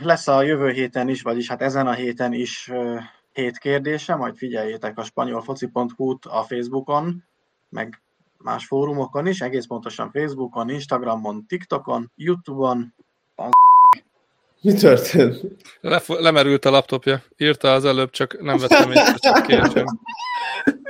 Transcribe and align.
Lesz 0.00 0.28
a 0.28 0.42
jövő 0.42 0.70
héten 0.70 1.08
is, 1.08 1.22
vagyis 1.22 1.48
hát 1.48 1.62
ezen 1.62 1.86
a 1.86 1.92
héten 1.92 2.32
is 2.32 2.72
hét 3.32 3.58
kérdése, 3.58 4.14
majd 4.14 4.36
figyeljétek 4.36 4.98
a 4.98 5.04
spanyolfoci.hu-t 5.04 6.26
a 6.26 6.42
Facebookon, 6.42 7.24
meg 7.68 8.02
más 8.38 8.66
fórumokon 8.66 9.26
is, 9.26 9.40
egész 9.40 9.66
pontosan 9.66 10.10
Facebookon, 10.10 10.70
Instagramon, 10.70 11.46
TikTokon, 11.46 12.12
Youtube-on. 12.16 12.94
Mi 14.60 14.72
történt? 14.72 15.40
Le, 15.80 16.02
lemerült 16.06 16.64
a 16.64 16.70
laptopja. 16.70 17.22
Írta 17.36 17.72
az 17.72 17.84
előbb, 17.84 18.10
csak 18.10 18.42
nem 18.42 18.58
vettem 18.58 18.90
észre, 18.90 19.14
csak. 19.14 19.46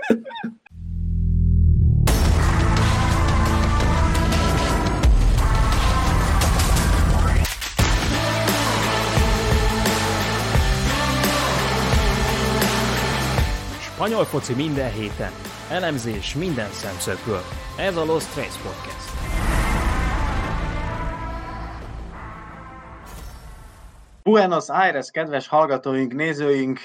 Spanyol 14.02 14.24
foci 14.24 14.55
minden 14.55 14.92
héten. 14.92 15.33
Elemzés 15.70 16.34
minden 16.34 16.70
szemszögből. 16.70 17.41
Ez 17.79 17.97
a 17.97 18.05
Lost 18.05 18.33
Trace 18.33 18.59
Podcast. 18.62 19.11
Buenos 24.23 24.69
Aires, 24.69 25.11
kedves 25.11 25.48
hallgatóink, 25.48 26.15
nézőink! 26.15 26.80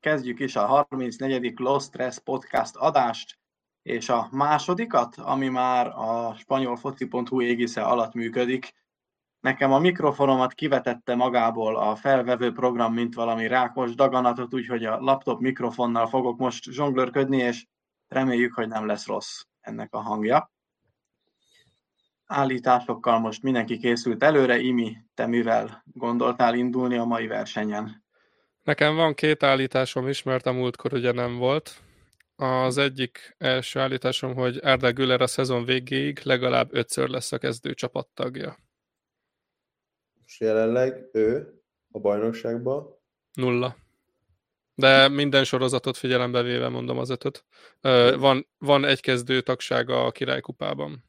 Kezdjük 0.00 0.40
is 0.40 0.56
a 0.56 0.66
34. 0.66 1.52
Lost 1.56 1.86
Stress 1.86 2.18
Podcast 2.18 2.76
adást, 2.76 3.38
és 3.82 4.08
a 4.08 4.28
másodikat, 4.32 5.16
ami 5.16 5.48
már 5.48 5.86
a 5.86 6.34
spanyolfoci.hu 6.38 7.42
égisze 7.42 7.82
alatt 7.82 8.14
működik, 8.14 8.74
Nekem 9.40 9.72
a 9.72 9.78
mikrofonomat 9.78 10.54
kivetette 10.54 11.14
magából 11.14 11.76
a 11.76 11.96
felvevő 11.96 12.52
program, 12.52 12.94
mint 12.94 13.14
valami 13.14 13.46
rákos 13.46 13.94
daganatot, 13.94 14.54
úgyhogy 14.54 14.84
a 14.84 15.00
laptop 15.00 15.40
mikrofonnal 15.40 16.06
fogok 16.06 16.38
most 16.38 16.64
zsonglőrködni, 16.64 17.36
és 17.36 17.66
reméljük, 18.08 18.54
hogy 18.54 18.68
nem 18.68 18.86
lesz 18.86 19.06
rossz 19.06 19.42
ennek 19.60 19.94
a 19.94 20.00
hangja. 20.00 20.52
Állításokkal 22.26 23.18
most 23.18 23.42
mindenki 23.42 23.78
készült 23.78 24.22
előre. 24.22 24.58
Imi, 24.58 24.96
te 25.14 25.26
mivel 25.26 25.82
gondoltál 25.84 26.54
indulni 26.54 26.96
a 26.96 27.04
mai 27.04 27.26
versenyen? 27.26 28.04
Nekem 28.62 28.94
van 28.94 29.14
két 29.14 29.42
állításom 29.42 30.08
is, 30.08 30.22
mert 30.22 30.46
a 30.46 30.52
múltkor 30.52 30.92
ugye 30.92 31.12
nem 31.12 31.36
volt. 31.36 31.82
Az 32.36 32.78
egyik 32.78 33.34
első 33.38 33.80
állításom, 33.80 34.34
hogy 34.34 34.60
Güler 34.94 35.20
a 35.20 35.26
szezon 35.26 35.64
végéig 35.64 36.20
legalább 36.22 36.68
ötször 36.72 37.08
lesz 37.08 37.32
a 37.32 37.38
kezdő 37.38 37.74
csapattagja. 37.74 38.56
Most 40.28 40.40
jelenleg 40.40 41.08
ő 41.12 41.60
a 41.90 41.98
bajnokságban? 41.98 42.86
Nulla. 43.32 43.76
De 44.74 45.08
minden 45.08 45.44
sorozatot 45.44 45.96
figyelembe 45.96 46.42
véve 46.42 46.68
mondom 46.68 46.98
az 46.98 47.10
ötöt. 47.10 47.44
Van, 48.18 48.48
van 48.58 48.84
egy 48.84 49.00
kezdő 49.00 49.40
tagsága 49.40 50.04
a 50.04 50.10
királykupában. 50.10 51.04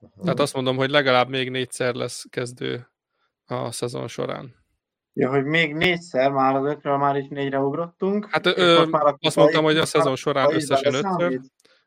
Aha. 0.00 0.22
Tehát 0.22 0.40
azt 0.40 0.54
mondom, 0.54 0.76
hogy 0.76 0.90
legalább 0.90 1.28
még 1.28 1.50
négyszer 1.50 1.94
lesz 1.94 2.24
kezdő 2.30 2.88
a 3.44 3.72
szezon 3.72 4.08
során. 4.08 4.54
Ja, 5.12 5.30
hogy 5.30 5.44
még 5.44 5.74
négyszer, 5.74 6.30
már 6.30 6.54
az 6.54 6.64
ötről 6.64 6.96
már 6.96 7.16
is 7.16 7.28
négyre 7.28 7.58
ugrottunk. 7.58 8.28
Hát 8.30 8.46
ö, 8.46 8.86
már 8.90 9.16
azt 9.20 9.36
mondtam, 9.36 9.64
hogy 9.64 9.78
a 9.78 9.86
szezon 9.86 10.16
során 10.16 10.54
összesen 10.54 10.94
ötször, 10.94 11.40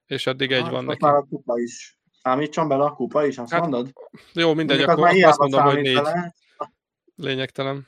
és 0.05 0.27
eddig 0.27 0.51
egy 0.51 0.69
van 0.69 0.85
neki. 0.85 1.05
Már 1.05 1.15
a 1.15 1.25
kupa 1.29 1.59
is 1.59 1.96
Számítson 2.27 2.67
bele 2.67 2.83
a 2.83 2.93
kupa 2.93 3.25
is, 3.25 3.37
azt 3.37 3.51
hát, 3.51 3.61
mondod? 3.61 3.93
Jó, 4.33 4.53
mindegy, 4.53 4.77
Mondjuk 4.77 4.97
akkor 4.97 5.17
az 5.17 5.23
azt 5.23 5.39
mondom, 5.39 5.61
hogy 5.61 5.81
négy. 5.81 5.93
Bele. 5.95 6.35
Lényegtelen. 7.15 7.87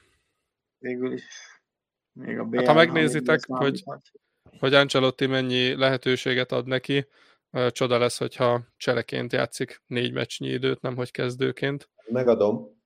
Végül 0.78 1.14
is. 1.14 1.24
Még 2.12 2.40
a 2.40 2.44
BL, 2.44 2.58
hát, 2.58 2.68
ha 2.68 2.74
megnézitek, 2.74 3.40
hogy, 3.46 3.84
hogy 4.60 4.74
Ancelotti 4.74 5.26
mennyi 5.26 5.76
lehetőséget 5.76 6.52
ad 6.52 6.68
neki, 6.68 7.08
csoda 7.68 7.98
lesz, 7.98 8.18
hogyha 8.18 8.62
cseleként 8.78 9.34
játszik 9.34 9.82
négy 9.88 10.14
meccsnyi 10.14 10.48
időt, 10.48 10.82
nem 10.82 10.96
hogy 10.96 11.12
kezdőként. 11.12 11.90
Megadom. 12.06 12.82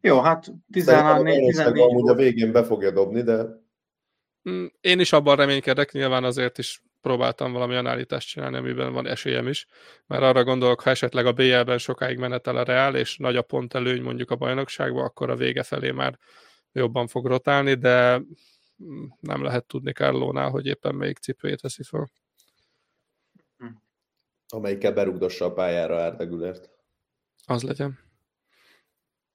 Jó, 0.00 0.20
hát 0.20 0.52
13-14 0.72 1.88
Amúgy 1.88 2.08
a 2.08 2.14
végén 2.14 2.52
be 2.52 2.64
fogja 2.64 2.90
dobni, 2.90 3.22
de... 3.22 3.46
Mm, 4.50 4.66
én 4.80 5.00
is 5.00 5.12
abban 5.12 5.36
reménykedek, 5.36 5.92
nyilván 5.92 6.24
azért 6.24 6.58
is 6.58 6.82
próbáltam 7.04 7.52
valami 7.52 7.74
állítást 7.74 8.28
csinálni, 8.28 8.56
amiben 8.56 8.92
van 8.92 9.06
esélyem 9.06 9.48
is, 9.48 9.66
mert 10.06 10.22
arra 10.22 10.44
gondolok, 10.44 10.80
ha 10.80 10.90
esetleg 10.90 11.26
a 11.26 11.32
BL-ben 11.32 11.78
sokáig 11.78 12.18
menetel 12.18 12.56
a 12.56 12.62
Real, 12.62 12.96
és 12.96 13.16
nagy 13.16 13.36
a 13.36 13.42
pont 13.42 13.74
előny 13.74 14.02
mondjuk 14.02 14.30
a 14.30 14.36
bajnokságban, 14.36 15.04
akkor 15.04 15.30
a 15.30 15.36
vége 15.36 15.62
felé 15.62 15.90
már 15.90 16.18
jobban 16.72 17.06
fog 17.06 17.26
rotálni, 17.26 17.74
de 17.74 18.22
nem 19.20 19.42
lehet 19.42 19.66
tudni 19.66 19.92
Kárlónál, 19.92 20.50
hogy 20.50 20.66
éppen 20.66 20.94
melyik 20.94 21.18
cipőjét 21.18 21.60
veszi 21.60 21.82
fel. 21.82 22.10
Amelyikkel 24.48 24.92
berugdossa 24.92 25.44
a 25.44 25.52
pályára 25.52 26.02
Árdegülért. 26.02 26.70
Az 27.46 27.62
legyen. 27.62 27.98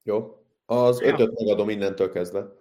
Jó. 0.04 0.44
Az 0.66 1.02
ötöt 1.02 1.40
megadom 1.40 1.70
innentől 1.70 2.12
kezdve. 2.12 2.58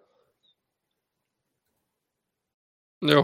Jó, 2.98 3.22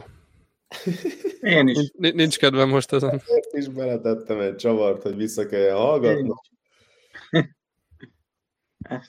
én 1.41 1.69
is. 1.69 1.91
Nincs 1.97 2.39
kedvem 2.39 2.69
most 2.69 2.93
ezen. 2.93 3.11
Ezt 3.11 3.50
is 3.53 3.69
beletettem 3.69 4.41
egy 4.41 4.56
csavart, 4.56 5.03
hogy 5.03 5.17
vissza 5.17 5.47
kelljen 5.47 5.77
hallgatnom. 5.77 6.41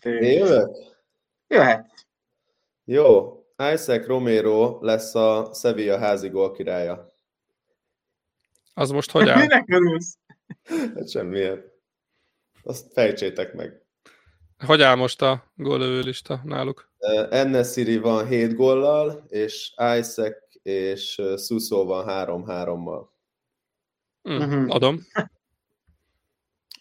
Én 0.03 0.37
jövök? 0.37 0.75
Jöhet. 1.47 2.05
Jó. 2.83 3.39
Isaac 3.73 4.05
Romero 4.05 4.79
lesz 4.81 5.15
a 5.15 5.51
Sevilla 5.53 5.97
házi 5.97 6.31
királya. 6.53 7.13
Az 8.73 8.91
most 8.91 9.11
hogy 9.11 9.29
áll? 9.29 9.39
Minek 9.39 9.69
örülsz? 9.69 10.17
Hát 10.95 11.09
semmilyen. 11.09 11.63
Azt 12.63 12.93
fejtsétek 12.93 13.53
meg. 13.53 13.81
Hogy 14.65 14.81
áll 14.81 14.95
most 14.95 15.21
a 15.21 15.51
gólövő 15.55 15.99
lista 15.99 16.41
náluk? 16.43 16.89
Ennesiri 17.29 17.97
van 17.97 18.27
7 18.27 18.53
góllal, 18.55 19.25
és 19.27 19.73
Isaac 19.77 20.44
és 20.65 21.21
Suso 21.37 21.85
van 21.85 22.05
3-3-mal. 22.07 23.07
Mm, 24.29 24.69
adom. 24.69 24.99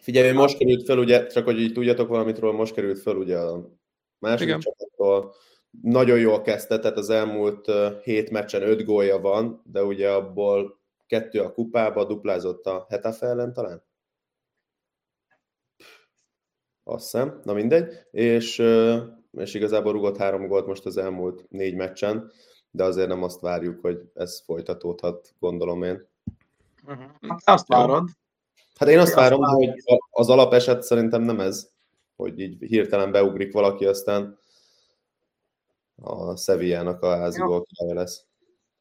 Figyelj, 0.00 0.32
most 0.32 0.58
került 0.58 0.84
fel, 0.84 0.98
ugye, 0.98 1.26
csak 1.26 1.44
hogy 1.44 1.60
így 1.60 1.72
tudjatok 1.72 2.08
valamit 2.08 2.38
róla, 2.38 2.52
most 2.52 2.74
került 2.74 3.00
fel 3.00 3.16
ugye 3.16 3.38
a 3.38 3.70
második 4.18 4.58
csapattól. 4.58 5.34
Nagyon 5.82 6.18
jól 6.18 6.42
kezdte, 6.42 6.78
tehát 6.78 6.96
az 6.96 7.10
elmúlt 7.10 7.70
hét 8.02 8.30
meccsen 8.30 8.62
öt 8.62 8.84
gólja 8.84 9.18
van, 9.18 9.62
de 9.64 9.84
ugye 9.84 10.10
abból 10.10 10.80
kettő 11.06 11.40
a 11.40 11.52
kupába, 11.52 12.04
duplázott 12.04 12.66
a 12.66 12.86
Hetafe 12.88 13.26
ellen 13.26 13.52
talán? 13.52 13.82
Azt 16.84 17.04
hiszem, 17.04 17.40
na 17.42 17.52
mindegy. 17.52 17.92
És, 18.10 18.58
és 19.30 19.54
igazából 19.54 19.92
rugott 19.92 20.16
három 20.16 20.46
gólt 20.46 20.66
most 20.66 20.86
az 20.86 20.96
elmúlt 20.96 21.44
négy 21.48 21.74
meccsen 21.74 22.32
de 22.74 22.84
azért 22.84 23.08
nem 23.08 23.22
azt 23.22 23.40
várjuk, 23.40 23.80
hogy 23.80 24.10
ez 24.14 24.40
folytatódhat, 24.40 25.34
gondolom 25.38 25.82
én. 25.82 26.06
Hát 27.20 27.40
azt 27.44 27.66
várod. 27.66 28.08
Hát 28.74 28.88
én 28.88 28.98
azt 28.98 29.14
várom, 29.14 29.42
azt 29.42 29.54
hogy 29.54 29.82
az 30.10 30.28
alapeset 30.28 30.82
szerintem 30.82 31.22
nem 31.22 31.40
ez, 31.40 31.70
hogy 32.16 32.40
így 32.40 32.62
hirtelen 32.62 33.10
beugrik 33.10 33.52
valaki, 33.52 33.86
aztán 33.86 34.38
a 36.02 36.36
Sevillának 36.36 37.02
a 37.02 37.16
házi 37.16 37.42
lesz. 37.76 38.24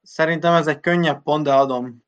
Szerintem 0.02 0.54
ez 0.54 0.68
egy 0.68 0.80
könnyebb 0.80 1.24
pont, 1.24 1.44
de 1.44 1.54
adom. 1.54 2.04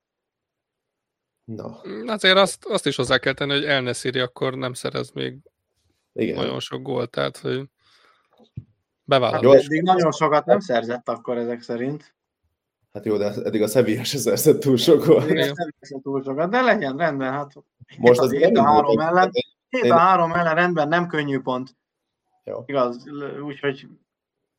Na. 1.44 1.82
Azért 2.06 2.38
azt, 2.38 2.66
azt 2.66 2.86
is 2.86 2.96
hozzá 2.96 3.18
kell 3.18 3.34
tenni, 3.34 3.54
hogy 3.54 3.66
elneszíri, 3.66 4.20
akkor 4.20 4.56
nem 4.56 4.74
szerez 4.74 5.12
még 5.12 5.38
Igen. 6.14 6.36
nagyon 6.36 6.60
sok 6.60 6.82
gólt, 6.82 7.10
tehát 7.10 7.38
hogy 7.38 7.70
Bevállalom. 9.06 9.52
Hát 9.52 9.64
eddig 9.64 9.82
nagyon 9.82 10.12
sokat 10.12 10.46
nem 10.46 10.60
szerzett 10.60 11.10
akkor 11.10 11.38
ezek 11.38 11.62
szerint. 11.62 12.16
Hát 12.94 13.06
jó, 13.06 13.18
de 13.18 13.34
eddig 13.44 13.62
a 13.62 13.68
Sevilla 13.68 14.04
se 14.04 14.18
szerzett 14.18 14.60
túl 14.60 14.78
sokat. 14.78 15.26
túl 16.02 16.24
sokat, 16.24 16.50
de 16.50 16.62
legyen 16.62 16.98
rendben. 16.98 17.32
Hát 17.32 17.54
Most 17.98 18.20
az 18.20 18.32
7 18.32 18.58
a 18.58 18.64
3 18.64 19.00
ellen, 19.00 19.32
7 19.70 19.92
a 19.92 19.98
3 19.98 20.32
ellen 20.32 20.56
rendben, 20.56 20.88
nem 20.88 21.08
könnyű 21.08 21.40
pont. 21.40 21.76
Jó. 22.44 22.64
Igaz, 22.66 23.06
úgyhogy 23.44 23.88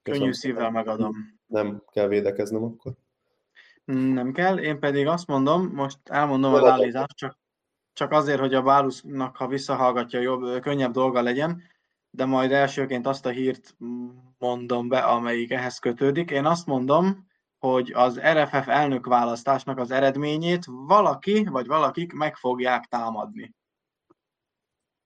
könnyű 0.02 0.32
szívvel 0.32 0.70
megadom. 0.70 1.14
Nem 1.46 1.82
kell 1.92 2.06
védekeznem 2.06 2.64
akkor? 2.64 2.92
Nem 3.84 4.32
kell, 4.32 4.58
én 4.58 4.78
pedig 4.78 5.06
azt 5.06 5.26
mondom, 5.26 5.70
most 5.74 5.98
elmondom 6.04 6.54
az 6.54 6.64
állítást, 6.64 7.16
csak, 7.16 7.38
csak 7.92 8.12
azért, 8.12 8.40
hogy 8.40 8.54
a 8.54 8.62
Bálusznak, 8.62 9.36
ha 9.36 9.46
visszahallgatja, 9.46 10.20
jobb, 10.20 10.60
könnyebb 10.60 10.92
dolga 10.92 11.22
legyen 11.22 11.62
de 12.16 12.24
majd 12.24 12.52
elsőként 12.52 13.06
azt 13.06 13.26
a 13.26 13.30
hírt 13.30 13.76
mondom 14.38 14.88
be, 14.88 14.98
amelyik 14.98 15.50
ehhez 15.50 15.78
kötődik. 15.78 16.30
Én 16.30 16.44
azt 16.44 16.66
mondom, 16.66 17.26
hogy 17.58 17.92
az 17.92 18.20
RFF 18.20 18.68
elnök 18.68 19.06
választásnak 19.06 19.78
az 19.78 19.90
eredményét 19.90 20.64
valaki 20.66 21.44
vagy 21.44 21.66
valakik 21.66 22.12
meg 22.12 22.36
fogják 22.36 22.84
támadni. 22.84 23.54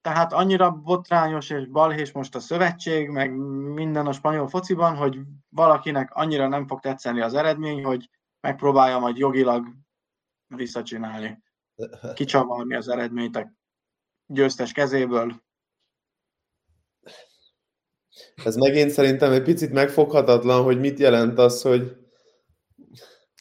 tehát 0.00 0.32
annyira 0.32 0.70
botrányos 0.70 1.50
és 1.50 1.66
balhés 1.66 2.12
most 2.12 2.34
a 2.34 2.40
szövetség, 2.40 3.08
meg 3.08 3.36
minden 3.74 4.06
a 4.06 4.12
spanyol 4.12 4.48
fociban, 4.48 4.96
hogy 4.96 5.20
valakinek 5.48 6.14
annyira 6.14 6.48
nem 6.48 6.66
fog 6.66 6.80
tetszeni 6.80 7.20
az 7.20 7.34
eredmény, 7.34 7.84
hogy 7.84 8.10
megpróbálja 8.40 8.98
majd 8.98 9.16
jogilag 9.16 9.66
visszacsinálni. 10.46 11.42
Kicsavarni 12.14 12.74
az 12.74 12.88
eredményt 12.88 13.36
a 13.36 13.52
győztes 14.26 14.72
kezéből. 14.72 15.42
Ez 18.44 18.56
megint 18.56 18.90
szerintem 18.90 19.32
egy 19.32 19.42
picit 19.42 19.72
megfoghatatlan, 19.72 20.62
hogy 20.62 20.80
mit 20.80 20.98
jelent 20.98 21.38
az, 21.38 21.62
hogy... 21.62 21.96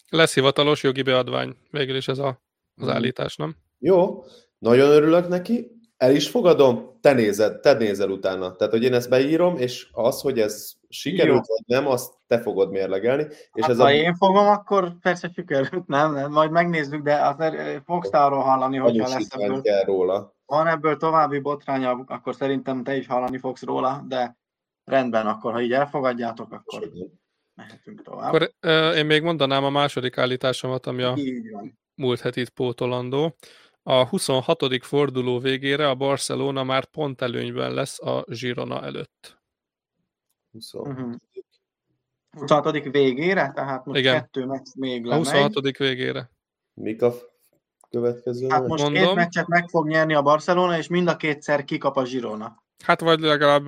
Lesz 0.10 0.34
hivatalos 0.34 0.84
jogi 0.84 1.02
beadvány. 1.02 1.56
Végül 1.72 1.96
is 1.96 2.08
ez 2.08 2.18
a, 2.18 2.28
az 2.76 2.84
hmm. 2.86 2.90
állítás, 2.90 3.36
nem? 3.36 3.56
Jó, 3.80 4.24
nagyon 4.58 4.90
örülök 4.90 5.28
neki. 5.28 5.78
El 5.98 6.16
is 6.16 6.30
fogadom, 6.30 6.98
te 7.02 7.14
nézed, 7.14 7.60
te 7.60 7.74
nézel 7.74 8.10
utána. 8.10 8.56
Tehát, 8.56 8.74
hogy 8.74 8.84
én 8.84 8.94
ezt 8.94 9.10
beírom, 9.10 9.58
és 9.58 9.88
az, 9.92 10.22
hogy 10.22 10.40
ez 10.40 10.74
sikerült, 10.90 11.46
Jó. 11.48 11.56
vagy 11.56 11.64
nem, 11.66 11.92
azt 11.92 12.14
te 12.28 12.40
fogod 12.42 12.72
mérlegelni. 12.72 13.24
És 13.54 13.62
hát, 13.62 13.70
ez 13.70 13.78
ha 13.78 13.84
a... 13.84 13.92
én 13.92 14.16
fogom, 14.16 14.48
akkor 14.48 14.98
persze 15.02 15.32
sikerült, 15.34 15.88
nem, 15.88 16.14
nem, 16.14 16.32
majd 16.32 16.52
megnézzük, 16.52 17.02
de 17.02 17.16
azért 17.16 17.84
fogsz 17.86 18.14
arról 18.14 18.42
hallani, 18.42 18.78
hogyha 18.78 19.08
lesz 19.08 19.28
ebből. 19.30 19.62
Kell 19.62 19.84
róla. 19.84 20.36
Van 20.46 20.68
ebből 20.68 20.98
további 20.98 21.40
botránya, 21.40 22.04
akkor 22.08 22.36
szerintem 22.36 22.84
te 22.84 22.96
is 22.96 23.08
hallani 23.08 23.38
fogsz 23.38 23.64
róla, 23.64 24.06
de 24.08 24.38
rendben, 24.90 25.28
akkor 25.28 25.52
ha 25.52 25.62
így 25.62 25.74
elfogadjátok, 25.74 26.52
akkor 26.52 26.92
mehetünk 27.56 28.02
tovább. 28.02 28.34
Akkor 28.34 28.52
uh, 28.66 28.98
én 28.98 29.06
még 29.06 29.22
mondanám 29.22 29.64
a 29.64 29.70
második 29.70 30.18
állításomat, 30.18 30.86
ami 30.86 31.04
a 31.04 31.18
múlt 31.96 32.20
hetit 32.20 32.50
pótolandó. 32.50 33.36
A 33.84 34.08
26. 34.08 34.84
forduló 34.84 35.40
végére 35.40 35.90
a 35.90 35.96
Barcelona 35.96 36.64
már 36.64 36.86
pont 36.86 37.22
előnyben 37.22 37.74
lesz 37.74 38.02
a 38.02 38.24
Girona 38.28 38.84
előtt. 38.84 39.38
26. 40.52 41.18
26. 42.38 42.92
végére? 42.92 43.52
Tehát 43.56 43.86
most 43.86 44.00
Igen. 44.00 44.14
kettő 44.14 44.46
meccs 44.46 44.68
még 44.76 45.06
lemegy. 45.06 45.28
A 45.28 45.42
26. 45.42 45.78
végére. 45.78 46.30
Mik 46.74 47.02
a 47.02 47.14
következő? 47.90 48.48
Hát 48.50 48.68
most 48.68 48.84
Mondom. 48.84 49.04
két 49.04 49.16
meccset 49.16 49.48
meg 49.48 49.70
fog 49.70 49.88
nyerni 49.88 50.14
a 50.14 50.22
Barcelona, 50.22 50.78
és 50.78 50.88
mind 50.88 51.08
a 51.08 51.16
kétszer 51.16 51.64
kikap 51.64 51.96
a 51.96 52.04
Girona. 52.04 52.64
Hát 52.84 53.00
vagy 53.00 53.20
legalább, 53.20 53.68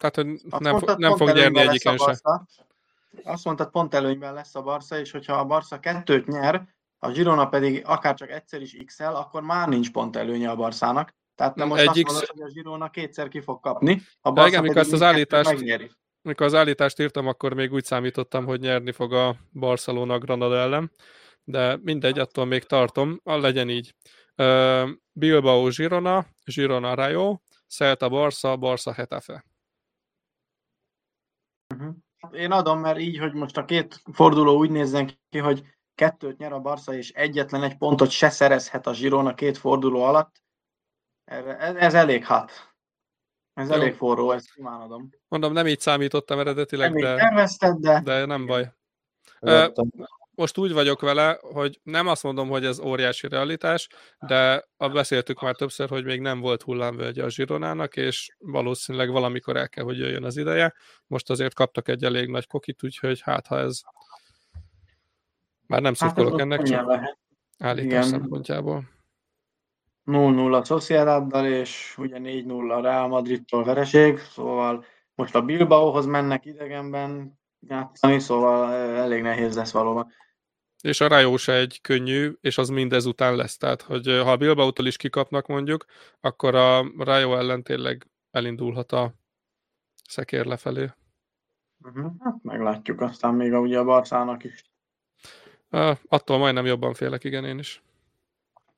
tehát 0.00 0.14
hogy 0.14 0.26
nem, 0.58 0.78
nem 0.96 1.16
fog 1.16 1.30
nyerni 1.32 1.58
egyiken 1.58 1.96
sem. 1.96 2.14
Azt 3.24 3.44
mondtad, 3.44 3.70
pont 3.70 3.94
előnyben 3.94 4.34
lesz 4.34 4.54
a 4.54 4.62
Barca, 4.62 4.98
és 4.98 5.10
hogyha 5.10 5.34
a 5.34 5.44
Barca 5.44 5.80
kettőt 5.80 6.26
nyer, 6.26 6.68
a 6.98 7.10
Girona 7.10 7.48
pedig 7.48 7.82
akár 7.86 8.14
csak 8.14 8.30
egyszer 8.30 8.60
is 8.60 8.76
XL, 8.84 9.04
akkor 9.04 9.42
már 9.42 9.68
nincs 9.68 9.90
pont 9.90 10.16
előnye 10.16 10.50
a 10.50 10.56
Barszának. 10.56 11.14
Tehát 11.34 11.54
te 11.54 11.64
most 11.64 11.80
Egy 11.80 11.88
azt 11.88 12.02
mondod, 12.02 12.26
hogy 12.26 12.40
a 12.40 12.46
Girona 12.52 12.90
kétszer 12.90 13.28
ki 13.28 13.40
fog 13.40 13.60
kapni, 13.60 14.02
a 14.20 14.30
Barca 14.30 14.48
igen, 14.48 14.62
mikor 14.62 14.76
ezt 14.76 14.92
az 14.92 15.02
állítást, 15.02 15.50
megnyeri. 15.50 15.90
Mikor 16.22 16.46
az 16.46 16.54
állítást 16.54 17.00
írtam, 17.00 17.26
akkor 17.26 17.54
még 17.54 17.72
úgy 17.72 17.84
számítottam, 17.84 18.44
hogy 18.44 18.60
nyerni 18.60 18.92
fog 18.92 19.12
a 19.12 19.36
Barcelona 19.52 20.18
Granada 20.18 20.56
ellen, 20.56 20.92
de 21.44 21.78
mindegy, 21.82 22.18
attól 22.18 22.44
még 22.44 22.64
tartom, 22.64 23.20
a 23.24 23.36
legyen 23.36 23.68
így. 23.68 23.94
Bilbao 25.12 25.68
Girona, 25.68 26.26
Girona 26.44 26.94
Rayo, 26.94 27.38
Celta 27.68 28.08
Barca, 28.08 28.56
Barca 28.56 28.92
Hetafe. 28.92 29.44
Uh-huh. 31.74 31.94
Én 32.32 32.50
adom, 32.50 32.80
mert 32.80 32.98
így, 32.98 33.18
hogy 33.18 33.32
most 33.32 33.56
a 33.56 33.64
két 33.64 34.02
forduló 34.12 34.56
úgy 34.56 34.70
nézzen 34.70 35.10
ki, 35.28 35.38
hogy 35.38 35.64
kettőt 35.94 36.38
nyer 36.38 36.52
a 36.52 36.60
Barca, 36.60 36.94
és 36.94 37.10
egyetlen 37.10 37.62
egy 37.62 37.76
pontot 37.76 38.10
se 38.10 38.30
szerezhet 38.30 38.86
a 38.86 38.92
Girona 38.92 39.34
két 39.34 39.58
forduló 39.58 40.02
alatt, 40.02 40.42
ez, 41.24 41.74
ez 41.74 41.94
elég 41.94 42.26
hat. 42.26 42.52
Ez 43.54 43.68
Jó. 43.68 43.74
elég 43.74 43.94
forró, 43.94 44.30
ezt 44.30 44.56
imádom. 44.56 45.10
Mondom, 45.28 45.52
nem 45.52 45.66
így 45.66 45.80
számítottam 45.80 46.38
eredetileg, 46.38 46.92
nem 46.92 47.02
de, 47.02 47.16
tervezted, 47.16 47.76
de... 47.76 48.00
de 48.00 48.24
nem 48.24 48.46
baj. 48.46 48.72
Most 50.34 50.58
úgy 50.58 50.72
vagyok 50.72 51.00
vele, 51.00 51.38
hogy 51.40 51.80
nem 51.82 52.06
azt 52.06 52.22
mondom, 52.22 52.48
hogy 52.48 52.64
ez 52.64 52.80
óriási 52.80 53.28
realitás, 53.28 53.88
de 54.18 54.64
a 54.76 54.88
beszéltük 54.88 55.40
már 55.40 55.56
többször, 55.56 55.88
hogy 55.88 56.04
még 56.04 56.20
nem 56.20 56.40
volt 56.40 56.62
hullámvölgye 56.62 57.24
a 57.24 57.30
Zsironának, 57.30 57.96
és 57.96 58.36
valószínűleg 58.38 59.10
valamikor 59.10 59.56
el 59.56 59.68
kell, 59.68 59.84
hogy 59.84 59.98
jöjjön 59.98 60.24
az 60.24 60.36
ideje. 60.36 60.74
Most 61.06 61.30
azért 61.30 61.54
kaptak 61.54 61.88
egy 61.88 62.04
elég 62.04 62.28
nagy 62.28 62.46
kokit, 62.46 62.82
úgyhogy 62.82 63.20
hát 63.20 63.46
ha 63.46 63.58
ez 63.58 63.80
már 65.66 65.80
nem 65.80 65.94
szurkolok 65.94 66.30
hát 66.30 66.40
ennek, 66.40 66.62
csak 66.62 67.16
állítás 67.58 68.04
szempontjából. 68.04 68.88
0-0 70.06 70.60
a 70.60 70.64
Sociedaddal, 70.64 71.46
és 71.46 71.94
ugye 71.98 72.16
4-0 72.20 72.76
a 72.76 72.80
Real 72.80 73.08
Madridtól 73.08 73.64
vereség, 73.64 74.18
szóval 74.18 74.84
most 75.14 75.34
a 75.34 75.42
Bilbaohoz 75.42 76.06
mennek 76.06 76.44
idegenben 76.44 77.39
játszani, 77.60 78.18
szóval 78.18 78.72
elég 78.74 79.22
nehéz 79.22 79.56
lesz 79.56 79.72
valóban. 79.72 80.12
És 80.82 81.00
a 81.00 81.08
Rayo 81.08 81.36
se 81.36 81.52
egy 81.52 81.80
könnyű, 81.80 82.32
és 82.40 82.58
az 82.58 82.68
mindez 82.68 83.06
után 83.06 83.36
lesz. 83.36 83.56
Tehát, 83.56 83.82
hogy 83.82 84.06
ha 84.06 84.32
a 84.32 84.36
Bilbao-tól 84.36 84.86
is 84.86 84.96
kikapnak 84.96 85.46
mondjuk, 85.46 85.84
akkor 86.20 86.54
a 86.54 86.92
Rayo 86.98 87.36
ellen 87.36 87.62
tényleg 87.62 88.06
elindulhat 88.30 88.92
a 88.92 89.12
szekér 90.08 90.44
lefelé. 90.44 90.90
Uh-huh. 91.82 92.12
Hát 92.20 92.36
meglátjuk, 92.42 93.00
aztán 93.00 93.34
még 93.34 93.52
a, 93.52 93.58
ugye 93.58 93.78
a 93.78 93.84
Barszának 93.84 94.44
is 94.44 94.64
Uh, 95.72 95.96
attól 96.08 96.38
majdnem 96.38 96.66
jobban 96.66 96.94
félek, 96.94 97.24
igen, 97.24 97.44
én 97.44 97.58
is. 97.58 97.82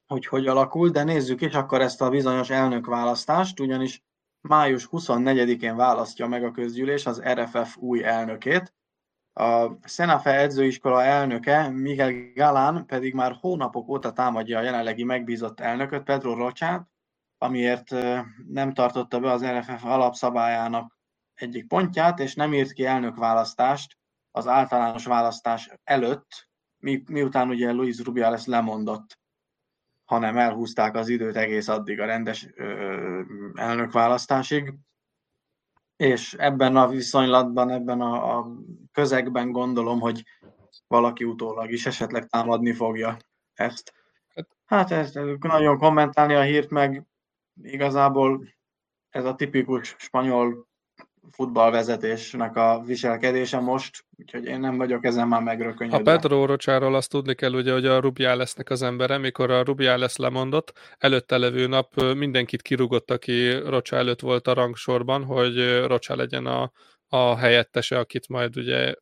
Hogy 0.06 0.26
hogy 0.26 0.46
alakul, 0.46 0.88
de 0.88 1.04
nézzük 1.04 1.40
is 1.40 1.52
akkor 1.52 1.80
ezt 1.80 2.02
a 2.02 2.08
bizonyos 2.08 2.50
elnökválasztást, 2.50 3.60
ugyanis 3.60 4.02
május 4.42 4.88
24-én 4.90 5.76
választja 5.76 6.26
meg 6.26 6.44
a 6.44 6.50
közgyűlés 6.50 7.06
az 7.06 7.22
RFF 7.22 7.76
új 7.76 8.04
elnökét. 8.04 8.74
A 9.32 9.66
Szenafe 9.82 10.38
edzőiskola 10.38 11.02
elnöke, 11.02 11.68
Miguel 11.68 12.32
Galán 12.34 12.86
pedig 12.86 13.14
már 13.14 13.36
hónapok 13.40 13.88
óta 13.88 14.12
támadja 14.12 14.58
a 14.58 14.62
jelenlegi 14.62 15.04
megbízott 15.04 15.60
elnököt, 15.60 16.02
Pedro 16.02 16.34
Rocsát, 16.34 16.88
amiért 17.38 17.90
nem 18.48 18.72
tartotta 18.72 19.20
be 19.20 19.30
az 19.30 19.44
RFF 19.44 19.84
alapszabályának 19.84 20.98
egyik 21.34 21.66
pontját, 21.66 22.18
és 22.18 22.34
nem 22.34 22.54
írt 22.54 22.72
ki 22.72 22.84
elnökválasztást 22.84 23.98
az 24.30 24.46
általános 24.46 25.04
választás 25.04 25.70
előtt, 25.84 26.48
mi, 26.78 27.02
miután 27.06 27.48
ugye 27.48 27.70
Luis 27.70 27.98
Rubiales 27.98 28.46
lemondott, 28.46 29.18
hanem 30.04 30.36
elhúzták 30.36 30.94
az 30.96 31.08
időt 31.08 31.36
egész 31.36 31.68
addig 31.68 32.00
a 32.00 32.06
rendes 32.06 32.48
elnökválasztásig, 33.54 34.74
és 35.96 36.34
ebben 36.34 36.76
a 36.76 36.88
viszonylatban, 36.88 37.70
ebben 37.70 38.00
a, 38.00 38.38
a 38.38 38.46
közegben 38.92 39.50
gondolom, 39.52 40.00
hogy 40.00 40.22
valaki 40.86 41.24
utólag 41.24 41.70
is 41.70 41.86
esetleg 41.86 42.26
támadni 42.26 42.72
fogja 42.72 43.16
ezt. 43.54 43.92
Hát 44.64 44.90
ezt 44.90 45.18
nagyon 45.40 45.78
kommentálni 45.78 46.34
a 46.34 46.42
hírt, 46.42 46.70
meg 46.70 47.06
igazából 47.62 48.48
ez 49.08 49.24
a 49.24 49.34
tipikus 49.34 49.94
spanyol 49.98 50.66
futballvezetésnek 51.30 52.56
a 52.56 52.82
viselkedése 52.86 53.58
most, 53.58 54.04
úgyhogy 54.18 54.44
én 54.44 54.60
nem 54.60 54.76
vagyok 54.76 55.04
ezen 55.04 55.28
már 55.28 55.42
megrökönyödve. 55.42 55.98
A 55.98 56.02
Pedro 56.02 56.46
Rocsáról 56.46 56.94
azt 56.94 57.10
tudni 57.10 57.34
kell, 57.34 57.52
ugye, 57.52 57.72
hogy 57.72 57.86
a 57.86 58.00
Rubialesnek 58.00 58.70
az 58.70 58.82
embere, 58.82 59.18
mikor 59.18 59.50
a 59.50 59.62
Rubiales 59.62 60.16
lemondott, 60.16 60.72
előtte 60.98 61.38
levő 61.38 61.66
nap 61.66 62.02
mindenkit 62.14 62.62
kirúgott, 62.62 63.10
aki 63.10 63.50
Rocsá 63.52 63.96
előtt 63.96 64.20
volt 64.20 64.46
a 64.46 64.54
rangsorban, 64.54 65.24
hogy 65.24 65.84
Rocsá 65.86 66.14
legyen 66.14 66.46
a, 66.46 66.72
a 67.08 67.36
helyettese, 67.36 67.98
akit 67.98 68.28
majd 68.28 68.56
ugye 68.56 68.94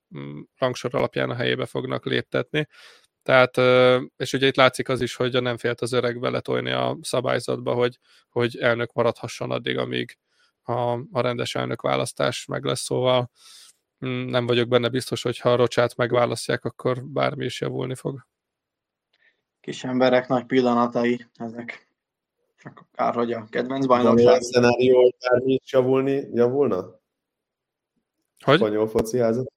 rangsor 0.59 0.95
alapján 0.95 1.31
a 1.31 1.35
helyébe 1.35 1.67
fognak 1.67 2.05
léptetni. 2.05 2.67
Tehát, 3.23 3.57
és 4.17 4.33
ugye 4.33 4.47
itt 4.47 4.57
látszik 4.57 4.89
az 4.89 5.01
is, 5.01 5.15
hogy 5.15 5.43
nem 5.43 5.57
félt 5.57 5.81
az 5.81 5.93
öreg 5.93 6.21
beletolni 6.21 6.71
a 6.71 6.99
szabályzatba, 7.01 7.75
hogy, 7.75 7.99
hogy 8.29 8.57
elnök 8.57 8.93
maradhasson 8.93 9.51
addig, 9.51 9.79
amíg, 9.79 10.19
a, 10.63 10.93
a 10.93 11.21
rendes 11.21 11.55
elnök 11.55 11.83
választás 11.83 12.45
meg 12.45 12.65
lesz, 12.65 12.81
szóval 12.81 13.31
mm, 14.07 14.29
nem 14.29 14.47
vagyok 14.47 14.69
benne 14.69 14.89
biztos, 14.89 15.23
hogy 15.23 15.39
ha 15.39 15.53
a 15.53 15.57
Rocsát 15.57 15.97
megválasztják, 15.97 16.65
akkor 16.65 17.05
bármi 17.05 17.45
is 17.45 17.61
javulni 17.61 17.95
fog. 17.95 18.27
Kis 19.61 19.85
emberek 19.85 20.29
nagy 20.29 20.45
pillanatai 20.45 21.27
ezek. 21.35 21.89
Csak 22.63 22.87
kár, 22.93 23.15
hogy 23.15 23.33
a 23.33 23.47
kedvenc 23.51 23.87
bajnokság. 23.87 24.17
Van 24.17 24.27
olyan 24.27 24.41
szenárió, 24.41 25.01
hogy 25.01 25.15
bármi 25.29 25.53
is 25.53 25.73
javulni, 25.73 26.29
javulna? 26.33 27.01
Hogy? 28.45 28.57
Spanyol 28.57 28.89
foci 28.89 29.19
házat? 29.19 29.53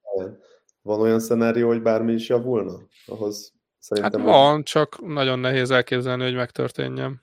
Van 0.82 1.00
olyan 1.00 1.20
szenárió, 1.20 1.68
hogy 1.68 1.82
bármi 1.82 2.14
is 2.14 2.30
javulna? 2.30 2.80
Ahhoz 3.06 3.54
szerintem... 3.80 4.22
Hát 4.22 4.30
van, 4.30 4.60
az... 4.60 4.64
csak 4.64 5.06
nagyon 5.06 5.40
nehéz 5.40 5.72
elképzelni, 5.72 6.24
hogy 6.24 6.36
megtörténjen. 6.36 7.23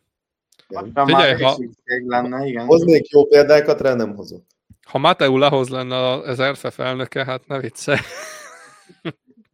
Figyelj, 0.95 1.43
ha... 1.43 1.57
lenne, 2.07 2.47
igen. 2.47 2.67
Hoznék 2.67 3.09
jó 3.09 3.27
példákat, 3.27 3.81
rá 3.81 3.95
nem 3.95 4.15
hozott. 4.15 4.47
Ha 4.87 4.99
Mateu 4.99 5.37
Lahoz 5.37 5.69
lenne 5.69 5.97
az 6.07 6.43
RFF 6.43 6.79
elnöke, 6.79 7.25
hát 7.25 7.47
ne 7.47 7.61
vicce. 7.61 8.01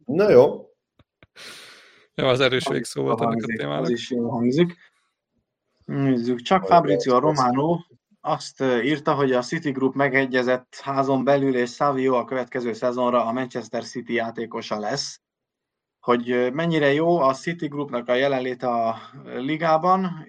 Na 0.05 0.29
jó. 0.29 0.69
Jó, 2.15 2.27
az 2.27 2.39
erős 2.39 2.67
végszó 2.67 3.01
volt 3.01 3.21
ennek 3.21 3.43
a 3.43 3.55
témának. 3.57 3.81
Az 3.81 3.89
is 3.89 4.11
jól 4.11 4.29
hangzik. 4.29 4.77
Nézzük, 5.85 6.41
csak 6.41 6.65
Fabrizio 6.65 7.19
Romano 7.19 7.77
azt 8.21 8.61
írta, 8.61 9.13
hogy 9.13 9.31
a 9.31 9.41
City 9.41 9.71
Group 9.71 9.95
megegyezett 9.95 10.79
házon 10.81 11.23
belül, 11.23 11.55
és 11.55 11.71
Savio 11.73 12.15
a 12.15 12.25
következő 12.25 12.73
szezonra 12.73 13.25
a 13.25 13.31
Manchester 13.31 13.83
City 13.83 14.13
játékosa 14.13 14.79
lesz. 14.79 15.21
Hogy 16.07 16.53
mennyire 16.53 16.93
jó 16.93 17.17
a 17.19 17.33
City 17.33 17.67
Groupnak 17.67 18.07
a 18.07 18.13
jelenléte 18.13 18.67
a 18.67 18.97
ligában, 19.23 20.25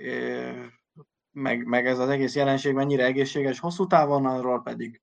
meg, 1.30 1.64
meg 1.64 1.86
ez 1.86 1.98
az 1.98 2.08
egész 2.08 2.34
jelenség 2.34 2.74
mennyire 2.74 3.04
egészséges 3.04 3.58
hosszú 3.58 3.86
távon, 3.86 4.26
arról 4.26 4.62
pedig 4.62 5.02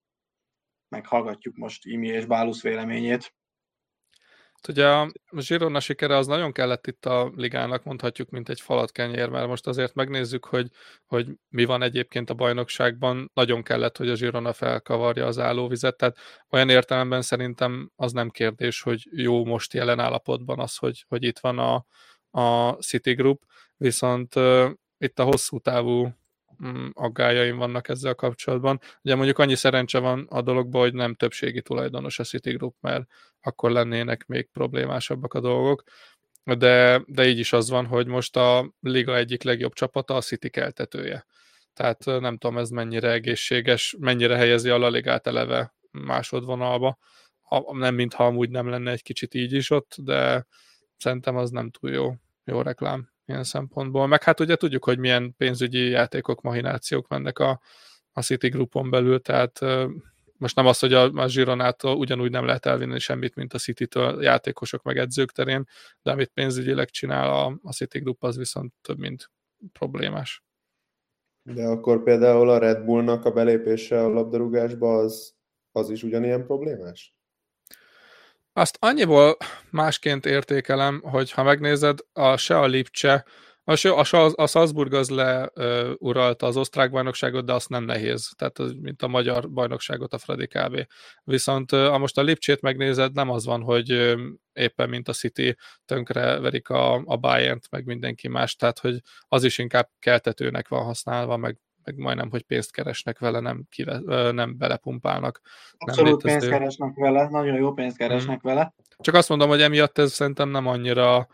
meghallgatjuk 0.87 1.55
most 1.55 1.85
Imi 1.85 2.07
és 2.07 2.25
Bálusz 2.25 2.61
véleményét. 2.61 3.33
Ugye 4.67 4.87
a 4.87 5.11
Zsirona 5.37 5.79
sikere 5.79 6.17
az 6.17 6.27
nagyon 6.27 6.51
kellett 6.51 6.87
itt 6.87 7.05
a 7.05 7.31
ligának, 7.35 7.83
mondhatjuk, 7.83 8.29
mint 8.29 8.49
egy 8.49 8.61
falatkenyér, 8.61 9.29
mert 9.29 9.47
most 9.47 9.67
azért 9.67 9.93
megnézzük, 9.93 10.45
hogy, 10.45 10.67
hogy 11.05 11.27
mi 11.49 11.65
van 11.65 11.81
egyébként 11.81 12.29
a 12.29 12.33
bajnokságban. 12.33 13.31
Nagyon 13.33 13.63
kellett, 13.63 13.97
hogy 13.97 14.09
a 14.09 14.15
Zsirona 14.15 14.53
felkavarja 14.53 15.25
az 15.25 15.39
állóvizet, 15.39 15.97
tehát 15.97 16.17
olyan 16.49 16.69
értelemben 16.69 17.21
szerintem 17.21 17.91
az 17.95 18.11
nem 18.11 18.29
kérdés, 18.29 18.81
hogy 18.81 19.07
jó 19.11 19.45
most 19.45 19.73
jelen 19.73 19.99
állapotban 19.99 20.59
az, 20.59 20.75
hogy, 20.75 21.05
hogy 21.07 21.23
itt 21.23 21.39
van 21.39 21.59
a, 21.59 21.85
a 22.41 22.71
City 22.71 23.13
Group, 23.13 23.43
viszont 23.77 24.35
uh, 24.35 24.69
itt 24.97 25.19
a 25.19 25.23
hosszú 25.23 25.59
távú 25.59 26.09
aggájaim 26.93 27.57
vannak 27.57 27.89
ezzel 27.89 28.15
kapcsolatban. 28.15 28.79
Ugye 29.03 29.15
mondjuk 29.15 29.39
annyi 29.39 29.55
szerencse 29.55 29.99
van 29.99 30.27
a 30.29 30.41
dologban, 30.41 30.81
hogy 30.81 30.93
nem 30.93 31.13
többségi 31.13 31.61
tulajdonos 31.61 32.19
a 32.19 32.23
Citigroup, 32.23 32.75
mert 32.81 33.05
akkor 33.41 33.71
lennének 33.71 34.25
még 34.25 34.49
problémásabbak 34.51 35.33
a 35.33 35.39
dolgok, 35.39 35.83
de, 36.43 37.03
de 37.05 37.27
így 37.27 37.39
is 37.39 37.53
az 37.53 37.69
van, 37.69 37.85
hogy 37.85 38.07
most 38.07 38.35
a 38.35 38.73
liga 38.79 39.15
egyik 39.15 39.43
legjobb 39.43 39.73
csapata 39.73 40.15
a 40.15 40.21
City 40.21 40.49
keltetője. 40.49 41.25
Tehát 41.73 42.05
nem 42.05 42.37
tudom, 42.37 42.57
ez 42.57 42.69
mennyire 42.69 43.11
egészséges, 43.11 43.95
mennyire 43.99 44.35
helyezi 44.35 44.69
a 44.69 44.77
La 44.77 44.89
Ligát 44.89 45.27
eleve 45.27 45.75
másodvonalba. 45.91 46.97
Nem 47.71 47.95
mintha 47.95 48.25
amúgy 48.25 48.49
nem 48.49 48.69
lenne 48.69 48.91
egy 48.91 49.01
kicsit 49.01 49.33
így 49.33 49.53
is 49.53 49.69
ott, 49.69 49.95
de 49.97 50.47
szerintem 50.97 51.35
az 51.35 51.49
nem 51.49 51.69
túl 51.69 51.91
jó, 51.91 52.13
jó 52.43 52.61
reklám 52.61 53.14
ilyen 53.25 53.43
szempontból. 53.43 54.07
Meg 54.07 54.23
hát 54.23 54.39
ugye 54.39 54.55
tudjuk, 54.55 54.83
hogy 54.83 54.99
milyen 54.99 55.35
pénzügyi 55.37 55.89
játékok, 55.89 56.41
mahinációk 56.41 57.07
mennek 57.07 57.39
a, 57.39 57.59
a 58.11 58.21
City 58.21 58.47
Groupon 58.47 58.89
belül, 58.89 59.21
tehát 59.21 59.59
most 60.37 60.55
nem 60.55 60.65
az, 60.65 60.79
hogy 60.79 60.93
a, 60.93 61.11
a 61.11 61.27
Zsironától 61.27 61.97
ugyanúgy 61.97 62.31
nem 62.31 62.45
lehet 62.45 62.65
elvinni 62.65 62.99
semmit, 62.99 63.35
mint 63.35 63.53
a 63.53 63.57
City-től 63.57 64.23
játékosok 64.23 64.83
meg 64.83 64.97
edzők 64.97 65.31
terén, 65.31 65.67
de 66.01 66.11
amit 66.11 66.31
pénzügyileg 66.33 66.89
csinál 66.89 67.29
a, 67.29 67.59
a 67.63 67.71
City 67.71 67.99
Group, 67.99 68.23
az 68.23 68.37
viszont 68.37 68.73
több, 68.81 68.97
mint 68.97 69.31
problémás. 69.73 70.43
De 71.41 71.65
akkor 71.65 72.03
például 72.03 72.49
a 72.49 72.57
Red 72.57 72.83
Bullnak 72.83 73.25
a 73.25 73.31
belépése 73.31 74.03
a 74.03 74.09
labdarúgásba 74.09 74.97
az, 74.97 75.35
az 75.71 75.89
is 75.89 76.03
ugyanilyen 76.03 76.45
problémás? 76.45 77.14
Azt 78.57 78.77
annyiból 78.79 79.37
másként 79.69 80.25
értékelem, 80.25 81.01
hogy 81.01 81.31
ha 81.31 81.43
megnézed, 81.43 81.99
a 82.13 82.37
se 82.37 82.59
a 82.59 82.65
Lipcse, 82.65 83.25
a, 83.63 84.15
a, 84.15 84.31
a 84.35 84.47
Salzburg 84.47 84.93
az 84.93 85.09
leuralta 85.09 86.45
az 86.45 86.57
osztrák 86.57 86.91
bajnokságot, 86.91 87.45
de 87.45 87.53
azt 87.53 87.69
nem 87.69 87.83
nehéz, 87.83 88.31
tehát 88.37 88.73
mint 88.81 89.01
a 89.01 89.07
magyar 89.07 89.51
bajnokságot 89.51 90.13
a 90.13 90.17
Fradi 90.17 90.47
kb. 90.47 90.87
Viszont 91.23 91.71
ha 91.71 91.97
most 91.97 92.17
a 92.17 92.21
Lipcsét 92.21 92.61
megnézed, 92.61 93.13
nem 93.13 93.29
az 93.29 93.45
van, 93.45 93.61
hogy 93.61 94.15
éppen 94.53 94.89
mint 94.89 95.07
a 95.07 95.13
City 95.13 95.55
tönkre 95.85 96.39
verik 96.39 96.69
a, 96.69 97.01
a 97.05 97.17
Bayern-t, 97.17 97.69
meg 97.69 97.85
mindenki 97.85 98.27
más, 98.27 98.55
tehát 98.55 98.79
hogy 98.79 99.01
az 99.27 99.43
is 99.43 99.57
inkább 99.57 99.89
keltetőnek 99.99 100.67
van 100.67 100.83
használva, 100.83 101.37
meg 101.37 101.57
meg 101.85 101.97
majdnem, 101.97 102.29
hogy 102.29 102.41
pénzt 102.41 102.71
keresnek 102.71 103.19
vele, 103.19 103.39
nem, 103.39 103.63
kive, 103.69 104.31
nem 104.31 104.57
belepumpálnak. 104.57 105.41
Abszolút 105.77 106.23
nem 106.23 106.33
pénzt 106.33 106.49
keresnek 106.49 106.95
vele, 106.95 107.29
nagyon 107.29 107.55
jó 107.55 107.73
pénzt 107.73 107.97
keresnek 107.97 108.41
hmm. 108.41 108.51
vele. 108.53 108.73
Csak 108.97 109.15
azt 109.15 109.29
mondom, 109.29 109.49
hogy 109.49 109.61
emiatt 109.61 109.97
ez 109.97 110.11
szerintem 110.11 110.49
nem 110.49 110.67
annyira 110.67 111.27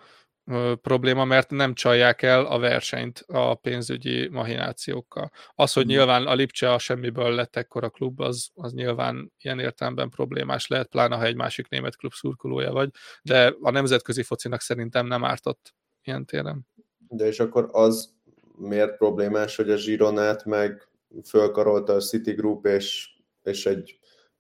probléma, 0.82 1.26
mert 1.26 1.50
nem 1.50 1.74
csalják 1.74 2.22
el 2.22 2.46
a 2.46 2.60
versenyt 2.60 3.24
a 3.28 3.56
pénzügyi 3.56 4.28
mahinációkkal. 4.28 5.32
Az, 5.56 5.74
hogy 5.74 5.84
hmm. 5.84 5.92
nyilván 5.92 6.28
a 6.28 6.34
Lipcse 6.34 6.74
a 6.74 6.80
semmiből 6.80 7.32
lett 7.32 7.56
ekkora 7.56 7.90
klub, 7.90 8.20
az, 8.20 8.50
az 8.54 8.74
nyilván 8.74 9.32
ilyen 9.42 9.60
értelemben 9.60 10.10
problémás 10.10 10.68
lehet, 10.68 10.88
pláne 10.88 11.16
ha 11.16 11.26
egy 11.26 11.36
másik 11.36 11.70
német 11.70 11.96
klub 11.96 12.12
szurkolója 12.14 12.72
vagy, 12.72 12.90
de 13.22 13.56
a 13.62 13.72
nemzetközi 13.72 14.24
focinak 14.24 14.62
szerintem 14.62 15.08
nem 15.08 15.24
ártott 15.24 15.74
ilyen 16.04 16.26
téren. 16.26 16.68
De 17.08 17.26
és 17.28 17.40
akkor 17.40 17.70
az 17.72 18.14
miért 18.62 18.98
problémás, 18.98 19.56
hogy 19.56 19.70
a 19.70 19.78
Zsironát 19.78 20.46
meg 20.46 20.88
fölkarolta 21.26 21.94
a 21.94 22.00
City 22.00 22.32
Group, 22.32 22.66
és, 22.66 23.10
és 23.44 23.66
egy 23.66 24.00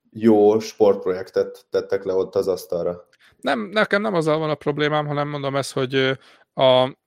jó 0.09 0.59
sportprojektet 0.59 1.65
tettek 1.69 2.03
le 2.03 2.13
ott 2.13 2.35
az 2.35 2.47
asztalra. 2.47 3.07
Nem, 3.39 3.59
nekem 3.59 4.01
nem 4.01 4.13
azzal 4.13 4.37
van 4.37 4.49
a 4.49 4.55
problémám, 4.55 5.07
hanem 5.07 5.27
mondom 5.27 5.55
ezt, 5.55 5.71
hogy 5.73 5.95
a, 6.53 6.97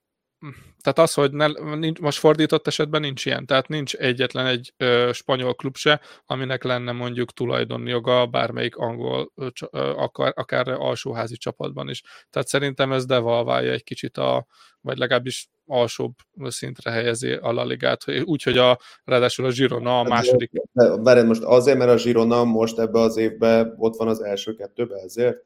tehát 0.81 0.99
az, 0.99 1.13
hogy 1.13 1.31
ne, 1.31 1.47
nincs, 1.75 1.99
most 1.99 2.17
fordított 2.17 2.67
esetben 2.67 3.01
nincs 3.01 3.25
ilyen, 3.25 3.45
tehát 3.45 3.67
nincs 3.67 3.93
egyetlen 3.95 4.45
egy 4.45 4.73
ö, 4.77 5.09
spanyol 5.13 5.53
klub 5.53 5.75
se, 5.75 6.01
aminek 6.25 6.63
lenne 6.63 6.91
mondjuk 6.91 7.33
tulajdonjoga 7.33 8.25
bármelyik 8.25 8.75
angol, 8.75 9.31
ö, 9.35 9.47
akár, 9.95 10.33
akár 10.35 10.67
alsóházi 10.67 11.37
csapatban 11.37 11.89
is. 11.89 12.03
Tehát 12.29 12.47
szerintem 12.47 12.91
ez 12.91 13.05
devalválja 13.05 13.71
egy 13.71 13.83
kicsit 13.83 14.17
a, 14.17 14.45
vagy 14.81 14.97
legalábbis 14.97 15.49
alsóbb 15.67 16.13
szintre 16.45 16.91
helyezi 16.91 17.31
a 17.31 17.51
La 17.51 17.65
Ligát, 17.65 18.03
úgyhogy 18.23 18.57
a, 18.57 18.79
ráadásul 19.03 19.45
a 19.45 19.51
Girona 19.51 19.99
a 19.99 20.03
hát, 20.03 20.07
második. 20.07 20.51
Várj, 20.73 21.21
most 21.21 21.43
azért, 21.43 21.77
mert 21.77 21.91
a 21.91 22.03
Girona 22.03 22.43
most 22.43 22.79
ebbe 22.79 22.99
az 22.99 23.17
évben 23.17 23.75
ott 23.77 23.95
van 23.95 24.07
az 24.07 24.23
első 24.23 24.53
kettőben, 24.55 24.97
ezért? 25.03 25.37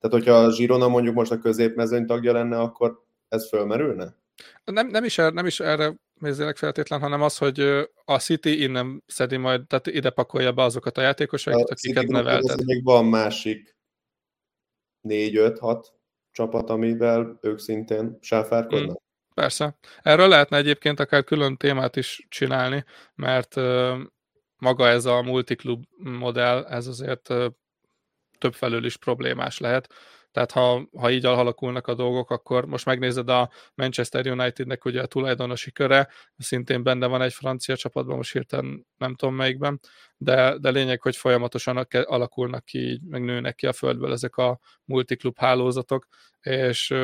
Tehát, 0.00 0.16
hogyha 0.16 0.34
a 0.34 0.50
Girona 0.50 0.88
mondjuk 0.88 1.14
most 1.14 1.30
a 1.30 1.38
középmezőny 1.38 2.06
tagja 2.06 2.32
lenne, 2.32 2.58
akkor 2.58 3.02
ez 3.28 3.48
fölmerülne? 3.48 4.18
Nem, 4.64 4.86
nem, 4.86 5.04
is, 5.04 5.18
er, 5.18 5.32
nem 5.32 5.46
is 5.46 5.60
erre 5.60 5.94
nézzének 6.14 6.56
feltétlen, 6.56 7.00
hanem 7.00 7.22
az, 7.22 7.38
hogy 7.38 7.60
a 8.04 8.18
City 8.18 8.62
innen 8.62 9.02
szedi 9.06 9.36
majd, 9.36 9.66
tehát 9.66 9.86
ide 9.86 10.10
pakolja 10.10 10.52
be 10.52 10.62
azokat 10.62 10.98
a 10.98 11.00
játékosokat, 11.00 11.70
akiket 11.70 11.78
City 12.00 12.12
nevelted. 12.12 12.64
Még 12.64 12.84
van 12.84 13.04
másik 13.04 13.76
4-5-6 15.08 15.84
csapat, 16.30 16.70
amivel 16.70 17.38
ők 17.42 17.58
szintén 17.58 18.18
sáfárkodnak. 18.20 18.90
Mm, 18.90 19.34
persze. 19.34 19.78
Erről 20.02 20.28
lehetne 20.28 20.56
egyébként 20.56 21.00
akár 21.00 21.24
külön 21.24 21.56
témát 21.56 21.96
is 21.96 22.26
csinálni, 22.28 22.84
mert 23.14 23.54
maga 24.56 24.88
ez 24.88 25.04
a 25.04 25.22
multiklub 25.22 25.84
modell, 25.98 26.64
ez 26.64 26.86
azért 26.86 27.34
több 28.38 28.54
felől 28.54 28.84
is 28.84 28.96
problémás 28.96 29.58
lehet. 29.58 29.92
Tehát 30.32 30.50
ha, 30.52 30.88
ha 30.96 31.10
így 31.10 31.24
alakulnak 31.26 31.86
a 31.86 31.94
dolgok, 31.94 32.30
akkor 32.30 32.66
most 32.66 32.86
megnézed 32.86 33.28
a 33.28 33.50
Manchester 33.74 34.26
Unitednek 34.26 34.84
ugye 34.84 35.02
a 35.02 35.06
tulajdonosi 35.06 35.72
köre, 35.72 36.08
szintén 36.36 36.82
benne 36.82 37.06
van 37.06 37.22
egy 37.22 37.32
francia 37.32 37.76
csapatban, 37.76 38.16
most 38.16 38.32
hirtelen 38.32 38.86
nem 38.96 39.14
tudom 39.14 39.34
melyikben, 39.34 39.80
de, 40.16 40.58
de 40.58 40.70
lényeg, 40.70 41.02
hogy 41.02 41.16
folyamatosan 41.16 41.86
alakulnak 41.90 42.64
ki, 42.64 43.00
meg 43.08 43.22
nőnek 43.22 43.54
ki 43.54 43.66
a 43.66 43.72
földből 43.72 44.12
ezek 44.12 44.36
a 44.36 44.58
multiklub 44.84 45.38
hálózatok, 45.38 46.06
és 46.40 46.94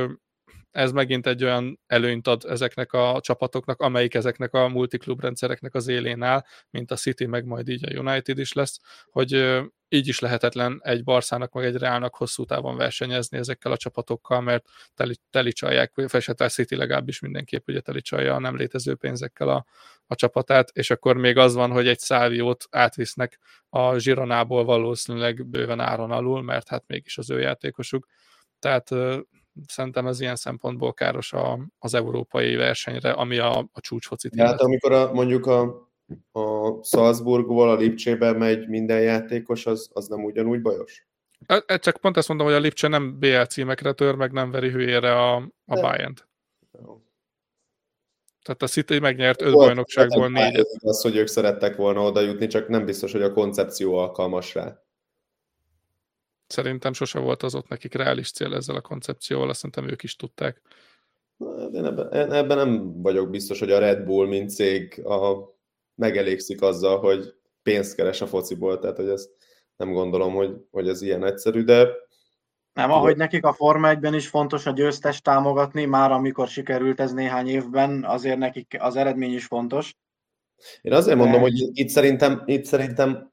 ez 0.77 0.93
megint 0.93 1.27
egy 1.27 1.45
olyan 1.45 1.81
előnyt 1.87 2.27
ad 2.27 2.45
ezeknek 2.49 2.93
a 2.93 3.19
csapatoknak, 3.21 3.81
amelyik 3.81 4.15
ezeknek 4.15 4.55
a 4.55 4.69
multiklub 4.69 5.21
rendszereknek 5.21 5.75
az 5.75 5.89
élén 5.89 6.23
áll, 6.23 6.45
mint 6.71 6.91
a 6.91 6.97
City, 6.97 7.27
meg 7.27 7.45
majd 7.45 7.69
így 7.69 7.85
a 7.85 7.99
United 8.01 8.39
is 8.39 8.53
lesz, 8.53 8.81
hogy 9.11 9.61
így 9.89 10.09
is 10.09 10.19
lehetetlen 10.19 10.81
egy 10.83 11.05
Barszának, 11.05 11.53
meg 11.53 11.65
egy 11.65 11.77
Reálnak 11.77 12.15
hosszú 12.15 12.45
távon 12.45 12.77
versenyezni 12.77 13.39
ezekkel 13.39 13.73
a 13.73 13.77
csapatokkal, 13.77 14.41
mert 14.41 14.69
teli, 14.95 15.17
teli 15.31 15.53
csalják, 15.53 15.93
vagy 15.95 16.25
a 16.37 16.49
City 16.49 16.77
legalábbis 16.77 17.21
mindenképp 17.21 17.69
ugye 17.69 17.81
teli 17.81 18.01
csalja 18.01 18.35
a 18.35 18.39
nem 18.39 18.57
létező 18.57 18.95
pénzekkel 18.95 19.49
a, 19.49 19.67
a 20.07 20.15
csapatát, 20.15 20.71
és 20.73 20.91
akkor 20.91 21.17
még 21.17 21.37
az 21.37 21.55
van, 21.55 21.71
hogy 21.71 21.89
egy 21.89 21.99
száviót 21.99 22.65
átvisznek 22.71 23.39
a 23.69 23.99
Zsironából 23.99 24.65
valószínűleg 24.65 25.47
bőven 25.47 25.81
áron 25.81 26.11
alul, 26.11 26.43
mert 26.43 26.69
hát 26.69 26.85
mégis 26.87 27.19
az 27.19 27.31
ő 27.31 27.41
játékosuk. 27.41 28.07
Tehát 28.59 28.91
szerintem 29.69 30.07
ez 30.07 30.21
ilyen 30.21 30.37
szempontból 30.37 30.93
káros 30.93 31.33
a, 31.33 31.59
az 31.79 31.95
európai 31.95 32.55
versenyre, 32.55 33.11
ami 33.11 33.39
a, 33.39 33.59
a 33.73 33.81
csúcsfocit. 33.81 34.41
Hát 34.41 34.61
amikor 34.61 34.93
a, 34.93 35.13
mondjuk 35.13 35.47
a, 35.47 35.61
a 36.33 36.73
Salzburgból 36.83 37.71
a 37.71 37.77
Lipcsébe 37.77 38.33
megy 38.33 38.69
minden 38.69 39.01
játékos, 39.01 39.67
az, 39.67 39.91
az 39.93 40.07
nem 40.07 40.25
ugyanúgy 40.25 40.63
bajos? 40.63 41.07
E, 41.47 41.63
e, 41.67 41.79
csak 41.79 41.97
pont 41.97 42.17
ezt 42.17 42.29
mondom, 42.29 42.47
hogy 42.47 42.57
a 42.57 42.61
Lipcse 42.61 42.89
nem 42.89 43.19
BL 43.19 43.43
címekre 43.43 43.93
tör, 43.93 44.15
meg 44.15 44.33
nem 44.33 44.51
veri 44.51 44.71
hülyére 44.71 45.13
a, 45.13 45.37
a 45.67 45.81
Bayern-t. 45.81 46.29
Tehát 48.43 48.63
a 48.63 48.67
City 48.67 48.99
megnyert 48.99 49.43
öt 49.43 49.53
bajnokságból 49.53 50.29
négyet. 50.29 50.67
Az, 50.81 51.01
hogy 51.01 51.17
ők 51.17 51.27
szerettek 51.27 51.77
volna 51.77 52.03
oda 52.03 52.21
jutni, 52.21 52.47
csak 52.47 52.69
nem 52.69 52.85
biztos, 52.85 53.13
hogy 53.13 53.23
a 53.23 53.33
koncepció 53.33 53.95
alkalmas 53.95 54.55
rá. 54.55 54.86
Szerintem 56.47 56.93
sose 56.93 57.19
volt 57.19 57.43
az 57.43 57.55
ott 57.55 57.69
nekik 57.69 57.95
reális 57.95 58.33
cél 58.33 58.55
ezzel 58.55 58.77
a 58.77 58.81
koncepcióval, 58.81 59.49
azt 59.49 59.59
szerintem 59.59 59.89
ők 59.89 60.03
is 60.03 60.17
tudták. 60.17 60.63
Én 61.73 61.85
ebben, 61.85 62.33
ebben 62.33 62.57
nem 62.57 63.03
vagyok 63.03 63.31
biztos, 63.31 63.59
hogy 63.59 63.71
a 63.71 63.79
Red 63.79 64.05
Bull, 64.05 64.27
mint 64.27 64.51
cég 64.51 65.07
a, 65.07 65.55
megelégszik 65.95 66.63
azzal, 66.63 66.99
hogy 66.99 67.35
pénzt 67.63 67.95
keres 67.95 68.21
a 68.21 68.27
fociból, 68.27 68.79
tehát 68.79 68.97
hogy 68.97 69.09
ezt 69.09 69.31
nem 69.77 69.93
gondolom, 69.93 70.35
hogy, 70.35 70.57
hogy 70.71 70.89
ez 70.89 71.03
ilyen 71.03 71.25
egyszerű, 71.25 71.63
de 71.63 71.89
nem, 72.73 72.91
ahogy 72.91 73.17
nekik 73.17 73.45
a 73.45 73.53
Forma 73.53 73.93
1-ben 73.95 74.15
is 74.15 74.29
fontos 74.29 74.67
a 74.67 74.71
győztes 74.71 75.21
támogatni, 75.21 75.85
már 75.85 76.11
amikor 76.11 76.49
sikerült 76.49 77.01
ez 77.01 77.13
néhány 77.13 77.49
évben, 77.49 78.05
azért 78.05 78.39
nekik 78.39 78.77
az 78.79 78.97
eredmény 78.97 79.35
is 79.35 79.47
fontos. 79.47 79.97
Én 80.83 80.93
azért 80.93 81.17
mondom, 81.17 81.41
hogy 81.41 81.53
itt 81.73 81.89
szerintem, 81.89 82.43
itt 82.47 82.65
szerintem 82.65 83.33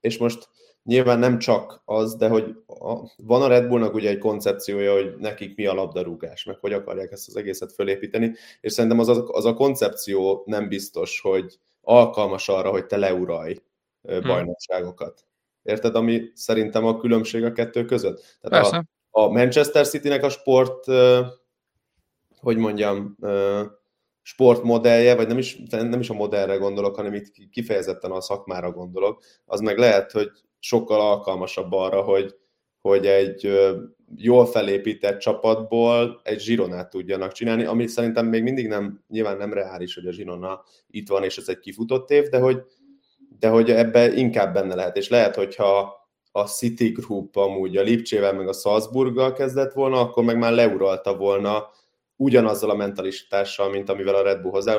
és 0.00 0.18
most 0.18 0.48
nyilván 0.88 1.18
nem 1.18 1.38
csak 1.38 1.82
az, 1.84 2.16
de 2.16 2.28
hogy 2.28 2.56
a, 2.66 2.94
van 3.16 3.42
a 3.42 3.46
Red 3.46 3.68
Bullnak 3.68 3.94
ugye 3.94 4.08
egy 4.08 4.18
koncepciója, 4.18 4.92
hogy 4.92 5.14
nekik 5.18 5.56
mi 5.56 5.66
a 5.66 5.74
labdarúgás, 5.74 6.44
meg 6.44 6.56
hogy 6.60 6.72
akarják 6.72 7.12
ezt 7.12 7.28
az 7.28 7.36
egészet 7.36 7.72
fölépíteni, 7.72 8.34
és 8.60 8.72
szerintem 8.72 8.98
az 8.98 9.08
a, 9.08 9.28
az 9.28 9.44
a 9.44 9.54
koncepció 9.54 10.42
nem 10.46 10.68
biztos, 10.68 11.20
hogy 11.20 11.58
alkalmas 11.80 12.48
arra, 12.48 12.70
hogy 12.70 12.86
te 12.86 12.96
leuralj 12.96 13.56
hmm. 14.02 14.20
bajnokságokat. 14.20 15.26
Érted, 15.62 15.94
ami 15.94 16.22
szerintem 16.34 16.84
a 16.86 16.98
különbség 16.98 17.44
a 17.44 17.52
kettő 17.52 17.84
között? 17.84 18.38
Tehát 18.40 18.62
Persze. 18.62 18.88
a, 19.10 19.20
a 19.20 19.28
Manchester 19.28 19.86
City-nek 19.86 20.22
a 20.22 20.28
sport, 20.28 20.84
hogy 22.40 22.56
mondjam, 22.56 23.16
sportmodellje, 24.22 25.14
vagy 25.14 25.26
nem 25.26 25.38
is, 25.38 25.62
nem 25.70 26.00
is 26.00 26.10
a 26.10 26.14
modellre 26.14 26.56
gondolok, 26.56 26.96
hanem 26.96 27.14
itt 27.14 27.50
kifejezetten 27.50 28.10
a 28.10 28.20
szakmára 28.20 28.70
gondolok, 28.70 29.22
az 29.44 29.60
meg 29.60 29.78
lehet, 29.78 30.12
hogy 30.12 30.30
sokkal 30.58 31.00
alkalmasabb 31.00 31.72
arra, 31.72 32.02
hogy, 32.02 32.34
hogy 32.80 33.06
egy 33.06 33.58
jól 34.16 34.46
felépített 34.46 35.18
csapatból 35.18 36.20
egy 36.22 36.40
zsironát 36.40 36.90
tudjanak 36.90 37.32
csinálni, 37.32 37.64
ami 37.64 37.86
szerintem 37.86 38.26
még 38.26 38.42
mindig 38.42 38.68
nem, 38.68 39.04
nyilván 39.08 39.36
nem 39.36 39.52
reális, 39.52 39.94
hogy 39.94 40.06
a 40.06 40.12
zsirona 40.12 40.62
itt 40.90 41.08
van, 41.08 41.24
és 41.24 41.36
ez 41.36 41.48
egy 41.48 41.58
kifutott 41.58 42.10
év, 42.10 42.28
de 42.28 42.38
hogy, 42.38 42.62
de 43.38 43.48
hogy 43.48 43.70
ebbe 43.70 44.12
inkább 44.12 44.54
benne 44.54 44.74
lehet, 44.74 44.96
és 44.96 45.08
lehet, 45.08 45.34
hogyha 45.34 45.96
a 46.32 46.46
City 46.46 46.88
Group 46.88 47.36
amúgy 47.36 47.76
a 47.76 47.82
Lipcsével 47.82 48.32
meg 48.32 48.48
a 48.48 48.52
Salzburggal 48.52 49.32
kezdett 49.32 49.72
volna, 49.72 50.00
akkor 50.00 50.24
meg 50.24 50.38
már 50.38 50.52
leuralta 50.52 51.16
volna 51.16 51.70
ugyanazzal 52.16 52.70
a 52.70 52.74
mentalitással, 52.74 53.70
mint 53.70 53.88
amivel 53.88 54.14
a 54.14 54.22
Red 54.22 54.40
Bull 54.40 54.50
hozzá, 54.50 54.76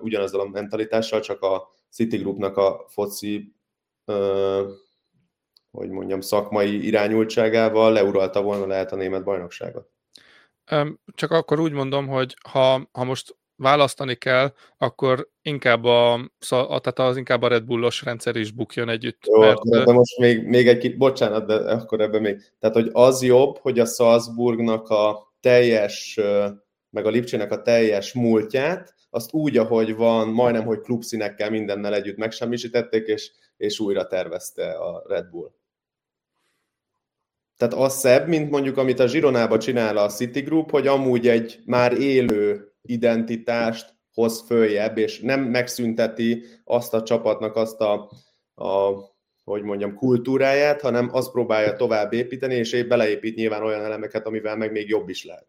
ugyanazzal 0.00 0.40
a 0.40 0.48
mentalitással, 0.48 1.20
csak 1.20 1.42
a 1.42 1.68
City 1.90 2.16
Groupnak 2.16 2.56
a 2.56 2.84
foci, 2.88 3.54
hogy 5.70 5.88
mondjam, 5.88 6.20
szakmai 6.20 6.86
irányultságával 6.86 7.92
leuralta 7.92 8.42
volna 8.42 8.66
lehet 8.66 8.92
a 8.92 8.96
német 8.96 9.24
bajnokságot. 9.24 9.88
Csak 11.14 11.30
akkor 11.30 11.60
úgy 11.60 11.72
mondom, 11.72 12.06
hogy 12.06 12.36
ha, 12.48 12.88
ha 12.92 13.04
most 13.04 13.38
választani 13.56 14.14
kell, 14.14 14.52
akkor 14.78 15.28
inkább 15.42 15.84
a, 15.84 16.12
a, 16.48 16.80
tehát 16.80 16.98
az 16.98 17.16
inkább 17.16 17.42
a 17.42 17.48
Red 17.48 17.64
Bullos 17.64 18.02
rendszer 18.02 18.36
is 18.36 18.50
bukjon 18.50 18.88
együtt. 18.88 19.26
Jó, 19.26 19.38
mert... 19.40 19.60
de 19.68 19.92
most 19.92 20.18
még, 20.18 20.46
még 20.46 20.68
egy 20.68 20.96
bocsánat, 20.96 21.46
de 21.46 21.54
akkor 21.54 22.00
ebben 22.00 22.22
még, 22.22 22.42
tehát 22.58 22.76
hogy 22.76 22.90
az 22.92 23.22
jobb, 23.22 23.58
hogy 23.58 23.78
a 23.78 23.84
Salzburgnak 23.84 24.88
a 24.88 25.32
teljes 25.40 26.20
meg 26.90 27.06
a 27.06 27.10
Lipcsének 27.10 27.52
a 27.52 27.62
teljes 27.62 28.12
múltját, 28.12 28.94
azt 29.10 29.32
úgy, 29.32 29.56
ahogy 29.56 29.96
van, 29.96 30.28
majdnem, 30.28 30.64
hogy 30.64 30.80
klubszínekkel 30.80 31.50
mindennel 31.50 31.94
együtt 31.94 32.16
megsemmisítették, 32.16 33.06
és, 33.06 33.30
és 33.56 33.80
újra 33.80 34.06
tervezte 34.06 34.70
a 34.70 35.04
Red 35.06 35.30
Bull. 35.30 35.50
Tehát 37.60 37.74
az 37.74 37.98
szebb, 37.98 38.28
mint 38.28 38.50
mondjuk, 38.50 38.76
amit 38.76 38.98
a 38.98 39.06
Zsironába 39.06 39.58
csinál 39.58 39.96
a 39.96 40.08
City 40.08 40.40
Group, 40.40 40.70
hogy 40.70 40.86
amúgy 40.86 41.28
egy 41.28 41.58
már 41.66 41.92
élő 41.92 42.72
identitást 42.82 43.94
hoz 44.12 44.44
följebb, 44.46 44.98
és 44.98 45.20
nem 45.20 45.40
megszünteti 45.40 46.44
azt 46.64 46.94
a 46.94 47.02
csapatnak 47.02 47.56
azt 47.56 47.80
a, 47.80 48.10
a 48.54 48.92
hogy 49.44 49.62
mondjam, 49.62 49.94
kultúráját, 49.94 50.80
hanem 50.80 51.08
azt 51.12 51.30
próbálja 51.30 51.76
tovább 51.76 52.12
építeni, 52.12 52.54
és 52.54 52.72
épp 52.72 52.88
beleépít 52.88 53.36
nyilván 53.36 53.62
olyan 53.62 53.84
elemeket, 53.84 54.26
amivel 54.26 54.56
meg 54.56 54.72
még 54.72 54.88
jobb 54.88 55.08
is 55.08 55.24
lehet. 55.24 55.48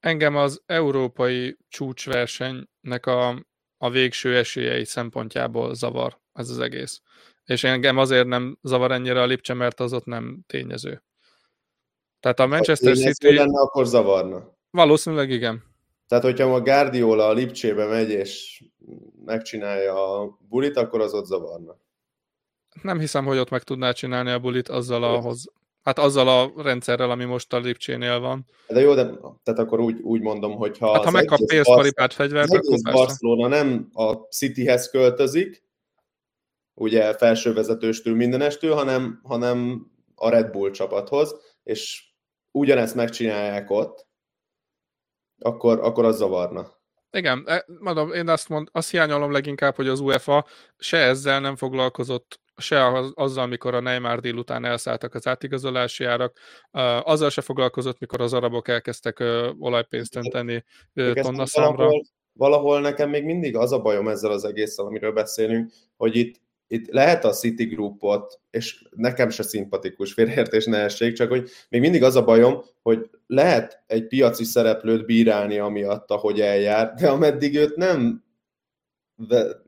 Engem 0.00 0.36
az 0.36 0.62
európai 0.66 1.56
csúcsversenynek 1.68 3.06
a, 3.06 3.44
a 3.76 3.90
végső 3.90 4.36
esélyei 4.36 4.84
szempontjából 4.84 5.74
zavar 5.74 6.18
ez 6.32 6.50
az 6.50 6.58
egész. 6.58 7.00
És 7.44 7.64
engem 7.64 7.98
azért 7.98 8.26
nem 8.26 8.58
zavar 8.62 8.92
ennyire 8.92 9.20
a 9.20 9.26
Lipcse, 9.26 9.54
mert 9.54 9.80
az 9.80 9.92
ott 9.92 10.04
nem 10.04 10.40
tényező. 10.46 11.02
Tehát 12.24 12.40
a 12.40 12.46
Manchester 12.46 12.94
ha 12.94 13.00
City... 13.00 13.34
lenne, 13.34 13.60
akkor 13.60 13.86
zavarna. 13.86 14.56
Valószínűleg 14.70 15.30
igen. 15.30 15.62
Tehát, 16.08 16.24
hogyha 16.24 16.54
a 16.54 16.60
Guardiola 16.60 17.26
a 17.26 17.32
Lipcsébe 17.32 17.86
megy, 17.86 18.10
és 18.10 18.62
megcsinálja 19.24 20.20
a 20.20 20.38
bulit, 20.48 20.76
akkor 20.76 21.00
az 21.00 21.14
ott 21.14 21.26
zavarna. 21.26 21.76
Nem 22.82 22.98
hiszem, 22.98 23.24
hogy 23.24 23.38
ott 23.38 23.50
meg 23.50 23.62
tudná 23.62 23.92
csinálni 23.92 24.30
a 24.30 24.38
bulit 24.38 24.68
azzal 24.68 25.04
a, 25.04 25.20
hoz, 25.20 25.44
Hát 25.82 25.98
azzal 25.98 26.28
a 26.28 26.62
rendszerrel, 26.62 27.10
ami 27.10 27.24
most 27.24 27.52
a 27.52 27.58
Lipcsénél 27.58 28.20
van. 28.20 28.46
De 28.68 28.80
jó, 28.80 28.94
de 28.94 29.10
tehát 29.42 29.60
akkor 29.60 29.80
úgy, 29.80 30.00
úgy 30.00 30.20
mondom, 30.20 30.56
hogy 30.56 30.78
ha, 30.78 30.92
hát, 30.92 31.04
ha 31.04 31.10
megkap 31.10 31.38
pénzparipát, 31.46 32.12
fegyvert, 32.12 32.52
akkor 32.52 32.78
Barcelona 32.92 33.48
nem 33.48 33.88
a 33.92 34.12
Cityhez 34.12 34.90
költözik, 34.90 35.62
ugye 36.74 37.14
felsővezetőstől 37.14 38.14
mindenestől, 38.14 38.74
hanem, 38.74 39.20
hanem 39.22 39.86
a 40.14 40.28
Red 40.28 40.50
Bull 40.50 40.70
csapathoz, 40.70 41.34
és 41.62 42.12
ugyanezt 42.54 42.94
megcsinálják 42.94 43.70
ott, 43.70 44.06
akkor, 45.38 45.80
akkor 45.80 46.04
az 46.04 46.16
zavarna. 46.16 46.82
Igen, 47.10 47.44
e, 47.46 47.64
mondom, 47.78 48.12
én 48.12 48.28
azt, 48.28 48.48
mond, 48.48 48.68
azt 48.72 48.90
hiányolom 48.90 49.32
leginkább, 49.32 49.74
hogy 49.74 49.88
az 49.88 50.00
UEFA 50.00 50.46
se 50.76 50.96
ezzel 50.96 51.40
nem 51.40 51.56
foglalkozott 51.56 52.40
se 52.56 52.86
azzal, 53.14 53.44
amikor 53.44 53.74
a 53.74 53.80
Neymar 53.80 54.20
dél 54.20 54.36
után 54.36 54.64
elszálltak 54.64 55.14
az 55.14 55.26
átigazolási 55.26 56.04
árak, 56.04 56.38
azzal 57.02 57.30
se 57.30 57.40
foglalkozott, 57.40 57.98
mikor 57.98 58.20
az 58.20 58.32
arabok 58.32 58.68
elkezdtek 58.68 59.20
olajpénzt 59.58 60.16
önteni 60.16 60.64
tonna 60.94 61.46
számra. 61.46 61.76
Valahol, 61.76 62.02
valahol 62.32 62.80
nekem 62.80 63.10
még 63.10 63.24
mindig 63.24 63.56
az 63.56 63.72
a 63.72 63.80
bajom 63.80 64.08
ezzel 64.08 64.30
az 64.30 64.44
egésszel, 64.44 64.84
amiről 64.84 65.12
beszélünk, 65.12 65.72
hogy 65.96 66.16
itt, 66.16 66.40
itt 66.74 66.90
lehet 66.90 67.24
a 67.24 67.30
City 67.30 67.64
Groupot, 67.64 68.40
és 68.50 68.84
nekem 68.90 69.30
se 69.30 69.42
szimpatikus 69.42 70.12
félreértés 70.12 70.64
ne 70.64 70.78
essék, 70.78 71.14
csak 71.14 71.28
hogy 71.28 71.50
még 71.68 71.80
mindig 71.80 72.02
az 72.02 72.16
a 72.16 72.24
bajom, 72.24 72.64
hogy 72.82 73.10
lehet 73.26 73.82
egy 73.86 74.06
piaci 74.06 74.44
szereplőt 74.44 75.06
bírálni 75.06 75.58
amiatt, 75.58 76.10
ahogy 76.10 76.40
eljár, 76.40 76.94
de 76.94 77.08
ameddig 77.08 77.56
őt 77.56 77.76
nem 77.76 78.22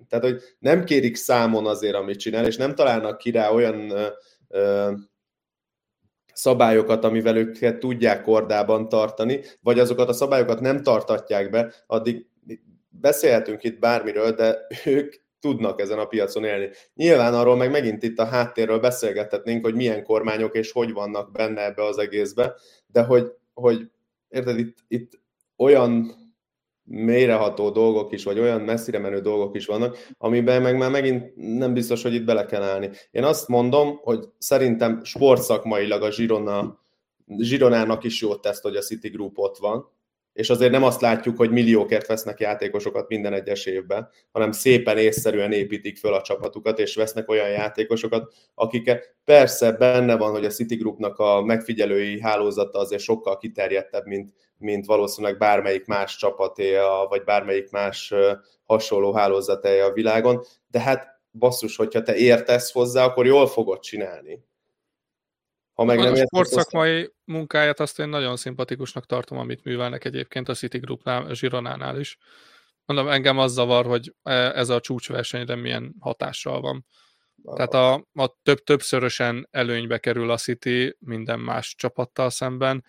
tehát, 0.09 0.25
hogy 0.25 0.43
nem 0.59 0.85
kérik 0.85 1.17
számon 1.17 1.67
azért, 1.67 1.95
amit 1.95 2.19
csinál, 2.19 2.47
és 2.47 2.57
nem 2.57 2.75
találnak 2.75 3.19
ki 3.19 3.31
rá 3.31 3.51
olyan 3.51 3.91
ö, 3.91 4.07
ö, 4.49 4.93
szabályokat, 6.33 7.05
amivel 7.05 7.37
őket 7.37 7.79
tudják 7.79 8.23
kordában 8.23 8.89
tartani, 8.89 9.41
vagy 9.61 9.79
azokat 9.79 10.09
a 10.09 10.13
szabályokat 10.13 10.61
nem 10.61 10.83
tartatják 10.83 11.51
be, 11.51 11.73
addig 11.87 12.27
beszélhetünk 12.89 13.63
itt 13.63 13.79
bármiről, 13.79 14.33
de 14.33 14.67
ők 14.85 15.15
tudnak 15.41 15.81
ezen 15.81 15.99
a 15.99 16.05
piacon 16.05 16.45
élni. 16.45 16.71
Nyilván 16.95 17.35
arról 17.35 17.57
meg 17.57 17.71
megint 17.71 18.03
itt 18.03 18.19
a 18.19 18.25
háttérről 18.25 18.79
beszélgethetnénk, 18.79 19.65
hogy 19.65 19.75
milyen 19.75 20.05
kormányok 20.05 20.55
és 20.57 20.73
hogy 20.73 20.93
vannak 20.93 21.33
benne 21.33 21.65
ebbe 21.65 21.85
az 21.85 21.99
egészbe, 21.99 22.55
de 22.87 23.03
hogy, 23.03 23.33
hogy 23.55 23.91
érted, 24.29 24.59
itt, 24.59 24.77
itt 24.89 25.21
olyan 25.57 26.15
mélyreható 26.85 27.71
dolgok 27.71 28.13
is, 28.13 28.25
vagy 28.25 28.39
olyan 28.39 28.61
messzire 28.61 28.99
menő 28.99 29.21
dolgok 29.21 29.57
is 29.57 29.67
vannak, 29.67 29.97
amiben 30.19 30.63
meg 30.63 30.77
már 30.77 30.91
megint 30.91 31.33
nem 31.37 31.75
biztos, 31.75 32.03
hogy 32.03 32.15
itt 32.15 32.25
bele 32.25 32.47
kell 32.47 32.63
állni. 32.63 32.91
Én 33.11 33.25
azt 33.25 33.49
mondom, 33.49 34.01
hogy 34.03 34.29
szerintem 34.39 35.05
sportszakmailag 35.05 36.03
a 36.03 36.09
Girona, 36.09 36.81
Gironának 37.25 38.05
is 38.05 38.21
jó 38.21 38.35
teszt, 38.35 38.63
hogy 38.63 38.77
a 38.77 38.81
City 38.81 39.09
Group 39.09 39.39
ott 39.39 39.57
van, 39.57 39.91
és 40.37 40.51
azért 40.51 40.71
nem 40.71 40.83
azt 40.83 41.01
látjuk, 41.01 41.37
hogy 41.37 41.51
milliókért 41.51 42.07
vesznek 42.07 42.41
játékosokat 42.41 43.09
minden 43.09 43.33
egyes 43.33 43.67
évben, 43.67 44.09
hanem 44.33 44.53
szépen 44.53 44.99
észszerűen 44.99 45.53
építik 45.53 45.99
föl 45.99 46.15
a 46.15 46.23
csapatukat, 46.23 46.79
és 46.79 46.95
vesznek 46.95 47.29
olyan 47.29 47.49
játékosokat, 47.49 48.33
akik 48.55 48.91
persze 49.25 49.73
benne 49.73 50.17
van, 50.17 50.31
hogy 50.31 50.45
a 50.45 50.51
City 50.51 50.75
Groupnak 50.75 51.19
a 51.19 51.43
megfigyelői 51.43 52.21
hálózata 52.21 52.79
azért 52.79 53.03
sokkal 53.03 53.37
kiterjedtebb, 53.37 54.07
mint, 54.07 54.33
mint 54.59 54.87
valószínűleg 54.87 55.39
bármelyik 55.39 55.87
más 55.87 56.17
csapatéja, 56.17 57.07
vagy 57.09 57.25
bármelyik 57.25 57.71
más 57.71 58.15
hasonló 58.65 59.13
hálózatéja 59.13 59.85
a 59.85 59.93
világon, 59.93 60.43
de 60.69 60.81
hát 60.81 61.07
basszus, 61.33 61.77
hogyha 61.77 62.03
te 62.03 62.17
értesz 62.17 62.73
hozzá, 62.73 63.05
akkor 63.05 63.27
jól 63.27 63.47
fogod 63.47 63.81
csinálni. 63.81 64.45
Ha 65.77 65.85
meg 65.85 65.99
nem 65.99 66.13
a 66.13 66.17
sportszakmai 66.17 67.01
azt... 67.01 67.13
munkáját 67.25 67.81
azt 67.81 67.99
én 67.99 68.09
nagyon 68.09 68.37
szimpatikusnak 68.37 69.07
tartom, 69.07 69.39
amit 69.39 69.65
művelnek 69.65 70.05
egyébként 70.05 70.49
a 70.49 70.55
City 70.55 70.79
Groupnál, 70.79 71.27
a 71.27 71.35
Zsironánál 71.35 72.01
is. 72.01 72.19
Mondom, 72.85 73.09
engem 73.09 73.39
az 73.39 73.53
zavar, 73.53 73.87
hogy 73.87 74.15
e, 74.23 74.33
ez 74.33 74.69
a 74.69 74.81
csúcsversenyre 74.81 75.55
milyen 75.55 75.95
hatással 76.01 76.61
van. 76.61 76.87
Tehát 77.55 77.75
a, 77.75 77.95
a 78.13 78.37
több, 78.43 78.59
többszörösen 78.59 79.49
előnybe 79.51 79.99
kerül 79.99 80.31
a 80.31 80.37
City 80.37 80.97
minden 80.99 81.41
más 81.41 81.75
csapattal 81.75 82.31
szemben. 82.31 82.85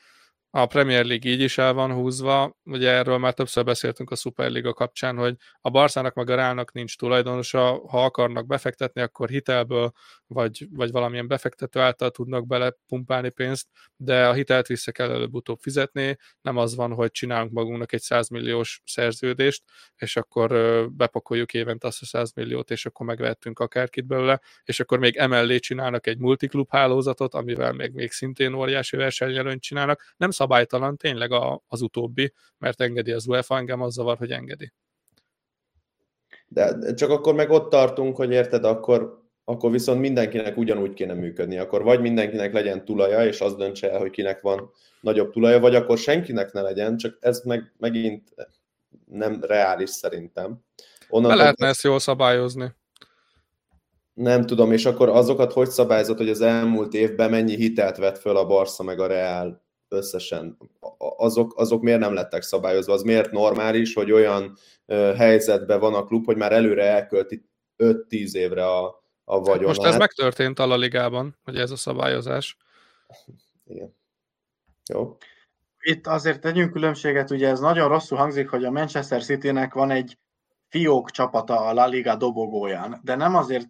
A 0.49 0.65
Premier 0.65 1.05
League 1.05 1.31
így 1.31 1.41
is 1.41 1.57
el 1.57 1.73
van 1.73 1.93
húzva, 1.93 2.57
ugye 2.63 2.89
erről 2.89 3.17
már 3.17 3.33
többször 3.33 3.63
beszéltünk 3.63 4.11
a 4.11 4.15
Superliga 4.15 4.73
kapcsán, 4.73 5.17
hogy 5.17 5.35
a 5.61 5.69
Barszának 5.69 6.13
meg 6.13 6.29
a 6.29 6.35
Reálnak 6.35 6.71
nincs 6.71 6.97
tulajdonosa, 6.97 7.81
ha 7.87 8.05
akarnak 8.05 8.47
befektetni, 8.47 9.01
akkor 9.01 9.29
hitelből, 9.29 9.91
vagy, 10.27 10.67
vagy 10.71 10.91
valamilyen 10.91 11.27
befektető 11.27 11.79
által 11.79 12.09
tudnak 12.11 12.47
belepumpálni 12.47 13.29
pénzt, 13.29 13.67
de 13.95 14.27
a 14.27 14.33
hitelt 14.33 14.67
vissza 14.67 14.91
kell 14.91 15.11
előbb-utóbb 15.11 15.59
fizetni, 15.59 16.17
nem 16.41 16.57
az 16.57 16.75
van, 16.75 16.93
hogy 16.93 17.11
csinálunk 17.11 17.51
magunknak 17.51 17.93
egy 17.93 18.01
100 18.01 18.29
milliós 18.29 18.81
szerződést, 18.85 19.63
és 19.95 20.15
akkor 20.15 20.49
bepakoljuk 20.91 21.53
évente 21.53 21.87
azt 21.87 22.01
a 22.01 22.05
100 22.05 22.31
milliót, 22.33 22.71
és 22.71 22.85
akkor 22.85 23.05
megvehetünk 23.05 23.59
akárkit 23.59 24.05
belőle, 24.05 24.41
és 24.63 24.79
akkor 24.79 24.99
még 24.99 25.15
emellé 25.15 25.59
csinálnak 25.59 26.07
egy 26.07 26.17
multiklub 26.17 26.69
hálózatot, 26.69 27.33
amivel 27.33 27.73
még, 27.73 27.91
még 27.91 28.11
szintén 28.11 28.53
óriási 28.53 28.97
versenyelőnyt 28.97 29.61
csinálnak. 29.61 30.13
Nem 30.17 30.31
szabálytalan 30.37 30.97
tényleg 30.97 31.31
a, 31.31 31.63
az 31.67 31.81
utóbbi, 31.81 32.33
mert 32.57 32.81
engedi 32.81 33.11
az 33.11 33.27
UEFA, 33.27 33.57
engem 33.57 33.81
az 33.81 33.93
zavar, 33.93 34.17
hogy 34.17 34.31
engedi. 34.31 34.73
De 36.47 36.93
csak 36.93 37.09
akkor 37.09 37.33
meg 37.33 37.49
ott 37.49 37.69
tartunk, 37.69 38.15
hogy 38.15 38.31
érted, 38.31 38.63
akkor, 38.63 39.23
akkor 39.45 39.71
viszont 39.71 39.99
mindenkinek 39.99 40.57
ugyanúgy 40.57 40.93
kéne 40.93 41.13
működni. 41.13 41.57
Akkor 41.57 41.83
vagy 41.83 42.01
mindenkinek 42.01 42.53
legyen 42.53 42.85
tulaja, 42.85 43.25
és 43.25 43.41
az 43.41 43.55
döntse 43.55 43.91
el, 43.91 43.99
hogy 43.99 44.09
kinek 44.09 44.41
van 44.41 44.71
nagyobb 45.01 45.31
tulaja, 45.31 45.59
vagy 45.59 45.75
akkor 45.75 45.97
senkinek 45.97 46.51
ne 46.51 46.61
legyen, 46.61 46.97
csak 46.97 47.17
ez 47.19 47.41
meg, 47.43 47.73
megint 47.77 48.33
nem 49.05 49.43
reális 49.43 49.89
szerintem. 49.89 50.59
Onnan 51.09 51.29
De 51.29 51.35
lehetne 51.35 51.67
ezt 51.67 51.83
jól 51.83 51.99
szabályozni. 51.99 52.75
Nem 54.13 54.45
tudom, 54.45 54.71
és 54.71 54.85
akkor 54.85 55.09
azokat 55.09 55.53
hogy 55.53 55.69
szabályozott, 55.69 56.17
hogy 56.17 56.29
az 56.29 56.41
elmúlt 56.41 56.93
évben 56.93 57.29
mennyi 57.29 57.55
hitelt 57.55 57.97
vett 57.97 58.17
föl 58.17 58.37
a 58.37 58.45
Barca 58.45 58.83
meg 58.83 58.99
a 58.99 59.07
Real 59.07 59.66
összesen? 59.87 60.57
Azok, 61.17 61.53
azok 61.57 61.81
miért 61.81 61.99
nem 61.99 62.13
lettek 62.13 62.41
szabályozva? 62.41 62.93
Az 62.93 63.01
miért 63.01 63.31
normális, 63.31 63.93
hogy 63.93 64.11
olyan 64.11 64.57
helyzetben 65.15 65.79
van 65.79 65.93
a 65.93 66.05
klub, 66.05 66.25
hogy 66.25 66.37
már 66.37 66.51
előre 66.51 66.83
elkölti 66.83 67.49
5-10 67.77 68.33
évre 68.33 68.65
a, 68.65 69.03
a 69.23 69.39
vagyonát? 69.39 69.67
Most 69.75 69.83
ez 69.83 69.97
megtörtént 69.97 70.59
a 70.59 70.67
La 70.67 70.75
Ligában, 70.75 71.37
hogy 71.43 71.57
ez 71.57 71.71
a 71.71 71.75
szabályozás. 71.75 72.57
Igen. 73.65 73.95
Jó. 74.93 75.17
Itt 75.79 76.07
azért 76.07 76.41
tegyünk 76.41 76.71
különbséget, 76.71 77.31
ugye 77.31 77.47
ez 77.47 77.59
nagyon 77.59 77.87
rosszul 77.87 78.17
hangzik, 78.17 78.49
hogy 78.49 78.65
a 78.65 78.71
Manchester 78.71 79.23
City-nek 79.23 79.73
van 79.73 79.91
egy 79.91 80.17
fiók 80.67 81.11
csapata 81.11 81.59
a 81.59 81.73
La 81.73 81.87
Liga 81.87 82.15
dobogóján, 82.15 82.99
de 83.03 83.15
nem 83.15 83.35
azért 83.35 83.67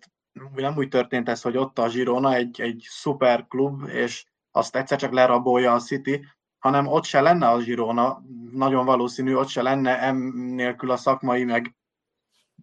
nem 0.55 0.77
úgy 0.77 0.87
történt 0.87 1.29
ez, 1.29 1.41
hogy 1.41 1.57
ott 1.57 1.79
a 1.79 1.87
Girona 1.87 2.33
egy, 2.33 2.61
egy 2.61 2.85
szuper 2.89 3.45
klub, 3.47 3.87
és 3.87 4.25
azt 4.57 4.75
egyszer 4.75 4.97
csak 4.97 5.11
lerabolja 5.11 5.73
a 5.73 5.79
City, 5.79 6.25
hanem 6.59 6.87
ott 6.87 7.03
se 7.03 7.21
lenne 7.21 7.47
a 7.47 7.57
Girona, 7.57 8.21
nagyon 8.51 8.85
valószínű, 8.85 9.35
ott 9.35 9.47
se 9.47 9.61
lenne 9.61 9.99
em 9.99 10.17
nélkül 10.35 10.91
a 10.91 10.97
szakmai, 10.97 11.43
meg, 11.43 11.75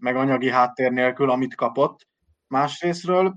meg 0.00 0.16
anyagi 0.16 0.50
háttér 0.50 0.92
nélkül, 0.92 1.30
amit 1.30 1.54
kapott. 1.54 2.06
Másrésztről, 2.46 3.36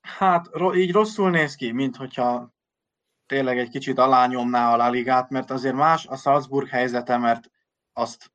hát 0.00 0.50
így 0.74 0.92
rosszul 0.92 1.30
néz 1.30 1.54
ki, 1.54 1.72
mint 1.72 1.96
hogyha 1.96 2.52
tényleg 3.26 3.58
egy 3.58 3.68
kicsit 3.68 3.98
alányomná 3.98 4.72
a 4.72 4.76
La 4.76 4.90
Ligát, 4.90 5.30
mert 5.30 5.50
azért 5.50 5.74
más 5.74 6.06
a 6.06 6.16
Salzburg 6.16 6.68
helyzete, 6.68 7.16
mert 7.16 7.50
azt 7.92 8.32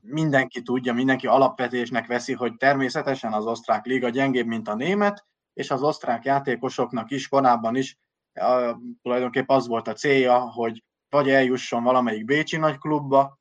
mindenki 0.00 0.62
tudja, 0.62 0.92
mindenki 0.92 1.26
alapvetésnek 1.26 2.06
veszi, 2.06 2.32
hogy 2.32 2.56
természetesen 2.56 3.32
az 3.32 3.46
osztrák 3.46 3.84
liga 3.84 4.08
gyengébb, 4.08 4.46
mint 4.46 4.68
a 4.68 4.74
német, 4.74 5.26
és 5.52 5.70
az 5.70 5.82
osztrák 5.82 6.24
játékosoknak 6.24 7.10
is 7.10 7.28
korábban 7.28 7.76
is 7.76 7.98
a, 8.34 8.78
tulajdonképpen 9.02 9.56
az 9.56 9.66
volt 9.66 9.88
a 9.88 9.92
célja, 9.92 10.38
hogy 10.38 10.84
vagy 11.08 11.30
eljusson 11.30 11.82
valamelyik 11.82 12.24
Bécsi 12.24 12.56
nagyklubba, 12.56 13.38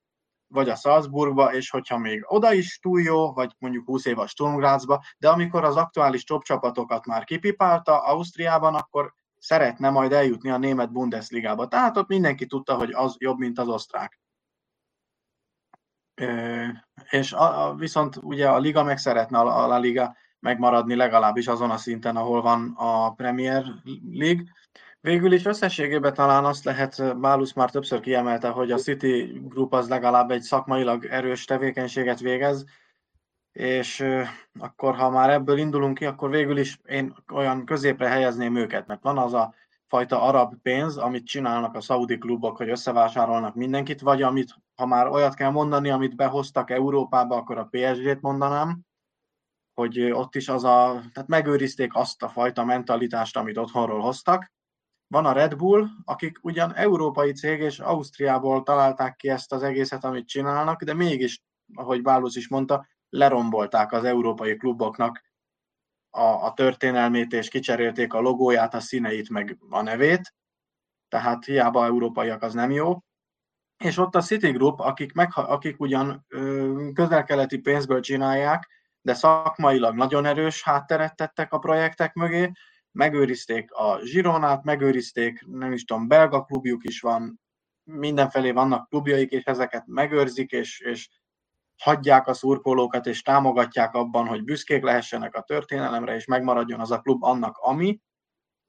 vagy 0.48 0.70
a 0.70 0.76
Salzburgba, 0.76 1.54
és 1.54 1.70
hogyha 1.70 1.98
még 1.98 2.24
oda 2.28 2.54
is 2.54 2.80
túl 2.80 3.02
jó, 3.02 3.34
vagy 3.34 3.56
mondjuk 3.58 3.86
20 3.86 4.06
év 4.06 4.20
a 4.20 4.28
Sturm 4.28 4.56
Grazba, 4.56 5.04
de 5.18 5.30
amikor 5.30 5.64
az 5.64 5.76
aktuális 5.76 6.24
top 6.24 6.44
csapatokat 6.44 7.06
már 7.06 7.24
kipipálta 7.24 8.04
Ausztriában, 8.04 8.76
akkor 8.76 9.14
szeretne 9.38 9.90
majd 9.90 10.12
eljutni 10.12 10.50
a 10.50 10.58
német 10.58 10.92
Bundesligába. 10.92 11.68
Tehát 11.68 11.98
ott 11.98 12.08
mindenki 12.08 12.46
tudta, 12.46 12.76
hogy 12.76 12.92
az 12.92 13.16
jobb, 13.18 13.38
mint 13.38 13.60
az 13.60 13.68
osztrák. 13.68 14.20
És 17.10 17.34
a, 17.34 17.68
a, 17.68 17.76
viszont 17.76 18.16
ugye 18.16 18.50
a 18.50 18.58
liga 18.58 18.84
meg 18.84 18.98
szeretne 18.98 19.40
a, 19.40 19.74
a 19.74 19.80
liga 19.80 20.16
megmaradni 20.42 20.96
legalábbis 20.96 21.48
azon 21.48 21.70
a 21.70 21.78
szinten, 21.78 22.16
ahol 22.16 22.42
van 22.42 22.74
a 22.76 23.14
Premier 23.14 23.66
League. 24.12 24.44
Végül 25.02 25.32
is 25.32 25.46
összességében 25.46 26.14
talán 26.14 26.46
azt 26.46 26.64
lehet, 26.64 27.20
Bálusz 27.20 27.54
már 27.54 27.70
többször 27.70 28.00
kiemelte, 28.00 28.50
hogy 28.50 28.72
a 28.72 28.78
City 28.78 29.42
Group 29.44 29.74
az 29.74 29.90
legalább 29.90 30.32
egy 30.32 30.42
szakmailag 30.42 31.06
erős 31.06 31.46
tevékenységet 31.46 32.20
végez, 32.20 32.66
és 33.52 34.06
akkor 34.60 34.96
ha 34.96 35.10
már 35.10 35.30
ebből 35.30 35.58
indulunk 35.58 35.98
ki, 35.98 36.06
akkor 36.06 36.30
végül 36.30 36.58
is 36.58 36.80
én 36.86 37.16
olyan 37.34 37.66
középre 37.66 38.08
helyezném 38.08 38.56
őket, 38.56 38.88
mert 38.88 39.04
van 39.04 39.18
az 39.18 39.34
a 39.34 39.54
fajta 39.88 40.22
arab 40.22 40.54
pénz, 40.62 40.98
amit 40.98 41.26
csinálnak 41.26 41.76
a 41.76 41.82
szaudi 41.82 42.18
klubok, 42.18 42.58
hogy 42.58 42.70
összevásárolnak 42.70 43.56
mindenkit, 43.56 44.02
vagy 44.02 44.22
amit, 44.22 44.56
ha 44.76 44.86
már 44.86 45.08
olyat 45.08 45.34
kell 45.34 45.50
mondani, 45.50 45.90
amit 45.90 46.16
behoztak 46.16 46.70
Európába, 46.70 47.36
akkor 47.36 47.58
a 47.58 47.70
PSG-t 47.72 48.22
mondanám, 48.22 48.80
hogy 49.74 50.12
ott 50.12 50.36
is 50.36 50.50
az 50.50 50.64
a, 50.64 51.04
tehát 51.14 51.30
megőrizték 51.30 51.96
azt 51.96 52.24
a 52.24 52.30
fajta 52.30 52.64
mentalitást, 52.64 53.38
amit 53.38 53.58
otthonról 53.58 54.02
hoztak. 54.02 54.52
Van 55.08 55.26
a 55.26 55.32
Red 55.32 55.56
Bull, 55.56 55.88
akik 56.06 56.38
ugyan 56.42 56.74
európai 56.74 57.32
cég, 57.32 57.60
és 57.60 57.80
Ausztriából 57.80 58.64
találták 58.64 59.16
ki 59.16 59.30
ezt 59.30 59.52
az 59.52 59.64
egészet, 59.64 60.04
amit 60.04 60.28
csinálnak, 60.28 60.84
de 60.84 60.94
mégis, 60.94 61.42
ahogy 61.74 62.02
Bálusz 62.02 62.36
is 62.36 62.48
mondta, 62.48 62.88
lerombolták 63.10 63.92
az 63.92 64.04
európai 64.04 64.56
kluboknak 64.56 65.22
a, 66.10 66.22
a 66.22 66.54
történelmét, 66.54 67.34
és 67.34 67.50
kicserélték 67.50 68.14
a 68.14 68.20
logóját, 68.20 68.74
a 68.74 68.80
színeit, 68.80 69.30
meg 69.30 69.58
a 69.70 69.82
nevét, 69.82 70.34
tehát 71.08 71.46
hiába 71.46 71.86
európaiak 71.86 72.42
az 72.42 72.54
nem 72.54 72.72
jó. 72.72 72.98
És 73.78 73.98
ott 73.98 74.16
a 74.16 74.22
Citigroup, 74.22 74.80
akik, 74.80 75.14
meg, 75.14 75.30
akik 75.34 75.80
ugyan 75.80 76.26
közel-keleti 76.94 77.58
pénzből 77.58 78.00
csinálják, 78.00 78.68
de 79.02 79.14
szakmailag 79.14 79.96
nagyon 79.96 80.26
erős 80.26 80.64
hátteret 80.64 81.16
tettek 81.16 81.54
a 81.54 81.60
projektek 81.60 82.14
mögé, 82.14 82.52
megőrizték 82.92 83.72
a 83.72 84.00
Zsironát, 84.04 84.64
megőrizték, 84.64 85.46
nem 85.48 85.72
is 85.72 85.84
tudom, 85.84 86.08
belga 86.08 86.44
klubjuk 86.44 86.84
is 86.84 87.02
van, 87.02 87.40
mindenfelé 87.84 88.52
vannak 88.52 88.90
klubjaik, 88.90 89.32
és 89.32 89.44
ezeket 89.44 89.84
megőrzik, 89.88 90.52
és, 90.52 90.80
és 90.80 91.10
hagyják 91.78 92.28
a 92.28 92.34
szurkolókat, 92.34 93.06
és 93.06 93.22
támogatják 93.22 93.94
abban, 93.94 94.28
hogy 94.28 94.44
büszkék 94.44 94.84
lehessenek 94.84 95.36
a 95.36 95.42
történelemre, 95.42 96.16
és 96.16 96.26
megmaradjon 96.26 96.80
az 96.80 96.92
a 96.92 97.00
klub 97.00 97.24
annak, 97.24 97.58
ami. 97.58 98.00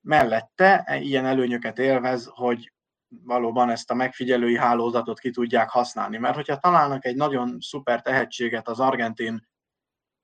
Mellette 0.01 0.83
e, 0.87 1.01
ilyen 1.01 1.27
előnyöket 1.27 1.79
élvez, 1.79 2.31
hogy 2.35 2.73
valóban 3.09 3.71
ezt 3.71 3.90
a 3.90 3.95
megfigyelői 3.95 4.57
hálózatot 4.57 5.18
ki 5.18 5.31
tudják 5.31 5.71
használni. 5.71 6.18
Mert 6.18 6.35
hogyha 6.35 6.59
találnak 6.59 7.05
egy 7.05 7.16
nagyon 7.16 7.57
szuper 7.61 8.03
tehetséget 8.03 8.68
az 8.68 8.81
argentin 8.81 9.51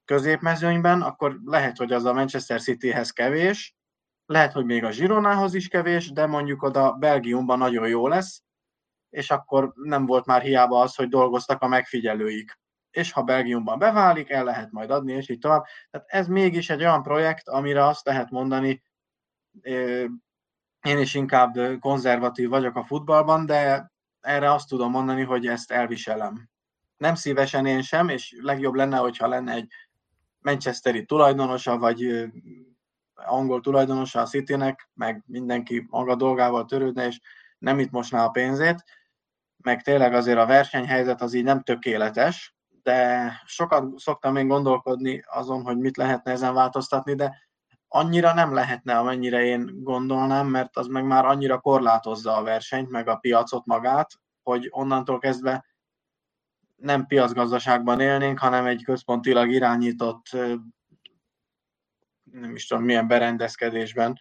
középmezőnyben, 0.08 1.02
akkor 1.02 1.38
lehet, 1.44 1.76
hogy 1.76 1.92
az 1.92 2.04
a 2.04 2.12
Manchester 2.12 2.60
Cityhez 2.60 3.10
kevés, 3.10 3.76
lehet, 4.26 4.52
hogy 4.52 4.64
még 4.64 4.84
a 4.84 4.90
Zsironához 4.90 5.54
is 5.54 5.68
kevés, 5.68 6.12
de 6.12 6.26
mondjuk 6.26 6.62
oda 6.62 6.92
Belgiumban 6.92 7.58
nagyon 7.58 7.88
jó 7.88 8.08
lesz, 8.08 8.42
és 9.10 9.30
akkor 9.30 9.72
nem 9.74 10.06
volt 10.06 10.26
már 10.26 10.42
hiába 10.42 10.80
az, 10.80 10.94
hogy 10.94 11.08
dolgoztak 11.08 11.62
a 11.62 11.68
megfigyelőik 11.68 12.58
és 12.90 13.12
ha 13.12 13.22
Belgiumban 13.22 13.78
beválik, 13.78 14.30
el 14.30 14.44
lehet 14.44 14.70
majd 14.70 14.90
adni, 14.90 15.12
és 15.12 15.28
így 15.28 15.38
tovább. 15.38 15.64
Tehát 15.90 16.06
ez 16.08 16.26
mégis 16.26 16.70
egy 16.70 16.80
olyan 16.80 17.02
projekt, 17.02 17.48
amire 17.48 17.84
azt 17.84 18.06
lehet 18.06 18.30
mondani, 18.30 18.82
én 20.82 20.98
is 20.98 21.14
inkább 21.14 21.54
konzervatív 21.80 22.48
vagyok 22.48 22.76
a 22.76 22.84
futballban, 22.84 23.46
de 23.46 23.92
erre 24.20 24.52
azt 24.52 24.68
tudom 24.68 24.90
mondani, 24.90 25.22
hogy 25.22 25.46
ezt 25.46 25.70
elviselem. 25.70 26.48
Nem 26.96 27.14
szívesen 27.14 27.66
én 27.66 27.82
sem, 27.82 28.08
és 28.08 28.36
legjobb 28.40 28.74
lenne, 28.74 28.96
hogyha 28.96 29.26
lenne 29.28 29.52
egy 29.52 29.72
Manchesteri 30.40 31.04
tulajdonosa, 31.04 31.78
vagy 31.78 32.28
angol 33.14 33.60
tulajdonosa 33.60 34.20
a 34.20 34.26
Citynek, 34.26 34.90
meg 34.94 35.22
mindenki 35.26 35.86
maga 35.90 36.14
dolgával 36.14 36.64
törődne, 36.64 37.06
és 37.06 37.20
nem 37.58 37.78
itt 37.78 37.90
mosná 37.90 38.24
a 38.24 38.30
pénzét, 38.30 38.84
meg 39.56 39.82
tényleg 39.82 40.14
azért 40.14 40.38
a 40.38 40.46
versenyhelyzet 40.46 41.22
az 41.22 41.34
így 41.34 41.44
nem 41.44 41.62
tökéletes, 41.62 42.56
de 42.82 43.32
sokat 43.44 43.98
szoktam 43.98 44.36
én 44.36 44.48
gondolkodni 44.48 45.22
azon, 45.26 45.62
hogy 45.62 45.78
mit 45.78 45.96
lehetne 45.96 46.32
ezen 46.32 46.54
változtatni, 46.54 47.14
de 47.14 47.46
annyira 47.88 48.34
nem 48.34 48.54
lehetne, 48.54 48.98
amennyire 48.98 49.44
én 49.44 49.82
gondolnám, 49.82 50.46
mert 50.46 50.76
az 50.76 50.86
meg 50.86 51.04
már 51.04 51.24
annyira 51.24 51.58
korlátozza 51.60 52.36
a 52.36 52.42
versenyt, 52.42 52.90
meg 52.90 53.08
a 53.08 53.16
piacot 53.16 53.66
magát, 53.66 54.10
hogy 54.42 54.68
onnantól 54.70 55.18
kezdve 55.18 55.64
nem 56.80 57.06
piacgazdaságban 57.06 58.00
élnénk, 58.00 58.38
hanem 58.38 58.66
egy 58.66 58.84
központilag 58.84 59.50
irányított, 59.50 60.26
nem 62.22 62.54
is 62.54 62.66
tudom 62.66 62.84
milyen 62.84 63.06
berendezkedésben, 63.06 64.18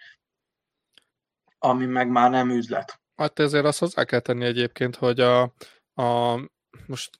ami 1.57 1.85
meg 1.85 2.09
már 2.09 2.29
nem 2.29 2.49
üzlet. 2.49 3.01
Hát 3.15 3.39
ezért 3.39 3.65
azt 3.65 3.79
hozzá 3.79 4.03
kell 4.03 4.19
tenni 4.19 4.45
egyébként, 4.45 4.95
hogy 4.95 5.19
a, 5.19 5.41
a 5.93 6.39
most 6.85 7.19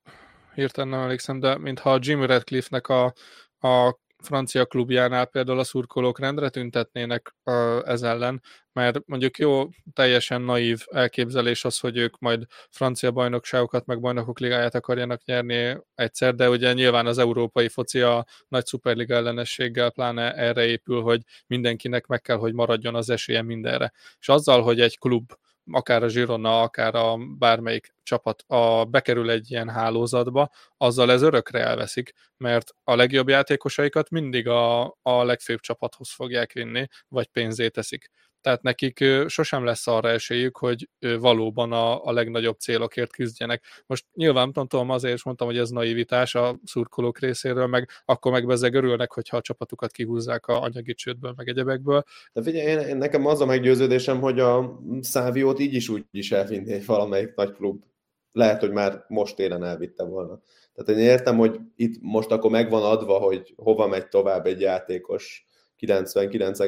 hirtelen 0.54 0.90
nem 0.90 1.00
emlékszem, 1.00 1.40
de 1.40 1.58
mintha 1.58 1.94
a 1.94 2.00
Jim 2.02 2.26
Radcliffe-nek 2.26 2.88
a, 2.88 3.14
a 3.60 3.98
francia 4.28 4.66
klubjánál 4.66 5.26
például 5.26 5.60
a 5.60 5.64
szurkolók 5.64 6.20
rendre 6.20 6.50
tüntetnének 6.50 7.36
ez 7.84 8.02
ellen, 8.02 8.42
mert 8.74 9.06
mondjuk 9.06 9.38
jó, 9.38 9.70
teljesen 9.94 10.42
naív 10.42 10.86
elképzelés 10.92 11.66
az, 11.66 11.80
hogy 11.80 11.98
ők 11.98 12.20
majd 12.20 12.44
francia 12.70 13.12
bajnokságokat, 13.12 13.86
meg 13.86 14.00
bajnokok 14.00 14.40
ligáját 14.40 14.76
akarjanak 14.76 15.26
nyerni 15.26 15.78
egyszer, 15.96 16.36
de 16.36 16.50
ugye 16.50 16.74
nyilván 16.74 17.06
az 17.06 17.18
európai 17.18 17.70
foci 17.70 18.02
a 18.02 18.26
nagy 18.48 18.66
szuperliga 18.66 19.16
ellenességgel 19.16 19.92
pláne 19.92 20.34
erre 20.34 20.66
épül, 20.66 21.02
hogy 21.02 21.22
mindenkinek 21.48 22.06
meg 22.06 22.22
kell, 22.22 22.38
hogy 22.38 22.54
maradjon 22.54 22.96
az 22.96 23.10
esélye 23.10 23.42
mindenre. 23.42 23.94
És 24.20 24.30
azzal, 24.30 24.62
hogy 24.62 24.80
egy 24.80 25.00
klub 25.00 25.32
akár 25.72 26.04
a 26.04 26.08
Girona, 26.08 26.62
akár 26.62 26.96
a 26.96 27.18
bármelyik 27.38 27.94
csapat 28.04 28.44
a, 28.48 28.86
bekerül 28.86 29.30
egy 29.30 29.52
ilyen 29.52 29.70
hálózatba, 29.70 30.50
azzal 30.78 31.12
ez 31.12 31.22
örökre 31.22 31.60
elveszik, 31.60 32.14
mert 32.38 32.70
a 32.84 32.96
legjobb 32.96 33.30
játékosaikat 33.30 34.10
mindig 34.10 34.48
a, 34.48 34.86
a 35.02 35.24
legfőbb 35.24 35.60
csapathoz 35.60 36.14
fogják 36.14 36.52
vinni, 36.52 36.88
vagy 37.08 37.28
pénzét 37.28 37.72
teszik 37.72 38.10
tehát 38.48 38.62
nekik 38.62 39.04
sosem 39.28 39.64
lesz 39.64 39.88
arra 39.88 40.10
esélyük, 40.10 40.58
hogy 40.58 40.90
valóban 41.20 41.72
a, 41.72 42.06
a 42.06 42.12
legnagyobb 42.12 42.60
célokért 42.60 43.12
küzdjenek. 43.12 43.64
Most 43.86 44.06
nyilván 44.14 44.54
tudom, 44.54 44.90
azért 44.90 45.14
is 45.16 45.24
mondtam, 45.24 45.48
hogy 45.48 45.58
ez 45.58 45.70
naivitás 45.70 46.36
a 46.36 46.60
szurkolók 46.64 47.20
részéről, 47.20 47.68
meg 47.68 47.90
akkor 48.06 48.32
meg 48.32 48.46
bezeg 48.46 48.74
örülnek, 48.74 49.12
hogyha 49.12 49.38
a 49.38 49.42
csapatukat 49.42 49.92
kihúzzák 49.92 50.46
a 50.46 50.62
anyagi 50.62 50.94
csődből, 50.94 51.34
meg 51.36 51.48
egyebekből. 51.48 52.04
De 52.34 52.42
figyelj, 52.42 52.68
én, 52.68 52.80
én, 52.80 52.98
nekem 52.98 53.26
az 53.26 53.42
a 53.42 53.46
meggyőződésem, 53.46 54.20
hogy 54.20 54.40
a 54.40 54.80
Száviót 55.02 55.60
így 55.60 55.74
is 55.74 55.90
úgy 55.90 56.06
is 56.12 56.32
elvinné 56.32 56.80
valamelyik 56.86 57.36
nagy 57.36 57.52
klub. 57.52 57.84
Lehet, 58.32 58.60
hogy 58.60 58.72
már 58.72 59.06
most 59.08 59.36
télen 59.36 59.64
elvitte 59.64 60.04
volna. 60.04 60.42
Tehát 60.74 61.02
én 61.02 61.08
értem, 61.08 61.38
hogy 61.38 61.60
itt 61.76 62.02
most 62.02 62.32
akkor 62.32 62.52
megvan 62.52 62.84
adva, 62.84 63.18
hogy 63.18 63.54
hova 63.58 63.88
megy 63.88 64.08
tovább 64.08 64.46
egy 64.46 64.62
játékos 64.62 65.48
99 65.76 66.60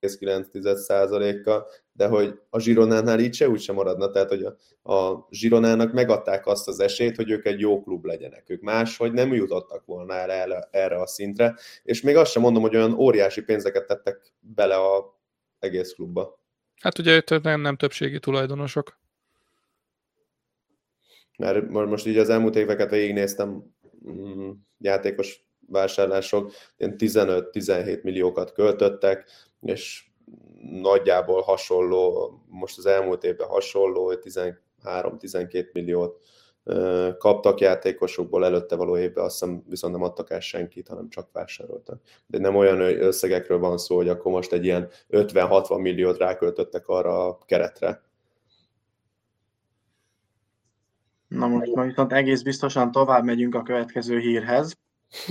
9%-kal, 0.00 1.66
de 1.92 2.06
hogy 2.06 2.38
a 2.50 2.60
Zsironánál 2.60 3.20
így 3.20 3.34
se 3.34 3.48
úgy 3.48 3.60
sem 3.60 3.74
maradna, 3.74 4.10
tehát 4.10 4.28
hogy 4.28 4.42
a, 4.42 4.56
a 4.92 5.26
Zsironának 5.30 5.92
megadták 5.92 6.46
azt 6.46 6.68
az 6.68 6.80
esélyt, 6.80 7.16
hogy 7.16 7.30
ők 7.30 7.46
egy 7.46 7.60
jó 7.60 7.82
klub 7.82 8.04
legyenek. 8.04 8.44
Ők 8.46 8.60
máshogy 8.60 9.12
nem 9.12 9.32
jutottak 9.32 9.84
volna 9.84 10.14
el 10.14 10.30
erre, 10.30 10.68
erre 10.70 11.00
a 11.00 11.06
szintre, 11.06 11.54
és 11.82 12.00
még 12.00 12.16
azt 12.16 12.30
sem 12.30 12.42
mondom, 12.42 12.62
hogy 12.62 12.76
olyan 12.76 12.92
óriási 12.92 13.42
pénzeket 13.42 13.86
tettek 13.86 14.32
bele 14.40 14.76
a 14.76 15.18
egész 15.58 15.92
klubba. 15.92 16.40
Hát 16.80 16.98
ugye 16.98 17.16
itt 17.16 17.42
nem, 17.42 17.60
nem 17.60 17.76
többségi 17.76 18.18
tulajdonosok. 18.18 18.98
Mert 21.38 21.68
most 21.68 22.06
így 22.06 22.18
az 22.18 22.28
elmúlt 22.28 22.56
éveket 22.56 22.90
végignéztem, 22.90 23.74
mm, 24.08 24.50
játékos 24.78 25.44
vásárlások, 25.66 26.52
15-17 26.78 28.02
milliókat 28.02 28.52
költöttek, 28.52 29.30
és 29.60 30.04
nagyjából 30.82 31.40
hasonló, 31.40 32.32
most 32.48 32.78
az 32.78 32.86
elmúlt 32.86 33.24
évben 33.24 33.48
hasonló, 33.48 34.12
13-12 34.84 35.72
milliót 35.72 36.22
kaptak 37.18 37.60
játékosokból, 37.60 38.44
előtte 38.44 38.76
való 38.76 38.98
évben 38.98 39.24
azt 39.24 39.38
hiszem 39.38 39.62
viszont 39.68 39.92
nem 39.92 40.02
adtak 40.02 40.30
el 40.30 40.40
senkit, 40.40 40.88
hanem 40.88 41.08
csak 41.08 41.28
vásároltak. 41.32 42.00
De 42.26 42.38
nem 42.38 42.56
olyan 42.56 42.80
összegekről 42.80 43.58
van 43.58 43.78
szó, 43.78 43.96
hogy 43.96 44.08
akkor 44.08 44.32
most 44.32 44.52
egy 44.52 44.64
ilyen 44.64 44.88
50-60 45.10 45.80
milliót 45.80 46.18
ráköltöttek 46.18 46.88
arra 46.88 47.26
a 47.26 47.38
keretre. 47.46 48.02
Na 51.28 51.46
most 51.46 51.72
viszont 51.74 52.12
egész 52.12 52.42
biztosan 52.42 52.92
tovább 52.92 53.24
megyünk 53.24 53.54
a 53.54 53.62
következő 53.62 54.18
hírhez, 54.18 54.78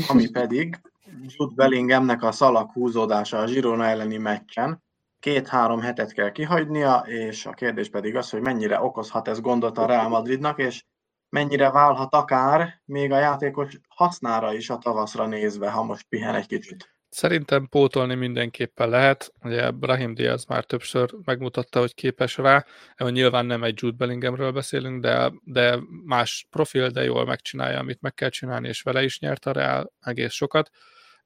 ami 0.08 0.30
pedig 0.30 0.82
Jude 1.28 1.54
Bellinghamnek 1.56 2.24
a 2.24 2.32
szalak 2.32 2.72
húzódása 2.72 3.38
a 3.38 3.46
Girona 3.46 3.86
elleni 3.86 4.18
meccsen. 4.18 4.84
Két-három 5.20 5.82
hetet 5.82 6.14
kell 6.14 6.32
kihagynia, 6.32 7.04
és 7.06 7.46
a 7.46 7.52
kérdés 7.52 7.90
pedig 7.90 8.16
az, 8.16 8.30
hogy 8.30 8.42
mennyire 8.42 8.82
okozhat 8.82 9.28
ez 9.28 9.42
gondot 9.42 9.78
a 9.78 9.86
Real 9.86 10.10
Madridnak, 10.10 10.60
és 10.60 10.84
mennyire 11.30 11.72
válhat 11.72 12.14
akár 12.14 12.82
még 12.86 13.12
a 13.12 13.20
játékos 13.20 13.80
hasznára 13.88 14.54
is 14.54 14.70
a 14.70 14.78
tavaszra 14.78 15.26
nézve, 15.26 15.70
ha 15.70 15.84
most 15.84 16.06
pihen 16.10 16.36
egy 16.36 16.48
kicsit. 16.48 16.98
Szerintem 17.10 17.68
pótolni 17.68 18.16
mindenképpen 18.16 18.90
lehet. 18.90 19.34
Ugye 19.44 19.72
Brahim 19.72 20.14
Diaz 20.14 20.46
már 20.46 20.64
többször 20.64 21.10
megmutatta, 21.24 21.80
hogy 21.80 21.94
képes 21.94 22.38
rá. 22.38 22.66
Nyilván 22.98 23.46
nem 23.46 23.64
egy 23.64 23.82
Jude 23.82 23.96
Bellinghamről 23.98 24.52
beszélünk, 24.52 25.02
de, 25.02 25.32
de 25.44 25.80
más 26.06 26.48
profil, 26.50 26.90
de 26.90 27.04
jól 27.04 27.26
megcsinálja, 27.26 27.80
amit 27.80 28.02
meg 28.02 28.14
kell 28.14 28.30
csinálni, 28.30 28.68
és 28.68 28.82
vele 28.82 29.04
is 29.04 29.20
nyert 29.20 29.46
a 29.46 29.52
Real 29.52 29.94
egész 30.02 30.34
sokat. 30.34 30.70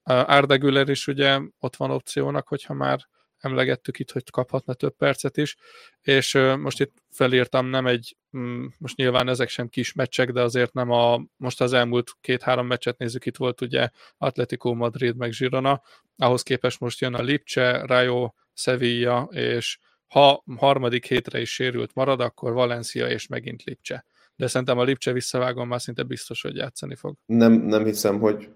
Arda 0.03 0.57
Güler 0.57 0.89
is 0.89 1.07
ugye 1.07 1.39
ott 1.59 1.75
van 1.75 1.91
opciónak, 1.91 2.47
hogyha 2.47 2.73
már 2.73 2.99
emlegettük 3.43 3.99
itt, 3.99 4.11
hogy 4.11 4.29
kaphatna 4.29 4.73
több 4.73 4.95
percet 4.95 5.37
is, 5.37 5.55
és 6.01 6.33
most 6.57 6.79
itt 6.79 6.93
felírtam 7.11 7.65
nem 7.65 7.87
egy, 7.87 8.17
mm, 8.37 8.65
most 8.77 8.95
nyilván 8.95 9.27
ezek 9.27 9.49
sem 9.49 9.67
kis 9.67 9.93
meccsek, 9.93 10.31
de 10.31 10.41
azért 10.41 10.73
nem 10.73 10.91
a, 10.91 11.25
most 11.37 11.61
az 11.61 11.73
elmúlt 11.73 12.11
két-három 12.21 12.67
meccset 12.67 12.97
nézzük, 12.97 13.25
itt 13.25 13.37
volt 13.37 13.61
ugye 13.61 13.89
Atletico 14.17 14.73
Madrid 14.73 15.15
meg 15.15 15.29
Girona, 15.29 15.81
ahhoz 16.17 16.43
képest 16.43 16.79
most 16.79 16.99
jön 16.99 17.13
a 17.13 17.21
Lipcse, 17.21 17.85
Rayo, 17.85 18.31
Sevilla, 18.53 19.29
és 19.31 19.77
ha 20.07 20.43
harmadik 20.57 21.05
hétre 21.05 21.41
is 21.41 21.53
sérült 21.53 21.93
marad, 21.93 22.19
akkor 22.19 22.53
Valencia 22.53 23.07
és 23.07 23.27
megint 23.27 23.63
Lipcse. 23.63 24.05
De 24.35 24.47
szerintem 24.47 24.77
a 24.77 24.83
Lipcse 24.83 25.11
visszavágom 25.11 25.67
már 25.67 25.81
szinte 25.81 26.03
biztos, 26.03 26.41
hogy 26.41 26.55
játszani 26.55 26.95
fog. 26.95 27.15
Nem, 27.25 27.53
nem 27.53 27.85
hiszem, 27.85 28.19
hogy 28.19 28.49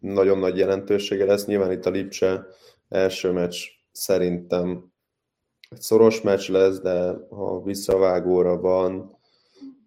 nagyon 0.00 0.38
nagy 0.38 0.56
jelentősége 0.56 1.24
lesz. 1.24 1.46
Nyilván 1.46 1.72
itt 1.72 1.86
a 1.86 1.90
Lipcse 1.90 2.46
első 2.88 3.30
meccs 3.30 3.56
szerintem 3.92 4.92
egy 5.70 5.80
szoros 5.80 6.20
meccs 6.20 6.50
lesz, 6.50 6.80
de 6.80 7.26
ha 7.30 7.62
visszavágóra 7.62 8.60
van, 8.60 9.18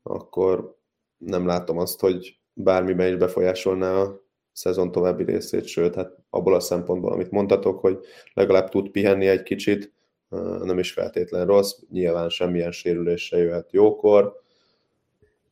akkor 0.03 0.77
nem 1.17 1.45
látom 1.45 1.77
azt, 1.77 1.99
hogy 1.99 2.39
bármiben 2.53 3.07
is 3.07 3.15
befolyásolná 3.15 4.01
a 4.01 4.23
szezon 4.51 4.91
további 4.91 5.23
részét, 5.23 5.65
sőt, 5.65 5.95
hát 5.95 6.17
abból 6.29 6.53
a 6.53 6.59
szempontból, 6.59 7.11
amit 7.11 7.31
mondtatok, 7.31 7.79
hogy 7.79 7.99
legalább 8.33 8.69
tud 8.69 8.89
pihenni 8.89 9.27
egy 9.27 9.43
kicsit, 9.43 9.93
nem 10.63 10.79
is 10.79 10.91
feltétlen 10.91 11.45
rossz, 11.45 11.73
nyilván 11.89 12.29
semmilyen 12.29 12.71
sérülése 12.71 13.37
jöhet 13.37 13.71
jókor, 13.71 14.41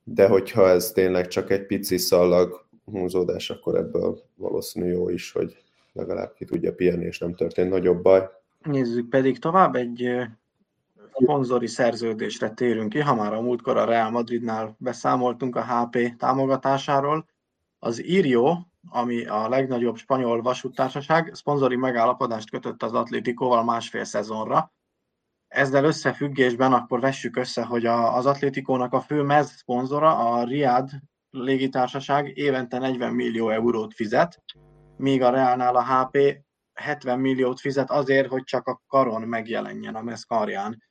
de 0.04 0.28
hogyha 0.28 0.70
ez 0.70 0.92
tényleg 0.92 1.28
csak 1.28 1.52
egy 1.52 1.66
pici 1.66 1.98
szallag 1.98 2.63
húzódás, 2.86 3.50
akkor 3.50 3.76
ebből 3.76 4.24
valószínű 4.36 4.88
jó 4.88 5.10
is, 5.10 5.32
hogy 5.32 5.64
legalább 5.94 6.34
ki 6.34 6.46
tudja 6.46 6.74
pihenni, 6.74 7.06
és 7.06 7.20
nem 7.20 7.36
történt 7.36 7.70
nagyobb 7.70 8.02
baj. 8.02 8.30
Nézzük 8.64 9.10
pedig 9.10 9.40
tovább, 9.40 9.76
egy 9.76 10.10
szponzori 11.14 11.68
szerződésre 11.68 12.50
térünk 12.50 12.90
ki, 12.90 13.00
ha 13.00 13.16
már 13.16 13.34
a 13.34 13.42
múltkor 13.42 13.78
a 13.78 13.86
Real 13.86 14.10
Madridnál 14.10 14.76
beszámoltunk 14.80 15.56
a 15.56 15.66
HP 15.66 16.16
támogatásáról. 16.18 17.28
Az 17.80 18.04
Irio, 18.04 18.58
ami 18.90 19.26
a 19.26 19.50
legnagyobb 19.50 19.96
spanyol 19.96 20.42
vasúttársaság, 20.42 21.34
szponzori 21.34 21.76
megállapodást 21.76 22.50
kötött 22.50 22.84
az 22.84 22.94
Atlétikóval 22.94 23.64
másfél 23.64 24.04
szezonra. 24.04 24.74
Ezzel 25.48 25.84
összefüggésben 25.84 26.74
akkor 26.74 27.00
vessük 27.00 27.38
össze, 27.38 27.64
hogy 27.64 27.86
az 27.86 28.26
Atlétikónak 28.26 28.94
a 28.94 29.02
fő 29.02 29.22
mez 29.22 29.52
szponzora, 29.52 30.18
a 30.18 30.44
Riad 30.44 30.90
légitársaság 31.34 32.38
évente 32.38 32.78
40 32.78 33.14
millió 33.14 33.50
eurót 33.50 33.94
fizet, 33.94 34.44
míg 34.98 35.22
a 35.22 35.30
Realnál 35.30 35.76
a 35.76 35.84
HP 35.84 36.18
70 36.74 37.20
milliót 37.20 37.60
fizet 37.60 37.92
azért, 37.92 38.28
hogy 38.28 38.44
csak 38.44 38.68
a 38.68 38.82
karon 38.88 39.22
megjelenjen 39.22 39.96
a 39.96 40.02
mez 40.02 40.24
karján. 40.24 40.84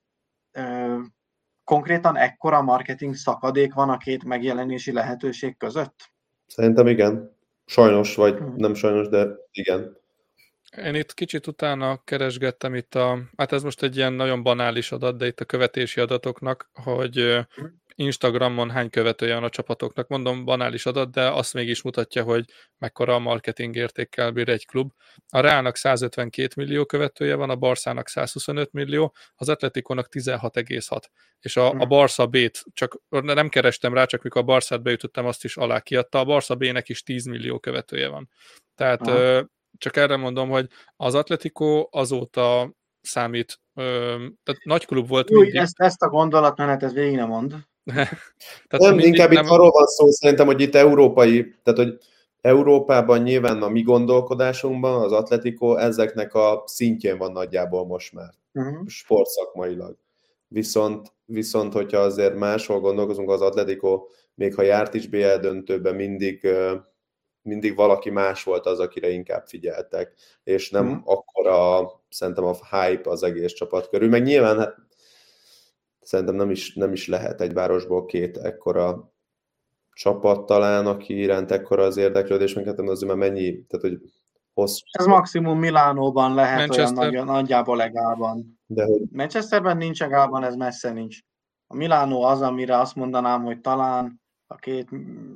Konkrétan 1.64 2.16
ekkora 2.16 2.62
marketing 2.62 3.14
szakadék 3.14 3.74
van 3.74 3.90
a 3.90 3.96
két 3.96 4.24
megjelenési 4.24 4.92
lehetőség 4.92 5.56
között? 5.56 6.12
Szerintem 6.46 6.86
igen. 6.86 7.36
Sajnos, 7.64 8.14
vagy 8.14 8.38
hmm. 8.38 8.54
nem 8.56 8.74
sajnos, 8.74 9.08
de 9.08 9.28
igen. 9.52 10.00
Én 10.76 10.94
itt 10.94 11.14
kicsit 11.14 11.46
utána 11.46 12.00
keresgettem 12.04 12.74
itt 12.74 12.94
a, 12.94 13.18
hát 13.36 13.52
ez 13.52 13.62
most 13.62 13.82
egy 13.82 13.96
ilyen 13.96 14.12
nagyon 14.12 14.42
banális 14.42 14.92
adat, 14.92 15.16
de 15.16 15.26
itt 15.26 15.40
a 15.40 15.44
követési 15.44 16.00
adatoknak, 16.00 16.70
hogy 16.72 17.46
Instagramon 17.94 18.70
hány 18.70 18.90
követője 18.90 19.34
van 19.34 19.44
a 19.44 19.48
csapatoknak. 19.48 20.08
Mondom, 20.08 20.44
banális 20.44 20.86
adat, 20.86 21.10
de 21.10 21.30
azt 21.30 21.54
mégis 21.54 21.82
mutatja, 21.82 22.22
hogy 22.22 22.44
mekkora 22.78 23.14
a 23.14 23.18
marketing 23.18 23.76
értékkel 23.76 24.30
bír 24.30 24.48
egy 24.48 24.66
klub. 24.66 24.90
A 25.28 25.40
Reálnak 25.40 25.76
152 25.76 26.52
millió 26.56 26.84
követője 26.84 27.34
van, 27.34 27.50
a 27.50 27.56
Barszának 27.56 28.08
125 28.08 28.72
millió, 28.72 29.14
az 29.34 29.48
Atletikónak 29.48 30.08
16,6. 30.10 31.02
És 31.40 31.56
a, 31.56 31.66
a 31.66 31.70
hmm. 31.70 31.88
Barca 31.88 32.26
B-t, 32.26 32.64
csak 32.72 33.00
nem 33.08 33.48
kerestem 33.48 33.94
rá, 33.94 34.04
csak 34.04 34.22
mikor 34.22 34.40
a 34.40 34.44
Barszát 34.44 34.82
bejutottam, 34.82 35.26
azt 35.26 35.44
is 35.44 35.56
alá 35.56 35.80
kiadta. 35.80 36.18
A 36.18 36.24
Barca 36.24 36.54
B-nek 36.54 36.88
is 36.88 37.02
10 37.02 37.24
millió 37.24 37.58
követője 37.58 38.08
van. 38.08 38.30
Tehát 38.74 39.06
Aha. 39.06 39.50
csak 39.78 39.96
erre 39.96 40.16
mondom, 40.16 40.48
hogy 40.48 40.66
az 40.96 41.14
Atletico 41.14 41.88
azóta 41.90 42.72
számít 43.00 43.60
tehát 43.74 44.64
nagy 44.64 44.86
klub 44.86 45.08
volt 45.08 45.30
Jó, 45.30 45.40
mindig. 45.40 45.60
Ezt, 45.60 45.80
ezt 45.80 46.02
a 46.02 46.08
gondolatmenet, 46.08 46.82
ez 46.82 46.92
végig 46.92 47.16
nem 47.16 47.28
mond. 47.28 47.54
Tehát 47.84 48.78
nem, 48.78 48.98
inkább 48.98 49.30
nem... 49.30 49.44
itt 49.44 49.50
arról 49.50 49.70
van 49.70 49.86
szó 49.86 50.10
szerintem, 50.10 50.46
hogy 50.46 50.60
itt 50.60 50.74
európai, 50.74 51.54
tehát 51.62 51.78
hogy 51.78 51.98
Európában 52.40 53.22
nyilván 53.22 53.62
a 53.62 53.68
mi 53.68 53.82
gondolkodásunkban 53.82 55.02
az 55.02 55.12
Atletico 55.12 55.76
ezeknek 55.76 56.34
a 56.34 56.62
szintjén 56.66 57.18
van 57.18 57.32
nagyjából 57.32 57.86
most 57.86 58.12
már, 58.12 58.30
uh-huh. 58.52 58.86
sportszakmailag. 58.86 59.96
Viszont, 60.48 61.12
viszont, 61.24 61.72
hogyha 61.72 61.98
azért 61.98 62.34
máshol 62.34 62.80
gondolkozunk, 62.80 63.30
az 63.30 63.40
Atletico, 63.40 64.06
még 64.34 64.54
ha 64.54 64.62
járt 64.62 64.94
is 64.94 65.08
BL 65.08 65.36
döntőben, 65.40 65.94
mindig, 65.94 66.48
mindig 67.42 67.76
valaki 67.76 68.10
más 68.10 68.44
volt 68.44 68.66
az, 68.66 68.78
akire 68.78 69.08
inkább 69.08 69.46
figyeltek, 69.46 70.14
és 70.44 70.70
nem 70.70 70.88
uh-huh. 70.88 71.02
akkora, 71.04 71.90
szerintem 72.08 72.44
a 72.44 72.54
hype 72.70 73.10
az 73.10 73.22
egész 73.22 73.52
csapat 73.52 73.88
körül. 73.88 74.08
Meg 74.08 74.22
nyilván 74.22 74.58
hát 74.58 74.76
szerintem 76.02 76.34
nem 76.34 76.50
is, 76.50 76.74
nem 76.74 76.92
is 76.92 77.08
lehet 77.08 77.40
egy 77.40 77.52
városból 77.52 78.06
két 78.06 78.36
ekkora 78.36 79.12
csapat 79.92 80.46
talán, 80.46 80.86
aki 80.86 81.18
iránt 81.18 81.50
ekkora 81.50 81.82
az 81.82 81.96
érdeklődés, 81.96 82.54
meg 82.54 82.64
hát 82.64 82.80
azért 82.80 83.10
már 83.10 83.28
mennyi, 83.28 83.64
tehát 83.66 83.86
hogy 83.86 84.00
hosszú. 84.54 84.84
Ez 84.90 85.06
maximum 85.06 85.58
Milánóban 85.58 86.34
lehet 86.34 86.58
Manchester. 86.58 86.98
olyan 86.98 87.24
nagy, 87.24 87.24
nagyjából 87.24 87.76
legálban. 87.76 88.60
De 88.66 88.84
hogy... 88.84 89.00
Manchesterben 89.10 89.76
nincs 89.76 90.00
legálban, 90.00 90.44
ez 90.44 90.54
messze 90.54 90.92
nincs. 90.92 91.18
A 91.66 91.76
Milánó 91.76 92.22
az, 92.22 92.42
amire 92.42 92.78
azt 92.78 92.94
mondanám, 92.94 93.44
hogy 93.44 93.60
talán 93.60 94.20
a 94.46 94.56
két 94.56 94.88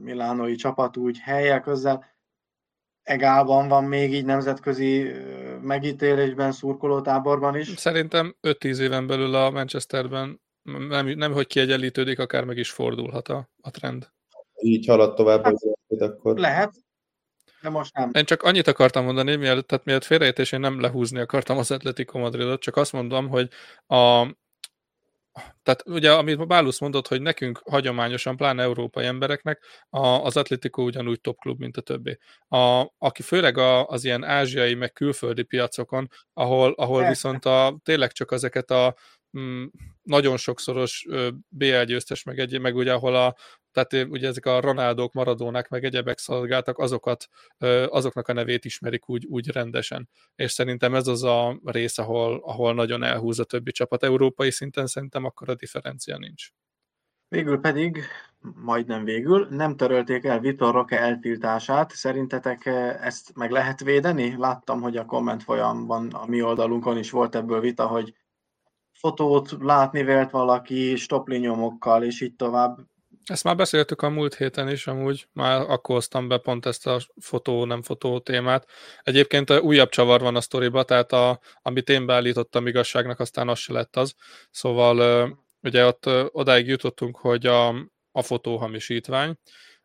milánói 0.03 0.55
csapat 0.55 0.97
úgy 0.97 1.19
helye 1.19 1.61
közel, 1.61 2.05
egálban 3.03 3.69
van 3.69 3.85
még 3.85 4.13
így 4.13 4.25
nemzetközi 4.25 5.13
megítélésben, 5.61 6.53
szurkolótáborban 6.53 7.57
is. 7.57 7.69
Szerintem 7.77 8.37
5-10 8.43 8.79
éven 8.79 9.07
belül 9.07 9.35
a 9.35 9.51
Manchesterben 9.51 10.41
nem, 10.89 11.07
nem 11.07 11.33
hogy 11.33 11.47
kiegyenlítődik, 11.47 12.19
akár 12.19 12.45
meg 12.45 12.57
is 12.57 12.71
fordulhat 12.71 13.29
a, 13.29 13.49
a 13.61 13.71
trend 13.71 14.15
így 14.59 14.87
halad 14.87 15.15
tovább 15.15 15.45
hát, 15.45 15.53
az 15.89 16.01
akkor... 16.01 16.39
Lehet, 16.39 16.75
de 17.63 17.69
most 17.69 17.95
nem. 17.95 18.11
Én 18.13 18.25
csak 18.25 18.43
annyit 18.43 18.67
akartam 18.67 19.05
mondani, 19.05 19.37
mielőtt, 19.37 19.67
tehát 19.67 19.85
mielőtt 19.85 20.05
félreértés, 20.05 20.53
én 20.53 20.61
nem 20.61 20.81
lehúzni 20.81 21.21
akartam 21.21 21.59
az 21.59 21.71
Atletico 21.71 22.19
Madridot, 22.19 22.61
csak 22.61 22.77
azt 22.77 22.93
mondom, 22.93 23.29
hogy 23.29 23.49
a, 23.87 24.27
tehát 25.63 25.83
ugye, 25.87 26.13
amit 26.13 26.47
Bálusz 26.47 26.81
mondott, 26.81 27.09
hogy 27.09 27.23
nekünk 27.23 27.61
hagyományosan, 27.65 28.37
pláne 28.37 28.63
európai 28.63 29.05
embereknek, 29.05 29.63
a, 29.91 30.07
az 30.07 30.37
Atletico 30.37 30.83
ugyanúgy 30.83 31.21
top 31.21 31.39
klub, 31.39 31.61
mint 31.61 31.77
a 31.77 31.81
többi. 31.81 32.19
A, 32.49 32.93
aki 32.99 33.23
főleg 33.23 33.59
a, 33.59 33.87
az 33.87 34.05
ilyen 34.05 34.25
ázsiai, 34.25 34.75
meg 34.75 34.93
külföldi 34.93 35.43
piacokon, 35.43 36.11
ahol, 36.33 36.73
ahol 36.73 37.09
viszont 37.09 37.45
a, 37.45 37.79
tényleg 37.83 38.13
csak 38.13 38.33
ezeket 38.33 38.71
a 38.71 38.95
nagyon 40.03 40.37
sokszoros 40.37 41.07
BL 41.49 41.83
győztes, 41.83 42.23
meg, 42.23 42.39
egy, 42.39 42.61
meg 42.61 42.77
ugye, 42.77 42.93
ahol 42.93 43.15
a, 43.15 43.35
tehát 43.73 44.09
ugye 44.11 44.29
ezek 44.29 44.47
a 44.47 44.61
Ronaldók, 44.61 45.13
Maradónák, 45.13 45.69
meg 45.69 45.85
egyebek 45.85 46.19
szolgáltak, 46.19 46.79
azokat, 46.79 47.29
azoknak 47.89 48.29
a 48.29 48.33
nevét 48.33 48.65
ismerik 48.65 49.09
úgy, 49.09 49.27
úgy 49.27 49.49
rendesen. 49.49 50.09
És 50.35 50.53
szerintem 50.53 50.95
ez 50.95 51.07
az 51.07 51.23
a 51.23 51.61
rész, 51.65 51.99
ahol, 51.99 52.41
ahol 52.45 52.75
nagyon 52.75 53.03
elhúz 53.03 53.39
a 53.39 53.45
többi 53.45 53.73
csapat. 53.73 54.03
Európai 54.03 54.51
szinten 54.51 54.87
szerintem 54.87 55.25
akkor 55.25 55.49
a 55.49 55.55
differencia 55.55 56.19
nincs. 56.19 56.49
Végül 57.29 57.61
pedig, 57.61 58.03
majdnem 58.55 59.05
végül, 59.05 59.47
nem 59.51 59.77
törölték 59.77 60.25
el 60.25 60.41
Vitor 60.41 60.75
Roque 60.75 60.99
eltiltását. 60.99 61.91
Szerintetek 61.91 62.67
ezt 63.01 63.35
meg 63.35 63.51
lehet 63.51 63.81
védeni? 63.81 64.37
Láttam, 64.37 64.81
hogy 64.81 64.97
a 64.97 65.05
komment 65.05 65.43
folyamban 65.43 66.09
a 66.09 66.27
mi 66.27 66.43
oldalunkon 66.43 66.99
is 66.99 67.11
volt 67.11 67.35
ebből 67.35 67.61
vita, 67.61 67.87
hogy 67.87 68.15
fotót 68.99 69.57
látni 69.61 70.03
vélt 70.03 70.31
valaki, 70.31 70.97
stoplinyomokkal, 70.97 72.03
és 72.03 72.21
így 72.21 72.35
tovább. 72.35 72.79
Ezt 73.25 73.45
már 73.45 73.57
beszéltük 73.57 74.03
a 74.03 74.09
múlt 74.09 74.35
héten 74.35 74.69
is, 74.69 74.87
amúgy 74.87 75.29
már 75.33 75.61
akkor 75.61 75.95
hoztam 75.95 76.29
be 76.29 76.39
pont 76.39 76.67
ezt 76.67 76.87
a 76.87 77.01
fotó-nem 77.21 77.83
fotó 77.83 78.19
témát. 78.19 78.69
Egyébként 79.03 79.51
újabb 79.51 79.89
csavar 79.89 80.21
van 80.21 80.37
a 80.37 80.41
sztoriba, 80.41 80.83
tehát 80.83 81.13
a, 81.13 81.41
amit 81.63 81.89
én 81.89 82.07
beállítottam 82.07 82.67
igazságnak, 82.67 83.21
aztán 83.21 83.49
az 83.49 83.59
se 83.59 83.73
lett 83.73 83.97
az. 83.97 84.15
Szóval 84.51 85.29
ugye 85.63 85.87
ott 85.87 86.07
odáig 86.31 86.67
jutottunk, 86.67 87.17
hogy 87.17 87.47
a, 87.47 87.69
a 88.13 88.23
fotó 88.23 88.57
hamisítvány. 88.57 89.35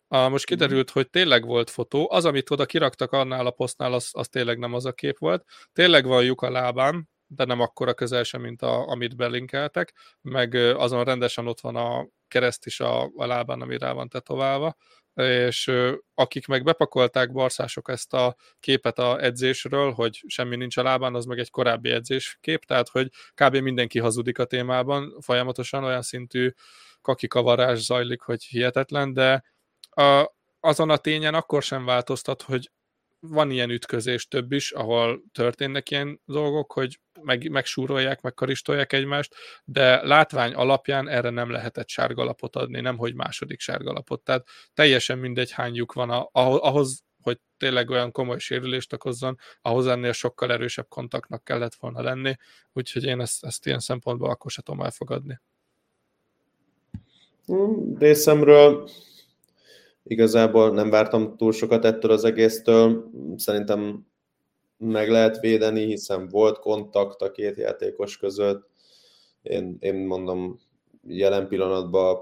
Most 0.08 0.50
mhm. 0.50 0.60
kiderült, 0.60 0.90
hogy 0.90 1.10
tényleg 1.10 1.46
volt 1.46 1.70
fotó. 1.70 2.12
Az, 2.12 2.26
amit 2.26 2.52
oda 2.52 2.66
kiraktak 2.66 3.12
annál 3.12 3.46
a 3.46 3.52
posztnál, 3.52 3.94
az, 3.94 4.10
az 4.12 4.28
tényleg 4.28 4.60
nem 4.60 4.74
az 4.74 4.86
a 4.86 4.92
kép 4.92 5.18
volt. 5.18 5.46
Tényleg 5.74 6.06
van 6.06 6.24
lyuk 6.24 6.42
a 6.42 6.50
lábán, 6.50 7.10
de 7.36 7.46
nem 7.46 7.60
akkora 7.60 7.94
közel 7.94 8.24
sem, 8.24 8.42
mint 8.42 8.62
a, 8.62 8.88
amit 8.88 9.16
belinkeltek, 9.16 9.94
meg 10.22 10.54
azon 10.56 11.04
rendesen 11.04 11.48
ott 11.48 11.60
van 11.60 11.76
a 11.76 12.08
kereszt 12.28 12.66
is 12.66 12.80
a, 12.80 13.04
a 13.16 13.26
lábán, 13.26 13.62
ami 13.62 13.78
rá 13.78 13.92
van 13.92 14.10
tetoválva, 14.10 14.76
és 15.14 15.72
akik 16.14 16.48
meg 16.48 16.64
bepakolták 16.64 17.32
barszások 17.32 17.90
ezt 17.90 18.14
a 18.14 18.36
képet 18.60 19.00
a 19.00 19.24
edzésről, 19.24 19.92
hogy 19.92 20.24
semmi 20.28 20.56
nincs 20.56 20.78
a 20.78 20.84
lábán, 20.84 21.16
az 21.16 21.26
meg 21.26 21.40
egy 21.40 21.50
korábbi 21.50 21.90
edzéskép, 21.90 22.66
tehát 22.66 22.90
hogy 22.90 23.12
kb. 23.34 23.56
mindenki 23.56 24.00
hazudik 24.00 24.40
a 24.40 24.46
témában, 24.46 25.18
folyamatosan 25.22 25.84
olyan 25.84 26.02
szintű 26.02 26.54
kakikavarás 27.02 27.80
zajlik, 27.80 28.22
hogy 28.22 28.44
hihetetlen, 28.44 29.14
de 29.14 29.44
a, 29.90 30.34
azon 30.60 30.90
a 30.90 30.98
tényen 30.98 31.34
akkor 31.34 31.64
sem 31.64 31.86
változtat, 31.86 32.42
hogy 32.42 32.72
van 33.22 33.52
ilyen 33.52 33.70
ütközés 33.70 34.28
több 34.28 34.52
is, 34.52 34.72
ahol 34.72 35.24
történnek 35.32 35.92
ilyen 35.92 36.22
dolgok, 36.26 36.72
hogy 36.72 37.00
meg, 37.22 37.50
megsúrolják, 37.50 38.22
megkaristolják 38.22 38.94
egymást, 38.94 39.36
de 39.66 40.06
látvány 40.06 40.54
alapján 40.54 41.08
erre 41.08 41.30
nem 41.30 41.50
lehetett 41.52 41.88
sárgalapot 41.88 42.56
adni, 42.56 42.82
nem 42.82 42.98
hogy 42.98 43.16
második 43.16 43.60
sárgalapot. 43.60 44.22
Tehát 44.22 44.48
teljesen 44.74 45.18
mindegy 45.18 45.52
hány 45.52 45.74
lyuk 45.74 45.94
van 45.94 46.10
a, 46.10 46.30
ahhoz, 46.32 47.04
hogy 47.22 47.40
tényleg 47.58 47.90
olyan 47.90 48.12
komoly 48.12 48.40
sérülést 48.40 48.94
okozzon, 48.94 49.38
ahhoz 49.62 49.88
ennél 49.88 50.12
sokkal 50.12 50.52
erősebb 50.52 50.88
kontaktnak 50.88 51.44
kellett 51.44 51.76
volna 51.76 52.02
lenni, 52.02 52.36
úgyhogy 52.74 53.04
én 53.04 53.20
ezt, 53.20 53.44
ezt 53.44 53.66
ilyen 53.66 53.80
szempontból 53.80 54.30
akkor 54.30 54.52
sem 54.52 54.64
tudom 54.64 54.82
elfogadni. 54.82 55.40
Hmm, 57.46 57.98
részemről 57.98 58.90
Igazából 60.04 60.72
nem 60.72 60.90
vártam 60.90 61.38
túl 61.38 61.52
sokat 61.52 61.86
ettől 61.86 62.12
az 62.12 62.24
egésztől. 62.24 63.12
Szerintem 63.36 64.06
meg 64.78 65.10
lehet 65.10 65.40
védeni, 65.40 65.86
hiszen 65.86 66.28
volt 66.28 66.60
kontakt 66.60 67.22
a 67.22 67.32
két 67.32 67.58
játékos 67.58 68.18
között. 68.18 68.70
Én, 69.42 69.78
én 69.80 69.96
mondom, 69.96 70.60
jelen 71.08 71.48
pillanatban 71.48 72.18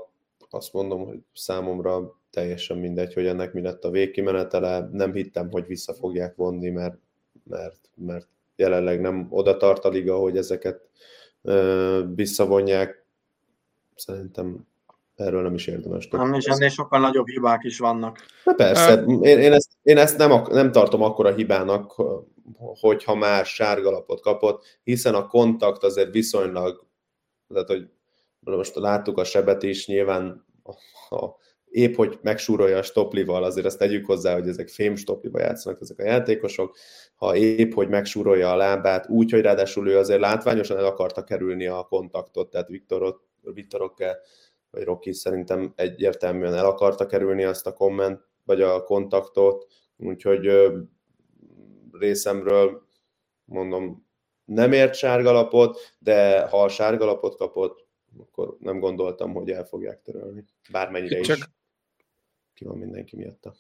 azt 0.49 0.73
mondom, 0.73 1.05
hogy 1.05 1.19
számomra 1.33 2.19
teljesen 2.29 2.77
mindegy, 2.77 3.13
hogy 3.13 3.25
ennek 3.25 3.53
mi 3.53 3.61
lett 3.61 3.83
a 3.83 3.89
végkimenetele. 3.89 4.89
Nem 4.91 5.13
hittem, 5.13 5.51
hogy 5.51 5.65
vissza 5.65 5.93
fogják 5.93 6.35
vonni, 6.35 6.69
mert, 6.69 6.97
mert, 7.43 7.89
mert 7.95 8.27
jelenleg 8.55 9.01
nem 9.01 9.27
oda 9.29 9.57
tart 9.57 9.85
a 9.85 9.89
liga, 9.89 10.17
hogy 10.17 10.37
ezeket 10.37 10.89
ö, 11.41 12.03
visszavonják. 12.15 13.05
Szerintem 13.95 14.67
erről 15.19 15.41
nem 15.41 15.53
is 15.53 15.67
érdemes. 15.67 16.08
Nem, 16.08 16.34
és 16.34 16.45
ennél 16.45 16.69
sokkal 16.69 16.99
nagyobb 16.99 17.27
hibák 17.27 17.63
is 17.63 17.79
vannak. 17.79 18.25
Na 18.43 18.53
persze, 18.53 19.03
én, 19.03 19.39
én 19.39 19.51
ezt, 19.51 19.69
én 19.82 19.97
ezt 19.97 20.17
nem, 20.17 20.41
nem 20.49 20.71
tartom 20.71 21.01
akkora 21.01 21.34
hibának, 21.34 22.01
hogyha 22.58 23.15
már 23.15 23.45
sárgalapot 23.45 24.21
kapott, 24.21 24.79
hiszen 24.84 25.15
a 25.15 25.27
kontakt 25.27 25.84
azért 25.84 26.12
viszonylag, 26.12 26.86
tehát 27.53 27.67
hogy 27.67 27.89
most 28.39 28.75
láttuk 28.75 29.17
a 29.17 29.23
sebet 29.23 29.63
is, 29.63 29.88
nyilván 29.88 30.45
ha 31.10 31.38
épp 31.69 31.95
hogy 31.95 32.19
megsúrolja 32.21 32.77
a 32.77 32.82
stoplival, 32.82 33.43
azért 33.43 33.65
azt 33.65 33.77
tegyük 33.77 34.05
hozzá, 34.05 34.34
hogy 34.34 34.47
ezek 34.47 34.69
fém 34.69 34.95
stoplival 34.95 35.41
játszanak 35.41 35.82
ezek 35.82 35.99
a 35.99 36.03
játékosok, 36.03 36.77
ha 37.15 37.36
épp 37.36 37.73
hogy 37.73 37.88
megsúrolja 37.88 38.51
a 38.51 38.55
lábát, 38.55 39.10
úgy, 39.10 39.32
hogy 39.32 39.41
ráadásul 39.41 39.89
ő 39.89 39.97
azért 39.97 40.19
látványosan 40.19 40.77
el 40.77 40.86
akarta 40.86 41.23
kerülni 41.23 41.67
a 41.67 41.86
kontaktot, 41.89 42.49
tehát 42.49 42.67
Viktorot, 42.67 43.21
Viktorok 43.41 43.95
vagy 44.71 44.84
Rocky 44.84 45.13
szerintem 45.13 45.73
egyértelműen 45.75 46.53
el 46.53 46.65
akarta 46.65 47.05
kerülni 47.05 47.43
azt 47.43 47.67
a 47.67 47.73
komment, 47.73 48.27
vagy 48.43 48.62
a 48.62 48.84
kontaktot, 48.84 49.67
úgyhogy 49.98 50.50
részemről 51.91 52.87
mondom, 53.46 54.08
nem 54.46 54.71
ért 54.71 54.96
sárgalapot, 54.96 55.96
de 56.00 56.48
ha 56.48 56.63
a 56.63 56.69
sárgalapot 56.69 57.35
kapott, 57.35 57.87
akkor 58.19 58.56
nem 58.60 58.79
gondoltam, 58.79 59.33
hogy 59.33 59.50
el 59.50 59.65
fogják 59.65 60.02
törölni. 60.02 60.46
Bármennyire 60.71 61.21
Csak... 61.21 61.37
is 61.37 61.43
ki 62.54 62.63
van 62.65 62.77
mindenki 62.77 63.15
miatta. 63.15 63.54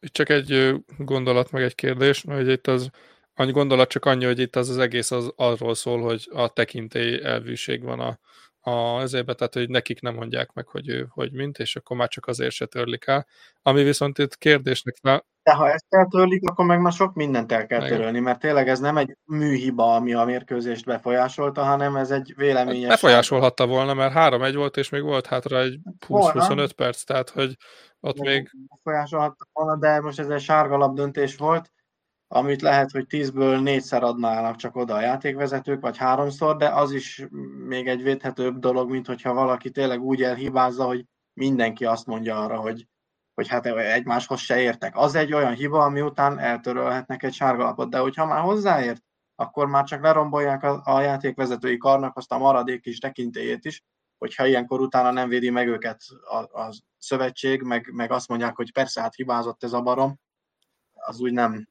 Itt 0.00 0.12
csak 0.12 0.28
egy 0.28 0.74
gondolat, 0.98 1.50
meg 1.50 1.62
egy 1.62 1.74
kérdés, 1.74 2.22
hogy 2.22 2.48
itt 2.48 2.66
az 2.66 2.90
annyi 3.34 3.52
gondolat 3.52 3.88
csak 3.88 4.04
annyi, 4.04 4.24
hogy 4.24 4.38
itt 4.38 4.56
az, 4.56 4.68
az 4.68 4.78
egész 4.78 5.10
az 5.10 5.32
arról 5.36 5.74
szól, 5.74 6.00
hogy 6.00 6.28
a 6.30 6.52
tekintély 6.52 7.22
elvűség 7.22 7.82
van 7.82 8.00
a, 8.00 8.18
a, 8.66 9.00
ezébe, 9.00 9.34
tehát 9.34 9.54
hogy 9.54 9.68
nekik 9.68 10.00
nem 10.00 10.14
mondják 10.14 10.52
meg, 10.52 10.66
hogy 10.66 10.88
ő 10.88 11.06
hogy 11.10 11.32
mint, 11.32 11.58
és 11.58 11.76
akkor 11.76 11.96
már 11.96 12.08
csak 12.08 12.26
azért 12.26 12.54
se 12.54 12.66
törlik 12.66 13.06
el. 13.06 13.26
Ami 13.62 13.82
viszont 13.82 14.18
itt 14.18 14.36
kérdésnek, 14.36 14.96
De 15.42 15.52
ha 15.52 15.70
ezt 15.70 15.84
eltörlik, 15.88 16.48
akkor 16.48 16.64
meg 16.64 16.80
már 16.80 16.92
sok 16.92 17.14
mindent 17.14 17.52
el 17.52 17.66
kell 17.66 17.88
törölni, 17.88 18.20
mert 18.20 18.40
tényleg 18.40 18.68
ez 18.68 18.80
nem 18.80 18.96
egy 18.96 19.16
műhiba, 19.24 19.94
ami 19.94 20.14
a 20.14 20.24
mérkőzést 20.24 20.84
befolyásolta, 20.84 21.62
hanem 21.64 21.96
ez 21.96 22.10
egy 22.10 22.34
véleményes... 22.36 22.88
Befolyásolhatta 22.88 23.66
volna, 23.66 23.94
mert 23.94 24.14
3-1 24.16 24.52
volt, 24.54 24.76
és 24.76 24.88
még 24.88 25.02
volt 25.02 25.26
hátra 25.26 25.60
egy 25.60 25.78
20-25 26.08 26.70
perc, 26.76 27.02
tehát 27.02 27.30
hogy 27.30 27.56
ott 28.00 28.18
még... 28.18 28.50
Befolyásolhatta 28.74 29.46
volna, 29.52 29.76
de 29.78 30.00
most 30.00 30.18
ez 30.18 30.28
egy 30.28 30.40
sárgalap 30.40 30.94
döntés 30.94 31.36
volt, 31.36 31.70
amit 32.28 32.62
lehet, 32.62 32.90
hogy 32.90 33.06
10-ből 33.08 33.62
négyszer 33.62 34.02
adnának 34.02 34.56
csak 34.56 34.76
oda 34.76 34.94
a 34.94 35.00
játékvezetők, 35.00 35.80
vagy 35.80 35.96
háromszor, 35.96 36.56
de 36.56 36.68
az 36.68 36.92
is 36.92 37.26
még 37.66 37.88
egy 37.88 38.02
védhetőbb 38.02 38.58
dolog, 38.58 38.90
mint 38.90 39.06
hogyha 39.06 39.34
valaki 39.34 39.70
tényleg 39.70 40.00
úgy 40.00 40.22
elhibázza, 40.22 40.84
hogy 40.84 41.04
mindenki 41.32 41.84
azt 41.84 42.06
mondja 42.06 42.44
arra, 42.44 42.56
hogy, 42.56 42.88
hogy 43.34 43.48
hát 43.48 43.66
egymáshoz 43.66 44.40
se 44.40 44.60
értek. 44.60 44.96
Az 44.96 45.14
egy 45.14 45.32
olyan 45.32 45.54
hiba, 45.54 45.84
ami 45.84 46.00
után 46.00 46.38
eltörölhetnek 46.38 47.22
egy 47.22 47.32
sárgalapot, 47.32 47.90
de 47.90 47.98
hogyha 47.98 48.26
már 48.26 48.40
hozzáért, 48.40 49.02
akkor 49.34 49.66
már 49.66 49.84
csak 49.84 50.02
lerombolják 50.02 50.62
a, 50.62 50.80
a 50.84 51.00
játékvezetői 51.00 51.76
karnak 51.76 52.16
azt 52.16 52.32
a 52.32 52.38
maradék 52.38 52.80
kis 52.80 52.98
tekintélyét 52.98 53.64
is, 53.64 53.84
hogyha 54.18 54.46
ilyenkor 54.46 54.80
utána 54.80 55.10
nem 55.10 55.28
védi 55.28 55.50
meg 55.50 55.68
őket 55.68 56.00
a, 56.24 56.60
a 56.60 56.72
szövetség, 56.98 57.62
meg, 57.62 57.90
meg 57.92 58.10
azt 58.10 58.28
mondják, 58.28 58.56
hogy 58.56 58.72
persze, 58.72 59.00
hát 59.00 59.14
hibázott 59.14 59.64
ez 59.64 59.72
a 59.72 59.80
barom, 59.80 60.18
az 60.92 61.20
úgy 61.20 61.32
nem, 61.32 61.68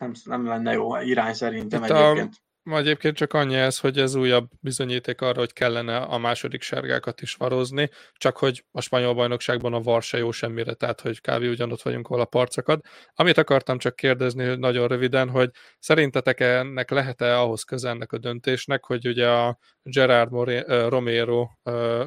nem, 0.00 0.12
nem 0.24 0.46
lenne 0.46 0.72
jó 0.72 0.96
irány 1.00 1.34
szerintem 1.34 1.82
Itt 1.82 1.90
egyébként. 1.90 2.34
A, 2.62 2.76
egyébként 2.76 3.16
csak 3.16 3.32
annyi 3.32 3.54
ez, 3.54 3.78
hogy 3.78 3.98
ez 3.98 4.14
újabb 4.14 4.48
bizonyíték 4.60 5.20
arra, 5.20 5.38
hogy 5.38 5.52
kellene 5.52 5.96
a 5.96 6.18
második 6.18 6.62
sárgákat 6.62 7.20
is 7.20 7.34
varozni, 7.34 7.90
csak 8.12 8.36
hogy 8.36 8.64
a 8.70 8.80
spanyol 8.80 9.14
bajnokságban 9.14 9.74
a 9.74 9.80
var 9.80 10.02
se 10.02 10.18
jó 10.18 10.30
semmire, 10.30 10.74
tehát 10.74 11.00
hogy 11.00 11.20
kávé 11.20 11.48
ugyanott 11.48 11.82
vagyunk, 11.82 12.08
ahol 12.08 12.20
a 12.20 12.24
parcakat. 12.24 12.86
Amit 13.14 13.38
akartam 13.38 13.78
csak 13.78 13.96
kérdezni, 13.96 14.44
hogy 14.44 14.58
nagyon 14.58 14.88
röviden, 14.88 15.28
hogy 15.28 15.50
szerintetek 15.78 16.40
ennek 16.40 16.90
lehet-e 16.90 17.38
ahhoz 17.38 17.62
közelnek 17.62 18.12
a 18.12 18.18
döntésnek, 18.18 18.84
hogy 18.84 19.06
ugye 19.06 19.28
a 19.30 19.58
Gerard 19.82 20.32
Romero 20.66 21.48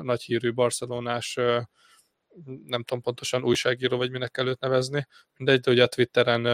nagyhírű 0.01 0.53
barcelonás 0.53 1.39
nem 2.65 2.83
tudom 2.83 3.01
pontosan 3.01 3.43
újságíró, 3.43 3.97
vagy 3.97 4.11
minek 4.11 4.37
előtt 4.37 4.59
nevezni, 4.59 5.07
mindegy, 5.37 5.59
de 5.59 5.71
ugye 5.71 5.83
a 5.83 5.87
Twitteren 5.87 6.45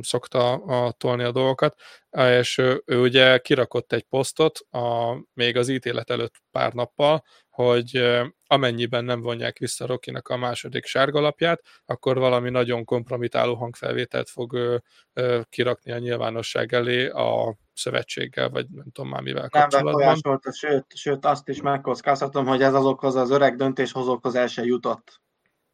szokta 0.00 0.52
a, 0.52 0.92
tolni 0.92 1.22
a 1.22 1.32
dolgokat, 1.32 1.80
és 2.10 2.58
ő, 2.58 2.82
ő 2.86 3.00
ugye 3.00 3.38
kirakott 3.38 3.92
egy 3.92 4.02
posztot 4.02 4.58
a, 4.70 5.16
még 5.34 5.56
az 5.56 5.68
ítélet 5.68 6.10
előtt 6.10 6.34
pár 6.50 6.72
nappal, 6.72 7.22
hogy 7.50 8.20
amennyiben 8.46 9.04
nem 9.04 9.20
vonják 9.20 9.58
vissza 9.58 9.86
Rokinak 9.86 10.28
a 10.28 10.36
második 10.36 10.84
sárgalapját, 10.84 11.62
akkor 11.84 12.18
valami 12.18 12.50
nagyon 12.50 12.84
kompromitáló 12.84 13.54
hangfelvételt 13.54 14.28
fog 14.28 14.52
ö, 14.52 14.76
ö, 15.12 15.40
kirakni 15.48 15.92
a 15.92 15.98
nyilvánosság 15.98 16.72
elé 16.72 17.08
a 17.08 17.56
szövetséggel, 17.74 18.48
vagy 18.48 18.66
nem 18.68 18.90
tudom 18.92 19.10
már 19.10 19.22
mivel 19.22 19.48
nem 19.52 19.62
kapcsolatban. 19.62 20.18
Nem 20.22 20.52
sőt, 20.52 20.86
sőt 20.94 21.24
azt 21.24 21.48
is 21.48 21.62
megkockáztatom, 21.62 22.46
hogy 22.46 22.62
ez 22.62 22.74
azokhoz 22.74 23.14
az 23.14 23.30
öreg 23.30 23.56
döntéshozókhoz 23.56 24.34
el 24.34 24.46
se 24.46 24.64
jutott 24.64 25.20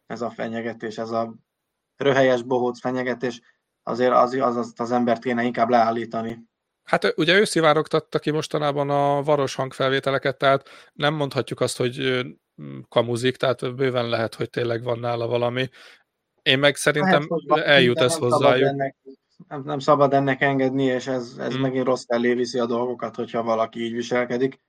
ez 0.07 0.21
a 0.21 0.31
fenyegetés, 0.31 0.99
ez 0.99 1.11
a 1.11 1.35
röhelyes 1.97 2.43
bohóc 2.43 2.81
fenyegetés 2.81 3.41
azért 3.89 4.13
az, 4.13 4.35
az, 4.35 4.57
az, 4.57 4.73
az 4.77 4.93
embert 4.93 5.23
kéne 5.23 5.43
inkább 5.43 5.69
leállítani. 5.69 6.47
Hát 6.85 7.15
ugye 7.17 7.39
ő 7.39 7.45
szivárogtatta 7.45 8.19
ki 8.19 8.31
mostanában 8.31 8.91
a 8.91 9.23
varos 9.23 9.55
hangfelvételeket, 9.55 10.39
tehát 10.39 10.69
nem 10.93 11.15
mondhatjuk 11.15 11.61
azt, 11.61 11.77
hogy 11.77 12.25
kamuzik, 12.89 13.37
tehát 13.37 13.75
bőven 13.75 14.09
lehet, 14.09 14.35
hogy 14.35 14.51
tényleg 14.51 14.83
van 14.83 14.99
nála 14.99 15.27
valami. 15.27 15.69
Én 16.43 16.59
meg 16.59 16.77
szerintem 16.77 17.29
lehet, 17.45 17.67
eljut 17.67 17.99
ez 17.99 18.17
hozzájuk. 18.17 18.69
Ennek, 18.69 18.97
nem, 19.49 19.63
nem 19.65 19.79
szabad 19.79 20.13
ennek 20.13 20.41
engedni, 20.41 20.85
és 20.85 21.07
ez, 21.07 21.37
ez 21.39 21.53
hmm. 21.53 21.61
megint 21.61 21.85
rossz 21.85 22.05
felé 22.07 22.35
viszi 22.35 22.59
a 22.59 22.67
dolgokat, 22.67 23.17
hogyha 23.17 23.43
valaki 23.43 23.85
így 23.85 23.93
viselkedik. 23.93 24.61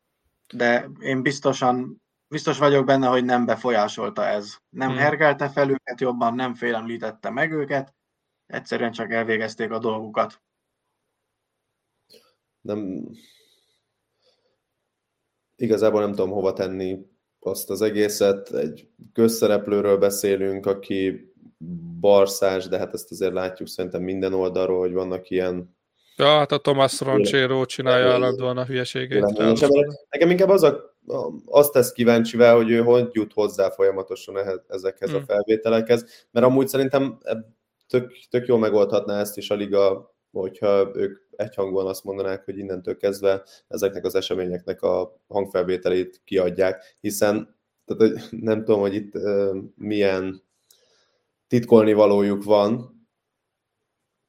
De 0.53 0.89
én 0.99 1.21
biztosan, 1.21 2.01
biztos 2.27 2.57
vagyok 2.57 2.85
benne, 2.85 3.07
hogy 3.07 3.25
nem 3.25 3.45
befolyásolta 3.45 4.25
ez. 4.25 4.55
Nem 4.69 4.89
hmm. 4.89 4.97
hergelte 4.97 5.49
fel 5.49 5.69
őket 5.69 6.01
jobban, 6.01 6.35
nem 6.35 6.53
félemlítette 6.53 7.29
meg 7.29 7.51
őket, 7.51 7.93
egyszerűen 8.49 8.91
csak 8.91 9.11
elvégezték 9.11 9.71
a 9.71 9.79
dolgukat. 9.79 10.41
Nem, 12.61 13.09
igazából 15.55 16.01
nem 16.01 16.09
tudom 16.09 16.29
hova 16.29 16.53
tenni 16.53 17.05
azt 17.39 17.69
az 17.69 17.81
egészet. 17.81 18.53
Egy 18.53 18.89
közszereplőről 19.13 19.97
beszélünk, 19.97 20.65
aki 20.65 21.31
barszás, 21.99 22.67
de 22.67 22.77
hát 22.77 22.93
ezt 22.93 23.11
azért 23.11 23.33
látjuk 23.33 23.67
szerintem 23.67 24.01
minden 24.01 24.33
oldalról, 24.33 24.79
hogy 24.79 24.93
vannak 24.93 25.29
ilyen 25.29 25.77
Ja, 26.15 26.37
hát 26.37 26.51
a 26.51 26.57
Thomas 26.57 27.01
Roncsero 27.01 27.65
csinálja 27.65 28.11
állandóan 28.11 28.57
a 28.57 28.65
hülyeségét. 28.65 29.21
Nekem 30.09 30.29
inkább 30.29 30.49
az 30.49 30.63
a, 30.63 30.95
azt 31.45 31.71
tesz 31.71 31.91
kíváncsivel, 31.91 32.55
hogy 32.55 32.69
ő 32.69 32.81
hogy 32.81 33.09
jut 33.11 33.33
hozzá 33.33 33.69
folyamatosan 33.69 34.35
ezekhez 34.67 35.09
hmm. 35.09 35.19
a 35.19 35.23
felvételekhez, 35.25 36.27
mert 36.31 36.45
amúgy 36.45 36.67
szerintem 36.67 37.17
tök, 37.89 38.11
tök 38.29 38.47
jól 38.47 38.59
megoldhatná 38.59 39.19
ezt 39.19 39.37
is 39.37 39.49
a 39.49 39.55
liga, 39.55 40.13
hogyha 40.31 40.91
ők 40.95 41.21
egyhangúan 41.35 41.87
azt 41.87 42.03
mondanák, 42.03 42.45
hogy 42.45 42.57
innentől 42.57 42.97
kezdve 42.97 43.43
ezeknek 43.67 44.05
az 44.05 44.15
eseményeknek 44.15 44.81
a 44.81 45.19
hangfelvételét 45.27 46.21
kiadják, 46.23 46.97
hiszen 46.99 47.57
tehát, 47.85 48.31
nem 48.31 48.63
tudom, 48.63 48.79
hogy 48.79 48.95
itt 48.95 49.15
uh, 49.15 49.57
milyen 49.75 50.43
titkolni 51.47 51.93
valójuk 51.93 52.43
van, 52.43 52.97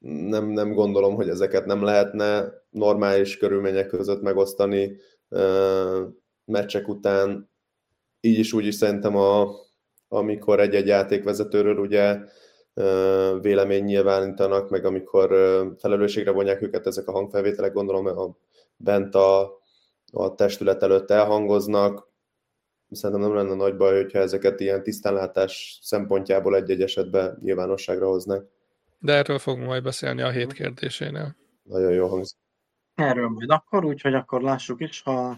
nem, 0.05 0.47
nem 0.47 0.73
gondolom, 0.73 1.15
hogy 1.15 1.29
ezeket 1.29 1.65
nem 1.65 1.83
lehetne 1.83 2.53
normális 2.69 3.37
körülmények 3.37 3.87
között 3.87 4.21
megosztani 4.21 4.97
uh, 5.29 5.99
meccsek 6.45 6.87
után. 6.87 7.49
Így 8.19 8.39
is 8.39 8.53
úgy 8.53 8.65
is 8.65 8.75
szerintem, 8.75 9.15
a, 9.15 9.55
amikor 10.07 10.59
egy-egy 10.59 10.87
játékvezetőről 10.87 11.77
ugye 11.77 12.19
vélemény 13.41 13.83
nyilvánítanak, 13.83 14.69
meg 14.69 14.85
amikor 14.85 15.27
felelősségre 15.77 16.31
vonják 16.31 16.61
őket 16.61 16.87
ezek 16.87 17.07
a 17.07 17.11
hangfelvételek, 17.11 17.73
gondolom 17.73 18.05
a, 18.05 18.37
bent 18.77 19.15
a, 19.15 19.41
a 20.11 20.35
testület 20.35 20.83
előtt 20.83 21.11
elhangoznak. 21.11 22.09
Szerintem 22.91 23.27
nem 23.27 23.35
lenne 23.35 23.55
nagy 23.55 23.77
baj, 23.77 24.01
hogyha 24.01 24.19
ezeket 24.19 24.59
ilyen 24.59 24.83
tisztánlátás 24.83 25.79
szempontjából 25.81 26.55
egy-egy 26.55 26.81
esetben 26.81 27.39
nyilvánosságra 27.41 28.07
hoznak. 28.07 28.45
De 28.99 29.13
erről 29.13 29.39
fogunk 29.39 29.65
majd 29.65 29.83
beszélni 29.83 30.21
a 30.21 30.29
hét 30.29 30.53
kérdésénél. 30.53 31.35
Nagyon 31.63 31.91
jó 31.91 32.07
hangzik. 32.07 32.37
Erről 32.95 33.29
majd 33.29 33.49
akkor, 33.49 33.85
úgyhogy 33.85 34.13
akkor 34.13 34.41
lássuk 34.41 34.81
is, 34.81 35.01
ha 35.01 35.37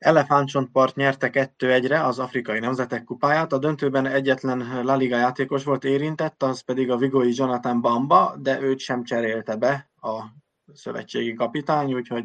Elefántcsontpart 0.00 0.96
nyerte 0.96 1.30
2-1-re 1.32 2.04
az 2.04 2.18
Afrikai 2.18 2.58
Nemzetek 2.58 3.04
Kupáját. 3.04 3.52
A 3.52 3.58
döntőben 3.58 4.06
egyetlen 4.06 4.84
La 4.84 4.96
Liga 4.96 5.16
játékos 5.16 5.64
volt 5.64 5.84
érintett, 5.84 6.42
az 6.42 6.60
pedig 6.60 6.90
a 6.90 6.96
Vigoi 6.96 7.32
Jonathan 7.34 7.80
Bamba, 7.80 8.36
de 8.38 8.60
őt 8.60 8.78
sem 8.78 9.04
cserélte 9.04 9.56
be 9.56 9.90
a 10.00 10.22
szövetségi 10.74 11.34
kapitány, 11.34 11.94
úgyhogy 11.94 12.24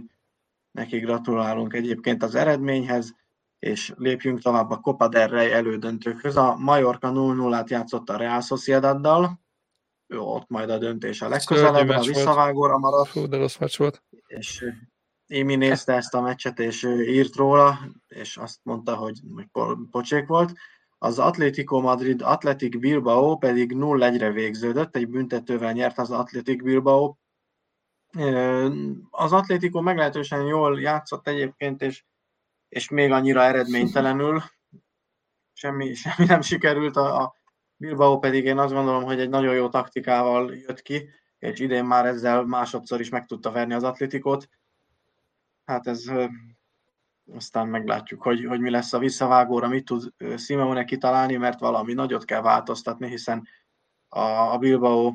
neki 0.71 0.99
gratulálunk 0.99 1.73
egyébként 1.73 2.23
az 2.23 2.35
eredményhez, 2.35 3.15
és 3.59 3.93
lépjünk 3.97 4.41
tovább 4.41 4.69
a 4.71 4.79
Copa 4.79 5.07
del 5.07 5.27
Rey 5.27 5.51
elődöntőkhöz. 5.51 6.37
A 6.37 6.55
Majorca 6.57 7.11
0-0-át 7.13 7.69
játszott 7.69 8.09
a 8.09 8.17
Real 8.17 8.41
Sociedaddal, 8.41 9.39
Jó, 10.07 10.33
ott 10.35 10.49
majd 10.49 10.69
a 10.69 10.77
döntés 10.77 11.21
a 11.21 11.29
legközelebb, 11.29 11.89
a 11.89 12.01
visszavágóra 12.01 12.77
maradt. 12.77 13.09
Fú, 13.09 13.27
de 13.27 13.37
rossz 13.37 13.57
meccs 13.57 13.77
volt. 13.77 14.03
És 14.27 14.65
Émi 15.27 15.55
nézte 15.55 15.93
ezt 15.93 16.13
a 16.13 16.21
meccset, 16.21 16.59
és 16.59 16.83
írt 16.83 17.35
róla, 17.35 17.79
és 18.07 18.37
azt 18.37 18.59
mondta, 18.63 18.95
hogy 18.95 19.19
pocsék 19.91 20.27
volt. 20.27 20.53
Az 20.97 21.19
Atlético 21.19 21.81
Madrid 21.81 22.21
Atletic 22.21 22.79
Bilbao 22.79 23.37
pedig 23.37 23.71
0-1-re 23.75 24.31
végződött, 24.31 24.95
egy 24.95 25.07
büntetővel 25.07 25.71
nyert 25.71 25.97
az 25.97 26.11
Atletic 26.11 26.63
Bilbao. 26.63 27.15
Az 29.09 29.31
Atlético 29.31 29.81
meglehetősen 29.81 30.45
jól 30.45 30.81
játszott 30.81 31.27
egyébként, 31.27 31.81
és, 31.81 32.03
és 32.69 32.89
még 32.89 33.11
annyira 33.11 33.43
eredménytelenül. 33.43 34.41
Semmi, 35.53 35.93
semmi 35.93 36.27
nem 36.27 36.41
sikerült, 36.41 36.95
a, 36.95 37.21
a 37.21 37.35
Bilbao 37.75 38.19
pedig 38.19 38.45
én 38.45 38.57
azt 38.57 38.73
gondolom, 38.73 39.03
hogy 39.03 39.19
egy 39.19 39.29
nagyon 39.29 39.55
jó 39.55 39.69
taktikával 39.69 40.55
jött 40.55 40.81
ki, 40.81 41.09
és 41.39 41.59
idén 41.59 41.85
már 41.85 42.05
ezzel 42.05 42.43
másodszor 42.43 42.99
is 42.99 43.09
meg 43.09 43.25
tudta 43.25 43.51
verni 43.51 43.73
az 43.73 43.83
Atlétikot 43.83 44.49
hát 45.65 45.87
ez 45.87 46.11
aztán 47.33 47.67
meglátjuk, 47.67 48.21
hogy, 48.21 48.45
hogy 48.45 48.59
mi 48.59 48.69
lesz 48.69 48.93
a 48.93 48.99
visszavágóra, 48.99 49.67
mit 49.67 49.85
tud 49.85 50.13
Simeone 50.37 50.83
kitalálni, 50.83 51.35
mert 51.35 51.59
valami 51.59 51.93
nagyot 51.93 52.25
kell 52.25 52.41
változtatni, 52.41 53.07
hiszen 53.09 53.47
a, 54.07 54.19
a 54.19 54.57
Bilbao 54.57 55.13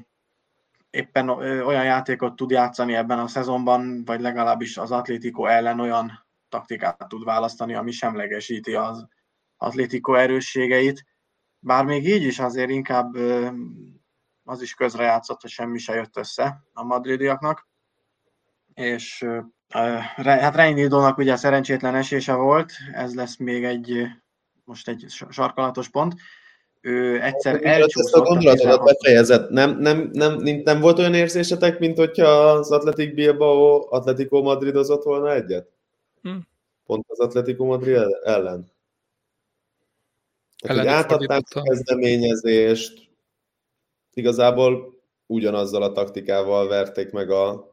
éppen 0.91 1.29
olyan 1.29 1.85
játékot 1.85 2.37
tud 2.37 2.51
játszani 2.51 2.95
ebben 2.95 3.19
a 3.19 3.27
szezonban, 3.27 4.05
vagy 4.05 4.21
legalábbis 4.21 4.77
az 4.77 4.91
Atlético 4.91 5.47
ellen 5.47 5.81
olyan 5.81 6.27
taktikát 6.49 7.09
tud 7.09 7.25
választani, 7.25 7.75
ami 7.75 7.91
semlegesíti 7.91 8.75
az 8.75 9.07
Atlético 9.57 10.15
erősségeit. 10.15 11.05
Bár 11.59 11.85
még 11.85 12.09
így 12.09 12.23
is 12.23 12.39
azért 12.39 12.71
inkább 12.71 13.15
az 14.45 14.63
is 14.63 14.75
közrejátszott, 14.75 15.41
hogy 15.41 15.51
semmi 15.51 15.79
se 15.79 15.95
jött 15.95 16.17
össze 16.17 16.63
a 16.73 16.85
madridiaknak, 16.85 17.69
és 18.75 19.27
hát 19.71 20.55
Reinildónak 20.55 21.19
ugye 21.19 21.37
szerencsétlen 21.37 21.95
esése 21.95 22.35
volt, 22.35 22.73
ez 22.93 23.15
lesz 23.15 23.37
még 23.37 23.65
egy, 23.65 24.07
most 24.65 24.89
egy 24.89 25.05
sarkalatos 25.31 25.89
pont, 25.89 26.15
ő 26.81 27.23
egyszer 27.23 27.65
elcsúszott. 27.65 28.05
Ezt 28.05 28.15
a 28.15 28.21
gondolatodat 28.21 28.85
befejezett. 28.85 29.51
Nem, 29.51 29.79
nem, 29.79 30.11
nem, 30.13 30.37
nem, 30.37 30.61
nem, 30.65 30.81
volt 30.81 30.99
olyan 30.99 31.15
érzésetek, 31.15 31.79
mint 31.79 31.97
hogyha 31.97 32.29
az 32.29 32.71
Atletic 32.71 33.15
Bilbao 33.15 33.87
Atletico 33.91 34.43
Madridozott 34.43 35.03
volna 35.03 35.35
egyet? 35.35 35.69
Hm. 36.23 36.37
Pont 36.87 37.05
az 37.09 37.19
Atletico 37.19 37.65
Madrid 37.65 38.19
ellen. 38.25 38.71
Tehát, 40.59 40.79
hogy 40.79 40.87
átadták 40.87 41.43
a 41.55 41.63
kezdeményezést, 41.63 43.09
igazából 44.15 45.01
ugyanazzal 45.27 45.83
a 45.83 45.93
taktikával 45.93 46.69
verték 46.69 47.11
meg 47.11 47.31
a 47.31 47.70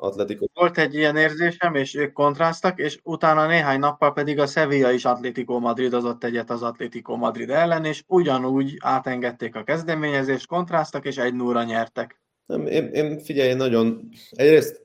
Atletico. 0.00 0.46
Volt 0.54 0.78
egy 0.78 0.94
ilyen 0.94 1.16
érzésem, 1.16 1.74
és 1.74 1.94
ők 1.94 2.12
kontrasztak, 2.12 2.78
és 2.78 2.98
utána 3.02 3.46
néhány 3.46 3.78
nappal 3.78 4.12
pedig 4.12 4.38
a 4.38 4.46
Sevilla 4.46 4.90
is 4.90 5.04
Atletico 5.04 5.58
Madrid 5.58 5.92
azott 5.92 6.24
egyet 6.24 6.50
az 6.50 6.62
Atletico 6.62 7.16
Madrid 7.16 7.50
ellen, 7.50 7.84
és 7.84 8.04
ugyanúgy 8.06 8.76
átengedték 8.78 9.54
a 9.56 9.62
kezdeményezést, 9.62 10.46
kontrasztak, 10.46 11.04
és 11.04 11.16
egy 11.16 11.34
núra 11.34 11.62
nyertek. 11.62 12.20
Nem, 12.46 12.66
én, 12.66 12.84
én 12.84 13.18
figyelj, 13.18 13.54
nagyon, 13.54 14.08
egyrészt 14.30 14.84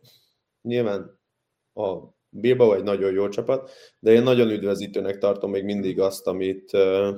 nyilván 0.61 1.19
a 1.73 1.97
Bilbao 2.29 2.73
egy 2.73 2.83
nagyon 2.83 3.13
jó 3.13 3.29
csapat, 3.29 3.71
de 3.99 4.11
én 4.11 4.23
nagyon 4.23 4.49
üdvözítőnek 4.49 5.17
tartom 5.17 5.51
még 5.51 5.63
mindig 5.63 5.99
azt, 5.99 6.27
amit 6.27 6.73
uh, 6.73 7.15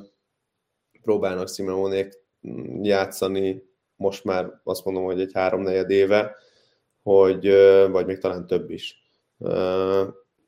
próbálnak 1.02 1.50
Simeonék 1.50 2.14
játszani, 2.82 3.64
most 3.96 4.24
már 4.24 4.62
azt 4.64 4.86
mondom, 4.86 5.04
hogy 5.04 5.22
egy 5.22 5.32
háromnegyed 5.34 5.90
éve, 5.90 6.36
hogy, 7.06 7.48
vagy 7.92 8.06
még 8.06 8.18
talán 8.18 8.48
több 8.48 8.70
is. 8.70 9.04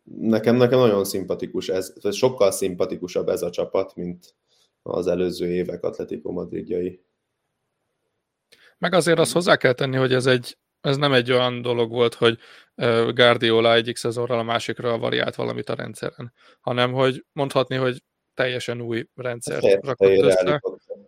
Nekem, 0.04 0.56
nekem 0.56 0.80
nagyon 0.80 1.04
szimpatikus 1.06 1.70
ez, 1.70 1.94
sokkal 2.12 2.52
szimpatikusabb 2.52 3.30
ez 3.30 3.42
a 3.42 3.50
csapat, 3.50 3.96
mint 3.96 4.36
az 4.82 5.08
előző 5.08 5.48
évek 5.48 5.84
Atletico 5.84 6.32
Madridjai. 6.32 7.02
Meg 8.78 8.94
azért 8.94 9.20
azt 9.20 9.34
hozzá 9.34 9.56
kell 9.56 9.74
tenni, 9.74 9.96
hogy 9.96 10.14
ez, 10.14 10.26
egy, 10.26 10.58
ez 10.82 10.98
nem 10.98 11.14
egy 11.14 11.32
olyan 11.32 11.62
dolog 11.62 11.92
volt, 11.92 12.14
hogy 12.14 12.38
Guardiola 13.14 13.74
egyik 13.74 13.96
szezonral 13.96 14.40
a 14.40 14.44
másikra 14.44 14.98
variált 14.98 15.36
valamit 15.36 15.70
a 15.70 15.76
rendszeren, 15.76 16.34
hanem 16.60 16.94
hogy 16.94 17.26
mondhatni, 17.32 17.76
hogy 17.76 18.04
teljesen 18.34 18.82
új 18.82 19.08
rendszer 19.16 19.80
rakott 19.82 20.22
össze. 20.22 20.62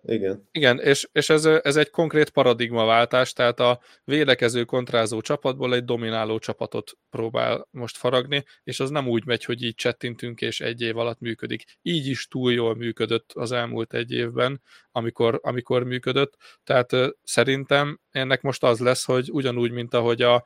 Igen. 0.10 0.48
Igen, 0.52 0.80
és, 0.80 1.08
és 1.12 1.30
ez, 1.30 1.46
ez 1.46 1.76
egy 1.76 1.90
konkrét 1.90 2.30
paradigmaváltás, 2.30 3.34
tehát 3.34 3.60
a 3.60 3.80
védekező 4.04 4.64
kontrázó 4.64 5.22
csapatból 5.22 5.74
egy 5.74 5.84
domináló 5.84 6.40
csapatot 6.40 6.92
próbál 7.10 7.68
most 7.72 7.98
faragni, 7.98 8.44
és 8.64 8.80
az 8.80 8.90
nem 8.90 9.08
úgy 9.08 9.26
megy, 9.26 9.44
hogy 9.44 9.64
így 9.64 9.76
csettintünk, 9.76 10.42
és 10.42 10.62
egy 10.62 10.82
év 10.82 10.98
alatt 10.98 11.20
működik. 11.20 11.64
Így 11.82 12.08
is 12.08 12.28
túl 12.28 12.54
jól 12.54 12.76
működött 12.76 13.32
az 13.34 13.52
elmúlt 13.52 13.94
egy 13.94 14.12
évben, 14.12 14.62
amikor, 14.92 15.40
amikor 15.44 15.84
működött, 15.84 16.38
tehát 16.64 16.92
szerintem 17.24 18.00
ennek 18.10 18.42
most 18.42 18.64
az 18.64 18.80
lesz, 18.80 19.06
hogy 19.06 19.30
ugyanúgy, 19.32 19.72
mint 19.72 19.94
ahogy 19.94 20.22
a 20.22 20.46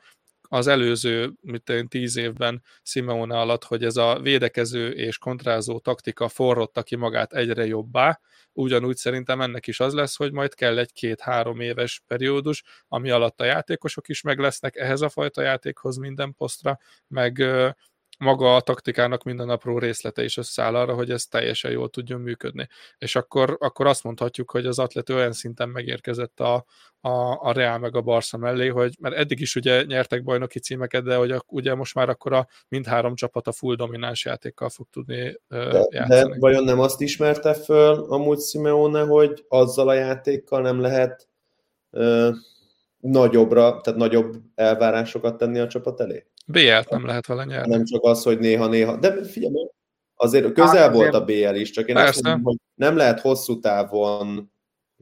az 0.49 0.67
előző, 0.67 1.33
mint 1.41 1.69
én 1.69 1.87
tíz 1.87 2.17
évben 2.17 2.63
Simeone 2.83 3.39
alatt, 3.39 3.63
hogy 3.63 3.83
ez 3.83 3.97
a 3.97 4.19
védekező 4.21 4.91
és 4.91 5.17
kontrázó 5.17 5.79
taktika 5.79 6.27
forrotta 6.27 6.83
ki 6.83 6.95
magát 6.95 7.33
egyre 7.33 7.65
jobbá, 7.65 8.19
ugyanúgy 8.53 8.95
szerintem 8.95 9.41
ennek 9.41 9.67
is 9.67 9.79
az 9.79 9.93
lesz, 9.93 10.15
hogy 10.15 10.31
majd 10.31 10.53
kell 10.53 10.77
egy 10.77 10.93
két-három 10.93 11.59
éves 11.59 12.03
periódus, 12.07 12.63
ami 12.87 13.09
alatt 13.09 13.41
a 13.41 13.45
játékosok 13.45 14.07
is 14.07 14.21
meg 14.21 14.39
lesznek 14.39 14.75
ehhez 14.75 15.01
a 15.01 15.09
fajta 15.09 15.41
játékhoz 15.41 15.97
minden 15.97 16.33
posztra, 16.33 16.79
meg 17.07 17.43
maga 18.19 18.55
a 18.55 18.61
taktikának 18.61 19.23
minden 19.23 19.49
apró 19.49 19.77
részlete 19.77 20.23
is 20.23 20.37
összeáll 20.37 20.75
arra, 20.75 20.93
hogy 20.93 21.11
ez 21.11 21.25
teljesen 21.25 21.71
jól 21.71 21.89
tudjon 21.89 22.21
működni. 22.21 22.67
És 22.97 23.15
akkor, 23.15 23.57
akkor 23.59 23.87
azt 23.87 24.03
mondhatjuk, 24.03 24.51
hogy 24.51 24.65
az 24.65 24.79
atlet 24.79 25.09
olyan 25.09 25.31
szinten 25.31 25.69
megérkezett 25.69 26.39
a, 26.39 26.65
a, 27.01 27.47
a 27.47 27.51
Real 27.51 27.77
meg 27.77 27.95
a 27.95 28.01
Barca 28.01 28.37
mellé, 28.37 28.67
hogy 28.67 28.95
mert 28.99 29.15
eddig 29.15 29.39
is 29.39 29.55
ugye 29.55 29.83
nyertek 29.83 30.23
bajnoki 30.23 30.59
címeket, 30.59 31.03
de 31.03 31.15
hogy 31.15 31.31
a, 31.31 31.43
ugye 31.47 31.75
most 31.75 31.95
már 31.95 32.09
akkor 32.09 32.33
a 32.33 32.47
mindhárom 32.67 33.15
csapat 33.15 33.47
a 33.47 33.51
full 33.51 33.75
domináns 33.75 34.25
játékkal 34.25 34.69
fog 34.69 34.87
tudni 34.91 35.39
uh, 35.49 35.71
de, 35.71 35.87
játszani. 35.89 36.31
De 36.31 36.39
vajon 36.39 36.63
nem 36.63 36.79
azt 36.79 37.01
ismerte 37.01 37.53
föl 37.53 38.05
amúgy 38.09 38.39
Simeone, 38.39 39.01
hogy 39.01 39.45
azzal 39.47 39.87
a 39.87 39.93
játékkal 39.93 40.61
nem 40.61 40.81
lehet 40.81 41.27
uh, 41.89 42.29
nagyobbra, 42.97 43.81
tehát 43.81 43.99
nagyobb 43.99 44.35
elvárásokat 44.55 45.37
tenni 45.37 45.59
a 45.59 45.67
csapat 45.67 45.99
elé? 45.99 46.25
BL-t 46.45 46.89
nem 46.89 47.05
lehet 47.05 47.27
vele 47.27 47.43
nyerni. 47.43 47.75
Nem 47.75 47.85
csak 47.85 48.03
az, 48.03 48.23
hogy 48.23 48.39
néha-néha, 48.39 48.97
de 48.97 49.23
figyelj, 49.23 49.67
azért 50.15 50.53
közel 50.53 50.81
hát, 50.81 50.93
volt 50.93 51.13
a 51.13 51.23
BL 51.25 51.55
is, 51.55 51.69
csak 51.69 51.87
én 51.87 51.95
Persze. 51.95 52.09
azt 52.09 52.23
mondom, 52.23 52.43
hogy 52.43 52.57
nem 52.75 52.95
lehet 52.95 53.19
hosszú 53.19 53.59
távon 53.59 54.51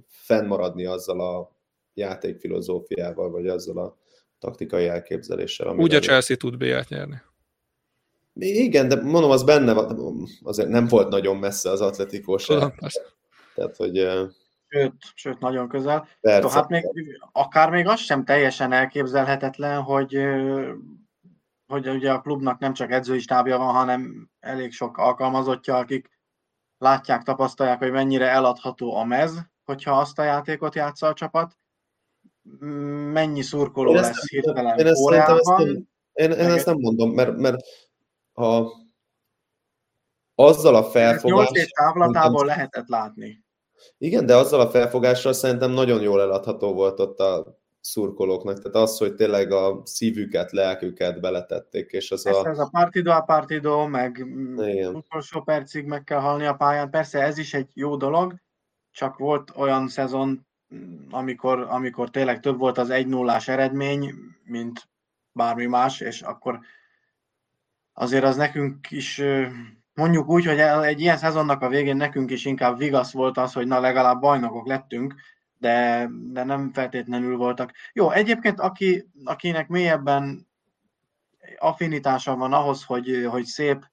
fennmaradni 0.07 0.85
azzal 0.85 1.21
a 1.21 1.57
játékfilozófiával, 1.93 3.29
vagy 3.29 3.47
azzal 3.47 3.77
a 3.77 3.97
taktikai 4.39 4.87
elképzeléssel. 4.87 5.75
Úgy 5.75 5.95
a 5.95 5.99
Chelsea 5.99 6.37
tud 6.37 6.57
BL-t 6.57 6.89
nyerni. 6.89 7.21
Igen, 8.33 8.87
de 8.87 8.95
mondom, 8.95 9.31
az 9.31 9.43
benne 9.43 9.73
van, 9.73 10.27
azért 10.43 10.69
nem 10.69 10.87
volt 10.87 11.09
nagyon 11.09 11.37
messze 11.37 11.69
az 11.69 11.81
Atletico 11.81 12.37
sem. 12.37 12.73
Tehát, 13.55 13.75
hogy... 13.75 14.07
Sőt, 14.67 14.93
sőt, 15.15 15.39
nagyon 15.39 15.69
közel. 15.69 16.07
Persze. 16.21 16.49
Hát 16.49 16.69
még, 16.69 16.83
akár 17.31 17.69
még 17.69 17.87
az 17.87 17.99
sem 17.99 18.25
teljesen 18.25 18.71
elképzelhetetlen, 18.71 19.81
hogy 19.81 20.17
hogy 21.71 21.89
ugye 21.89 22.11
a 22.11 22.21
klubnak 22.21 22.59
nem 22.59 22.73
csak 22.73 22.91
edzői 22.91 23.19
stábja 23.19 23.57
van, 23.57 23.73
hanem 23.73 24.29
elég 24.39 24.71
sok 24.71 24.97
alkalmazottja, 24.97 25.77
akik 25.77 26.09
látják, 26.77 27.23
tapasztalják, 27.23 27.79
hogy 27.79 27.91
mennyire 27.91 28.29
eladható 28.29 28.95
a 28.95 29.03
mez, 29.03 29.49
hogyha 29.63 29.99
azt 29.99 30.19
a 30.19 30.23
játékot 30.23 30.75
játsza 30.75 31.07
a 31.07 31.13
csapat. 31.13 31.57
Mennyi 33.11 33.41
szurkoló 33.41 33.89
én 33.89 33.95
lesz 33.95 34.29
hirtelen 34.29 34.79
én 34.79 34.87
ezt, 34.87 35.11
ezt 35.11 35.57
nem, 35.57 35.87
én, 36.13 36.31
én 36.31 36.49
ezt 36.49 36.65
nem 36.65 36.77
mondom, 36.77 37.11
mert, 37.11 37.37
mert 37.37 37.63
ha 38.31 38.71
azzal 40.35 40.75
a 40.75 40.83
felfogással... 40.83 41.51
8 41.53 41.73
távlatából 41.73 42.45
lehetett 42.45 42.87
látni. 42.87 43.43
Igen, 43.97 44.25
de 44.25 44.35
azzal 44.35 44.59
a 44.59 44.69
felfogással 44.69 45.33
szerintem 45.33 45.71
nagyon 45.71 46.01
jól 46.01 46.21
eladható 46.21 46.73
volt 46.73 46.99
ott 46.99 47.19
a 47.19 47.60
szurkolóknak. 47.81 48.57
Tehát 48.57 48.89
az, 48.89 48.97
hogy 48.97 49.15
tényleg 49.15 49.51
a 49.51 49.81
szívüket, 49.83 50.51
lelküket 50.51 51.19
beletették, 51.19 51.91
és 51.91 52.11
az 52.11 52.25
a... 52.25 52.47
Ez 52.47 52.59
a 52.59 52.69
partido 52.71 53.11
a 53.11 53.21
partido, 53.21 53.87
meg 53.87 54.25
Igen. 54.57 54.95
utolsó 54.95 55.41
percig 55.41 55.85
meg 55.85 56.03
kell 56.03 56.19
halni 56.19 56.45
a 56.45 56.53
pályán. 56.53 56.89
Persze 56.89 57.21
ez 57.21 57.37
is 57.37 57.53
egy 57.53 57.69
jó 57.73 57.95
dolog, 57.95 58.35
csak 58.91 59.17
volt 59.17 59.51
olyan 59.55 59.87
szezon, 59.87 60.47
amikor, 61.09 61.59
amikor 61.59 62.09
tényleg 62.09 62.39
több 62.39 62.57
volt 62.57 62.77
az 62.77 62.89
1 62.89 63.07
0 63.07 63.39
eredmény, 63.45 64.13
mint 64.43 64.89
bármi 65.31 65.65
más, 65.65 65.99
és 65.99 66.21
akkor 66.21 66.59
azért 67.93 68.23
az 68.23 68.35
nekünk 68.35 68.91
is 68.91 69.21
mondjuk 69.93 70.29
úgy, 70.29 70.45
hogy 70.45 70.59
egy 70.59 70.99
ilyen 70.99 71.17
szezonnak 71.17 71.61
a 71.61 71.69
végén 71.69 71.95
nekünk 71.95 72.31
is 72.31 72.45
inkább 72.45 72.77
vigasz 72.77 73.11
volt 73.11 73.37
az, 73.37 73.53
hogy 73.53 73.67
na 73.67 73.79
legalább 73.79 74.21
bajnokok 74.21 74.67
lettünk, 74.67 75.15
de, 75.61 76.09
de 76.11 76.43
nem 76.43 76.71
feltétlenül 76.73 77.37
voltak. 77.37 77.71
Jó, 77.93 78.11
egyébként 78.11 78.59
aki, 78.59 79.09
akinek 79.23 79.67
mélyebben 79.67 80.47
affinitása 81.57 82.35
van 82.35 82.53
ahhoz, 82.53 82.83
hogy, 82.83 83.27
hogy 83.29 83.45
szép 83.45 83.85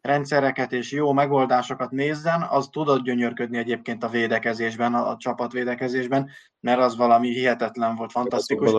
rendszereket 0.00 0.72
és 0.72 0.92
jó 0.92 1.12
megoldásokat 1.12 1.90
nézzen, 1.90 2.42
az 2.42 2.68
tudott 2.72 3.02
gyönyörködni 3.02 3.58
egyébként 3.58 4.04
a 4.04 4.08
védekezésben, 4.08 4.94
a, 4.94 5.10
a 5.10 5.16
csapat 5.16 5.52
védekezésben, 5.52 6.30
mert 6.60 6.80
az 6.80 6.96
valami 6.96 7.28
hihetetlen 7.28 7.96
volt, 7.96 8.10
fantasztikus. 8.10 8.72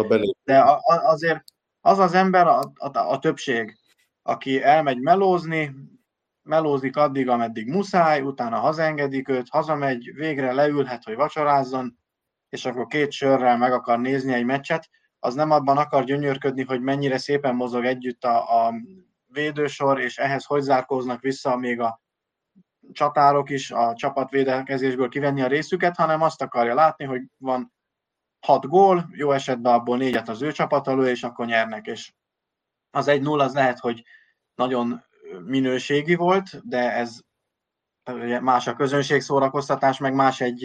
De 0.44 0.60
a, 0.60 0.74
a, 0.74 1.10
azért 1.12 1.44
az 1.82 2.00
az 2.00 2.14
ember, 2.14 2.48
a, 2.48 2.60
a, 2.76 2.98
a 2.98 3.20
többség, 3.20 3.78
aki 4.22 4.64
elmegy 4.64 5.00
melózni, 5.00 5.76
melózik 6.44 6.98
addig, 6.98 7.30
ameddig 7.30 7.68
muszáj, 7.68 8.22
utána 8.22 8.60
hazaengedik 8.60 9.30
őt, 9.30 9.50
hazamegy, 9.50 10.12
végre 10.14 10.54
leülhet, 10.54 11.04
hogy 11.04 11.16
vacsorázzon, 11.16 12.00
és 12.52 12.66
akkor 12.66 12.88
két 12.88 13.12
sörrel 13.12 13.58
meg 13.58 13.74
akar 13.74 14.00
nézni 14.00 14.34
egy 14.34 14.46
meccset, 14.46 14.90
az 15.20 15.34
nem 15.34 15.52
abban 15.52 15.78
akar 15.78 16.04
gyönyörködni, 16.04 16.64
hogy 16.64 16.82
mennyire 16.82 17.18
szépen 17.18 17.56
mozog 17.56 17.86
együtt 17.86 18.24
a, 18.24 18.66
a 18.66 18.74
védősor, 19.26 20.00
és 20.00 20.18
ehhez 20.18 20.46
hogy 20.46 20.62
zárkóznak 20.62 21.22
vissza 21.22 21.58
még 21.58 21.80
a 21.80 22.02
csatárok 22.92 23.50
is 23.50 23.72
a 23.72 23.94
csapatvédekezésből 23.96 25.10
kivenni 25.10 25.42
a 25.42 25.48
részüket, 25.48 25.96
hanem 25.96 26.22
azt 26.22 26.42
akarja 26.42 26.74
látni, 26.74 27.06
hogy 27.06 27.22
van 27.38 27.74
hat 28.40 28.68
gól, 28.68 29.10
jó 29.12 29.32
esetben 29.32 29.74
abból 29.74 29.98
négyet 29.98 30.30
az 30.30 30.42
ő 30.42 30.52
csapat 30.52 30.88
elő, 30.88 31.10
és 31.10 31.24
akkor 31.24 31.46
nyernek, 31.46 31.86
és 31.86 32.14
az 32.90 33.08
egy 33.08 33.22
0 33.22 33.44
az 33.44 33.54
lehet, 33.54 33.80
hogy 33.80 34.04
nagyon 34.56 35.06
minőségi 35.46 36.16
volt, 36.16 36.68
de 36.68 36.94
ez 36.94 37.20
más 38.42 38.68
a 38.68 38.76
közönség 38.76 39.22
szórakoztatás, 39.22 39.98
meg 39.98 40.14
más 40.14 40.42
egy 40.42 40.64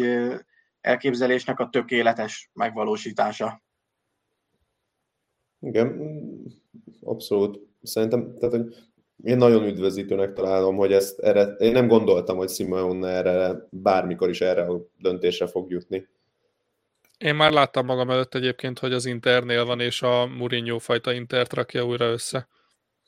elképzelésnek 0.87 1.59
a 1.59 1.69
tökéletes 1.69 2.51
megvalósítása. 2.53 3.63
Igen, 5.61 6.01
abszolút. 7.01 7.61
Szerintem, 7.83 8.39
tehát, 8.39 8.55
hogy 8.55 8.75
én 9.25 9.37
nagyon 9.37 9.65
üdvözítőnek 9.65 10.33
találom, 10.33 10.77
hogy 10.77 10.93
ezt 10.93 11.19
erre, 11.19 11.43
én 11.43 11.73
nem 11.73 11.89
gondoltam, 11.89 12.37
hogy 12.37 12.51
Simeone 12.51 13.09
erre 13.09 13.67
bármikor 13.71 14.29
is 14.29 14.41
erre 14.41 14.63
a 14.63 14.87
döntésre 14.99 15.47
fog 15.47 15.71
jutni. 15.71 16.09
Én 17.19 17.35
már 17.35 17.53
láttam 17.53 17.87
magam 17.87 18.11
előtt 18.11 18.35
egyébként, 18.35 18.79
hogy 18.79 18.93
az 18.93 19.07
Internél 19.07 19.65
van, 19.65 19.81
és 19.81 20.03
a 20.03 20.27
Mourinho 20.27 20.79
fajta 20.79 21.13
Intert 21.13 21.53
rakja 21.53 21.87
újra 21.87 22.05
össze. 22.05 22.49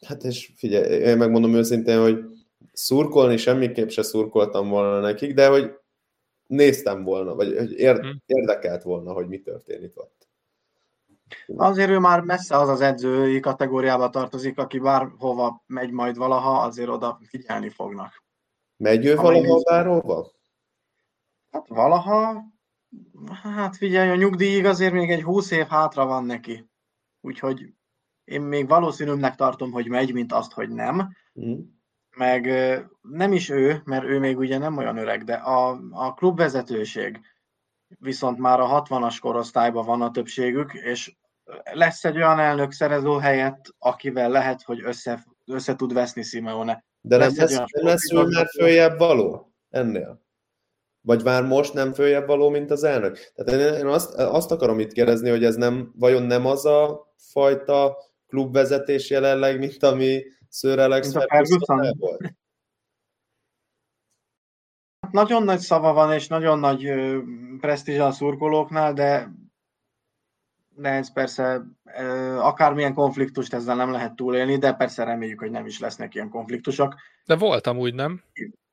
Hát 0.06 0.22
és 0.22 0.52
figyelj, 0.56 1.00
én 1.00 1.16
megmondom 1.16 1.54
őszintén, 1.54 2.00
hogy 2.00 2.18
szurkolni 2.72 3.36
semmiképp 3.36 3.88
se 3.88 4.02
szurkoltam 4.02 4.68
volna 4.68 5.00
nekik, 5.00 5.34
de 5.34 5.48
hogy 5.48 5.70
néztem 6.48 7.04
volna, 7.04 7.34
vagy 7.34 7.52
hmm. 7.52 8.22
érdekelt 8.26 8.82
volna, 8.82 9.12
hogy 9.12 9.28
mi 9.28 9.40
történik 9.40 9.92
ott. 9.94 10.28
Azért 11.56 11.90
ő 11.90 11.98
már 11.98 12.20
messze 12.20 12.56
az 12.56 12.68
az 12.68 12.80
edzői 12.80 13.40
kategóriába 13.40 14.10
tartozik, 14.10 14.58
aki 14.58 14.78
bárhova 14.78 15.62
megy 15.66 15.90
majd 15.90 16.16
valaha, 16.16 16.60
azért 16.60 16.88
oda 16.88 17.20
figyelni 17.22 17.68
fognak. 17.68 18.24
Megy 18.76 19.06
ő 19.06 19.14
valaha 19.14 19.62
bárhova? 19.62 20.30
Hát 21.50 21.68
valaha, 21.68 22.44
hát 23.42 23.76
figyelj, 23.76 24.10
a 24.10 24.14
nyugdíjig 24.14 24.64
azért 24.64 24.92
még 24.92 25.10
egy 25.10 25.22
húsz 25.22 25.50
év 25.50 25.66
hátra 25.66 26.06
van 26.06 26.24
neki. 26.24 26.70
Úgyhogy 27.20 27.72
én 28.24 28.40
még 28.40 28.68
valószínűbbnek 28.68 29.34
tartom, 29.34 29.70
hogy 29.70 29.88
megy, 29.88 30.12
mint 30.12 30.32
azt, 30.32 30.52
hogy 30.52 30.68
nem. 30.68 31.08
Mm. 31.40 31.60
Meg 32.18 32.46
nem 33.02 33.32
is 33.32 33.48
ő, 33.48 33.82
mert 33.84 34.04
ő 34.04 34.18
még 34.18 34.38
ugye 34.38 34.58
nem 34.58 34.76
olyan 34.76 34.96
öreg, 34.96 35.24
de 35.24 35.34
a, 35.34 35.80
a 35.90 36.14
klubvezetőség, 36.14 37.20
viszont 37.98 38.38
már 38.38 38.60
a 38.60 38.82
60-as 38.82 39.16
korosztályban 39.20 39.86
van 39.86 40.02
a 40.02 40.10
többségük, 40.10 40.72
és 40.74 41.16
lesz 41.72 42.04
egy 42.04 42.16
olyan 42.16 42.38
elnök 42.38 42.72
szerező 42.72 43.18
helyett, 43.18 43.74
akivel 43.78 44.30
lehet, 44.30 44.62
hogy 44.62 44.80
össze, 44.84 45.24
össze 45.46 45.76
tud 45.76 45.92
veszni 45.92 46.22
Simeone. 46.22 46.84
De 47.00 47.16
lesz 47.16 47.34
nem 47.34 47.46
lesz, 47.46 47.56
nem 47.56 47.84
lesz 47.84 48.12
ő 48.12 48.22
már 48.22 48.46
följebb 48.46 48.98
való 48.98 49.52
ennél? 49.70 50.22
Vagy 51.00 51.24
már 51.24 51.42
most 51.42 51.72
nem 51.72 51.92
följebb 51.92 52.26
való, 52.26 52.48
mint 52.48 52.70
az 52.70 52.84
elnök? 52.84 53.32
Tehát 53.34 53.78
én 53.78 53.86
azt, 53.86 54.14
azt 54.14 54.50
akarom 54.50 54.78
itt 54.78 54.92
kérdezni, 54.92 55.30
hogy 55.30 55.44
ez 55.44 55.54
nem, 55.54 55.92
vajon 55.96 56.22
nem 56.22 56.46
az 56.46 56.64
a 56.64 57.12
fajta 57.16 57.96
klubvezetés 58.26 59.10
jelenleg, 59.10 59.58
mint 59.58 59.82
ami 59.82 60.22
Sir 60.50 60.78
Alex 60.78 61.12
Ferguson 61.12 61.96
volt? 61.98 62.34
Nagyon 65.10 65.42
nagy 65.42 65.58
szava 65.58 65.92
van, 65.92 66.12
és 66.12 66.26
nagyon 66.26 66.58
nagy 66.58 66.92
presztízs 67.60 67.98
a 67.98 68.10
szurkolóknál, 68.10 68.92
de 68.92 69.30
de 70.78 70.88
ez 70.88 71.12
persze 71.12 71.64
akármilyen 72.38 72.94
konfliktust 72.94 73.54
ezzel 73.54 73.76
nem 73.76 73.90
lehet 73.90 74.16
túlélni, 74.16 74.56
de 74.56 74.72
persze 74.72 75.04
reméljük, 75.04 75.38
hogy 75.38 75.50
nem 75.50 75.66
is 75.66 75.80
lesznek 75.80 76.14
ilyen 76.14 76.28
konfliktusok. 76.28 76.94
De 77.24 77.36
voltam 77.36 77.78
úgy, 77.78 77.94
nem? 77.94 78.22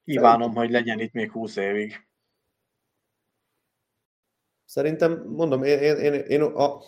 Kívánom, 0.04 0.56
hogy 0.56 0.70
legyen 0.70 1.00
itt 1.00 1.14
még 1.14 1.32
20 1.32 1.56
évig. 1.56 2.08
Szerintem, 4.66 5.26
mondom, 5.28 5.64
én, 5.64 5.80
én, 5.80 5.96
én, 5.96 6.14
én 6.14 6.42
a, 6.42 6.82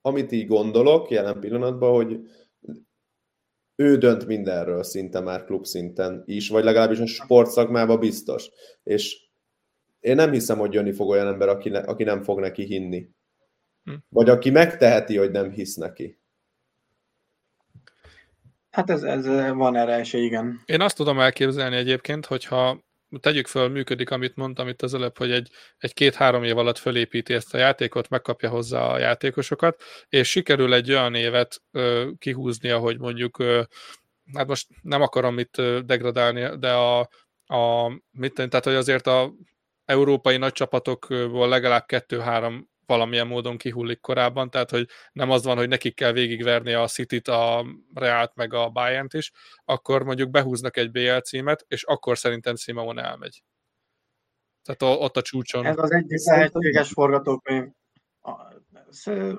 amit 0.00 0.32
így 0.32 0.46
gondolok 0.46 1.10
jelen 1.10 1.40
pillanatban, 1.40 1.94
hogy 1.94 2.20
ő 3.76 3.98
dönt 3.98 4.26
mindenről 4.26 4.82
szinte 4.82 5.20
már 5.20 5.44
klub 5.44 5.64
szinten 5.64 6.22
is, 6.26 6.48
vagy 6.48 6.64
legalábbis 6.64 6.98
a 6.98 7.06
sportszakmában 7.06 7.98
biztos. 7.98 8.50
És 8.82 9.26
én 10.00 10.14
nem 10.14 10.32
hiszem, 10.32 10.58
hogy 10.58 10.72
jönni 10.72 10.92
fog 10.92 11.08
olyan 11.08 11.26
ember, 11.26 11.48
aki, 11.48 11.68
ne, 11.68 11.78
aki 11.78 12.04
nem 12.04 12.22
fog 12.22 12.40
neki 12.40 12.64
hinni. 12.64 13.08
Hm. 13.84 13.94
Vagy 14.08 14.28
aki 14.28 14.50
megteheti, 14.50 15.16
hogy 15.16 15.30
nem 15.30 15.50
hisz 15.50 15.74
neki. 15.74 16.20
Hát 18.70 18.90
ez, 18.90 19.02
ez 19.02 19.26
van 19.54 19.76
erre 19.76 19.92
esély, 19.92 20.24
igen. 20.24 20.62
Én 20.64 20.80
azt 20.80 20.96
tudom 20.96 21.20
elképzelni 21.20 21.76
egyébként, 21.76 22.26
hogyha 22.26 22.84
tegyük 23.20 23.46
föl, 23.46 23.68
működik, 23.68 24.10
amit 24.10 24.36
mondtam 24.36 24.68
itt 24.68 24.82
az 24.82 24.94
előbb, 24.94 25.18
hogy 25.18 25.30
egy, 25.30 25.50
egy 25.78 25.94
két-három 25.94 26.42
év 26.42 26.58
alatt 26.58 26.78
fölépíti 26.78 27.34
ezt 27.34 27.54
a 27.54 27.58
játékot, 27.58 28.08
megkapja 28.08 28.48
hozzá 28.48 28.80
a 28.80 28.98
játékosokat, 28.98 29.82
és 30.08 30.30
sikerül 30.30 30.74
egy 30.74 30.90
olyan 30.90 31.14
évet 31.14 31.62
ö, 31.70 32.10
kihúzni, 32.18 32.70
ahogy 32.70 32.98
mondjuk, 32.98 33.38
ö, 33.38 33.62
hát 34.34 34.46
most 34.46 34.66
nem 34.82 35.02
akarom 35.02 35.38
itt 35.38 35.60
degradálni, 35.84 36.58
de 36.58 36.72
a, 36.72 37.00
a 37.46 37.88
mit 38.10 38.34
tehát 38.34 38.64
hogy 38.64 38.74
azért 38.74 39.06
a 39.06 39.32
európai 39.84 40.36
nagy 40.36 40.52
csapatokból 40.52 41.48
legalább 41.48 41.86
kettő-három 41.86 42.70
valamilyen 42.86 43.26
módon 43.26 43.56
kihullik 43.56 44.00
korábban, 44.00 44.50
tehát 44.50 44.70
hogy 44.70 44.88
nem 45.12 45.30
az 45.30 45.44
van, 45.44 45.56
hogy 45.56 45.68
nekik 45.68 45.94
kell 45.94 46.12
végigverni 46.12 46.72
a 46.72 46.86
City-t, 46.86 47.28
a 47.28 47.64
Realt 47.94 48.34
meg 48.34 48.54
a 48.54 48.68
bayern 48.68 49.06
is, 49.10 49.32
akkor 49.64 50.02
mondjuk 50.02 50.30
behúznak 50.30 50.76
egy 50.76 50.90
BL 50.90 51.16
címet, 51.16 51.64
és 51.68 51.82
akkor 51.82 52.18
szerintem 52.18 52.56
Simon 52.56 52.98
elmegy. 52.98 53.42
Tehát 54.62 55.00
ott 55.02 55.16
a 55.16 55.22
csúcson. 55.22 55.66
Ez 55.66 55.78
az 55.78 55.92
egyik 55.92 56.24
lehetséges 56.24 56.88
forgatókönyv. 56.88 57.68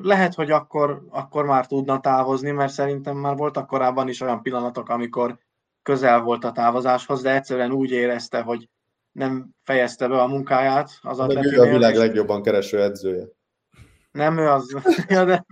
Lehet, 0.01 0.33
hogy 0.33 0.51
akkor, 0.51 1.05
akkor 1.09 1.45
már 1.45 1.67
tudna 1.67 1.99
távozni, 1.99 2.51
mert 2.51 2.71
szerintem 2.71 3.17
már 3.17 3.35
voltak 3.35 3.67
korábban 3.67 4.07
is 4.07 4.21
olyan 4.21 4.41
pillanatok, 4.41 4.89
amikor 4.89 5.39
közel 5.81 6.21
volt 6.21 6.43
a 6.43 6.51
távozáshoz, 6.51 7.21
de 7.21 7.33
egyszerűen 7.33 7.71
úgy 7.71 7.91
érezte, 7.91 8.41
hogy 8.41 8.69
nem 9.13 9.49
fejezte 9.63 10.07
be 10.07 10.21
a 10.21 10.27
munkáját 10.27 10.91
az 11.01 11.19
a 11.19 11.43
Ő 11.43 11.61
a 11.61 11.69
világ 11.69 11.95
legjobban 11.95 12.41
kereső 12.41 12.81
edzője. 12.81 13.25
Nem 14.11 14.37
ő 14.37 14.47
az. 14.47 14.77
ja, 15.07 15.25
de... 15.25 15.45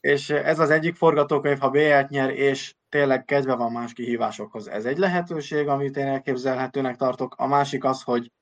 És 0.00 0.30
ez 0.30 0.58
az 0.58 0.70
egyik 0.70 0.94
forgatókönyv, 0.94 1.58
ha 1.58 1.70
BL-t 1.70 2.08
nyer, 2.08 2.30
és 2.30 2.74
tényleg 2.88 3.24
kedve 3.24 3.54
van 3.54 3.72
más 3.72 3.92
kihívásokhoz. 3.92 4.68
Ez 4.68 4.84
egy 4.84 4.98
lehetőség, 4.98 5.68
amit 5.68 5.96
én 5.96 6.06
elképzelhetőnek 6.06 6.96
tartok. 6.96 7.34
A 7.38 7.46
másik 7.46 7.84
az, 7.84 8.02
hogy 8.02 8.32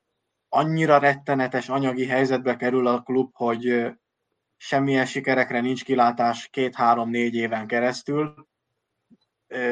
annyira 0.48 0.98
rettenetes 0.98 1.68
anyagi 1.68 2.06
helyzetbe 2.06 2.56
kerül 2.56 2.86
a 2.86 3.02
klub, 3.02 3.30
hogy 3.32 3.92
semmilyen 4.56 5.06
sikerekre 5.06 5.60
nincs 5.60 5.84
kilátás 5.84 6.48
két-három-négy 6.48 7.34
éven 7.34 7.66
keresztül, 7.66 8.47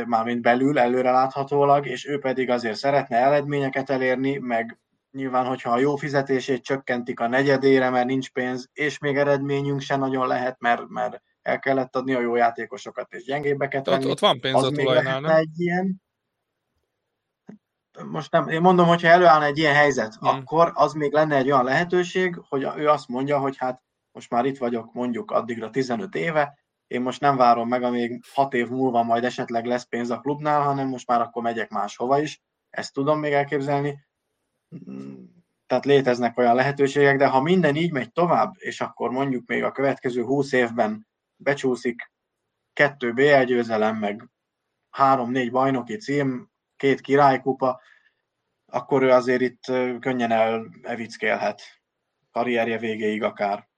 mármint 0.07 0.43
belül, 0.43 0.79
előreláthatólag, 0.79 1.87
és 1.87 2.07
ő 2.07 2.18
pedig 2.18 2.51
azért 2.51 2.77
szeretne 2.77 3.16
eredményeket 3.16 3.91
elérni, 3.91 4.37
meg 4.37 4.79
nyilván, 5.11 5.47
hogyha 5.47 5.70
a 5.70 5.79
jó 5.79 5.97
fizetését 5.97 6.62
csökkentik 6.62 7.20
a 7.20 7.29
negyedére, 7.29 7.91
mert 7.91 8.07
nincs 8.07 8.31
pénz, 8.31 8.68
és 8.72 8.99
még 8.99 9.16
eredményünk 9.16 9.81
se 9.81 9.97
nagyon 9.97 10.27
lehet, 10.27 10.61
mert, 10.61 10.89
mert 10.89 11.22
el 11.43 11.59
kellett 11.59 11.97
adni 11.97 12.14
a 12.14 12.20
jó 12.20 12.37
játékosokat 12.37 13.12
és 13.12 13.24
gyengébbeket. 13.24 13.89
Ott, 13.89 14.07
ott 14.07 14.18
van 14.18 14.41
pénz 14.41 14.55
az 14.55 14.64
a 14.64 14.70
tulajnál, 14.70 15.20
nem? 15.20 15.37
Egy 15.37 15.61
ilyen, 15.61 16.03
most 18.05 18.33
nem, 18.33 18.49
én 18.49 18.61
mondom, 18.61 18.87
hogyha 18.87 19.09
előállna 19.09 19.45
egy 19.45 19.59
ilyen 19.59 19.74
helyzet, 19.74 20.14
hmm. 20.14 20.29
akkor 20.29 20.72
az 20.74 20.93
még 20.93 21.12
lenne 21.12 21.37
egy 21.37 21.51
olyan 21.51 21.64
lehetőség, 21.64 22.41
hogy 22.49 22.68
ő 22.77 22.89
azt 22.89 23.09
mondja, 23.09 23.39
hogy 23.39 23.57
hát 23.57 23.83
most 24.12 24.31
már 24.31 24.45
itt 24.45 24.59
vagyok 24.59 24.93
mondjuk 24.93 25.31
addigra 25.31 25.70
15 25.70 26.14
éve, 26.14 26.59
én 26.87 27.01
most 27.01 27.20
nem 27.20 27.37
várom 27.37 27.68
meg, 27.68 27.82
amíg 27.82 28.24
hat 28.32 28.55
év 28.55 28.68
múlva 28.68 29.03
majd 29.03 29.24
esetleg 29.24 29.64
lesz 29.64 29.84
pénz 29.84 30.11
a 30.11 30.20
klubnál, 30.20 30.62
hanem 30.62 30.89
most 30.89 31.07
már 31.07 31.20
akkor 31.20 31.43
megyek 31.43 31.70
máshova 31.70 32.20
is. 32.20 32.43
Ezt 32.70 32.93
tudom 32.93 33.18
még 33.18 33.32
elképzelni. 33.32 34.07
Tehát 35.66 35.84
léteznek 35.84 36.39
olyan 36.39 36.55
lehetőségek, 36.55 37.16
de 37.16 37.26
ha 37.26 37.41
minden 37.41 37.76
így 37.76 37.93
megy 37.93 38.12
tovább, 38.12 38.55
és 38.59 38.80
akkor 38.80 39.11
mondjuk 39.11 39.47
még 39.47 39.62
a 39.62 39.72
következő 39.72 40.22
20 40.22 40.53
évben 40.53 41.07
becsúszik 41.37 42.12
kettő 42.72 43.12
BL 43.12 43.43
győzelem, 43.43 43.97
meg 43.97 44.28
három-négy 44.91 45.51
bajnoki 45.51 45.97
cím, 45.97 46.51
két 46.76 47.01
királykupa, 47.01 47.80
akkor 48.66 49.03
ő 49.03 49.11
azért 49.11 49.41
itt 49.41 49.64
könnyen 50.01 50.32
elevickelhet 50.32 51.62
karrierje 52.30 52.78
végéig 52.78 53.22
akár. 53.22 53.68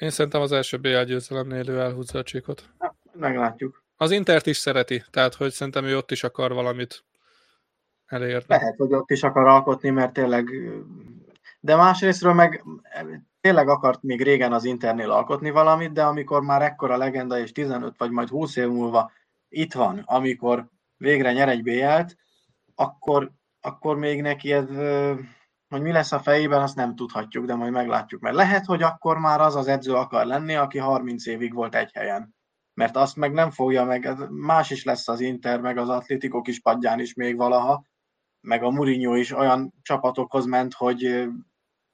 Én 0.00 0.10
szerintem 0.10 0.40
az 0.40 0.52
első 0.52 0.76
BL 0.76 1.02
győzelemnél 1.02 1.68
ő 1.68 1.78
elhúzza 1.78 2.18
a 2.18 2.22
csíkot. 2.22 2.70
Meglátjuk. 3.12 3.84
Az 3.96 4.10
Intert 4.10 4.46
is 4.46 4.56
szereti, 4.56 5.04
tehát 5.10 5.34
hogy 5.34 5.52
szerintem 5.52 5.84
ő 5.84 5.96
ott 5.96 6.10
is 6.10 6.24
akar 6.24 6.52
valamit 6.52 7.04
elérni. 8.06 8.44
Lehet, 8.46 8.76
hogy 8.76 8.92
ott 8.92 9.10
is 9.10 9.22
akar 9.22 9.46
alkotni, 9.46 9.90
mert 9.90 10.12
tényleg... 10.12 10.48
De 11.60 11.76
másrésztről 11.76 12.32
meg 12.32 12.64
tényleg 13.40 13.68
akart 13.68 14.02
még 14.02 14.22
régen 14.22 14.52
az 14.52 14.64
Internél 14.64 15.10
alkotni 15.10 15.50
valamit, 15.50 15.92
de 15.92 16.02
amikor 16.02 16.42
már 16.42 16.62
ekkora 16.62 16.96
legenda 16.96 17.38
és 17.38 17.52
15 17.52 17.94
vagy 17.98 18.10
majd 18.10 18.28
20 18.28 18.56
év 18.56 18.68
múlva 18.68 19.12
itt 19.48 19.72
van, 19.72 19.98
amikor 19.98 20.68
végre 20.96 21.32
nyer 21.32 21.48
egy 21.48 21.62
BL-t, 21.62 22.16
akkor, 22.74 23.30
akkor 23.60 23.96
még 23.96 24.22
neki 24.22 24.52
ez 24.52 24.68
hogy 25.70 25.82
mi 25.82 25.92
lesz 25.92 26.12
a 26.12 26.18
fejében, 26.18 26.62
azt 26.62 26.76
nem 26.76 26.94
tudhatjuk, 26.94 27.46
de 27.46 27.54
majd 27.54 27.72
meglátjuk. 27.72 28.20
Mert 28.20 28.36
lehet, 28.36 28.64
hogy 28.64 28.82
akkor 28.82 29.18
már 29.18 29.40
az 29.40 29.56
az 29.56 29.66
edző 29.68 29.94
akar 29.94 30.26
lenni, 30.26 30.54
aki 30.54 30.78
30 30.78 31.26
évig 31.26 31.54
volt 31.54 31.74
egy 31.74 31.92
helyen. 31.92 32.34
Mert 32.74 32.96
azt 32.96 33.16
meg 33.16 33.32
nem 33.32 33.50
fogja 33.50 33.84
meg, 33.84 34.30
más 34.30 34.70
is 34.70 34.84
lesz 34.84 35.08
az 35.08 35.20
Inter, 35.20 35.60
meg 35.60 35.78
az 35.78 35.88
Atlétikok 35.88 36.48
is 36.48 36.60
padján 36.60 37.00
is 37.00 37.14
még 37.14 37.36
valaha, 37.36 37.84
meg 38.40 38.62
a 38.62 38.70
Mourinho 38.70 39.14
is 39.14 39.32
olyan 39.32 39.74
csapatokhoz 39.82 40.46
ment, 40.46 40.74
hogy 40.74 41.28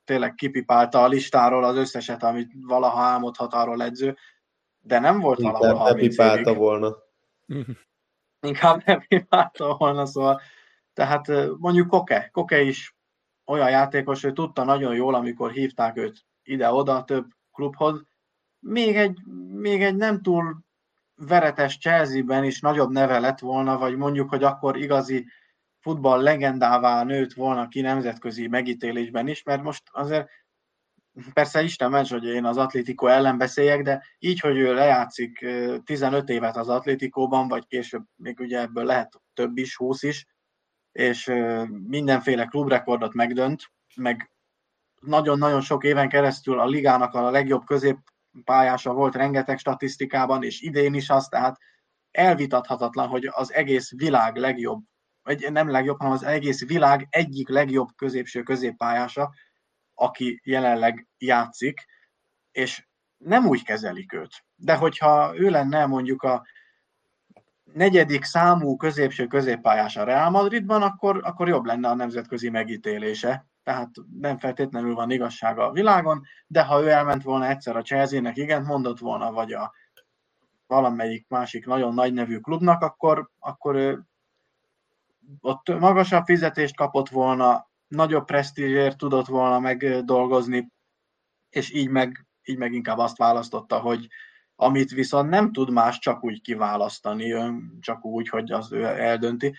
tényleg 0.04 0.34
kipipálta 0.34 1.02
a 1.02 1.08
listáról 1.08 1.64
az 1.64 1.76
összeset, 1.76 2.22
amit 2.22 2.52
valaha 2.60 3.00
álmodhat 3.00 3.54
arról 3.54 3.82
edző, 3.82 4.16
de 4.80 4.98
nem 4.98 5.20
volt 5.20 5.38
Inkább 5.38 5.60
valahol 5.60 5.80
30 5.80 6.08
pipálta 6.08 6.50
évig. 6.50 6.56
volna. 6.62 6.96
Inkább 8.46 8.82
nem 8.84 9.04
pipálta 9.08 9.76
volna, 9.76 10.06
szóval 10.06 10.40
tehát 10.92 11.26
mondjuk 11.58 11.88
Koke, 11.88 12.28
Koke 12.32 12.60
is 12.60 12.95
olyan 13.46 13.70
játékos, 13.70 14.22
hogy 14.22 14.32
tudta 14.32 14.64
nagyon 14.64 14.94
jól, 14.94 15.14
amikor 15.14 15.50
hívták 15.50 15.96
őt 15.96 16.24
ide-oda 16.42 17.04
több 17.04 17.26
klubhoz. 17.52 18.04
Még 18.58 18.96
egy, 18.96 19.18
még 19.52 19.82
egy 19.82 19.96
nem 19.96 20.22
túl 20.22 20.64
veretes 21.14 21.78
Chelsea-ben 21.78 22.44
is 22.44 22.60
nagyobb 22.60 22.90
neve 22.90 23.18
lett 23.18 23.38
volna, 23.38 23.78
vagy 23.78 23.96
mondjuk, 23.96 24.28
hogy 24.28 24.42
akkor 24.42 24.76
igazi 24.76 25.26
futball 25.80 26.22
legendává 26.22 27.02
nőtt 27.02 27.32
volna 27.32 27.68
ki 27.68 27.80
nemzetközi 27.80 28.48
megítélésben 28.48 29.28
is, 29.28 29.42
mert 29.42 29.62
most 29.62 29.82
azért 29.92 30.28
persze 31.32 31.62
Isten 31.62 31.90
ments, 31.90 32.10
hogy 32.10 32.24
én 32.24 32.44
az 32.44 32.56
Atlético 32.56 33.06
ellen 33.06 33.38
beszéljek, 33.38 33.82
de 33.82 34.04
így, 34.18 34.40
hogy 34.40 34.56
ő 34.56 34.74
lejátszik 34.74 35.46
15 35.84 36.28
évet 36.28 36.56
az 36.56 36.68
Atlétikóban, 36.68 37.48
vagy 37.48 37.66
később 37.66 38.04
még 38.16 38.40
ugye 38.40 38.60
ebből 38.60 38.84
lehet 38.84 39.20
több 39.34 39.56
is, 39.56 39.76
20 39.76 40.02
is, 40.02 40.26
és 40.96 41.32
mindenféle 41.86 42.44
klubrekordot 42.44 43.14
megdönt, 43.14 43.72
meg 43.96 44.30
nagyon-nagyon 45.00 45.60
sok 45.60 45.84
éven 45.84 46.08
keresztül 46.08 46.60
a 46.60 46.66
ligának 46.66 47.14
a 47.14 47.30
legjobb 47.30 47.64
középpályása 47.64 48.92
volt 48.92 49.14
rengeteg 49.14 49.58
statisztikában, 49.58 50.42
és 50.42 50.60
idén 50.60 50.94
is 50.94 51.10
az, 51.10 51.28
tehát 51.28 51.58
elvitathatatlan, 52.10 53.08
hogy 53.08 53.28
az 53.30 53.52
egész 53.52 53.90
világ 53.96 54.36
legjobb, 54.36 54.82
vagy 55.22 55.52
nem 55.52 55.70
legjobb, 55.70 55.98
hanem 55.98 56.12
az 56.12 56.22
egész 56.22 56.66
világ 56.66 57.06
egyik 57.10 57.48
legjobb 57.48 57.88
középső 57.96 58.42
középpályása, 58.42 59.32
aki 59.94 60.40
jelenleg 60.44 61.06
játszik, 61.18 61.84
és 62.52 62.86
nem 63.16 63.46
úgy 63.46 63.64
kezelik 63.64 64.12
őt. 64.12 64.44
De 64.54 64.74
hogyha 64.74 65.38
ő 65.38 65.50
lenne 65.50 65.86
mondjuk 65.86 66.22
a 66.22 66.46
negyedik 67.76 68.24
számú 68.24 68.76
középső 68.76 69.26
középpályás 69.26 69.96
a 69.96 70.04
Real 70.04 70.30
Madridban, 70.30 70.82
akkor, 70.82 71.20
akkor 71.24 71.48
jobb 71.48 71.64
lenne 71.64 71.88
a 71.88 71.94
nemzetközi 71.94 72.50
megítélése. 72.50 73.46
Tehát 73.62 73.90
nem 74.20 74.38
feltétlenül 74.38 74.94
van 74.94 75.10
igazsága 75.10 75.68
a 75.68 75.72
világon, 75.72 76.22
de 76.46 76.62
ha 76.62 76.82
ő 76.82 76.88
elment 76.88 77.22
volna 77.22 77.46
egyszer 77.46 77.76
a 77.76 77.82
Chelsea-nek, 77.82 78.36
igen, 78.36 78.62
mondott 78.62 78.98
volna, 78.98 79.32
vagy 79.32 79.52
a 79.52 79.72
valamelyik 80.66 81.28
másik 81.28 81.66
nagyon 81.66 81.94
nagy 81.94 82.12
nevű 82.12 82.38
klubnak, 82.38 82.82
akkor, 82.82 83.30
akkor 83.38 83.74
ő 83.74 84.02
ott 85.40 85.78
magasabb 85.78 86.24
fizetést 86.24 86.76
kapott 86.76 87.08
volna, 87.08 87.68
nagyobb 87.88 88.24
presztízsért 88.24 88.98
tudott 88.98 89.26
volna 89.26 89.58
megdolgozni, 89.58 90.68
és 91.50 91.72
így 91.72 91.88
meg, 91.88 92.26
így 92.44 92.58
meg 92.58 92.72
inkább 92.72 92.98
azt 92.98 93.16
választotta, 93.16 93.78
hogy 93.78 94.08
amit 94.56 94.90
viszont 94.90 95.30
nem 95.30 95.52
tud 95.52 95.70
más 95.70 95.98
csak 95.98 96.24
úgy 96.24 96.40
kiválasztani, 96.40 97.34
csak 97.80 98.04
úgy, 98.04 98.28
hogy 98.28 98.52
az 98.52 98.72
ő 98.72 98.84
eldönti, 98.84 99.54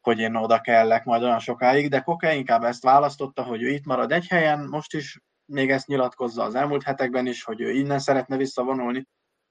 hogy 0.00 0.18
én 0.18 0.34
oda 0.34 0.60
kellek 0.60 1.04
majd 1.04 1.22
olyan 1.22 1.38
sokáig, 1.38 1.88
de 1.88 2.00
Koke 2.00 2.34
inkább 2.34 2.62
ezt 2.62 2.82
választotta, 2.82 3.42
hogy 3.42 3.62
ő 3.62 3.68
itt 3.68 3.84
marad 3.84 4.12
egy 4.12 4.26
helyen, 4.26 4.66
most 4.70 4.94
is 4.94 5.20
még 5.44 5.70
ezt 5.70 5.86
nyilatkozza 5.86 6.42
az 6.42 6.54
elmúlt 6.54 6.82
hetekben 6.82 7.26
is, 7.26 7.44
hogy 7.44 7.60
ő 7.60 7.70
innen 7.70 7.98
szeretne 7.98 8.36
visszavonulni, 8.36 9.06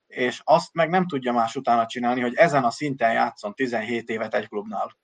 és 0.07 0.41
azt 0.43 0.73
meg 0.73 0.89
nem 0.89 1.07
tudja 1.07 1.31
más 1.31 1.55
utána 1.55 1.85
csinálni, 1.85 2.21
hogy 2.21 2.33
ezen 2.35 2.63
a 2.63 2.71
szinten 2.71 3.13
játszon 3.13 3.53
17 3.53 4.09
évet 4.09 4.33
egy 4.33 4.47
klubnál 4.47 4.99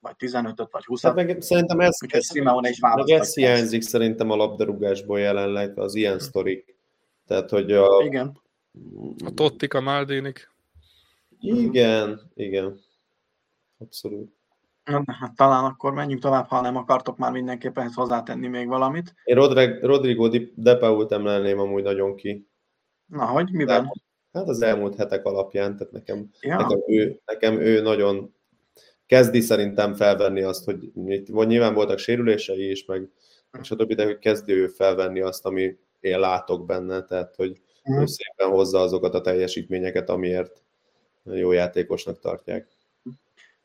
vagy 0.00 0.14
15-öt, 0.18 0.68
vagy 0.70 0.84
20 0.84 1.02
hát 1.02 1.14
meg 1.14 1.40
szerintem 1.40 1.80
ez, 1.80 1.96
ez, 2.08 2.26
Simeone 2.32 2.68
is 2.68 2.78
meg 2.80 3.10
ez 3.10 3.34
hiányzik 3.34 3.82
szerintem 3.82 4.30
a 4.30 4.36
labdarúgásból 4.36 5.20
jelenleg, 5.20 5.78
az 5.78 5.94
ilyen 5.94 6.18
sztorik. 6.18 6.76
Tehát, 7.26 7.50
hogy 7.50 7.72
a... 7.72 8.02
Igen. 8.04 8.41
A 9.24 9.34
Tottik, 9.34 9.74
a 9.74 9.80
Maldinik. 9.80 10.50
Igen, 11.40 12.30
igen. 12.34 12.80
Abszolút. 13.78 14.32
Hát, 14.84 15.34
talán 15.36 15.64
akkor 15.64 15.92
menjünk 15.92 16.22
tovább, 16.22 16.46
ha 16.46 16.60
nem 16.60 16.76
akartok 16.76 17.18
már 17.18 17.32
mindenképpen 17.32 17.84
ezt 17.84 17.94
hozzátenni 17.94 18.46
még 18.46 18.66
valamit. 18.66 19.14
Én 19.24 19.34
Rodrig, 19.34 19.82
Rodrigo 19.82 20.28
De 20.54 20.76
Paul-t 20.76 21.12
emelném 21.12 21.58
amúgy 21.58 21.82
nagyon 21.82 22.16
ki. 22.16 22.46
Na, 23.06 23.24
hogy 23.24 23.52
miben? 23.52 23.92
Hát 24.32 24.48
az 24.48 24.62
elmúlt 24.62 24.96
hetek 24.96 25.24
alapján, 25.24 25.76
tehát 25.76 25.92
nekem, 25.92 26.30
ja. 26.40 26.56
nekem, 26.56 26.78
ő, 26.86 27.20
nekem 27.26 27.60
ő 27.60 27.80
nagyon 27.80 28.34
kezdi 29.06 29.40
szerintem 29.40 29.94
felvenni 29.94 30.42
azt, 30.42 30.64
hogy 30.64 30.92
vagy 31.28 31.46
nyilván 31.46 31.74
voltak 31.74 31.98
sérülései 31.98 32.70
is, 32.70 32.84
meg 32.84 33.10
stb., 33.62 33.94
de 33.94 34.04
hogy 34.04 34.18
kezdi 34.18 34.52
ő 34.52 34.66
felvenni 34.66 35.20
azt, 35.20 35.46
ami 35.46 35.78
én 36.00 36.18
látok 36.18 36.66
benne, 36.66 37.02
tehát 37.02 37.34
hogy 37.36 37.60
ő 37.84 38.06
szépen 38.06 38.48
hozza 38.48 38.80
azokat 38.80 39.14
a 39.14 39.20
teljesítményeket, 39.20 40.08
amiért 40.08 40.62
jó 41.22 41.52
játékosnak 41.52 42.18
tartják. 42.18 42.68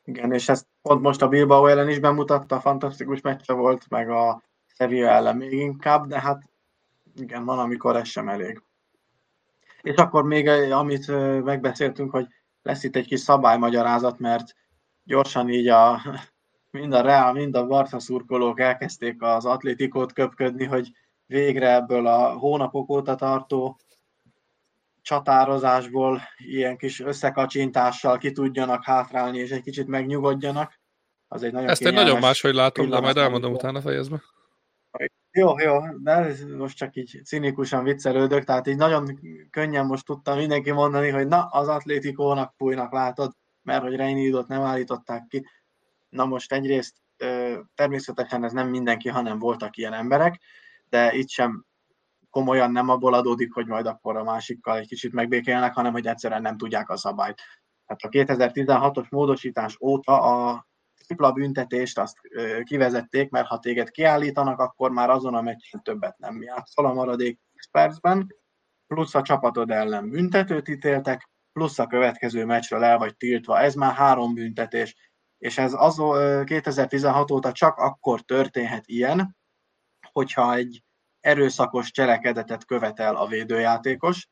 Igen, 0.04 0.32
és 0.32 0.48
ezt 0.48 0.66
pont 0.82 1.02
most 1.02 1.22
a 1.22 1.28
Bilbao 1.28 1.66
ellen 1.66 1.88
is 1.88 1.98
bemutatta, 1.98 2.60
fantasztikus 2.60 3.20
meccse 3.20 3.52
volt, 3.52 3.88
meg 3.88 4.10
a 4.10 4.42
Sevilla 4.66 5.08
ellen 5.08 5.36
még 5.36 5.52
inkább, 5.52 6.06
de 6.06 6.20
hát 6.20 6.42
igen, 7.16 7.44
van, 7.44 7.58
amikor 7.58 7.96
ez 7.96 8.08
sem 8.08 8.28
elég. 8.28 8.62
És 9.82 9.94
akkor 9.94 10.24
még, 10.24 10.48
amit 10.72 11.06
megbeszéltünk, 11.44 12.10
hogy 12.10 12.26
lesz 12.62 12.84
itt 12.84 12.96
egy 12.96 13.06
kis 13.06 13.20
szabálymagyarázat, 13.20 14.18
mert 14.18 14.54
gyorsan 15.04 15.48
így 15.48 15.68
a, 15.68 16.00
mind 16.70 16.92
a 16.92 17.00
Real, 17.00 17.32
mind 17.32 17.54
a 17.54 17.66
Barca 17.66 17.98
szurkolók 17.98 18.60
elkezdték 18.60 19.22
az 19.22 19.44
atlétikót 19.44 20.12
köpködni, 20.12 20.64
hogy 20.64 20.90
végre 21.26 21.74
ebből 21.74 22.06
a 22.06 22.38
hónapok 22.38 22.90
óta 22.90 23.14
tartó 23.14 23.78
csatározásból 25.08 26.22
ilyen 26.36 26.76
kis 26.76 27.00
összekacsintással 27.00 28.18
ki 28.18 28.32
tudjanak 28.32 28.84
hátrálni, 28.84 29.38
és 29.38 29.50
egy 29.50 29.62
kicsit 29.62 29.86
megnyugodjanak. 29.86 30.80
Az 31.28 31.42
egy 31.42 31.52
nagyon 31.52 31.68
Ezt 31.68 31.80
én 31.80 31.92
nagyon 31.92 32.18
máshogy 32.18 32.54
látom, 32.54 32.88
de 32.88 33.00
majd 33.00 33.16
elmondom 33.16 33.52
utána 33.52 33.80
fejezve. 33.80 34.22
Jó, 35.30 35.60
jó, 35.60 35.78
de 36.02 36.34
most 36.56 36.76
csak 36.76 36.96
így 36.96 37.20
cinikusan 37.24 37.84
viccelődök, 37.84 38.44
tehát 38.44 38.66
így 38.66 38.76
nagyon 38.76 39.18
könnyen 39.50 39.86
most 39.86 40.04
tudtam 40.04 40.38
mindenki 40.38 40.70
mondani, 40.70 41.08
hogy 41.08 41.26
na, 41.26 41.44
az 41.44 41.68
atlétikónak 41.68 42.54
fújnak, 42.56 42.92
látod, 42.92 43.32
mert 43.62 43.82
hogy 43.82 43.96
Reinildot 43.96 44.48
nem 44.48 44.62
állították 44.62 45.26
ki. 45.28 45.46
Na 46.08 46.24
most 46.24 46.52
egyrészt 46.52 46.94
természetesen 47.74 48.44
ez 48.44 48.52
nem 48.52 48.68
mindenki, 48.68 49.08
hanem 49.08 49.38
voltak 49.38 49.76
ilyen 49.76 49.92
emberek, 49.92 50.40
de 50.88 51.12
itt 51.12 51.28
sem 51.28 51.66
komolyan 52.38 52.72
nem 52.72 52.88
abból 52.88 53.14
adódik, 53.14 53.52
hogy 53.52 53.66
majd 53.66 53.86
akkor 53.86 54.16
a 54.16 54.24
másikkal 54.24 54.78
egy 54.78 54.86
kicsit 54.86 55.12
megbékélnek, 55.12 55.74
hanem 55.74 55.92
hogy 55.92 56.06
egyszerűen 56.06 56.42
nem 56.42 56.56
tudják 56.56 56.88
a 56.88 56.96
szabályt. 56.96 57.42
Hát 57.86 58.00
a 58.02 58.08
2016-os 58.08 59.08
módosítás 59.08 59.76
óta 59.80 60.20
a 60.20 60.66
tripla 61.06 61.32
büntetést 61.32 61.98
azt 61.98 62.16
kivezették, 62.62 63.30
mert 63.30 63.46
ha 63.46 63.58
téged 63.58 63.90
kiállítanak, 63.90 64.58
akkor 64.58 64.90
már 64.90 65.10
azon 65.10 65.34
a 65.34 65.42
meccsen 65.42 65.82
többet 65.82 66.18
nem 66.18 66.42
játszol 66.42 66.86
a 66.86 66.92
maradék 66.92 67.40
10 67.52 67.70
percben, 67.70 68.34
plusz 68.86 69.14
a 69.14 69.22
csapatod 69.22 69.70
ellen 69.70 70.10
büntetőt 70.10 70.68
ítéltek, 70.68 71.30
plusz 71.52 71.78
a 71.78 71.86
következő 71.86 72.44
meccsről 72.44 72.84
el 72.84 72.98
vagy 72.98 73.16
tiltva. 73.16 73.58
Ez 73.58 73.74
már 73.74 73.94
három 73.94 74.34
büntetés, 74.34 74.96
és 75.38 75.58
ez 75.58 75.72
az 75.76 76.02
2016 76.44 77.30
óta 77.30 77.52
csak 77.52 77.76
akkor 77.76 78.20
történhet 78.20 78.86
ilyen, 78.86 79.36
hogyha 80.12 80.54
egy 80.54 80.82
erőszakos 81.28 81.90
cselekedetet 81.90 82.64
követel 82.64 83.16
a 83.16 83.26
védőjátékos, 83.26 84.28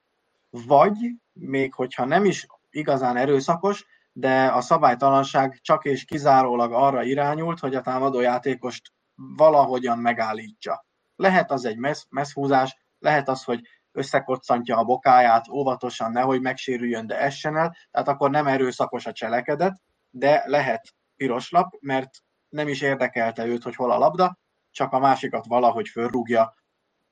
vagy 0.50 0.96
még 1.32 1.74
hogyha 1.74 2.04
nem 2.04 2.24
is 2.24 2.46
igazán 2.70 3.16
erőszakos, 3.16 3.86
de 4.12 4.46
a 4.46 4.60
szabálytalanság 4.60 5.58
csak 5.62 5.84
és 5.84 6.04
kizárólag 6.04 6.72
arra 6.72 7.02
irányult, 7.02 7.58
hogy 7.58 7.74
a 7.74 7.80
támadójátékost 7.80 8.92
valahogyan 9.14 9.98
megállítsa. 9.98 10.86
Lehet 11.16 11.50
az 11.50 11.64
egy 11.64 11.76
messz, 11.76 12.06
messzhúzás, 12.08 12.76
lehet 12.98 13.28
az, 13.28 13.44
hogy 13.44 13.60
összekoccantja 13.92 14.76
a 14.76 14.84
bokáját 14.84 15.48
óvatosan, 15.48 16.12
nehogy 16.12 16.40
megsérüljön, 16.40 17.06
de 17.06 17.20
essen 17.20 17.56
el, 17.56 17.76
tehát 17.90 18.08
akkor 18.08 18.30
nem 18.30 18.46
erőszakos 18.46 19.06
a 19.06 19.12
cselekedet, 19.12 19.80
de 20.10 20.42
lehet 20.46 20.94
piros 21.16 21.50
lap, 21.50 21.74
mert 21.80 22.10
nem 22.48 22.68
is 22.68 22.80
érdekelte 22.80 23.46
őt, 23.46 23.62
hogy 23.62 23.74
hol 23.74 23.90
a 23.90 23.98
labda, 23.98 24.38
csak 24.70 24.92
a 24.92 24.98
másikat 24.98 25.46
valahogy 25.46 25.88
fölrúgja, 25.88 26.54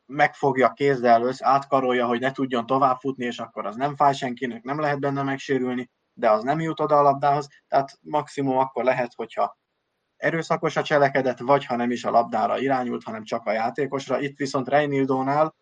megfogja 0.07 0.73
kézzel, 0.73 1.23
össz, 1.23 1.43
átkarolja, 1.43 2.07
hogy 2.07 2.21
ne 2.21 2.33
tudjon 2.33 2.67
tovább 2.67 2.99
futni, 2.99 3.25
és 3.25 3.39
akkor 3.39 3.67
az 3.67 3.77
nem 3.77 3.97
fáj 3.97 4.15
senkinek, 4.15 4.63
nem 4.63 4.81
lehet 4.81 5.01
benne 5.01 5.23
megsérülni, 5.23 5.91
de 6.13 6.31
az 6.31 6.43
nem 6.43 6.61
jut 6.61 6.81
oda 6.81 6.99
a 6.99 7.03
labdához, 7.03 7.49
tehát 7.69 7.99
maximum 8.01 8.59
akkor 8.59 8.85
lehet, 8.85 9.13
hogyha 9.15 9.59
erőszakos 10.17 10.77
a 10.77 10.83
cselekedet, 10.83 11.41
vagy 11.41 11.65
ha 11.65 11.77
nem 11.77 11.91
is 11.91 12.05
a 12.05 12.11
labdára 12.11 12.59
irányult, 12.59 13.03
hanem 13.03 13.25
csak 13.25 13.47
a 13.47 13.53
játékosra. 13.53 14.21
Itt 14.21 14.37
viszont 14.37 14.69
Reinildónál 14.69 15.55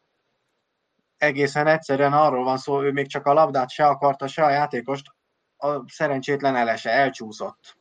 egészen 1.17 1.67
egyszerűen 1.67 2.13
arról 2.13 2.45
van 2.45 2.59
szó, 2.59 2.83
ő 2.83 2.93
még 2.93 3.07
csak 3.07 3.27
a 3.27 3.33
labdát 3.33 3.71
se 3.71 3.87
akarta, 3.87 4.27
se 4.27 4.45
a 4.45 4.51
játékost, 4.51 5.07
a 5.57 5.91
szerencsétlen 5.91 6.57
elese 6.57 6.91
elcsúszott. 6.91 7.77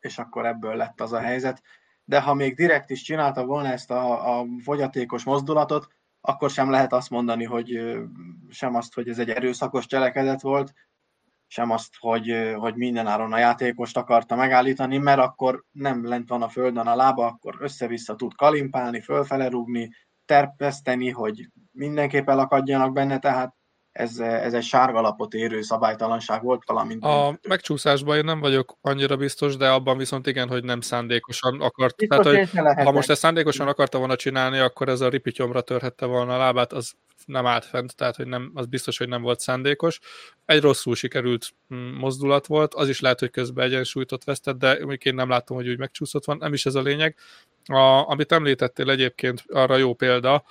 És 0.00 0.18
akkor 0.18 0.46
ebből 0.46 0.76
lett 0.76 1.00
az 1.00 1.12
a 1.12 1.20
helyzet. 1.20 1.62
De 2.10 2.20
ha 2.20 2.34
még 2.34 2.54
direkt 2.54 2.90
is 2.90 3.02
csinálta 3.02 3.44
volna 3.44 3.68
ezt 3.68 3.90
a, 3.90 4.38
a 4.38 4.46
fogyatékos 4.62 5.24
mozdulatot, 5.24 5.88
akkor 6.20 6.50
sem 6.50 6.70
lehet 6.70 6.92
azt 6.92 7.10
mondani, 7.10 7.44
hogy 7.44 7.98
sem 8.48 8.74
azt, 8.74 8.94
hogy 8.94 9.08
ez 9.08 9.18
egy 9.18 9.28
erőszakos 9.28 9.86
cselekedet 9.86 10.40
volt, 10.40 10.72
sem 11.46 11.70
azt, 11.70 11.94
hogy, 11.98 12.54
hogy 12.56 12.76
mindenáron 12.76 13.32
a 13.32 13.38
játékost 13.38 13.96
akarta 13.96 14.36
megállítani, 14.36 14.98
mert 14.98 15.20
akkor 15.20 15.64
nem 15.70 16.06
lent 16.06 16.28
van 16.28 16.42
a 16.42 16.48
földön 16.48 16.86
a 16.86 16.94
lába, 16.94 17.26
akkor 17.26 17.56
össze-vissza 17.60 18.14
tud 18.14 18.34
kalimpálni, 18.34 19.00
fölfele 19.00 19.48
rúgni, 19.48 19.90
terpeszteni, 20.24 21.10
hogy 21.10 21.48
mindenképp 21.72 22.28
elakadjanak 22.28 22.92
benne, 22.92 23.18
tehát 23.18 23.54
ez, 23.92 24.18
ez 24.18 24.54
egy 24.54 24.62
sárgalapot 24.62 25.34
érő 25.34 25.62
szabálytalanság 25.62 26.42
volt, 26.42 26.62
valamint... 26.66 27.04
A 27.04 27.38
megcsúszásban 27.48 28.16
én 28.16 28.24
nem 28.24 28.40
vagyok 28.40 28.76
annyira 28.80 29.16
biztos, 29.16 29.56
de 29.56 29.70
abban 29.70 29.96
viszont 29.96 30.26
igen, 30.26 30.48
hogy 30.48 30.64
nem 30.64 30.80
szándékosan 30.80 31.60
akart. 31.60 31.96
Biztos 31.96 32.18
tehát, 32.18 32.48
hogy 32.52 32.84
ha 32.84 32.92
most 32.92 33.10
ezt 33.10 33.20
szándékosan 33.20 33.68
akarta 33.68 33.98
volna 33.98 34.16
csinálni, 34.16 34.58
akkor 34.58 34.88
ez 34.88 35.00
a 35.00 35.08
ripityomra 35.08 35.60
törhette 35.60 36.06
volna 36.06 36.34
a 36.34 36.38
lábát, 36.38 36.72
az 36.72 36.92
nem 37.26 37.46
állt 37.46 37.64
fent, 37.64 37.96
tehát 37.96 38.16
hogy 38.16 38.26
nem, 38.26 38.50
az 38.54 38.66
biztos, 38.66 38.98
hogy 38.98 39.08
nem 39.08 39.22
volt 39.22 39.40
szándékos. 39.40 40.00
Egy 40.46 40.60
rosszul 40.60 40.94
sikerült 40.94 41.50
mm, 41.74 41.94
mozdulat 41.94 42.46
volt, 42.46 42.74
az 42.74 42.88
is 42.88 43.00
lehet, 43.00 43.18
hogy 43.18 43.30
közben 43.30 43.64
egyensúlytot 43.64 44.24
vesztett, 44.24 44.58
de 44.58 44.86
még 44.86 45.04
én 45.04 45.14
nem 45.14 45.28
látom, 45.28 45.56
hogy 45.56 45.68
úgy 45.68 45.78
megcsúszott 45.78 46.24
van, 46.24 46.36
nem 46.36 46.52
is 46.52 46.66
ez 46.66 46.74
a 46.74 46.82
lényeg. 46.82 47.16
A, 47.64 48.10
amit 48.10 48.32
említettél 48.32 48.90
egyébként, 48.90 49.44
arra 49.48 49.76
jó 49.76 49.94
példa, 49.94 50.44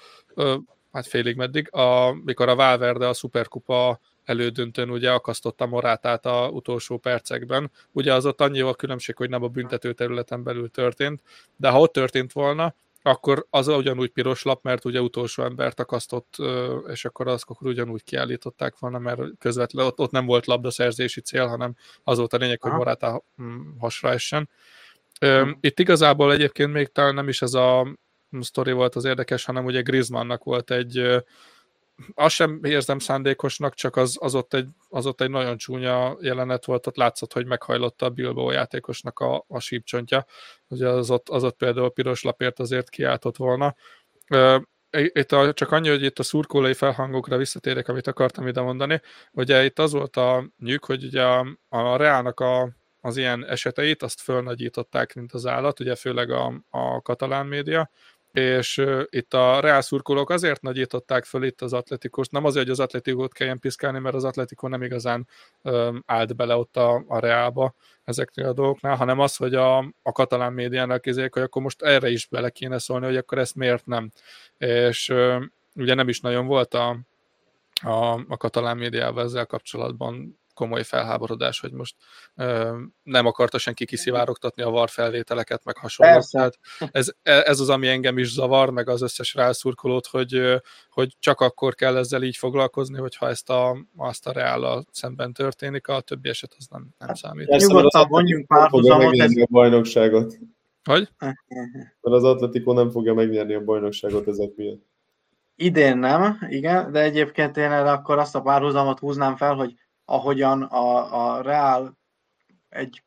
hát 0.92 1.08
félig 1.08 1.36
meddig, 1.36 1.68
amikor 1.72 2.50
a 2.50 2.56
Valverde 2.56 3.08
a 3.08 3.14
Superkupa 3.14 4.00
elődöntőn 4.24 4.90
ugye 4.90 5.12
akasztotta 5.12 5.66
Morátát 5.66 6.26
a 6.26 6.50
utolsó 6.50 6.98
percekben. 6.98 7.72
Ugye 7.92 8.14
az 8.14 8.26
ott 8.26 8.42
annyi 8.42 8.62
a 8.62 8.74
különbség, 8.74 9.16
hogy 9.16 9.30
nem 9.30 9.44
a 9.44 9.48
büntető 9.48 9.94
területen 9.94 10.44
belül 10.44 10.70
történt, 10.70 11.22
de 11.58 11.70
ha 11.70 11.80
ott 11.80 11.94
történt 11.94 12.32
volna, 12.32 12.76
akkor 13.02 13.46
az 13.50 13.68
ugyanúgy 13.68 14.10
piros 14.10 14.44
lap, 14.44 14.64
mert 14.64 14.86
ugye 14.86 15.02
utolsó 15.02 15.44
embert 15.44 15.80
akasztott, 15.80 16.36
és 16.88 17.06
akkor 17.06 17.28
azt 17.28 17.46
akkor 17.48 17.68
ugyanúgy 17.68 18.04
kiállították 18.04 18.80
volna, 18.80 19.00
mert 19.00 19.22
közvetlenül 19.40 19.90
ott, 19.90 20.00
ott 20.00 20.12
nem 20.12 20.26
volt 20.26 20.46
labdaszerzési 20.46 21.22
cél, 21.22 21.48
hanem 21.48 21.76
az 22.04 22.18
volt 22.18 22.34
a 22.34 22.38
lényeg, 22.38 22.62
hogy 22.62 22.72
Morata 22.72 23.24
hm, 23.36 23.60
hasra 23.80 24.12
essen. 24.12 24.50
Itt 25.60 25.80
igazából 25.80 26.34
egyébként 26.34 26.74
még 26.74 26.88
talán 26.88 27.14
nem 27.14 27.28
is 27.28 27.42
ez 27.42 27.54
a 27.54 27.98
sztori 28.40 28.72
volt 28.72 28.96
az 28.96 29.06
érdekes, 29.06 29.46
hanem 29.46 29.66
ugye 29.66 29.82
Griezmannnak 29.82 30.44
volt 30.44 30.72
egy, 30.72 31.24
azt 32.14 32.36
sem 32.36 32.60
érzem 32.64 33.00
szándékosnak, 33.00 33.74
csak 33.74 33.96
az, 33.96 34.18
az, 34.20 34.36
ott 34.36 34.54
egy, 34.54 34.68
az 34.90 35.06
ott 35.06 35.22
egy 35.22 35.30
nagyon 35.30 35.58
csúnya 35.58 36.18
jelenet 36.22 36.66
volt, 36.66 36.88
ott 36.88 36.96
látszott, 36.96 37.34
hogy 37.34 37.46
meghajlotta 37.46 38.06
a 38.06 38.10
Bilbao 38.10 38.52
játékosnak 38.52 39.20
a, 39.20 39.46
a 39.48 39.60
sípcsontja, 39.60 40.26
ugye 40.68 40.88
az 40.88 41.12
ott, 41.12 41.30
az 41.30 41.44
ott 41.44 41.58
például 41.58 41.92
piros 41.92 42.24
lapért 42.24 42.60
azért 42.60 42.90
kiáltott 42.90 43.38
volna. 43.38 43.76
Itt 44.92 45.32
a, 45.32 45.54
csak 45.54 45.72
annyi, 45.72 45.90
hogy 45.90 46.04
itt 46.04 46.20
a 46.20 46.24
szurkolói 46.24 46.74
felhangokra 46.74 47.38
visszatérek, 47.38 47.88
amit 47.88 48.08
akartam 48.08 48.48
ide 48.48 48.62
mondani. 48.62 49.02
Ugye 49.32 49.66
itt 49.66 49.80
az 49.80 49.92
volt 49.92 50.18
a 50.18 50.50
nyűk, 50.58 50.86
hogy 50.86 51.04
ugye 51.04 51.24
a, 51.24 51.58
a 51.70 51.96
Reálnak 51.96 52.40
a, 52.40 52.70
az 53.02 53.18
ilyen 53.18 53.46
eseteit, 53.46 54.04
azt 54.04 54.22
fölnagyították, 54.22 55.14
mint 55.14 55.32
az 55.32 55.46
állat, 55.46 55.80
ugye 55.80 55.96
főleg 55.96 56.32
a, 56.32 56.64
a 56.70 57.02
katalán 57.02 57.46
média, 57.46 57.90
és 58.32 58.86
itt 59.10 59.34
a 59.34 59.60
Real 59.60 59.82
szurkolók 59.82 60.30
azért 60.30 60.62
nagyították 60.62 61.26
föl 61.26 61.44
itt 61.44 61.62
az 61.62 61.74
atletikost, 61.74 62.32
nem 62.32 62.46
azért, 62.46 62.64
hogy 62.64 62.74
az 62.74 62.80
atletikót 62.80 63.34
kelljen 63.34 63.60
piszkálni, 63.60 64.00
mert 64.00 64.16
az 64.16 64.24
atletikó 64.24 64.68
nem 64.68 64.84
igazán 64.84 65.28
um, 65.64 66.04
állt 66.06 66.36
bele 66.36 66.56
ott 66.56 66.78
a, 66.78 67.04
a 67.08 67.20
Realba 67.20 67.74
ezeknél 68.04 68.46
a 68.46 68.54
dolgoknál, 68.54 68.96
hanem 68.96 69.20
az, 69.20 69.36
hogy 69.36 69.56
a, 69.56 69.78
a 69.78 70.12
katalán 70.12 70.54
médiának 70.54 71.06
izék, 71.06 71.34
hogy 71.34 71.44
akkor 71.44 71.62
most 71.62 71.82
erre 71.82 72.10
is 72.10 72.28
bele 72.28 72.50
kéne 72.50 72.80
szólni, 72.80 73.06
hogy 73.06 73.18
akkor 73.18 73.38
ezt 73.38 73.56
miért 73.56 73.86
nem. 73.86 74.12
És 74.58 75.14
ugye 75.76 75.94
nem 75.94 76.10
is 76.10 76.20
nagyon 76.20 76.46
volt 76.46 76.74
a, 76.74 77.00
a, 77.82 78.14
a 78.28 78.38
katalán 78.38 78.78
médiával 78.78 79.24
ezzel 79.24 79.46
kapcsolatban 79.46 80.39
komoly 80.60 80.84
felháborodás, 80.84 81.60
hogy 81.60 81.72
most 81.72 81.96
ö, 82.36 82.78
nem 83.04 83.26
akarta 83.26 83.58
senki 83.58 83.86
kiszivárogtatni 83.86 84.64
a 84.64 84.70
VAR 84.70 84.90
felvételeket, 84.90 85.64
meg 85.64 85.78
hasonló. 85.78 86.22
Tehát 86.32 86.60
ez, 86.92 87.12
ez 87.22 87.60
az, 87.60 87.70
ami 87.70 87.88
engem 87.88 88.18
is 88.18 88.32
zavar, 88.32 88.70
meg 88.70 88.90
az 88.90 89.02
összes 89.02 89.34
rászurkolót, 89.34 90.08
hogy, 90.08 90.62
hogy 90.90 91.16
csak 91.20 91.42
akkor 91.42 91.76
kell 91.76 91.98
ezzel 91.98 92.24
így 92.24 92.36
foglalkozni, 92.36 92.98
hogyha 92.98 93.28
ezt 93.28 93.50
a, 93.50 93.78
azt 93.98 94.28
a 94.28 94.32
reállal 94.32 94.86
szemben 94.92 95.34
történik, 95.34 95.88
a 95.88 96.02
többi 96.02 96.30
eset 96.30 96.56
az 96.58 96.68
nem, 96.70 96.88
nem 96.98 97.14
számít. 97.14 97.48
Nyugodtan 97.48 98.08
vonjunk 98.08 98.48
párhuzamot. 98.48 99.20
Ez... 99.20 99.32
a 99.36 99.48
bajnokságot. 99.50 100.38
Hogy? 100.84 101.10
Mert 102.02 102.16
az 102.16 102.24
Atletico 102.24 102.74
nem 102.74 102.90
fogja 102.90 103.14
megnyerni 103.14 103.54
a 103.54 103.64
bajnokságot 103.64 104.28
ezek 104.28 104.56
miatt. 104.56 104.88
Idén 105.56 105.98
nem, 105.98 106.38
igen, 106.50 106.92
de 106.92 107.02
egyébként 107.02 107.58
én 107.58 107.72
erre 107.72 107.92
akkor 107.92 108.18
azt 108.18 108.36
a 108.36 108.42
párhuzamot 108.42 109.00
húznám 109.00 109.36
fel, 109.36 109.54
hogy 109.54 109.74
ahogyan 110.10 110.64
a, 110.64 111.16
a 111.36 111.42
Real 111.42 111.98
egy, 112.70 113.04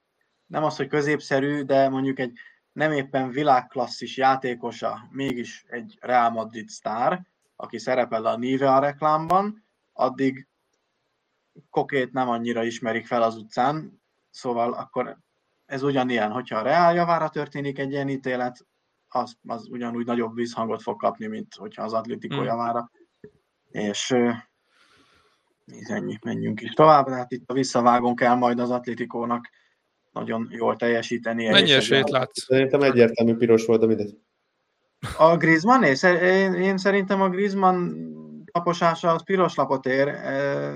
nem 0.46 0.64
az, 0.64 0.76
hogy 0.76 0.88
középszerű, 0.88 1.62
de 1.62 1.88
mondjuk 1.88 2.18
egy 2.18 2.32
nem 2.72 2.92
éppen 2.92 3.30
világklasszis 3.30 4.16
játékosa, 4.16 5.09
mégis 5.11 5.64
egy 5.68 5.98
Real 6.00 6.30
Madrid 6.30 6.68
sztár, 6.68 7.26
aki 7.57 7.78
szerepel 7.78 8.26
a 8.26 8.36
Nive 8.36 8.74
a 8.74 8.78
reklámban, 8.78 9.64
addig 9.92 10.48
kokét 11.70 12.12
nem 12.12 12.28
annyira 12.28 12.64
ismerik 12.64 13.07
fel 13.07 13.22
az 13.22 13.36
utcán, 13.36 14.03
szóval 14.30 14.72
akkor 14.72 15.18
ez 15.66 15.82
ugyanilyen, 15.82 16.30
hogyha 16.30 16.57
a 16.59 16.62
Real 16.62 16.94
javára 16.94 17.28
történik 17.28 17.78
egy 17.78 17.90
ilyen 17.90 18.09
ítélet, 18.09 18.66
az, 19.09 19.36
az 19.46 19.68
ugyanúgy 19.68 20.07
nagyobb 20.07 20.34
vízhangot 20.34 20.82
fog 20.82 21.00
kapni, 21.00 21.26
mint 21.26 21.55
hogyha 21.55 21.82
az 21.82 21.92
Atletico 21.92 22.40
mm. 22.40 22.44
javára. 22.44 22.90
És 23.70 24.14
ennyi, 25.80 26.18
menjünk 26.24 26.60
is 26.60 26.72
tovább, 26.72 27.08
hát 27.08 27.32
itt 27.32 27.50
a 27.50 27.52
visszavágón 27.52 28.16
kell 28.16 28.34
majd 28.34 28.58
az 28.58 28.70
Atlétikónak 28.70 29.50
nagyon 30.12 30.48
jól 30.50 30.76
teljesíteni. 30.76 31.48
Mennyi 31.48 31.72
esélyt 31.72 32.10
látsz? 32.10 32.44
Szerintem 32.44 32.82
egyértelmű 32.82 33.34
piros 33.34 33.66
volt, 33.66 33.80
de 33.80 33.86
mindegy. 33.86 34.18
A 35.18 35.36
Griezmann? 35.36 35.82
Én, 35.82 36.52
én 36.54 36.78
szerintem 36.78 37.22
a 37.22 37.28
Griezmann 37.28 37.90
taposása 38.52 39.10
az 39.10 39.24
piros 39.24 39.54
lapot 39.54 39.86
ér. 39.86 40.08
E, 40.08 40.72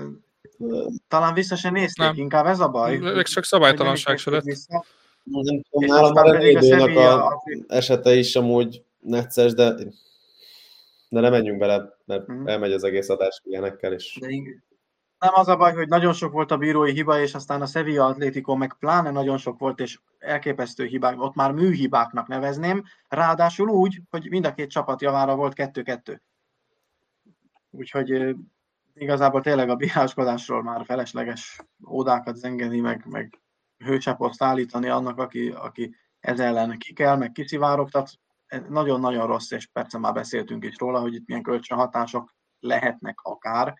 talán 1.07 1.33
vissza 1.33 1.55
se 1.55 1.69
nézték, 1.69 2.05
nem. 2.05 2.15
inkább 2.15 2.45
ez 2.45 2.59
a 2.59 2.69
baj. 2.69 2.97
Még 2.97 3.25
csak 3.25 3.43
szabálytalanság 3.43 4.17
se 4.17 4.31
lett. 4.31 4.43
Nem 5.23 5.61
tudom, 5.69 5.89
nálam 5.89 6.13
már 6.13 6.97
a, 6.97 7.25
a 7.27 7.43
esete 7.67 8.15
is 8.15 8.35
amúgy 8.35 8.83
necces, 8.99 9.53
de 9.53 9.75
de 11.09 11.19
nem 11.19 11.31
menjünk 11.31 11.59
bele, 11.59 11.97
mert 12.05 12.31
mm. 12.31 12.47
elmegy 12.47 12.71
az 12.71 12.83
egész 12.83 13.09
adás 13.09 13.41
ilyenekkel 13.43 13.93
is. 13.93 14.17
De 14.21 14.27
nem 15.19 15.33
az 15.33 15.47
a 15.47 15.55
baj, 15.55 15.73
hogy 15.73 15.87
nagyon 15.87 16.13
sok 16.13 16.31
volt 16.31 16.51
a 16.51 16.57
bírói 16.57 16.91
hiba, 16.91 17.19
és 17.19 17.33
aztán 17.33 17.61
a 17.61 17.65
Sevilla 17.65 18.05
Atlético 18.05 18.55
meg 18.55 18.75
pláne 18.79 19.11
nagyon 19.11 19.37
sok 19.37 19.59
volt, 19.59 19.79
és 19.79 19.99
elképesztő 20.19 20.85
hibák, 20.85 21.21
ott 21.21 21.35
már 21.35 21.51
műhibáknak 21.51 22.27
nevezném, 22.27 22.83
ráadásul 23.07 23.69
úgy, 23.69 24.01
hogy 24.09 24.29
mind 24.29 24.45
a 24.45 24.53
két 24.53 24.69
csapat 24.69 25.01
javára 25.01 25.35
volt 25.35 25.53
kettő-kettő. 25.53 26.21
Úgyhogy 27.69 28.35
igazából 28.93 29.41
tényleg 29.41 29.69
a 29.69 29.75
bíráskodásról 29.75 30.63
már 30.63 30.85
felesleges 30.85 31.59
ódákat 31.89 32.35
zengeni, 32.35 32.79
meg, 32.79 33.05
meg 33.05 33.41
hőcseposzt 33.77 34.43
állítani 34.43 34.87
annak, 34.87 35.17
aki, 35.17 35.49
aki 35.49 35.95
ez 36.19 36.39
ellen 36.39 36.77
ki 36.77 36.93
kell, 36.93 37.15
meg 37.15 37.31
kiszivárogtat. 37.31 38.11
Nagyon-nagyon 38.69 39.27
rossz, 39.27 39.51
és 39.51 39.67
persze 39.67 39.97
már 39.97 40.13
beszéltünk 40.13 40.63
is 40.63 40.77
róla, 40.77 40.99
hogy 40.99 41.13
itt 41.13 41.27
milyen 41.27 41.43
kölcsönhatások 41.43 42.35
lehetnek 42.59 43.19
akár, 43.21 43.73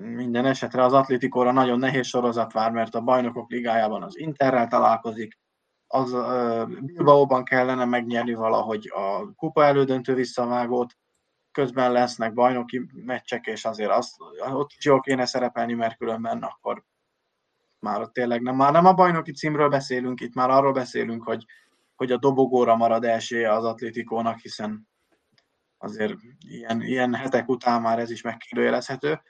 minden 0.00 0.46
esetre 0.46 0.84
az 0.84 0.92
Atlétikóra 0.92 1.52
nagyon 1.52 1.78
nehéz 1.78 2.06
sorozat 2.06 2.52
vár, 2.52 2.70
mert 2.70 2.94
a 2.94 3.00
bajnokok 3.00 3.50
ligájában 3.50 4.02
az 4.02 4.18
Interrel 4.18 4.66
találkozik, 4.66 5.38
az 5.86 6.12
uh, 6.12 6.80
Bilbaóban 6.80 7.44
kellene 7.44 7.84
megnyerni 7.84 8.34
valahogy 8.34 8.90
a 8.94 9.34
kupa 9.34 9.64
elődöntő 9.64 10.14
visszavágót, 10.14 10.96
közben 11.52 11.92
lesznek 11.92 12.32
bajnoki 12.32 12.86
meccsek, 12.92 13.46
és 13.46 13.64
azért 13.64 13.90
azt, 13.90 14.16
ott 14.52 14.70
is 14.76 14.84
jól 14.84 15.00
kéne 15.00 15.26
szerepelni, 15.26 15.72
mert 15.72 15.96
különben 15.96 16.42
akkor 16.42 16.84
már 17.78 18.00
ott 18.00 18.12
tényleg 18.12 18.42
nem, 18.42 18.56
már 18.56 18.72
nem 18.72 18.86
a 18.86 18.94
bajnoki 18.94 19.32
címről 19.32 19.68
beszélünk, 19.68 20.20
itt 20.20 20.34
már 20.34 20.50
arról 20.50 20.72
beszélünk, 20.72 21.22
hogy, 21.22 21.44
hogy 21.94 22.12
a 22.12 22.18
dobogóra 22.18 22.76
marad 22.76 23.04
esélye 23.04 23.52
az 23.52 23.64
Atlétikónak, 23.64 24.38
hiszen 24.38 24.88
azért 25.78 26.14
ilyen, 26.38 26.82
ilyen 26.82 27.14
hetek 27.14 27.48
után 27.48 27.82
már 27.82 27.98
ez 27.98 28.10
is 28.10 28.22
megkérdőjelezhető 28.22 29.20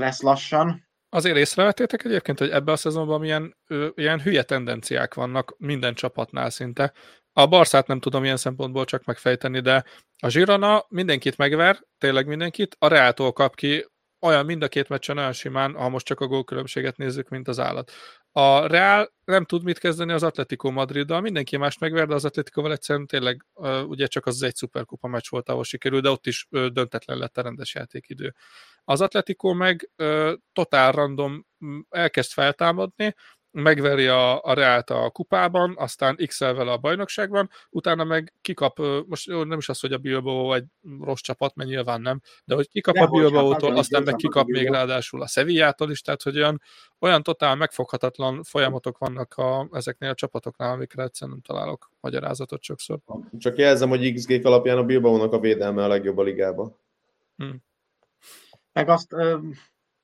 lesz 0.00 0.22
lassan. 0.22 0.88
Azért 1.08 1.36
észrevettétek 1.36 2.04
egyébként, 2.04 2.38
hogy 2.38 2.50
ebben 2.50 2.74
a 2.74 2.76
szezonban 2.76 3.20
milyen 3.20 3.56
ö, 3.66 3.88
ilyen 3.94 4.20
hülye 4.20 4.42
tendenciák 4.42 5.14
vannak 5.14 5.54
minden 5.58 5.94
csapatnál 5.94 6.50
szinte. 6.50 6.92
A 7.32 7.46
Barszát 7.46 7.86
nem 7.86 8.00
tudom 8.00 8.24
ilyen 8.24 8.36
szempontból 8.36 8.84
csak 8.84 9.04
megfejteni, 9.04 9.60
de 9.60 9.84
a 10.18 10.28
Zsirana 10.28 10.84
mindenkit 10.88 11.36
megver, 11.36 11.80
tényleg 11.98 12.26
mindenkit, 12.26 12.76
a 12.78 12.88
Reától 12.88 13.32
kap 13.32 13.54
ki 13.54 13.86
olyan 14.20 14.44
mind 14.44 14.62
a 14.62 14.68
két 14.68 14.88
meccsen 14.88 15.18
olyan 15.18 15.32
simán, 15.32 15.74
ha 15.74 15.88
most 15.88 16.06
csak 16.06 16.20
a 16.20 16.26
gólkülönbséget 16.26 16.96
nézzük, 16.96 17.28
mint 17.28 17.48
az 17.48 17.58
állat. 17.58 17.92
A 18.32 18.66
Real 18.66 19.12
nem 19.24 19.44
tud 19.44 19.62
mit 19.62 19.78
kezdeni 19.78 20.12
az 20.12 20.22
Atletico 20.22 20.70
Madriddal, 20.70 21.20
mindenki 21.20 21.56
más 21.56 21.78
megver, 21.78 22.06
de 22.06 22.14
az 22.14 22.24
Atleticoval 22.24 22.72
egyszerűen 22.72 23.06
tényleg 23.06 23.46
ugye 23.86 24.06
csak 24.06 24.26
az 24.26 24.42
egy 24.42 24.54
szuperkupa 24.54 25.08
meccs 25.08 25.28
volt, 25.28 25.48
ahol 25.48 25.64
sikerült, 25.64 26.02
de 26.02 26.10
ott 26.10 26.26
is 26.26 26.46
döntetlen 26.50 27.18
lett 27.18 27.38
a 27.38 27.42
rendes 27.42 27.74
játékidő. 27.74 28.34
Az 28.84 29.00
Atletico 29.00 29.52
meg 29.52 29.90
totál 30.52 30.92
random 30.92 31.46
elkezd 31.90 32.30
feltámadni, 32.30 33.14
megveri 33.52 34.06
a, 34.06 34.42
a 34.42 34.52
Reált 34.54 34.90
a 34.90 35.10
kupában, 35.10 35.74
aztán 35.78 36.16
x 36.26 36.38
vele 36.38 36.72
a 36.72 36.78
bajnokságban, 36.78 37.50
utána 37.70 38.04
meg 38.04 38.34
kikap, 38.40 38.78
most 39.06 39.28
nem 39.28 39.58
is 39.58 39.68
az, 39.68 39.80
hogy 39.80 39.92
a 39.92 39.98
Bilbao 39.98 40.52
egy 40.52 40.64
rossz 41.00 41.20
csapat, 41.20 41.54
mert 41.54 41.68
nyilván 41.68 42.00
nem, 42.00 42.20
de 42.44 42.54
hogy 42.54 42.68
kikap 42.68 42.94
de 42.94 43.02
a 43.02 43.06
Bilbao-tól, 43.06 43.76
aztán 43.76 44.02
meg 44.02 44.14
kikap 44.14 44.46
még 44.46 44.68
ráadásul 44.68 45.22
a 45.22 45.26
Sevillától 45.26 45.90
is, 45.90 46.00
tehát 46.00 46.22
hogy 46.22 46.36
olyan, 46.36 46.62
olyan 46.98 47.22
totál 47.22 47.56
megfoghatatlan 47.56 48.42
folyamatok 48.42 48.98
vannak 48.98 49.34
a, 49.34 49.68
ezeknél 49.72 50.10
a 50.10 50.14
csapatoknál, 50.14 50.72
amikre 50.72 51.02
egyszerűen 51.02 51.40
nem 51.42 51.56
találok 51.56 51.90
magyarázatot 52.00 52.62
sokszor. 52.62 52.98
Csak 53.38 53.58
jelzem, 53.58 53.88
hogy 53.88 54.12
XG 54.12 54.46
alapján 54.46 54.78
a 54.78 54.84
Bilbao-nak 54.84 55.32
a 55.32 55.40
védelme 55.40 55.84
a 55.84 55.88
legjobb 55.88 56.18
a 56.18 56.22
ligában. 56.22 56.76
Hmm. 57.36 57.62
Meg 58.72 58.88
azt, 58.88 59.14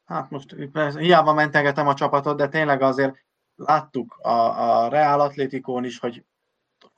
hát 0.05 0.31
most 0.31 0.55
hiába 0.97 1.33
mentegetem 1.33 1.87
a 1.87 1.95
csapatot, 1.95 2.37
de 2.37 2.49
tényleg 2.49 2.83
azért 2.83 3.25
láttuk 3.55 4.17
a, 4.23 4.29
a 4.29 4.89
Real 4.89 5.21
Atlétikón 5.21 5.85
is, 5.85 5.99
hogy 5.99 6.25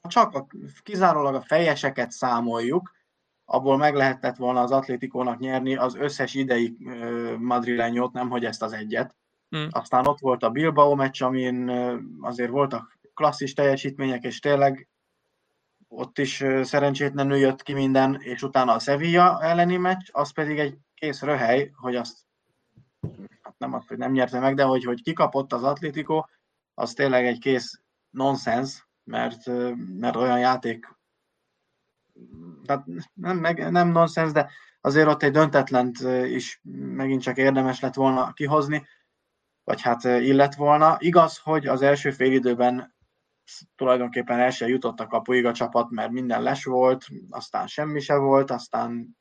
csak 0.09 0.35
a, 0.35 0.47
kizárólag 0.83 1.35
a 1.35 1.41
fejeseket 1.41 2.11
számoljuk, 2.11 2.97
abból 3.45 3.77
meg 3.77 3.95
lehetett 3.95 4.37
volna 4.37 4.61
az 4.61 4.71
Atlétikónak 4.71 5.39
nyerni 5.39 5.77
az 5.77 5.95
összes 5.95 6.35
idei 6.35 6.77
madrilenyót, 7.39 8.13
nem 8.13 8.29
hogy 8.29 8.45
ezt 8.45 8.63
az 8.63 8.73
egyet. 8.73 9.17
Hmm. 9.49 9.69
Aztán 9.71 10.07
ott 10.07 10.19
volt 10.19 10.43
a 10.43 10.51
Bilbao 10.51 10.95
meccs, 10.95 11.23
amin 11.23 11.69
azért 12.21 12.51
voltak 12.51 12.99
klasszis 13.15 13.53
teljesítmények, 13.55 14.25
és 14.25 14.39
tényleg 14.39 14.89
ott 15.89 16.19
is 16.19 16.45
szerencsétlenül 16.63 17.37
jött 17.37 17.63
ki 17.63 17.73
minden, 17.73 18.21
és 18.21 18.43
utána 18.43 18.73
a 18.73 18.79
Sevilla 18.79 19.43
elleni 19.43 19.77
meccs, 19.77 20.09
az 20.13 20.33
pedig 20.33 20.59
egy 20.59 20.79
kész 20.99 21.23
röhely, 21.23 21.71
hogy 21.75 21.97
azt 21.97 22.19
hát 23.43 23.55
nem 23.59 23.71
hogy 23.71 23.99
nem 23.99 24.13
nyerte 24.13 24.39
meg, 24.41 24.55
de 24.55 24.63
hogy, 24.63 24.85
hogy 24.85 25.03
kikapott 25.03 25.53
az 25.53 25.63
Atlético, 25.63 26.25
az 26.75 26.93
tényleg 26.93 27.27
egy 27.27 27.39
kész 27.39 27.81
nonsens, 28.11 28.87
mert, 29.05 29.47
mert 29.99 30.17
olyan 30.17 30.39
játék, 30.39 30.97
tehát 32.65 32.85
nem, 33.15 33.39
meg, 33.39 33.71
nem 33.71 33.89
nonsens, 33.89 34.33
de 34.33 34.51
azért 34.81 35.09
ott 35.09 35.23
egy 35.23 35.33
döntetlent 35.33 35.99
is 36.25 36.61
megint 36.73 37.23
csak 37.23 37.37
érdemes 37.37 37.81
lett 37.81 37.95
volna 37.95 38.33
kihozni, 38.33 38.87
vagy 39.65 39.81
hát 39.81 40.05
illet 40.05 40.55
volna. 40.55 40.97
Igaz, 40.99 41.39
hogy 41.39 41.67
az 41.67 41.83
első 41.83 42.11
fél 42.11 42.33
időben 42.33 42.95
tulajdonképpen 43.77 44.39
el 44.39 44.51
sem 44.51 44.69
jutott 44.69 45.01
a 45.01 45.07
kapuig 45.07 45.45
a 45.45 45.53
csapat, 45.53 45.91
mert 45.91 46.11
minden 46.11 46.43
les 46.43 46.65
volt, 46.65 47.07
aztán 47.31 47.67
semmi 47.67 48.01
se 48.01 48.17
volt, 48.17 48.51
aztán 48.51 49.18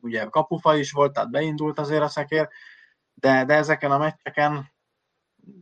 ugye 0.00 0.24
kapufa 0.24 0.76
is 0.76 0.92
volt, 0.92 1.12
tehát 1.12 1.30
beindult 1.30 1.78
azért 1.78 2.02
a 2.02 2.08
szekér, 2.08 2.48
de, 3.14 3.44
de 3.44 3.54
ezeken 3.54 3.90
a 3.90 3.98
meccseken 3.98 4.70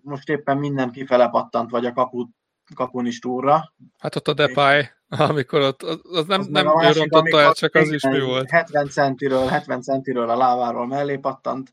most 0.02 0.28
éppen 0.28 0.58
minden 0.58 0.90
kifele 0.90 1.28
pattant, 1.28 1.70
vagy 1.70 1.86
a 1.86 1.92
kaput, 1.92 2.28
kapun 2.74 3.06
is 3.06 3.18
túlra. 3.18 3.74
Hát 3.98 4.16
ott 4.16 4.28
a 4.28 4.32
Depay, 4.32 4.88
amikor 5.08 5.60
ott, 5.60 5.82
az 5.82 6.26
nem, 6.26 6.40
az 6.40 6.46
nem 6.46 6.66
ő 6.66 6.92
rontotta 6.92 7.40
el, 7.40 7.52
csak 7.52 7.74
az 7.74 7.92
is 7.92 8.02
mi 8.02 8.20
volt. 8.20 8.50
70 8.50 8.88
centiről, 8.88 9.46
70 9.46 9.82
centiről 9.82 10.30
a 10.30 10.36
láváról 10.36 10.86
mellé 10.86 11.16
pattant. 11.16 11.72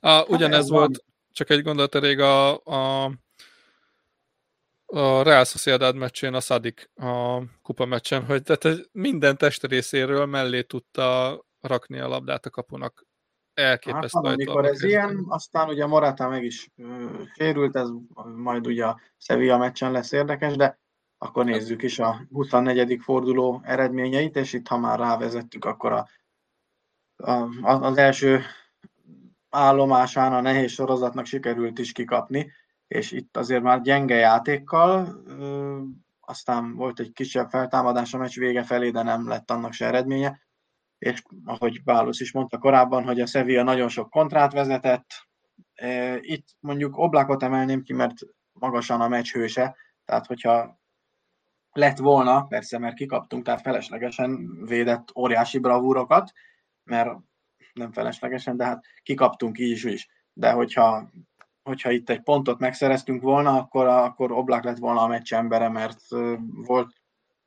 A, 0.00 0.24
ugyanez 0.28 0.60
hát 0.60 0.68
volt, 0.68 0.96
van. 0.96 1.06
csak 1.32 1.50
egy 1.50 1.62
gondolat 1.62 1.94
elég 1.94 2.20
a, 2.20 2.64
a, 2.64 3.10
a 4.92 5.22
Real 5.22 5.44
Sociedad 5.44 5.96
meccsén, 5.96 6.34
a 6.34 6.40
Sadik 6.40 6.90
a 6.94 7.42
kupa 7.62 7.84
meccsen, 7.84 8.24
hogy 8.24 8.42
tehát 8.42 8.88
minden 8.92 9.36
testrészéről 9.36 10.26
mellé 10.26 10.62
tudta 10.62 11.38
rakni 11.60 11.98
a 11.98 12.08
labdát 12.08 12.46
a 12.46 12.50
kapunak 12.50 13.06
elképesztő. 13.54 14.20
Hát, 14.28 14.34
amikor 14.34 14.64
ez 14.64 14.82
ilyen, 14.82 15.24
aztán 15.28 15.68
ugye 15.68 15.86
Morata 15.86 16.28
meg 16.28 16.44
is 16.44 16.68
uh, 16.76 17.10
sérült, 17.34 17.76
ez 17.76 17.88
majd 18.36 18.66
ugye 18.66 18.84
a 18.84 19.00
Sevilla 19.18 19.58
meccsen 19.58 19.92
lesz 19.92 20.12
érdekes, 20.12 20.56
de 20.56 20.78
akkor 21.18 21.44
nézzük 21.44 21.82
is 21.82 21.98
a 21.98 22.26
24. 22.32 22.98
forduló 23.02 23.60
eredményeit, 23.64 24.36
és 24.36 24.52
itt 24.52 24.68
ha 24.68 24.78
már 24.78 24.98
rávezettük, 24.98 25.64
akkor 25.64 25.92
a, 25.92 26.08
a, 27.16 27.48
az 27.62 27.96
első 27.96 28.40
állomásán 29.50 30.32
a 30.32 30.40
nehéz 30.40 30.70
sorozatnak 30.70 31.26
sikerült 31.26 31.78
is 31.78 31.92
kikapni, 31.92 32.52
és 32.90 33.12
itt 33.12 33.36
azért 33.36 33.62
már 33.62 33.80
gyenge 33.80 34.14
játékkal, 34.14 35.22
aztán 36.20 36.74
volt 36.74 37.00
egy 37.00 37.12
kisebb 37.12 37.48
feltámadás 37.48 38.14
a 38.14 38.18
meccs 38.18 38.38
vége 38.38 38.62
felé, 38.62 38.90
de 38.90 39.02
nem 39.02 39.28
lett 39.28 39.50
annak 39.50 39.72
se 39.72 39.86
eredménye 39.86 40.40
és 41.00 41.22
ahogy 41.44 41.82
Bálusz 41.82 42.20
is 42.20 42.32
mondta 42.32 42.58
korábban, 42.58 43.04
hogy 43.04 43.20
a 43.20 43.26
Sevilla 43.26 43.62
nagyon 43.62 43.88
sok 43.88 44.10
kontrát 44.10 44.52
vezetett. 44.52 45.06
Itt 46.20 46.48
mondjuk 46.58 46.96
Oblakot 46.96 47.42
emelném 47.42 47.82
ki, 47.82 47.92
mert 47.92 48.14
magasan 48.52 49.00
a 49.00 49.08
meccs 49.08 49.32
hőse, 49.32 49.76
tehát 50.04 50.26
hogyha 50.26 50.80
lett 51.72 51.98
volna, 51.98 52.46
persze, 52.46 52.78
mert 52.78 52.94
kikaptunk, 52.94 53.44
tehát 53.44 53.60
feleslegesen 53.60 54.60
védett 54.64 55.16
óriási 55.16 55.58
bravúrokat, 55.58 56.32
mert 56.84 57.10
nem 57.72 57.92
feleslegesen, 57.92 58.56
de 58.56 58.64
hát 58.64 58.84
kikaptunk 59.02 59.58
így 59.58 59.70
is, 59.70 59.84
is. 59.84 60.08
De 60.32 60.50
hogyha, 60.52 61.10
hogyha 61.62 61.90
itt 61.90 62.10
egy 62.10 62.22
pontot 62.22 62.58
megszereztünk 62.58 63.22
volna, 63.22 63.56
akkor, 63.58 63.86
akkor 63.86 64.32
Oblak 64.32 64.64
lett 64.64 64.78
volna 64.78 65.02
a 65.02 65.06
meccs 65.06 65.32
embere, 65.32 65.68
mert 65.68 66.00
volt 66.66 66.92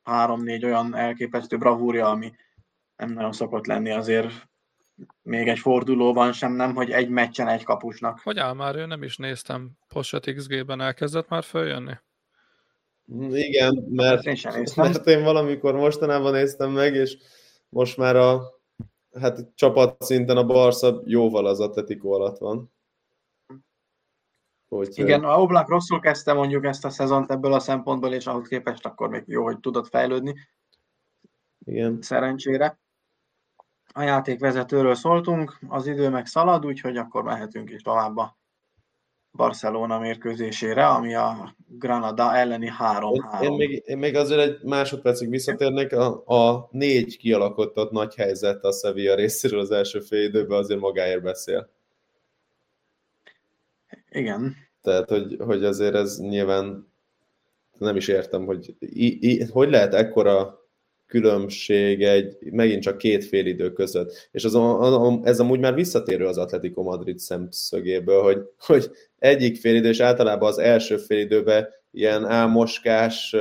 három-négy 0.03 0.65
olyan 0.65 0.95
elképesztő 0.95 1.57
bravúrja, 1.57 2.09
ami, 2.09 2.31
nem 2.95 3.09
nagyon 3.09 3.31
szokott 3.31 3.65
lenni 3.65 3.91
azért 3.91 4.31
még 5.21 5.47
egy 5.47 5.59
fordulóban 5.59 6.33
sem, 6.33 6.51
nem, 6.51 6.75
hogy 6.75 6.91
egy 6.91 7.09
meccsen 7.09 7.47
egy 7.47 7.63
kapusnak. 7.63 8.19
Hogy 8.23 8.37
áll 8.37 8.53
már, 8.53 8.75
ő 8.75 8.85
nem 8.85 9.03
is 9.03 9.17
néztem. 9.17 9.71
Posset 9.87 10.33
XG-ben 10.35 10.81
elkezdett 10.81 11.27
már 11.27 11.43
följönni? 11.43 11.93
Igen, 13.31 13.87
mert 13.89 14.25
én, 14.25 14.35
sem 14.35 14.63
mert 14.75 15.07
én 15.07 15.23
valamikor 15.23 15.75
mostanában 15.75 16.31
néztem 16.31 16.71
meg, 16.71 16.95
és 16.95 17.17
most 17.69 17.97
már 17.97 18.15
a 18.15 18.41
hát 19.19 19.47
csapat 19.55 20.01
szinten 20.01 20.37
a 20.37 20.45
Barca 20.45 21.01
jóval 21.05 21.45
az 21.45 21.59
Atletico 21.59 22.11
alatt 22.11 22.37
van. 22.37 22.72
Hogy, 24.75 24.89
Igen, 24.93 25.23
a 25.23 25.41
Oblak 25.41 25.69
rosszul 25.69 25.99
kezdte 25.99 26.33
mondjuk 26.33 26.65
ezt 26.65 26.85
a 26.85 26.89
szezont 26.89 27.31
ebből 27.31 27.53
a 27.53 27.59
szempontból, 27.59 28.13
és 28.13 28.27
ahhoz 28.27 28.47
képest 28.47 28.85
akkor 28.85 29.09
még 29.09 29.23
jó, 29.25 29.43
hogy 29.43 29.59
tudott 29.59 29.87
fejlődni. 29.87 30.35
Igen. 31.65 32.01
Szerencsére 32.01 32.79
a 33.93 34.01
játékvezetőről 34.01 34.95
szóltunk, 34.95 35.59
az 35.67 35.87
idő 35.87 36.09
meg 36.09 36.25
szalad, 36.25 36.65
úgyhogy 36.65 36.97
akkor 36.97 37.23
mehetünk 37.23 37.69
is 37.69 37.81
tovább 37.81 38.17
a 38.17 38.37
Barcelona 39.31 39.99
mérkőzésére, 39.99 40.87
ami 40.87 41.15
a 41.15 41.55
Granada 41.67 42.35
elleni 42.35 42.71
3-3. 42.79 43.41
Én, 43.41 43.49
én, 43.49 43.55
még, 43.57 43.83
én 43.85 43.97
még 43.97 44.15
azért 44.15 44.41
egy 44.41 44.63
másodpercig 44.63 45.29
visszatérnék, 45.29 45.93
a, 45.93 46.23
a 46.25 46.67
négy 46.71 47.17
kialakított 47.17 47.91
nagy 47.91 48.15
helyzet 48.15 48.63
a 48.63 48.71
Sevilla 48.71 49.15
részéről 49.15 49.59
az 49.59 49.71
első 49.71 49.99
fél 49.99 50.23
időben 50.23 50.57
azért 50.57 50.79
magáért 50.79 51.21
beszél. 51.21 51.69
Igen. 54.09 54.55
Tehát, 54.83 55.09
hogy, 55.09 55.35
hogy 55.39 55.63
azért 55.63 55.95
ez 55.95 56.19
nyilván 56.19 56.91
nem 57.77 57.95
is 57.95 58.07
értem, 58.07 58.45
hogy 58.45 58.75
i, 58.79 59.31
i, 59.31 59.43
hogy 59.43 59.69
lehet 59.69 59.93
ekkora 59.93 60.61
különbség 61.07 62.03
egy 62.03 62.37
megint 62.41 62.81
csak 62.81 62.97
két 62.97 63.25
fél 63.25 63.45
idő 63.45 63.71
között. 63.71 64.29
És 64.31 64.43
az, 64.43 64.55
ez 65.23 65.39
amúgy 65.39 65.59
már 65.59 65.73
visszatérő 65.73 66.25
az 66.25 66.37
Atletico 66.37 66.83
Madrid 66.83 67.19
szemszögéből, 67.19 68.21
hogy, 68.21 68.41
hogy 68.57 68.91
egyik 69.19 69.57
fél 69.57 69.75
idő, 69.75 69.89
és 69.89 69.99
általában 69.99 70.49
az 70.49 70.57
első 70.57 70.97
fél 70.97 71.19
időben 71.19 71.67
ilyen 71.91 72.25
álmoskás, 72.25 73.35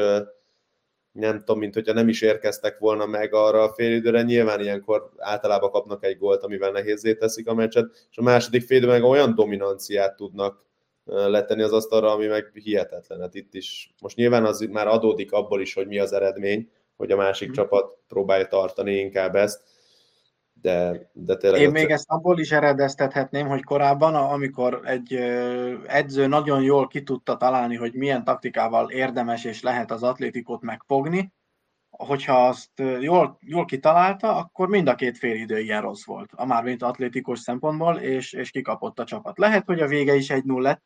nem 1.13 1.39
tudom, 1.39 1.59
mint 1.59 1.75
hogyha 1.75 1.93
nem 1.93 2.09
is 2.09 2.23
érkeztek 2.23 2.79
volna 2.79 3.07
meg 3.07 3.35
arra 3.35 3.63
a 3.63 3.73
fél 3.75 3.95
időre, 3.95 4.23
nyilván 4.23 4.61
ilyenkor 4.61 5.11
általában 5.17 5.71
kapnak 5.71 6.05
egy 6.05 6.19
gólt, 6.19 6.43
amivel 6.43 6.71
nehézé 6.71 7.15
teszik 7.15 7.49
a 7.49 7.55
meccset, 7.55 8.07
és 8.11 8.19
a 8.19 8.23
második 8.23 8.63
fél 8.63 8.87
meg 8.87 9.03
olyan 9.03 9.35
dominanciát 9.35 10.17
tudnak 10.17 10.65
letenni 11.05 11.63
az 11.63 11.73
asztalra, 11.73 12.11
ami 12.11 12.27
meg 12.27 12.51
hihetetlen. 12.55 13.21
Hát 13.21 13.35
itt 13.35 13.55
is, 13.55 13.95
most 14.01 14.17
nyilván 14.17 14.45
az 14.45 14.61
már 14.61 14.87
adódik 14.87 15.33
abból 15.33 15.61
is, 15.61 15.75
hogy 15.75 15.87
mi 15.87 15.99
az 15.99 16.13
eredmény, 16.13 16.71
hogy 16.97 17.11
a 17.11 17.17
másik 17.17 17.49
mm. 17.49 17.53
csapat 17.53 17.99
próbálja 18.09 18.47
tartani 18.47 18.95
inkább 18.95 19.35
ezt. 19.35 19.63
De, 20.53 21.11
de 21.13 21.37
tényleg... 21.37 21.61
Én 21.61 21.71
még 21.71 21.91
ezt 21.91 22.11
abból 22.11 22.39
is 22.39 22.53
eredeztethetném, 22.53 23.49
hogy 23.49 23.63
korábban, 23.63 24.15
amikor 24.15 24.81
egy 24.85 25.15
edző 25.87 26.27
nagyon 26.27 26.63
jól 26.63 26.87
ki 26.87 27.03
tudta 27.03 27.37
találni, 27.37 27.77
hogy 27.77 27.95
milyen 27.95 28.25
taktikával 28.25 28.91
érdemes 28.91 29.45
és 29.45 29.63
lehet 29.63 29.91
az 29.91 30.03
atlétikot 30.03 30.63
megfogni, 30.63 31.33
hogyha 31.91 32.47
azt 32.47 32.83
jól, 33.01 33.39
jól 33.41 33.65
kitalálta, 33.65 34.37
akkor 34.37 34.69
mind 34.69 34.89
a 34.89 34.95
két 34.95 35.23
idő 35.23 35.59
ilyen 35.59 35.83
rossz 35.83 36.05
volt, 36.05 36.31
a 36.35 36.47
mármint 36.47 36.83
atlétikus 36.83 37.39
szempontból, 37.41 37.97
és, 37.97 38.33
és 38.33 38.51
kikapott 38.51 38.99
a 38.99 39.05
csapat. 39.05 39.39
Lehet, 39.39 39.67
hogy 39.67 39.81
a 39.81 39.87
vége 39.87 40.15
is 40.15 40.31
egy 40.31 40.45
0 40.45 40.63
lett, 40.63 40.83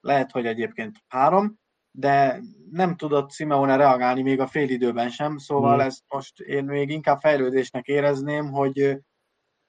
lehet, 0.00 0.30
hogy 0.30 0.46
egyébként 0.46 0.96
három, 1.08 1.58
de 1.90 2.40
nem 2.70 2.96
tudott 2.96 3.32
Simeone 3.32 3.76
reagálni 3.76 4.22
még 4.22 4.40
a 4.40 4.46
félidőben 4.46 5.10
sem, 5.10 5.38
szóval 5.38 5.74
hmm. 5.74 5.86
ezt 5.86 6.02
most 6.08 6.40
én 6.40 6.64
még 6.64 6.90
inkább 6.90 7.20
fejlődésnek 7.20 7.86
érezném, 7.86 8.50
hogy 8.50 8.98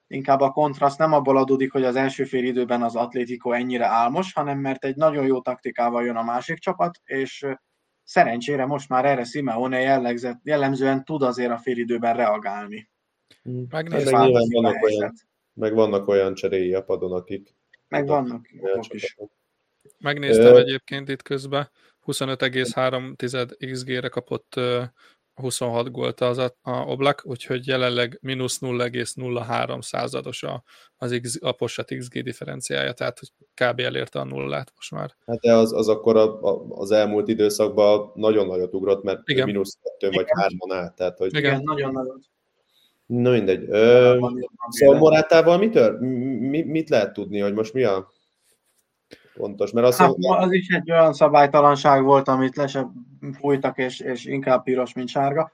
inkább 0.06 0.40
a 0.40 0.50
kontraszt 0.50 0.98
nem 0.98 1.12
abból 1.12 1.36
adódik, 1.36 1.72
hogy 1.72 1.84
az 1.84 1.96
első 1.96 2.24
fél 2.24 2.44
időben 2.44 2.82
az 2.82 2.96
Atlético 2.96 3.52
ennyire 3.52 3.86
álmos, 3.86 4.32
hanem 4.32 4.58
mert 4.58 4.84
egy 4.84 4.96
nagyon 4.96 5.26
jó 5.26 5.40
taktikával 5.40 6.04
jön 6.04 6.16
a 6.16 6.22
másik 6.22 6.58
csapat, 6.58 7.00
és 7.04 7.46
szerencsére 8.04 8.66
most 8.66 8.88
már 8.88 9.04
erre 9.04 9.24
Simeone 9.24 9.80
jellegzett, 9.80 10.40
jellemzően 10.42 11.04
tud 11.04 11.22
azért 11.22 11.50
a 11.50 11.58
fél 11.58 11.78
időben 11.78 12.16
reagálni. 12.16 12.90
Hmm. 13.42 13.66
Megnézem, 13.70 14.20
meg, 14.20 14.30
vannak 14.30 14.82
olyan, 14.82 15.12
meg 15.52 15.74
vannak 15.74 16.08
olyan 16.08 16.34
cseréi 16.34 16.74
a 16.74 16.82
padon, 16.82 17.12
akik... 17.12 17.54
Meg 17.88 18.06
vannak 18.06 18.46
is. 18.88 19.16
Megnéztem 20.00 20.56
egyébként 20.56 21.08
itt 21.08 21.22
közben, 21.22 21.70
25,3 22.06 23.72
XG-re 23.72 24.08
kapott 24.08 24.60
26 25.40 25.90
gólt 25.90 26.20
az 26.20 26.38
a, 26.38 26.56
a 26.62 26.70
Oblak, 26.70 27.22
úgyhogy 27.24 27.66
jelenleg 27.66 28.18
mínusz 28.20 28.58
0,03 28.60 29.82
százados 29.82 30.42
a, 30.42 30.62
az 30.96 31.18
X, 31.22 31.38
a 31.40 31.52
Possat 31.52 31.94
XG 31.98 32.22
differenciája, 32.22 32.92
tehát 32.92 33.18
hogy 33.18 33.28
kb. 33.54 33.80
elérte 33.80 34.18
a 34.18 34.24
nullát 34.24 34.72
most 34.74 34.90
már. 34.90 35.14
Hát 35.26 35.40
de 35.40 35.54
az, 35.54 35.72
az 35.72 35.88
akkor 35.88 36.16
a, 36.16 36.42
a, 36.42 36.66
az 36.68 36.90
elmúlt 36.90 37.28
időszakban 37.28 38.12
nagyon 38.14 38.46
nagyot 38.46 38.74
ugrott, 38.74 39.02
mert 39.02 39.20
Igen. 39.24 39.46
mínusz 39.46 39.78
2 40.00 40.10
vagy 40.10 40.26
3 40.28 40.58
át. 40.68 40.96
Tehát, 40.96 41.18
hogy... 41.18 41.36
Igen, 41.36 41.60
nagyon 41.64 41.92
nagyot. 41.92 42.20
Na 43.06 43.30
mindegy. 43.30 43.64
Ö, 43.68 44.18
szóval 44.68 44.98
Morátával? 44.98 45.58
Mi, 45.98 46.62
mit 46.62 46.88
lehet 46.88 47.12
tudni, 47.12 47.38
hogy 47.38 47.54
most 47.54 47.72
mi 47.72 47.82
a 47.84 48.10
pontos. 49.34 49.70
Mert 49.70 49.86
azt 49.86 49.98
hát, 49.98 50.08
mondja, 50.08 50.36
az 50.36 50.52
is 50.52 50.68
egy 50.68 50.90
olyan 50.90 51.12
szabálytalanság 51.12 52.02
volt, 52.02 52.28
amit 52.28 52.56
le 52.56 52.66
sem 52.66 52.92
fújtak, 53.38 53.78
és, 53.78 54.00
és 54.00 54.24
inkább 54.24 54.62
piros, 54.62 54.92
mint 54.92 55.08
sárga. 55.08 55.52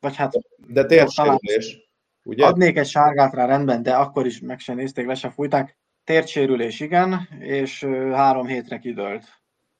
Vagy 0.00 0.16
hát... 0.16 0.32
De 0.66 0.84
térsérülés, 0.84 1.90
ugye? 2.22 2.46
Adnék 2.46 2.76
egy 2.76 2.86
sárgát 2.86 3.34
rá 3.34 3.46
rendben, 3.46 3.82
de 3.82 3.94
akkor 3.94 4.26
is 4.26 4.40
meg 4.40 4.58
sem 4.58 4.76
nézték, 4.76 5.06
le 5.06 5.14
sem 5.14 5.30
fújták. 5.30 5.76
Tértsérülés 6.04 6.80
igen, 6.80 7.28
és 7.38 7.84
három 8.12 8.46
hétre 8.46 8.78
kidőlt. 8.78 9.24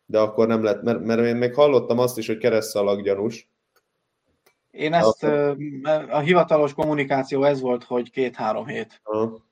De 0.07 0.19
akkor 0.19 0.47
nem 0.47 0.63
lett, 0.63 0.83
mert, 0.83 1.05
mert 1.05 1.21
én 1.21 1.37
még 1.37 1.55
hallottam 1.55 1.99
azt 1.99 2.19
is, 2.19 2.27
hogy 2.27 2.39
keresztszalag 2.39 3.03
gyanús. 3.03 3.49
Én 4.71 4.93
ezt, 4.93 5.23
a 6.11 6.19
hivatalos 6.19 6.75
kommunikáció 6.75 7.45
ez 7.45 7.61
volt, 7.61 7.85
hogy 7.85 8.11
két-három 8.11 8.67
hét. 8.67 9.01
Aha. 9.03 9.45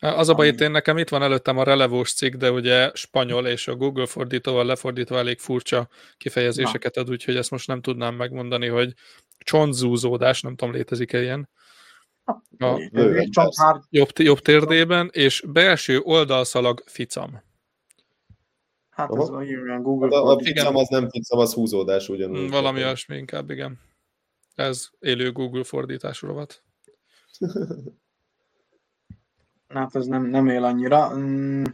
Az 0.00 0.28
a 0.28 0.34
baj, 0.34 0.46
itt 0.46 0.60
én 0.60 0.70
nekem 0.70 0.98
itt 0.98 1.08
van 1.08 1.22
előttem 1.22 1.58
a 1.58 1.62
relevós 1.62 2.12
cikk, 2.12 2.34
de 2.34 2.52
ugye 2.52 2.90
spanyol 2.94 3.46
és 3.46 3.68
a 3.68 3.76
Google 3.76 4.06
fordítóval 4.06 4.64
lefordítva 4.64 5.18
elég 5.18 5.38
furcsa 5.38 5.88
kifejezéseket 6.16 6.96
ad, 6.96 7.10
úgyhogy 7.10 7.36
ezt 7.36 7.50
most 7.50 7.66
nem 7.66 7.80
tudnám 7.80 8.14
megmondani, 8.14 8.66
hogy 8.66 8.94
csontzúzódás, 9.38 10.40
nem 10.40 10.56
tudom, 10.56 10.74
létezik-e 10.74 11.22
ilyen. 11.22 11.48
A 12.58 12.90
jobb, 13.90 14.08
jobb 14.18 14.38
térdében, 14.38 15.10
és 15.12 15.42
belső 15.46 16.00
oldalszalag 16.00 16.82
ficam. 16.86 17.42
Hát 18.90 19.14
ez 19.14 19.30
olyan 19.30 19.82
Google 19.82 20.16
hát 20.16 20.24
a, 20.24 20.30
a 20.30 20.38
ficam 20.38 20.76
az 20.76 20.88
nem 20.88 21.08
ficam, 21.10 21.38
az 21.38 21.52
húzódás 21.52 22.08
ugyanúgy. 22.08 22.40
Mm, 22.40 22.46
valami 22.46 22.82
olyasmi 22.82 23.16
inkább, 23.16 23.50
igen. 23.50 23.80
Ez 24.54 24.88
élő 24.98 25.32
Google 25.32 25.64
fordítás 25.64 26.20
rovat. 26.20 26.62
hát 29.68 29.94
ez 29.94 30.06
nem, 30.06 30.24
nem 30.24 30.48
él 30.48 30.64
annyira. 30.64 31.16
Mm, 31.16 31.64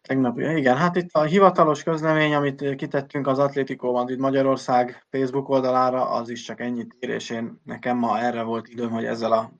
tegnap, 0.00 0.38
igen, 0.38 0.76
hát 0.76 0.96
itt 0.96 1.12
a 1.12 1.22
hivatalos 1.22 1.82
közlemény, 1.82 2.34
amit 2.34 2.74
kitettünk 2.74 3.26
az 3.26 3.38
Atlético 3.38 3.92
Madrid 3.92 4.18
Magyarország 4.18 5.06
Facebook 5.10 5.48
oldalára, 5.48 6.10
az 6.10 6.28
is 6.28 6.42
csak 6.42 6.60
ennyit 6.60 6.96
ír, 7.00 7.08
és 7.08 7.30
én 7.30 7.60
nekem 7.64 7.96
ma 7.96 8.18
erre 8.18 8.42
volt 8.42 8.68
időm, 8.68 8.90
hogy 8.90 9.04
ezzel 9.04 9.32
a 9.32 9.52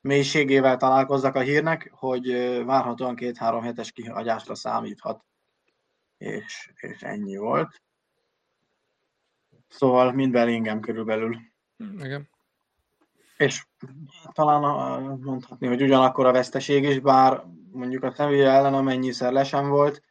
mélységével 0.00 0.76
találkozzak 0.76 1.34
a 1.34 1.40
hírnek, 1.40 1.90
hogy 1.94 2.26
várhatóan 2.64 3.16
két-három 3.16 3.62
hetes 3.62 3.92
kihagyásra 3.92 4.54
számíthat. 4.54 5.24
És, 6.16 6.72
és 6.74 7.02
ennyi 7.02 7.36
volt. 7.36 7.82
Szóval 9.68 10.12
mind 10.12 10.32
Bellingham 10.32 10.80
körülbelül. 10.80 11.36
Igen. 11.98 12.28
És 13.36 13.64
talán 14.32 14.60
mondhatni, 15.22 15.66
hogy 15.66 15.82
ugyanakkor 15.82 16.26
a 16.26 16.32
veszteség 16.32 16.84
is, 16.84 16.98
bár 16.98 17.42
mondjuk 17.72 18.02
a 18.02 18.14
Sevilla 18.16 18.50
ellen 18.50 18.74
amennyiszer 18.74 19.32
le 19.32 19.44
sem 19.44 19.68
volt, 19.68 20.02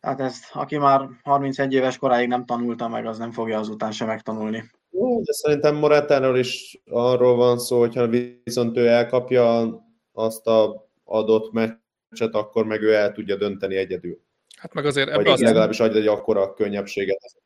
tehát 0.00 0.20
ezt, 0.20 0.44
aki 0.52 0.78
már 0.78 1.08
31 1.22 1.72
éves 1.72 1.98
koráig 1.98 2.28
nem 2.28 2.44
tanulta 2.44 2.88
meg, 2.88 3.06
az 3.06 3.18
nem 3.18 3.32
fogja 3.32 3.58
azután 3.58 3.92
sem 3.92 4.06
megtanulni. 4.06 4.70
Jó, 4.90 5.22
de 5.22 5.32
szerintem 5.32 5.76
Moratáról 5.76 6.38
is 6.38 6.80
arról 6.90 7.36
van 7.36 7.58
szó, 7.58 7.78
hogyha 7.78 8.06
viszont 8.44 8.76
ő 8.76 8.86
elkapja 8.86 9.76
azt 10.12 10.46
a 10.46 10.88
adott 11.04 11.52
meccset, 11.52 12.34
akkor 12.34 12.66
meg 12.66 12.82
ő 12.82 12.94
el 12.94 13.12
tudja 13.12 13.36
dönteni 13.36 13.76
egyedül. 13.76 14.20
Hát 14.56 14.74
meg 14.74 14.86
azért 14.86 15.08
ebben 15.08 15.32
az... 15.32 15.40
legalábbis 15.40 15.80
adja 15.80 16.00
egy 16.00 16.06
akkora 16.06 16.54
könnyebbséget. 16.54 17.36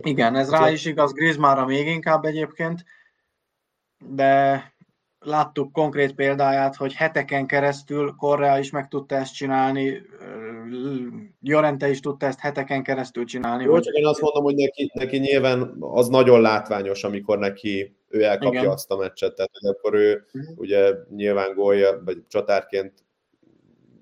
Igen, 0.00 0.36
ez 0.36 0.50
rá 0.50 0.70
is 0.70 0.84
igaz 0.84 1.12
Griezmannra 1.12 1.64
még 1.64 1.86
inkább 1.86 2.24
egyébként, 2.24 2.84
de 3.98 4.62
láttuk 5.18 5.72
konkrét 5.72 6.14
példáját, 6.14 6.76
hogy 6.76 6.92
heteken 6.92 7.46
keresztül 7.46 8.14
Korea 8.18 8.58
is 8.58 8.70
meg 8.70 8.88
tudta 8.88 9.14
ezt 9.14 9.34
csinálni, 9.34 10.02
Jorente 11.40 11.88
is 11.88 12.00
tudta 12.00 12.26
ezt 12.26 12.40
heteken 12.40 12.82
keresztül 12.82 13.24
csinálni. 13.24 13.64
Jó, 13.64 13.72
hogy... 13.72 13.82
csak 13.82 13.94
én 13.94 14.06
azt 14.06 14.20
mondom, 14.20 14.42
hogy 14.42 14.54
neki, 14.54 14.90
neki 14.94 15.18
nyilván 15.18 15.76
az 15.80 16.08
nagyon 16.08 16.40
látványos, 16.40 17.04
amikor 17.04 17.38
neki 17.38 17.96
ő 18.08 18.22
elkapja 18.22 18.60
Igen. 18.60 18.72
azt 18.72 18.90
a 18.90 18.96
meccset, 18.96 19.34
tehát 19.34 19.50
hogy 19.60 19.70
akkor 19.70 19.94
ő 19.94 20.26
uh-huh. 20.32 20.58
ugye 20.58 20.92
nyilván 21.10 21.54
gólja, 21.54 22.02
vagy 22.04 22.22
csatárként 22.28 23.04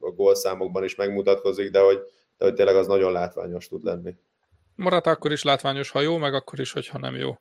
a 0.01 0.11
gólszámokban 0.11 0.85
is 0.85 0.95
megmutatkozik, 0.95 1.71
de 1.71 1.81
hogy, 1.81 1.99
de 2.39 2.45
hogy 2.45 2.55
tényleg 2.55 2.77
az 2.77 2.87
nagyon 2.87 3.13
látványos 3.13 3.69
tud 3.69 3.85
lenni. 3.85 4.15
Marad 4.75 5.07
akkor 5.07 5.33
is 5.33 5.43
látványos, 5.43 5.91
ha 5.91 6.01
jó, 6.01 6.17
meg 6.17 6.35
akkor 6.35 6.61
is, 6.61 6.73
hogyha 6.73 6.99
nem 6.99 7.17
jó. 7.17 7.39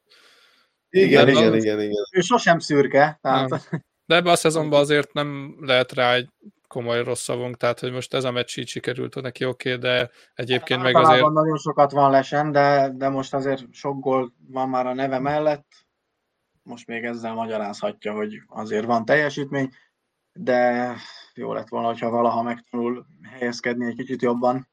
Igen, 0.95 1.27
igen, 1.27 1.41
igen, 1.41 1.55
igen, 1.55 1.81
igen. 1.81 2.03
Ő 2.11 2.21
sosem 2.21 2.59
szürke. 2.59 3.17
Tehát... 3.21 3.69
De 4.05 4.15
ebbe 4.15 4.31
a 4.31 4.35
szezonban 4.35 4.79
azért 4.79 5.13
nem 5.13 5.55
lehet 5.59 5.91
rá 5.91 6.13
egy 6.13 6.29
komoly 6.67 7.03
rossz 7.03 7.23
szavunk, 7.23 7.57
tehát 7.57 7.79
hogy 7.79 7.91
most 7.91 8.13
ez 8.13 8.23
a 8.23 8.31
meccs 8.31 8.57
így 8.57 8.67
sikerült 8.67 9.21
neki, 9.21 9.45
oké, 9.45 9.73
okay, 9.73 9.81
de 9.81 10.09
egyébként 10.33 10.81
hát, 10.81 10.93
meg 10.93 11.03
azért... 11.03 11.29
nagyon 11.29 11.57
sokat 11.57 11.91
van 11.91 12.11
lesen, 12.11 12.51
de, 12.51 12.91
de 12.95 13.09
most 13.09 13.33
azért 13.33 13.65
sok 13.71 13.99
gól 13.99 14.33
van 14.47 14.69
már 14.69 14.87
a 14.87 14.93
neve 14.93 15.19
mellett, 15.19 15.67
most 16.63 16.87
még 16.87 17.03
ezzel 17.03 17.33
magyarázhatja, 17.33 18.13
hogy 18.13 18.41
azért 18.47 18.85
van 18.85 19.05
teljesítmény, 19.05 19.69
de 20.33 20.91
jó 21.33 21.53
lett 21.53 21.69
volna, 21.69 21.97
ha 21.97 22.09
valaha 22.09 22.41
megtanul 22.41 23.05
helyezkedni 23.31 23.85
egy 23.85 23.95
kicsit 23.95 24.21
jobban. 24.21 24.69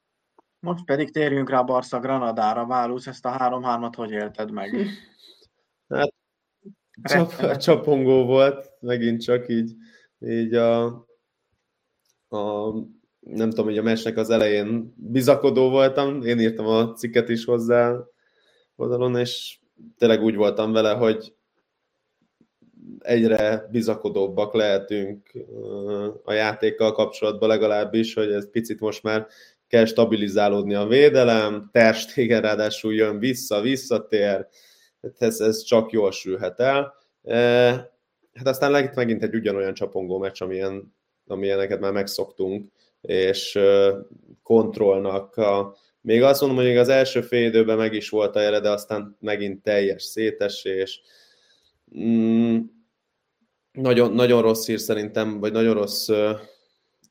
Most 0.59 0.85
pedig 0.85 1.11
térjünk 1.11 1.49
rá 1.49 1.61
Barca 1.61 1.99
Granadára. 1.99 2.65
Válusz, 2.65 3.07
ezt 3.07 3.25
a 3.25 3.37
3-3-at 3.37 3.93
hogy 3.95 4.11
élted 4.11 4.51
meg? 4.51 4.75
Hát 5.91 6.13
csap, 7.03 7.57
csapongó 7.57 8.25
volt, 8.25 8.71
megint 8.79 9.21
csak 9.21 9.49
így, 9.49 9.75
így 10.19 10.53
a, 10.53 10.85
a 12.29 12.71
nem 13.19 13.49
tudom, 13.49 13.65
hogy 13.65 13.77
a 13.77 13.83
mesnek 13.83 14.17
az 14.17 14.29
elején 14.29 14.93
bizakodó 14.97 15.69
voltam, 15.69 16.21
én 16.25 16.39
írtam 16.39 16.65
a 16.65 16.93
cikket 16.93 17.29
is 17.29 17.45
hozzá 17.45 17.97
oldalon, 18.75 19.15
és 19.17 19.59
tényleg 19.97 20.23
úgy 20.23 20.35
voltam 20.35 20.71
vele, 20.71 20.91
hogy 20.93 21.33
egyre 22.99 23.67
bizakodóbbak 23.71 24.53
lehetünk 24.53 25.31
a 26.23 26.33
játékkal 26.33 26.91
kapcsolatban 26.91 27.49
legalábbis, 27.49 28.13
hogy 28.13 28.31
ez 28.31 28.49
picit 28.49 28.79
most 28.79 29.03
már 29.03 29.27
kell 29.67 29.85
stabilizálódni 29.85 30.73
a 30.73 30.87
védelem, 30.87 31.69
Terstégen 31.71 32.41
ráadásul 32.41 32.93
jön 32.93 33.19
vissza, 33.19 33.61
visszatér, 33.61 34.47
ez, 35.17 35.39
ez 35.39 35.63
csak 35.63 35.91
jól 35.91 36.11
sülhet 36.11 36.59
el. 36.59 36.93
E, 37.23 37.37
hát 38.33 38.47
aztán 38.47 38.71
lett 38.71 38.95
megint 38.95 39.23
egy 39.23 39.35
ugyanolyan 39.35 39.73
csapongó 39.73 40.17
meccs, 40.17 40.41
amilyen, 40.41 40.95
amilyeneket 41.27 41.79
már 41.79 41.91
megszoktunk, 41.91 42.71
és 43.01 43.59
kontrollnak 44.43 45.35
a, 45.37 45.75
még 46.01 46.23
azt 46.23 46.41
mondom, 46.41 46.65
hogy 46.65 46.77
az 46.77 46.89
első 46.89 47.21
fél 47.21 47.45
időben 47.45 47.77
meg 47.77 47.93
is 47.93 48.09
volt 48.09 48.35
a 48.35 48.41
jele, 48.41 48.59
de 48.59 48.69
aztán 48.69 49.17
megint 49.19 49.63
teljes 49.63 50.03
szétesés. 50.03 51.01
Mm, 51.99 52.59
nagyon, 53.71 54.13
nagyon 54.13 54.41
rossz 54.41 54.65
hír 54.65 54.79
szerintem, 54.79 55.39
vagy 55.39 55.51
nagyon 55.51 55.73
rossz 55.73 56.09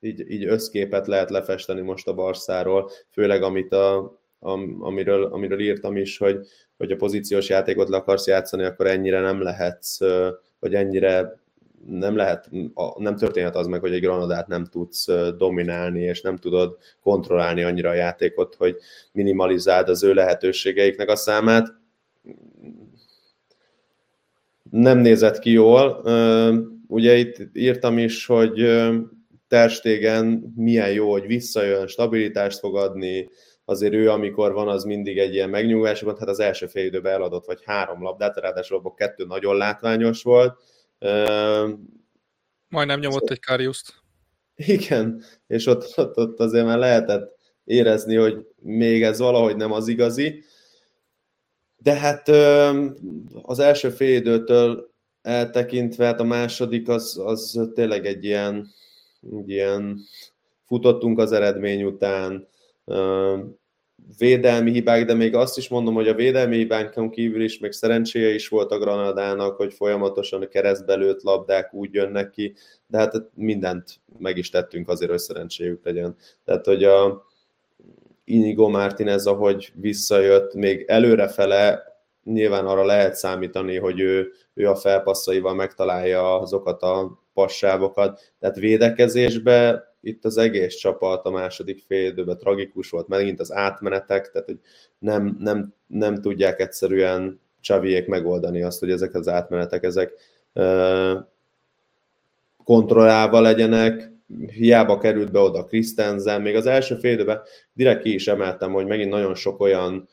így, 0.01 0.31
így 0.31 0.45
összképet 0.45 1.07
lehet 1.07 1.31
lefesteni 1.31 1.81
most 1.81 2.09
a 2.09 2.15
Barszáról, 2.15 2.91
főleg 3.11 3.43
amit 3.43 3.73
a, 3.73 4.20
am, 4.41 4.77
amiről, 4.81 5.25
amiről 5.25 5.61
írtam 5.61 5.97
is, 5.97 6.19
hogy, 6.19 6.47
hogy 6.77 6.93
a 6.93 6.97
pozíciós 6.97 7.49
játékot 7.49 7.89
le 7.89 7.97
akarsz 7.97 8.27
játszani, 8.27 8.65
akkor 8.65 8.87
ennyire 8.87 9.21
nem 9.21 9.43
lehetsz, 9.43 9.99
vagy 10.59 10.75
ennyire 10.75 11.39
nem 11.87 12.17
lehet, 12.17 12.51
nem 12.97 13.17
történhet 13.17 13.57
az 13.57 13.67
meg, 13.67 13.81
hogy 13.81 13.93
egy 13.93 14.01
granadát 14.01 14.47
nem 14.47 14.65
tudsz 14.65 15.07
dominálni, 15.37 16.01
és 16.01 16.21
nem 16.21 16.37
tudod 16.37 16.77
kontrollálni 17.03 17.63
annyira 17.63 17.91
a 17.91 17.95
játékot, 17.95 18.55
hogy 18.55 18.77
minimalizáld 19.13 19.89
az 19.89 20.03
ő 20.03 20.15
lehetőségeiknek 20.15 21.09
a 21.09 21.17
számát. 21.17 21.75
Nem 24.71 24.99
nézett 24.99 25.39
ki 25.39 25.51
jól. 25.51 26.03
Ugye 26.87 27.17
itt 27.17 27.37
írtam 27.53 27.99
is, 27.99 28.27
hogy 28.27 28.81
Terstégen 29.49 30.53
milyen 30.57 30.93
jó, 30.93 31.11
hogy 31.11 31.27
visszajön, 31.27 31.87
stabilitást 31.87 32.59
fog 32.59 32.77
adni, 32.77 33.29
azért 33.71 33.95
ő, 33.95 34.11
amikor 34.11 34.53
van, 34.53 34.69
az 34.69 34.85
mindig 34.85 35.19
egy 35.19 35.35
ilyen 35.35 35.51
megnyugvás, 35.51 36.03
hát 36.03 36.29
az 36.29 36.41
első 36.41 36.67
fél 36.67 36.85
időben 36.85 37.13
eladott 37.13 37.47
vagy 37.47 37.63
három 37.65 38.03
labdát, 38.03 38.37
ráadásul 38.37 38.77
abból 38.77 38.95
kettő 38.95 39.25
nagyon 39.25 39.57
látványos 39.57 40.23
volt, 40.23 40.59
Majdnem 42.69 42.99
nyomott 43.01 43.19
szóval... 43.21 43.29
egy 43.29 43.41
Kariuszt. 43.41 43.95
Igen, 44.55 45.23
és 45.47 45.67
ott, 45.67 45.93
ott, 45.97 46.17
ott 46.17 46.41
azért 46.41 46.65
már 46.65 46.79
lehetett 46.79 47.39
érezni, 47.65 48.15
hogy 48.15 48.47
még 48.57 49.03
ez 49.03 49.19
valahogy 49.19 49.57
nem 49.57 49.73
az 49.73 49.89
igazi. 49.89 50.43
De 51.77 51.95
hát 51.95 52.29
az 53.43 53.59
első 53.59 53.91
fél 53.91 54.17
időtől 54.17 54.91
eltekintve, 55.23 56.05
hát 56.05 56.21
a 56.21 56.25
második 56.25 56.89
az, 56.89 57.21
az 57.25 57.71
tényleg 57.75 58.07
egy 58.07 58.25
ilyen, 58.25 58.69
egy 59.39 59.49
ilyen 59.49 60.01
futottunk 60.67 61.19
az 61.19 61.33
eredmény 61.33 61.85
után, 61.85 62.49
védelmi 64.19 64.71
hibák, 64.71 65.05
de 65.05 65.15
még 65.15 65.35
azt 65.35 65.59
is 65.59 65.69
mondom, 65.69 65.95
hogy 65.95 66.09
a 66.09 66.15
védelmi 66.15 66.57
hibánkon 66.57 67.11
kívül 67.11 67.43
is 67.43 67.59
még 67.59 67.73
szerencséje 67.73 68.35
is 68.35 68.49
volt 68.49 68.71
a 68.71 68.79
Granadának, 68.79 69.57
hogy 69.57 69.75
folyamatosan 69.75 70.43
a 70.43 70.49
keresztbe 70.49 70.95
lőtt 70.95 71.23
labdák 71.23 71.75
úgy 71.75 71.95
jönnek 71.95 72.31
ki, 72.31 72.55
de 72.87 72.99
hát 72.99 73.15
mindent 73.35 74.01
meg 74.19 74.37
is 74.37 74.51
tettünk 74.51 74.89
azért, 74.89 75.11
hogy 75.11 75.21
szerencséjük 75.21 75.85
legyen. 75.85 76.17
Tehát, 76.45 76.67
hogy 76.67 76.85
a 76.85 77.27
Inigo 78.25 78.69
Martinez, 78.69 79.27
ahogy 79.27 79.73
visszajött, 79.75 80.55
még 80.55 80.85
előrefele 80.89 81.83
nyilván 82.25 82.67
arra 82.67 82.85
lehet 82.85 83.15
számítani, 83.15 83.77
hogy 83.77 84.01
ő, 84.01 84.33
ő 84.55 84.69
a 84.69 84.77
felpasszaival 84.77 85.55
megtalálja 85.55 86.41
azokat 86.41 86.83
a 86.83 87.23
passávokat, 87.35 88.33
tehát 88.41 88.57
védekezésbe 88.57 89.90
itt 90.01 90.25
az 90.25 90.37
egész 90.37 90.75
csapat 90.75 91.27
a 91.27 91.31
második 91.31 91.83
fél 91.87 92.07
időben 92.11 92.39
tragikus 92.39 92.91
volt, 92.91 93.09
megint 93.09 93.41
az 93.41 93.53
átmenetek, 93.53 94.31
tehát 94.31 94.47
hogy 94.47 94.59
nem, 94.99 95.37
nem, 95.41 95.75
nem 95.87 96.21
tudják 96.21 96.61
egyszerűen 96.61 97.41
Csaviék 97.61 98.07
megoldani 98.07 98.63
azt, 98.63 98.81
hogy 98.81 98.91
ezek 98.91 99.15
az 99.15 99.29
átmenetek, 99.29 99.83
ezek 99.83 100.13
kontrollálva 102.65 103.41
legyenek, 103.41 104.13
hiába 104.53 104.99
került 104.99 105.33
be 105.33 105.39
oda 105.39 105.65
Christensen, 105.65 106.43
még 106.43 106.57
az 106.57 106.67
első 106.67 106.95
fél 106.95 107.13
időben 107.13 107.41
direkt 107.73 108.03
ki 108.03 108.15
is 108.15 108.29
emeltem, 108.29 108.73
hogy 108.73 108.87
megint 108.87 109.11
nagyon 109.11 109.35
sok 109.35 109.61
olyan 109.61 110.09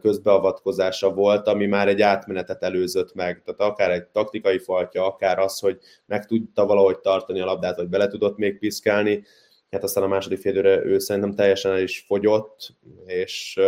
közbeavatkozása 0.00 1.12
volt, 1.12 1.46
ami 1.46 1.66
már 1.66 1.88
egy 1.88 2.00
átmenetet 2.00 2.62
előzött 2.62 3.14
meg. 3.14 3.42
Tehát 3.44 3.72
akár 3.72 3.90
egy 3.90 4.06
taktikai 4.06 4.58
faltja, 4.58 5.06
akár 5.06 5.38
az, 5.38 5.58
hogy 5.58 5.78
meg 6.06 6.26
tudta 6.26 6.66
valahogy 6.66 6.98
tartani 6.98 7.40
a 7.40 7.44
labdát, 7.44 7.76
vagy 7.76 7.88
bele 7.88 8.06
tudott 8.06 8.36
még 8.36 8.58
piszkálni. 8.58 9.24
Hát 9.70 9.82
aztán 9.82 10.04
a 10.04 10.08
második 10.08 10.38
félőre 10.38 10.84
ő 10.84 10.98
szerintem 10.98 11.34
teljesen 11.34 11.72
el 11.72 11.82
is 11.82 12.04
fogyott, 12.06 12.74
és 13.06 13.60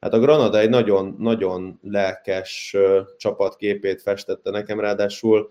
hát 0.00 0.12
a 0.12 0.18
Granada 0.18 0.58
egy 0.58 0.68
nagyon, 0.68 1.16
nagyon 1.18 1.78
lelkes 1.82 2.76
csapatképét 3.16 4.02
festette 4.02 4.50
nekem, 4.50 4.80
ráadásul 4.80 5.50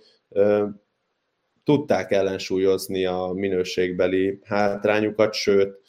tudták 1.64 2.12
ellensúlyozni 2.12 3.06
a 3.06 3.32
minőségbeli 3.34 4.40
hátrányukat, 4.44 5.34
sőt, 5.34 5.80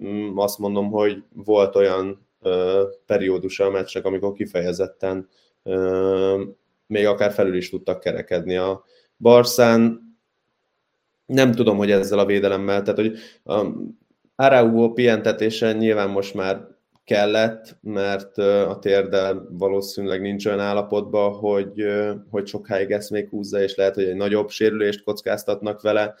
mm, 0.00 0.38
azt 0.38 0.58
mondom, 0.58 0.90
hogy 0.90 1.22
volt 1.34 1.76
olyan 1.76 2.26
periódusa 3.06 3.64
a 3.64 3.70
meccsnek, 3.70 4.04
amikor 4.04 4.32
kifejezetten 4.32 5.28
még 6.86 7.06
akár 7.06 7.32
felül 7.32 7.56
is 7.56 7.70
tudtak 7.70 8.00
kerekedni 8.00 8.56
a 8.56 8.84
Barszán. 9.18 10.00
Nem 11.26 11.52
tudom, 11.52 11.76
hogy 11.76 11.90
ezzel 11.90 12.18
a 12.18 12.26
védelemmel, 12.26 12.82
tehát 12.82 13.00
hogy 13.00 13.18
a 13.44 13.66
Araujo 14.36 14.92
pihentetése 14.92 15.72
nyilván 15.72 16.10
most 16.10 16.34
már 16.34 16.66
kellett, 17.04 17.76
mert 17.80 18.38
a 18.38 18.78
térde 18.80 19.34
valószínűleg 19.50 20.20
nincs 20.20 20.46
olyan 20.46 20.60
állapotban, 20.60 21.32
hogy, 21.32 21.86
hogy 22.30 22.46
sokáig 22.46 22.90
ezt 22.90 23.10
még 23.10 23.28
húzza, 23.28 23.62
és 23.62 23.74
lehet, 23.74 23.94
hogy 23.94 24.04
egy 24.04 24.16
nagyobb 24.16 24.50
sérülést 24.50 25.02
kockáztatnak 25.02 25.80
vele, 25.80 26.14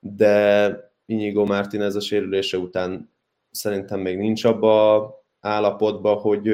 de 0.00 0.92
Inigo 1.06 1.44
Martinez 1.44 1.94
a 1.94 2.00
sérülése 2.00 2.58
után 2.58 3.12
szerintem 3.50 4.00
még 4.00 4.18
nincs 4.18 4.44
abba 4.44 5.12
állapotba, 5.40 6.14
hogy 6.14 6.48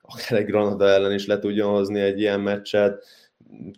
akár 0.00 0.38
egy 0.38 0.44
Granada 0.46 0.88
ellen 0.88 1.12
is 1.12 1.26
le 1.26 1.38
tudjon 1.38 1.70
hozni 1.70 2.00
egy 2.00 2.20
ilyen 2.20 2.40
meccset. 2.40 3.04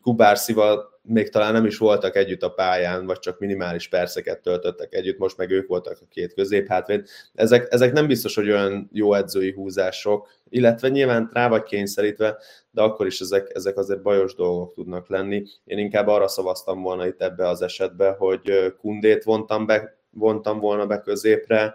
Kubárszival 0.02 0.98
még 1.08 1.28
talán 1.28 1.52
nem 1.52 1.66
is 1.66 1.78
voltak 1.78 2.16
együtt 2.16 2.42
a 2.42 2.48
pályán, 2.48 3.06
vagy 3.06 3.18
csak 3.18 3.38
minimális 3.38 3.88
perceket 3.88 4.42
töltöttek 4.42 4.94
együtt, 4.94 5.18
most 5.18 5.36
meg 5.36 5.50
ők 5.50 5.68
voltak 5.68 5.98
a 6.00 6.06
két 6.10 6.34
középhátvéd. 6.34 7.06
Ezek, 7.34 7.66
ezek 7.70 7.92
nem 7.92 8.06
biztos, 8.06 8.34
hogy 8.34 8.50
olyan 8.50 8.88
jó 8.92 9.14
edzői 9.14 9.52
húzások, 9.52 10.28
illetve 10.48 10.88
nyilván 10.88 11.30
rá 11.32 11.48
vagy 11.48 11.62
kényszerítve, 11.62 12.38
de 12.70 12.82
akkor 12.82 13.06
is 13.06 13.20
ezek, 13.20 13.50
ezek 13.54 13.76
azért 13.76 14.02
bajos 14.02 14.34
dolgok 14.34 14.74
tudnak 14.74 15.08
lenni. 15.08 15.44
Én 15.64 15.78
inkább 15.78 16.06
arra 16.06 16.28
szavaztam 16.28 16.82
volna 16.82 17.06
itt 17.06 17.22
ebbe 17.22 17.48
az 17.48 17.62
esetbe, 17.62 18.10
hogy 18.18 18.74
Kundét 18.80 19.24
vontam, 19.24 19.66
be, 19.66 19.98
vontam 20.10 20.58
volna 20.58 20.86
be 20.86 21.00
középre, 21.00 21.74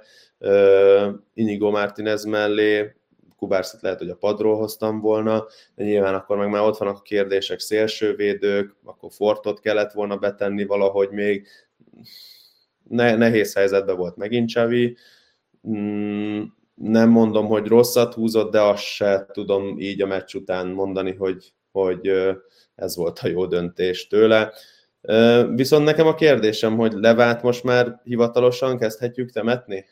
Inigo 1.33 1.71
Martinez 1.71 2.23
mellé, 2.23 2.95
Kubárszit 3.37 3.81
lehet, 3.81 3.99
hogy 3.99 4.09
a 4.09 4.15
padról 4.15 4.57
hoztam 4.57 4.99
volna, 4.99 5.45
de 5.75 5.83
nyilván 5.83 6.13
akkor 6.13 6.37
meg 6.37 6.49
már 6.49 6.61
ott 6.61 6.77
vannak 6.77 6.97
a 6.97 7.01
kérdések, 7.01 7.59
szélsővédők, 7.59 8.75
akkor 8.83 9.11
Fortot 9.11 9.59
kellett 9.59 9.91
volna 9.91 10.17
betenni 10.17 10.65
valahogy 10.65 11.09
még, 11.09 11.47
ne, 12.89 13.15
nehéz 13.15 13.53
helyzetben 13.53 13.97
volt 13.97 14.15
megint 14.15 14.49
Csavi, 14.49 14.97
mm, 15.69 16.41
nem 16.75 17.09
mondom, 17.09 17.45
hogy 17.45 17.67
rosszat 17.67 18.13
húzott, 18.13 18.51
de 18.51 18.61
azt 18.61 18.83
se 18.83 19.25
tudom 19.31 19.79
így 19.79 20.01
a 20.01 20.07
meccs 20.07 20.35
után 20.35 20.67
mondani, 20.67 21.13
hogy, 21.15 21.53
hogy 21.71 22.11
ez 22.75 22.95
volt 22.95 23.19
a 23.19 23.27
jó 23.27 23.45
döntés 23.45 24.07
tőle. 24.07 24.53
Viszont 25.55 25.85
nekem 25.85 26.07
a 26.07 26.15
kérdésem, 26.15 26.77
hogy 26.77 26.93
Levát 26.93 27.43
most 27.43 27.63
már 27.63 28.01
hivatalosan 28.03 28.77
kezdhetjük 28.77 29.31
temetni? 29.31 29.85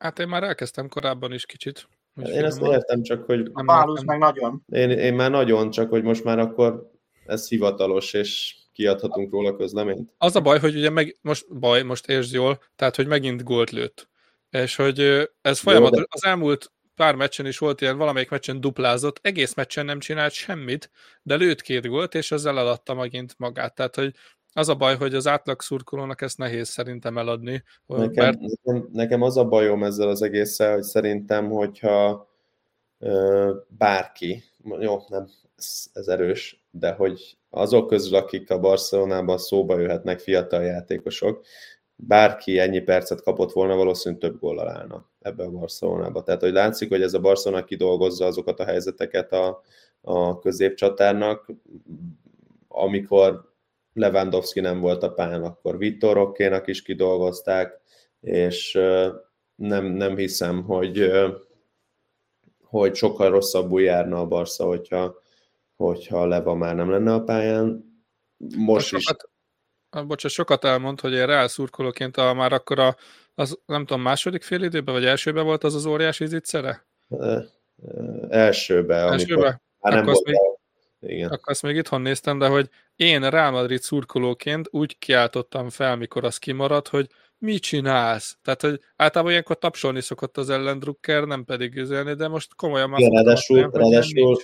Hát 0.00 0.18
én 0.18 0.28
már 0.28 0.42
elkezdtem 0.42 0.88
korábban 0.88 1.32
is 1.32 1.46
kicsit. 1.46 1.88
Én 2.16 2.44
ezt 2.44 2.62
értem, 2.62 3.02
csak 3.02 3.24
hogy... 3.24 3.50
A 3.52 3.62
Bálus 3.62 4.00
meg 4.04 4.18
nagyon. 4.18 4.62
Én, 4.66 4.90
én 4.90 5.14
már 5.14 5.30
nagyon, 5.30 5.70
csak 5.70 5.90
hogy 5.90 6.02
most 6.02 6.24
már 6.24 6.38
akkor 6.38 6.90
ez 7.26 7.48
hivatalos, 7.48 8.12
és 8.12 8.56
kiadhatunk 8.72 9.32
róla 9.32 9.56
közleményt. 9.56 10.14
Az 10.18 10.36
a 10.36 10.40
baj, 10.40 10.58
hogy 10.58 10.76
ugye 10.76 10.90
meg, 10.90 11.18
most 11.20 11.58
baj, 11.58 11.82
most 11.82 12.08
értsd 12.08 12.34
jól, 12.34 12.62
tehát 12.76 12.96
hogy 12.96 13.06
megint 13.06 13.44
gólt 13.44 13.70
lőtt. 13.70 14.08
És 14.50 14.76
hogy 14.76 15.28
ez 15.40 15.58
folyamat, 15.58 15.94
de... 15.94 16.04
az 16.08 16.24
elmúlt 16.24 16.72
pár 16.94 17.14
meccsen 17.14 17.46
is 17.46 17.58
volt 17.58 17.80
ilyen, 17.80 17.96
valamelyik 17.96 18.30
meccsen 18.30 18.60
duplázott, 18.60 19.18
egész 19.22 19.54
meccsen 19.54 19.84
nem 19.84 19.98
csinált 19.98 20.32
semmit, 20.32 20.90
de 21.22 21.34
lőtt 21.34 21.60
két 21.60 21.86
gólt, 21.86 22.14
és 22.14 22.32
ezzel 22.32 22.58
eladta 22.58 22.94
megint 22.94 23.34
magát. 23.38 23.74
Tehát, 23.74 23.94
hogy 23.94 24.14
az 24.52 24.68
a 24.68 24.74
baj, 24.74 24.96
hogy 24.96 25.14
az 25.14 25.26
átlag 25.26 25.62
szurkolónak 25.62 26.20
ezt 26.20 26.38
nehéz 26.38 26.68
szerintem 26.68 27.18
eladni. 27.18 27.62
Nekem, 27.86 28.24
mert... 28.24 28.38
nekem, 28.40 28.88
nekem 28.92 29.22
az 29.22 29.36
a 29.36 29.44
bajom 29.44 29.84
ezzel 29.84 30.08
az 30.08 30.22
egésszel, 30.22 30.74
hogy 30.74 30.82
szerintem, 30.82 31.50
hogyha 31.50 32.28
ö, 32.98 33.54
bárki, 33.68 34.44
jó, 34.78 35.02
nem, 35.08 35.28
ez, 35.56 35.86
ez 35.92 36.06
erős, 36.06 36.64
de 36.70 36.92
hogy 36.92 37.38
azok 37.50 37.88
közül, 37.88 38.16
akik 38.16 38.50
a 38.50 38.60
Barcelonában 38.60 39.38
szóba 39.38 39.78
jöhetnek 39.78 40.18
fiatal 40.18 40.62
játékosok, 40.62 41.44
bárki 41.96 42.58
ennyi 42.58 42.80
percet 42.80 43.22
kapott 43.22 43.52
volna, 43.52 43.76
valószínűleg 43.76 44.22
több 44.22 44.40
góllal 44.40 44.68
állna 44.68 45.10
ebbe 45.20 45.44
a 45.44 45.50
Barcelonába. 45.50 46.22
Tehát, 46.22 46.40
hogy 46.40 46.52
látszik, 46.52 46.88
hogy 46.88 47.02
ez 47.02 47.14
a 47.14 47.20
Barcelona 47.20 47.64
kidolgozza 47.64 48.26
azokat 48.26 48.60
a 48.60 48.64
helyzeteket 48.64 49.32
a, 49.32 49.62
a 50.00 50.38
középcsatárnak, 50.38 51.52
amikor 52.68 53.49
Lewandowski 53.92 54.60
nem 54.60 54.80
volt 54.80 55.02
a 55.02 55.12
pályán, 55.12 55.42
akkor 55.42 55.78
Vittor 55.78 56.18
Okénak 56.18 56.66
is 56.66 56.82
kidolgozták, 56.82 57.80
és 58.20 58.78
nem, 59.54 59.84
nem 59.84 60.16
hiszem, 60.16 60.62
hogy, 60.62 61.10
hogy 62.62 62.94
sokkal 62.94 63.30
rosszabbul 63.30 63.80
járna 63.80 64.20
a 64.20 64.26
Barca, 64.26 64.64
hogyha, 64.64 65.22
hogyha 65.76 66.26
Leva 66.26 66.54
már 66.54 66.74
nem 66.74 66.90
lenne 66.90 67.14
a 67.14 67.22
pályán. 67.22 67.84
Most 68.56 68.86
sokat, 68.86 69.30
is. 69.96 70.06
Bocsánat, 70.06 70.36
sokat 70.36 70.64
elmond, 70.64 71.00
hogy 71.00 71.12
én 71.12 71.26
Real 71.26 71.48
szurkolóként 71.48 72.16
a, 72.16 72.34
már 72.34 72.52
akkor 72.52 72.78
a, 72.78 72.96
Az 73.34 73.58
nem 73.66 73.86
tudom, 73.86 74.02
második 74.02 74.42
fél 74.42 74.62
időben, 74.62 74.94
vagy 74.94 75.04
elsőben 75.04 75.44
volt 75.44 75.64
az 75.64 75.74
az 75.74 75.86
óriási 75.86 76.26
zicsere? 76.26 76.86
Elsőbe. 78.28 78.94
Elsőbe? 78.94 79.62
Hát 79.80 79.94
nem 79.94 80.04
volt 80.04 80.24
még, 80.24 80.36
igen. 81.00 81.30
Akkor 81.30 81.52
azt 81.52 81.62
még 81.62 81.76
itthon 81.76 82.00
néztem, 82.00 82.38
de 82.38 82.46
hogy 82.46 82.68
én 82.96 83.30
Real 83.30 83.50
Madrid 83.50 83.80
szurkolóként 83.80 84.68
úgy 84.70 84.98
kiáltottam 84.98 85.68
fel, 85.68 85.96
mikor 85.96 86.24
az 86.24 86.36
kimaradt, 86.36 86.88
hogy 86.88 87.06
mit 87.38 87.62
csinálsz? 87.62 88.38
Tehát, 88.42 88.60
hogy 88.60 88.80
általában 88.96 89.32
ilyenkor 89.32 89.58
tapsolni 89.58 90.00
szokott 90.00 90.36
az 90.36 90.50
ellendrukker, 90.50 91.24
nem 91.24 91.44
pedig 91.44 91.76
üzelni, 91.76 92.14
de 92.14 92.28
most 92.28 92.54
komolyan 92.54 92.90
már... 92.90 93.00
Igen, 93.00 93.12
ráadásul, 93.12 93.70
ráadásul 93.72 94.36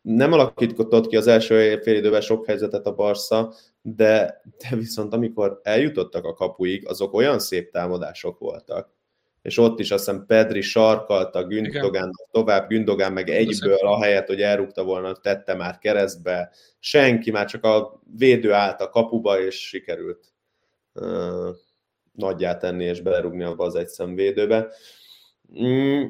nem 0.00 0.32
alakított 0.32 1.06
ki 1.06 1.16
az 1.16 1.26
első 1.26 1.78
fél 1.82 1.96
időben 1.96 2.20
sok 2.20 2.46
helyzetet 2.46 2.86
a 2.86 2.94
Barca, 2.94 3.54
de, 3.82 4.42
de 4.58 4.76
viszont 4.76 5.12
amikor 5.12 5.60
eljutottak 5.62 6.24
a 6.24 6.34
kapuig, 6.34 6.88
azok 6.88 7.14
olyan 7.14 7.38
szép 7.38 7.70
támadások 7.70 8.38
voltak, 8.38 8.96
és 9.48 9.58
ott 9.58 9.78
is 9.78 9.90
azt 9.90 10.04
hiszem 10.04 10.26
Pedri 10.26 10.60
sarkalta 10.60 11.46
Gündogán 11.46 12.10
tovább, 12.30 12.68
Gündogán 12.68 13.12
meg 13.12 13.28
egyből, 13.28 13.78
ahelyett, 13.78 14.26
hogy 14.26 14.42
elrúgta 14.42 14.84
volna, 14.84 15.12
tette 15.12 15.54
már 15.54 15.78
keresztbe, 15.78 16.52
senki, 16.78 17.30
már 17.30 17.46
csak 17.46 17.64
a 17.64 18.02
védő 18.16 18.52
állt 18.52 18.80
a 18.80 18.88
kapuba, 18.88 19.40
és 19.40 19.68
sikerült 19.68 20.32
uh, 20.92 21.48
nagyját 22.12 22.58
tenni, 22.60 22.84
és 22.84 23.00
belerúgni 23.00 23.42
abba 23.42 23.64
az 23.64 23.74
egy 23.74 23.88
szemvédőbe. 23.88 24.68
Mm, 25.60 26.04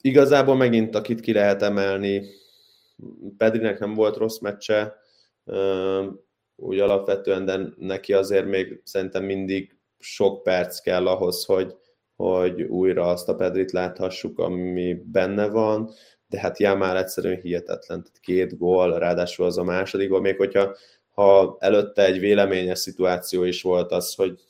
igazából 0.00 0.56
megint, 0.56 0.94
akit 0.94 1.20
ki 1.20 1.32
lehet 1.32 1.62
emelni, 1.62 2.24
Pedrinek 3.36 3.78
nem 3.78 3.94
volt 3.94 4.16
rossz 4.16 4.38
meccse, 4.38 4.96
uh, 5.44 6.06
úgy 6.56 6.78
alapvetően, 6.78 7.44
de 7.44 7.58
neki 7.76 8.12
azért 8.12 8.46
még 8.46 8.80
szerintem 8.84 9.24
mindig 9.24 9.76
sok 9.98 10.42
perc 10.42 10.80
kell 10.80 11.06
ahhoz, 11.06 11.44
hogy, 11.44 11.74
hogy 12.20 12.62
újra 12.62 13.06
azt 13.06 13.28
a 13.28 13.34
Pedrit 13.34 13.72
láthassuk, 13.72 14.38
ami 14.38 14.94
benne 15.04 15.48
van, 15.48 15.90
de 16.28 16.40
hát 16.40 16.58
já 16.58 16.74
már 16.74 16.96
egyszerűen 16.96 17.40
hihetetlen, 17.40 18.02
tehát 18.02 18.20
két 18.20 18.58
gól, 18.58 18.98
ráadásul 18.98 19.46
az 19.46 19.58
a 19.58 19.64
második 19.64 20.08
gól, 20.08 20.20
még 20.20 20.36
hogyha 20.36 20.76
ha 21.08 21.56
előtte 21.60 22.04
egy 22.04 22.18
véleményes 22.18 22.78
szituáció 22.78 23.42
is 23.42 23.62
volt 23.62 23.92
az, 23.92 24.14
hogy 24.14 24.40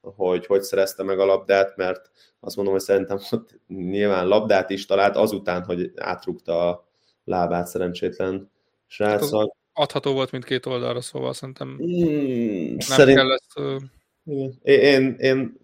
hogy 0.00 0.46
hogy 0.46 0.62
szerezte 0.62 1.02
meg 1.02 1.18
a 1.18 1.24
labdát, 1.24 1.76
mert 1.76 2.10
azt 2.40 2.56
mondom, 2.56 2.74
hogy 2.74 2.82
szerintem 2.82 3.18
ott 3.30 3.60
nyilván 3.68 4.26
labdát 4.26 4.70
is 4.70 4.86
talált 4.86 5.16
azután, 5.16 5.64
hogy 5.64 5.92
átrúgta 5.96 6.68
a 6.68 6.88
lábát 7.24 7.66
szerencsétlen. 7.66 8.50
Hát 8.96 9.22
adható 9.72 10.12
volt 10.12 10.30
mindkét 10.30 10.66
oldalra, 10.66 11.00
szóval 11.00 11.32
szerintem 11.32 11.68
mm, 11.68 12.68
nem 12.68 12.78
szerint... 12.78 13.18
kell 13.18 13.32
ezt... 13.32 13.58
Uh... 13.58 13.82
Én, 14.62 14.80
én, 14.80 15.16
én 15.18 15.58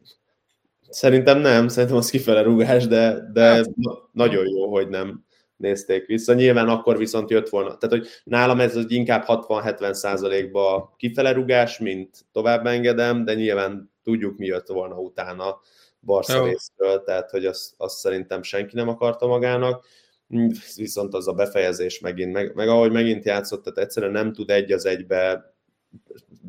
Szerintem 0.95 1.39
nem, 1.39 1.69
szerintem 1.69 1.99
az 1.99 2.11
kifele 2.11 2.43
rugás, 2.43 2.87
de, 2.87 3.31
de 3.33 3.43
hát. 3.43 3.71
nagyon 4.13 4.49
jó, 4.49 4.73
hogy 4.73 4.89
nem 4.89 5.25
nézték 5.57 6.07
vissza. 6.07 6.35
Nyilván 6.35 6.69
akkor 6.69 6.99
viszont 6.99 7.31
jött 7.31 7.49
volna. 7.49 7.77
Tehát, 7.77 7.99
hogy 7.99 8.09
nálam 8.25 8.61
ez 8.61 8.77
az 8.77 8.85
inkább 8.89 9.25
60-70 9.27 9.93
százalékba 9.93 10.95
kifele 10.97 11.33
rugás, 11.33 11.79
mint 11.79 12.25
tovább 12.33 12.67
engedem, 12.67 13.25
de 13.25 13.35
nyilván 13.35 13.93
tudjuk, 14.03 14.39
mi 14.39 14.47
jött 14.47 14.67
volna 14.67 14.95
utána 14.95 15.61
Barca 16.01 16.45
részről, 16.45 17.03
tehát, 17.03 17.31
hogy 17.31 17.47
azt, 17.47 17.75
azt 17.77 17.99
szerintem 17.99 18.43
senki 18.43 18.77
nem 18.77 18.89
akarta 18.89 19.27
magának. 19.27 19.87
Viszont 20.77 21.15
az 21.15 21.29
a 21.29 21.33
befejezés 21.33 22.01
megint, 22.01 22.33
meg, 22.33 22.55
meg 22.55 22.69
ahogy 22.69 22.93
megint 22.93 23.25
játszott, 23.25 23.65
tehát 23.65 23.79
egyszerűen 23.79 24.13
nem 24.13 24.33
tud 24.33 24.51
egy 24.51 24.73
az 24.73 24.87
egybe, 24.87 25.55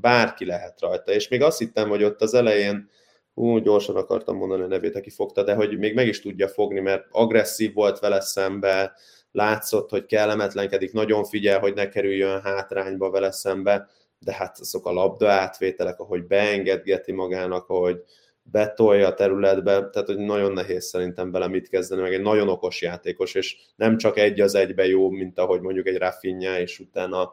bárki 0.01 0.45
lehet 0.45 0.80
rajta. 0.80 1.11
És 1.11 1.27
még 1.27 1.41
azt 1.41 1.59
hittem, 1.59 1.89
hogy 1.89 2.03
ott 2.03 2.22
az 2.22 2.34
elején 2.34 2.89
Ú, 3.38 3.57
gyorsan 3.57 3.95
akartam 3.95 4.38
mondani 4.38 4.62
a 4.62 4.68
nevét, 4.68 4.95
aki 4.95 5.10
fogta, 5.10 5.44
de 5.44 5.53
hogy 5.53 5.78
még 5.78 5.94
meg 5.94 6.07
is 6.07 6.22
tudja 6.22 6.48
fogni, 6.48 6.80
mert 6.80 7.06
agresszív 7.12 7.74
volt 7.74 7.99
vele 7.99 8.22
szembe, 8.22 8.94
látszott, 9.32 9.90
hogy 9.90 10.06
kellemetlenkedik, 10.06 10.94
nagyon 10.94 11.24
figyel, 11.24 11.60
hogy 11.60 11.74
ne 11.74 11.88
kerüljön 11.90 12.41
hátrányba 12.41 13.10
vele 13.10 13.32
szembe, 13.32 13.88
de 14.20 14.34
hát 14.34 14.60
azok 14.60 14.86
a 14.86 14.91
labda 14.91 15.30
átvételek, 15.30 15.99
ahogy 15.99 16.24
beengedgeti 16.24 17.12
magának, 17.12 17.70
ahogy 17.70 18.03
betolja 18.44 19.07
a 19.07 19.14
területbe, 19.14 19.72
tehát 19.72 20.07
hogy 20.07 20.18
nagyon 20.18 20.52
nehéz 20.52 20.86
szerintem 20.86 21.32
vele 21.32 21.48
mit 21.48 21.70
kezdeni, 21.70 22.02
meg 22.02 22.14
egy 22.14 22.22
nagyon 22.22 22.49
okos 22.49 22.82
játékos, 22.82 23.34
és 23.34 23.57
nem 23.76 23.98
csak 23.98 24.18
egy 24.18 24.41
az 24.41 24.56
egybe 24.56 24.88
jó, 24.88 25.10
mint 25.10 25.40
ahogy 25.40 25.62
mondjuk 25.62 25.88
egy 25.88 25.98
Rafinha, 25.98 26.60
és 26.60 26.80
utána 26.80 27.32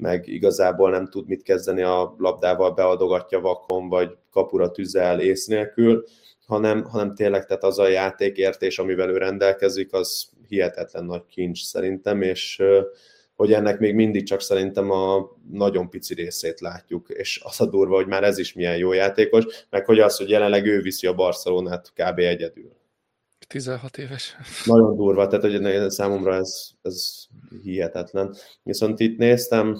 meg 0.00 0.28
igazából 0.28 0.90
nem 0.90 1.08
tud 1.08 1.28
mit 1.28 1.42
kezdeni 1.42 1.82
a 1.82 2.14
labdával, 2.18 2.70
beadogatja 2.70 3.40
vakon, 3.40 3.88
vagy 3.88 4.16
kapura 4.30 4.70
tüzel 4.70 5.20
ész 5.20 5.46
nélkül, 5.46 6.04
hanem, 6.46 6.84
hanem 6.84 7.14
tényleg 7.14 7.46
tehát 7.46 7.64
az 7.64 7.78
a 7.78 7.88
játékértés, 7.88 8.78
amivel 8.78 9.10
ő 9.10 9.16
rendelkezik, 9.16 9.92
az 9.92 10.30
hihetetlen 10.48 11.04
nagy 11.04 11.26
kincs 11.26 11.62
szerintem, 11.62 12.22
és 12.22 12.62
hogy 13.34 13.52
ennek 13.52 13.78
még 13.78 13.94
mindig 13.94 14.24
csak 14.24 14.40
szerintem 14.40 14.90
a 14.90 15.36
nagyon 15.50 15.90
pici 15.90 16.14
részét 16.14 16.60
látjuk, 16.60 17.08
és 17.08 17.40
az 17.44 17.60
a 17.60 17.66
durva, 17.66 17.94
hogy 17.94 18.06
már 18.06 18.24
ez 18.24 18.38
is 18.38 18.52
milyen 18.52 18.76
jó 18.76 18.92
játékos, 18.92 19.44
meg 19.70 19.84
hogy 19.84 19.98
az, 19.98 20.16
hogy 20.16 20.28
jelenleg 20.30 20.66
ő 20.66 20.80
viszi 20.80 21.06
a 21.06 21.14
Barcelonát 21.14 21.92
kb. 21.94 22.18
egyedül. 22.18 22.79
16 23.50 23.98
éves. 23.98 24.36
Nagyon 24.64 24.96
durva, 24.96 25.26
tehát 25.26 25.44
hogy 25.44 25.90
számomra 25.90 26.34
ez, 26.34 26.68
ez 26.82 27.26
hihetetlen. 27.62 28.34
Viszont 28.62 29.00
itt 29.00 29.18
néztem 29.18 29.78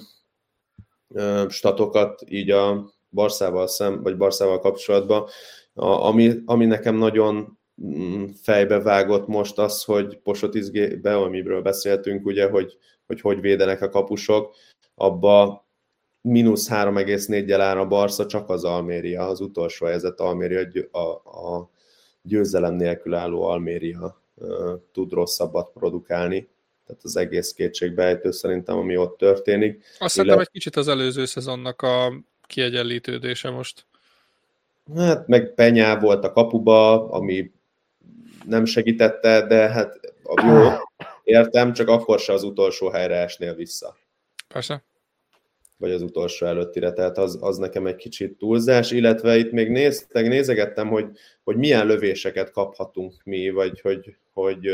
statokat 1.49 2.23
így 2.27 2.51
a 2.51 2.93
Barszával 3.11 3.67
szem, 3.67 4.03
vagy 4.03 4.17
Barszával 4.17 4.59
kapcsolatban, 4.59 5.29
ami, 5.75 6.43
ami 6.45 6.67
nekem 6.67 6.95
nagyon 6.95 7.59
mm, 7.83 8.25
fejbe 8.43 8.81
vágott 8.81 9.27
most 9.27 9.59
az, 9.59 9.85
hogy 9.85 10.19
Posotizgébe, 10.19 11.17
amiről 11.17 11.63
beszéltünk, 11.63 12.27
ugye, 12.27 12.49
hogy, 12.49 12.77
hogy 13.07 13.21
hogy 13.21 13.41
védenek 13.41 13.83
a 13.83 13.89
kapusok, 13.89 14.55
abba 14.95 15.67
mínusz 16.21 16.69
3,4-jel 16.71 17.61
áll 17.61 17.79
a 17.79 17.87
Barca, 17.87 18.27
csak 18.27 18.49
az 18.49 18.65
Alméria, 18.65 19.27
az 19.27 19.41
utolsó 19.41 19.87
helyzet 19.87 20.21
Alméria, 20.21 20.69
a, 20.91 21.09
a 21.25 21.71
győzelem 22.23 22.75
nélkül 22.75 23.15
álló 23.15 23.43
Alméria 23.43 24.21
tud 24.93 25.13
rosszabbat 25.13 25.71
produkálni 25.73 26.49
tehát 26.91 27.05
az 27.05 27.17
egész 27.17 27.53
kétségbejtő 27.53 28.31
szerintem, 28.31 28.77
ami 28.77 28.97
ott 28.97 29.19
történik. 29.19 29.85
Azt 29.99 30.21
hiszem 30.21 30.39
egy 30.39 30.51
kicsit 30.51 30.77
az 30.77 30.89
előző 30.89 31.25
szezonnak 31.25 31.83
a 31.83 32.13
kiegyenlítődése 32.47 33.51
most. 33.51 33.87
Hát 34.97 35.27
meg 35.29 35.55
Penyá 35.55 35.99
volt 35.99 36.25
a 36.25 36.33
kapuba, 36.33 37.11
ami 37.11 37.53
nem 38.47 38.65
segítette, 38.65 39.47
de 39.47 39.69
hát 39.69 40.01
a 40.23 40.47
jó, 40.47 40.69
értem, 41.25 41.73
csak 41.73 41.89
akkor 41.89 42.19
se 42.19 42.33
az 42.33 42.43
utolsó 42.43 42.89
helyre 42.89 43.17
esnél 43.17 43.55
vissza. 43.55 43.97
Persze. 44.49 44.83
Vagy 45.81 45.91
az 45.91 46.03
utolsó 46.03 46.47
előttire, 46.47 46.93
tehát 46.93 47.19
az, 47.19 47.39
az 47.41 47.59
nekem 47.59 47.87
egy 47.87 47.97
kicsit 47.97 48.39
túlzás, 48.39 48.91
illetve 48.91 49.37
itt 49.37 49.51
még 49.51 49.71
néztek, 49.71 50.29
nézegettem, 50.29 50.89
hogy, 50.89 51.07
hogy 51.45 51.57
milyen 51.57 51.87
lövéseket 51.87 52.51
kaphatunk 52.51 53.15
mi, 53.25 53.51
vagy 53.51 53.81
hogy, 53.81 54.17
hogy, 54.33 54.71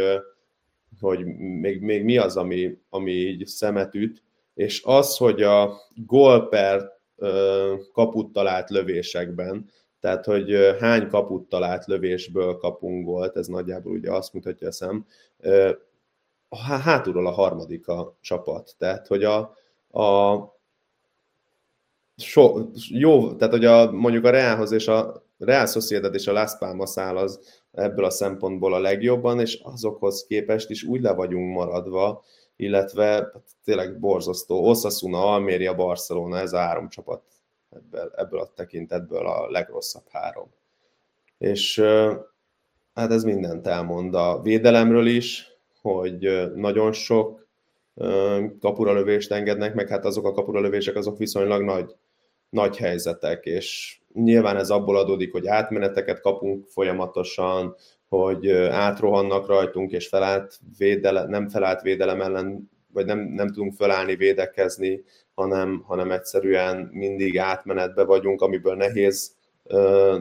hogy 1.01 1.25
még, 1.61 1.81
még 1.81 2.05
mi 2.05 2.17
az, 2.17 2.37
ami, 2.37 2.79
ami 2.89 3.11
így 3.11 3.47
szemet 3.47 3.95
üt, 3.95 4.23
és 4.55 4.83
az, 4.85 5.17
hogy 5.17 5.43
a 5.43 5.81
gól 6.07 6.49
per 6.49 6.93
kaput 7.93 8.33
talált 8.33 8.71
lövésekben, 8.71 9.71
tehát 10.01 10.25
hogy 10.25 10.77
hány 10.79 11.09
kaput 11.09 11.49
talált 11.49 11.87
lövésből 11.87 12.57
kapunk 12.57 13.05
gólt, 13.05 13.37
ez 13.37 13.47
nagyjából 13.47 13.93
ugye 13.93 14.13
azt 14.13 14.33
mutatja 14.33 14.69
a 14.69 14.73
szem, 14.73 15.07
hátulról 16.83 17.27
a 17.27 17.31
harmadik 17.31 17.89
a 17.89 18.17
csapat. 18.21 18.75
Tehát, 18.79 19.07
hogy 19.07 19.25
a, 19.25 19.39
a 20.01 20.37
so, 22.17 22.59
jó, 22.89 23.35
tehát 23.35 23.55
hogy 23.55 23.65
a, 23.65 23.93
mondjuk 23.93 24.25
a 24.25 24.31
Realhoz 24.31 24.73
és 24.73 24.89
a 24.89 25.25
Real 25.39 25.67
Sociedad 25.67 26.15
és 26.15 26.27
a 26.27 26.33
Las 26.33 26.53
Palmas 26.59 26.99
áll 26.99 27.17
az 27.17 27.41
ebből 27.73 28.05
a 28.05 28.11
szempontból 28.11 28.75
a 28.75 28.79
legjobban, 28.79 29.41
és 29.41 29.61
azokhoz 29.63 30.25
képest 30.29 30.71
is 30.71 30.83
úgy 30.83 31.01
le 31.01 31.13
vagyunk 31.13 31.55
maradva, 31.55 32.23
illetve 32.57 33.05
hát 33.05 33.43
tényleg 33.65 33.99
borzasztó. 33.99 34.69
Osasuna, 34.69 35.33
Almeria, 35.33 35.75
Barcelona, 35.75 36.39
ez 36.39 36.53
a 36.53 36.59
három 36.59 36.89
csapat 36.89 37.23
ebből, 37.71 38.13
ebből 38.17 38.41
a 38.41 38.53
tekintetből 38.55 39.27
a 39.27 39.51
legrosszabb 39.51 40.09
három. 40.11 40.51
És 41.39 41.79
hát 42.95 43.11
ez 43.11 43.25
mindent 43.25 43.67
elmond 43.67 44.15
a 44.15 44.41
védelemről 44.43 45.07
is, 45.07 45.51
hogy 45.83 46.51
nagyon 46.55 46.93
sok 46.93 47.49
kapuralövést 48.61 49.33
engednek, 49.33 49.75
meg 49.75 49.89
hát 49.89 50.05
azok 50.05 50.27
a 50.27 50.33
kapuralövések 50.33 50.97
azok 50.97 51.19
viszonylag 51.19 51.63
nagy, 51.63 51.97
nagy 52.57 52.77
helyzetek, 52.77 53.45
és 53.45 53.99
Nyilván 54.23 54.57
ez 54.57 54.71
abból 54.71 54.97
adódik, 54.97 55.33
hogy 55.33 55.47
átmeneteket 55.47 56.21
kapunk 56.21 56.67
folyamatosan, 56.69 57.75
hogy 58.09 58.51
átrohannak 58.71 59.47
rajtunk, 59.47 59.93
és 59.93 60.09
felállt 60.09 60.59
védele, 60.79 61.27
nem 61.27 61.49
felállt 61.49 61.83
védelem 61.83 62.21
ellen, 62.21 62.71
vagy 62.93 63.07
nem, 63.07 63.19
nem 63.19 63.47
tudunk 63.47 63.75
felállni, 63.75 64.17
védekezni, 64.17 65.05
hanem, 65.35 65.83
hanem 65.87 66.11
egyszerűen 66.11 66.89
mindig 66.93 67.39
átmenetbe 67.39 68.05
vagyunk, 68.05 68.41
amiből 68.41 68.75
nehéz 68.75 69.35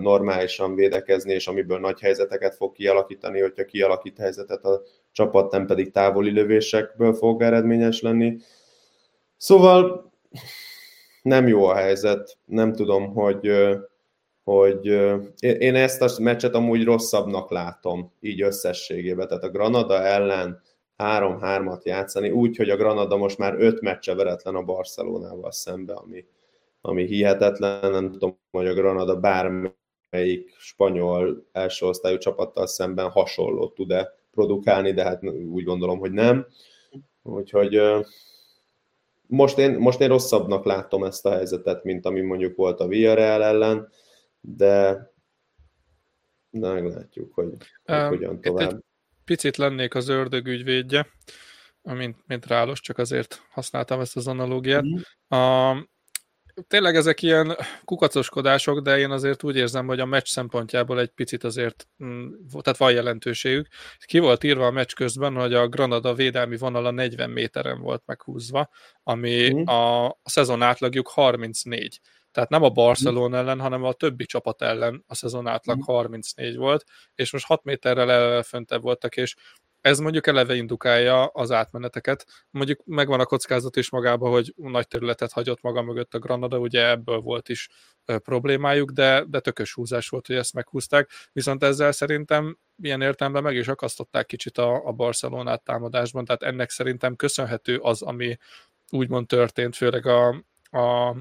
normálisan 0.01 0.75
védekezni, 0.75 1.33
és 1.33 1.47
amiből 1.47 1.79
nagy 1.79 1.99
helyzeteket 1.99 2.55
fog 2.55 2.71
kialakítani, 2.71 3.39
hogyha 3.39 3.65
kialakít 3.65 4.17
helyzetet 4.17 4.65
a 4.65 4.81
csapat, 5.11 5.51
nem 5.51 5.65
pedig 5.65 5.91
távoli 5.91 6.31
lövésekből 6.31 7.13
fog 7.13 7.41
eredményes 7.41 8.01
lenni. 8.01 8.37
Szóval 9.37 10.11
nem 11.25 11.47
jó 11.47 11.65
a 11.65 11.75
helyzet, 11.75 12.37
nem 12.45 12.73
tudom, 12.73 13.13
hogy, 13.13 13.51
hogy 14.43 14.85
én 15.39 15.75
ezt 15.75 16.01
a 16.01 16.21
meccset 16.21 16.55
amúgy 16.55 16.83
rosszabbnak 16.83 17.51
látom, 17.51 18.11
így 18.19 18.41
összességében. 18.41 19.27
Tehát 19.27 19.43
a 19.43 19.49
Granada 19.49 20.03
ellen 20.03 20.61
3-3-at 20.97 21.83
játszani, 21.83 22.29
úgy, 22.29 22.57
hogy 22.57 22.69
a 22.69 22.75
Granada 22.75 23.17
most 23.17 23.37
már 23.37 23.55
5 23.57 23.81
meccse 23.81 24.15
veretlen 24.15 24.55
a 24.55 24.63
Barcelonával 24.63 25.51
szembe, 25.51 25.93
ami, 25.93 26.25
ami 26.81 27.05
hihetetlen, 27.05 27.91
nem 27.91 28.11
tudom, 28.11 28.37
hogy 28.51 28.67
a 28.67 28.73
Granada 28.73 29.19
bármelyik 29.19 30.55
spanyol 30.57 31.45
első 31.51 31.85
osztályú 31.85 32.17
csapattal 32.17 32.67
szemben 32.67 33.09
hasonlót 33.09 33.73
tud-e 33.73 34.15
produkálni, 34.31 34.91
de 34.91 35.03
hát 35.03 35.23
úgy 35.51 35.63
gondolom, 35.63 35.99
hogy 35.99 36.11
nem. 36.11 36.47
Úgyhogy 37.23 37.81
most 39.27 39.57
én, 39.57 39.77
most 39.77 39.99
én 39.99 40.07
rosszabbnak 40.07 40.65
látom 40.65 41.03
ezt 41.03 41.25
a 41.25 41.31
helyzetet, 41.31 41.83
mint 41.83 42.05
ami 42.05 42.21
mondjuk 42.21 42.55
volt 42.55 42.79
a 42.79 42.87
Villarreal 42.87 43.43
ellen, 43.43 43.89
de, 44.41 45.11
de 46.49 46.71
meglátjuk, 46.71 47.33
hogy, 47.33 47.49
hogy 47.85 47.95
um, 47.95 48.07
hogyan 48.07 48.41
tovább. 48.41 48.71
Egy 48.71 48.83
picit 49.25 49.57
lennék 49.57 49.95
az 49.95 50.07
ördög 50.07 50.47
ügyvédje, 50.47 51.07
mint, 51.81 52.17
mint 52.27 52.47
rálos, 52.47 52.79
csak 52.79 52.97
azért 52.97 53.41
használtam 53.49 53.99
ezt 53.99 54.15
az 54.15 54.27
analógiát. 54.27 54.83
Mm. 54.85 55.79
Tényleg 56.67 56.95
ezek 56.95 57.21
ilyen 57.21 57.55
kukacoskodások, 57.85 58.79
de 58.79 58.97
én 58.97 59.11
azért 59.11 59.43
úgy 59.43 59.55
érzem, 59.55 59.87
hogy 59.87 59.99
a 59.99 60.05
meccs 60.05 60.27
szempontjából 60.27 60.99
egy 60.99 61.09
picit 61.09 61.43
azért, 61.43 61.87
mm, 62.03 62.27
tehát 62.61 62.77
van 62.77 62.91
jelentőségük. 62.91 63.67
Ki 64.05 64.19
volt 64.19 64.43
írva 64.43 64.65
a 64.65 64.71
meccs 64.71 64.93
közben, 64.93 65.35
hogy 65.35 65.53
a 65.53 65.67
Granada 65.67 66.13
védelmi 66.13 66.57
vonala 66.57 66.91
40 66.91 67.29
méteren 67.29 67.81
volt 67.81 68.03
meghúzva, 68.05 68.69
ami 69.03 69.53
mm. 69.53 69.63
a, 69.63 70.17
szezon 70.23 70.61
átlagjuk 70.61 71.07
34. 71.07 71.99
Tehát 72.31 72.49
nem 72.49 72.63
a 72.63 72.69
Barcelona 72.69 73.37
ellen, 73.37 73.59
hanem 73.59 73.83
a 73.83 73.93
többi 73.93 74.25
csapat 74.25 74.61
ellen 74.61 75.03
a 75.07 75.15
szezon 75.15 75.47
átlag 75.47 75.83
34 75.83 76.55
volt, 76.55 76.83
és 77.15 77.31
most 77.31 77.45
6 77.45 77.63
méterrel 77.63 78.11
eleve 78.11 78.43
föntebb 78.43 78.81
voltak, 78.81 79.15
és 79.15 79.35
ez 79.85 79.99
mondjuk 79.99 80.27
eleve 80.27 80.55
indukálja 80.55 81.25
az 81.25 81.51
átmeneteket. 81.51 82.25
Mondjuk 82.49 82.81
megvan 82.85 83.19
a 83.19 83.25
kockázat 83.25 83.75
is 83.75 83.89
magában, 83.89 84.31
hogy 84.31 84.53
nagy 84.55 84.87
területet 84.87 85.31
hagyott 85.31 85.61
maga 85.61 85.81
mögött 85.81 86.13
a 86.13 86.19
Granada, 86.19 86.57
ugye 86.57 86.89
ebből 86.89 87.19
volt 87.19 87.49
is 87.49 87.69
problémájuk, 88.05 88.91
de, 88.91 89.23
de 89.27 89.39
tökös 89.39 89.73
húzás 89.73 90.09
volt, 90.09 90.27
hogy 90.27 90.35
ezt 90.35 90.53
meghúzták. 90.53 91.09
Viszont 91.31 91.63
ezzel 91.63 91.91
szerintem 91.91 92.57
ilyen 92.81 93.01
értelemben 93.01 93.43
meg 93.43 93.55
is 93.55 93.67
akasztották 93.67 94.25
kicsit 94.25 94.57
a, 94.57 94.87
a 94.87 94.91
Barcelonát 94.91 95.63
támadásban, 95.63 96.25
tehát 96.25 96.43
ennek 96.43 96.69
szerintem 96.69 97.15
köszönhető 97.15 97.77
az, 97.77 98.01
ami 98.01 98.37
úgymond 98.91 99.27
történt, 99.27 99.75
főleg 99.75 100.05
a, 100.05 100.27
a 100.69 101.15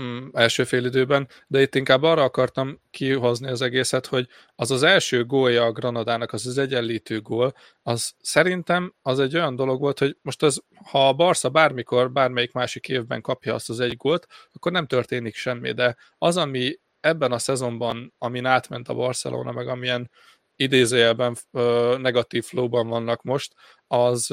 mm, 0.00 0.28
első 0.32 0.64
időben, 0.70 1.28
de 1.46 1.60
itt 1.60 1.74
inkább 1.74 2.02
arra 2.02 2.22
akartam 2.22 2.80
kihozni 2.90 3.48
az 3.48 3.62
egészet, 3.62 4.06
hogy 4.06 4.28
az 4.54 4.70
az 4.70 4.82
első 4.82 5.24
gólja 5.24 5.64
a 5.64 5.72
Granadának, 5.72 6.32
az 6.32 6.46
az 6.46 6.58
egyenlítő 6.58 7.20
gól, 7.20 7.54
az 7.82 8.12
szerintem 8.20 8.94
az 9.02 9.18
egy 9.18 9.34
olyan 9.34 9.56
dolog 9.56 9.80
volt, 9.80 9.98
hogy 9.98 10.16
most 10.22 10.42
az, 10.42 10.62
ha 10.84 11.08
a 11.08 11.12
Barca 11.12 11.48
bármikor, 11.48 12.12
bármelyik 12.12 12.52
másik 12.52 12.88
évben 12.88 13.20
kapja 13.20 13.54
azt 13.54 13.70
az 13.70 13.80
egy 13.80 13.96
gólt, 13.96 14.26
akkor 14.52 14.72
nem 14.72 14.86
történik 14.86 15.34
semmi, 15.34 15.72
de 15.72 15.96
az, 16.18 16.36
ami 16.36 16.78
ebben 17.00 17.32
a 17.32 17.38
szezonban, 17.38 18.14
amin 18.18 18.44
átment 18.44 18.88
a 18.88 18.94
Barcelona, 18.94 19.52
meg 19.52 19.68
amilyen 19.68 20.10
idézőjelben 20.56 21.36
negatív 21.98 22.44
flowban 22.44 22.88
vannak 22.88 23.22
most, 23.22 23.54
az, 23.86 24.30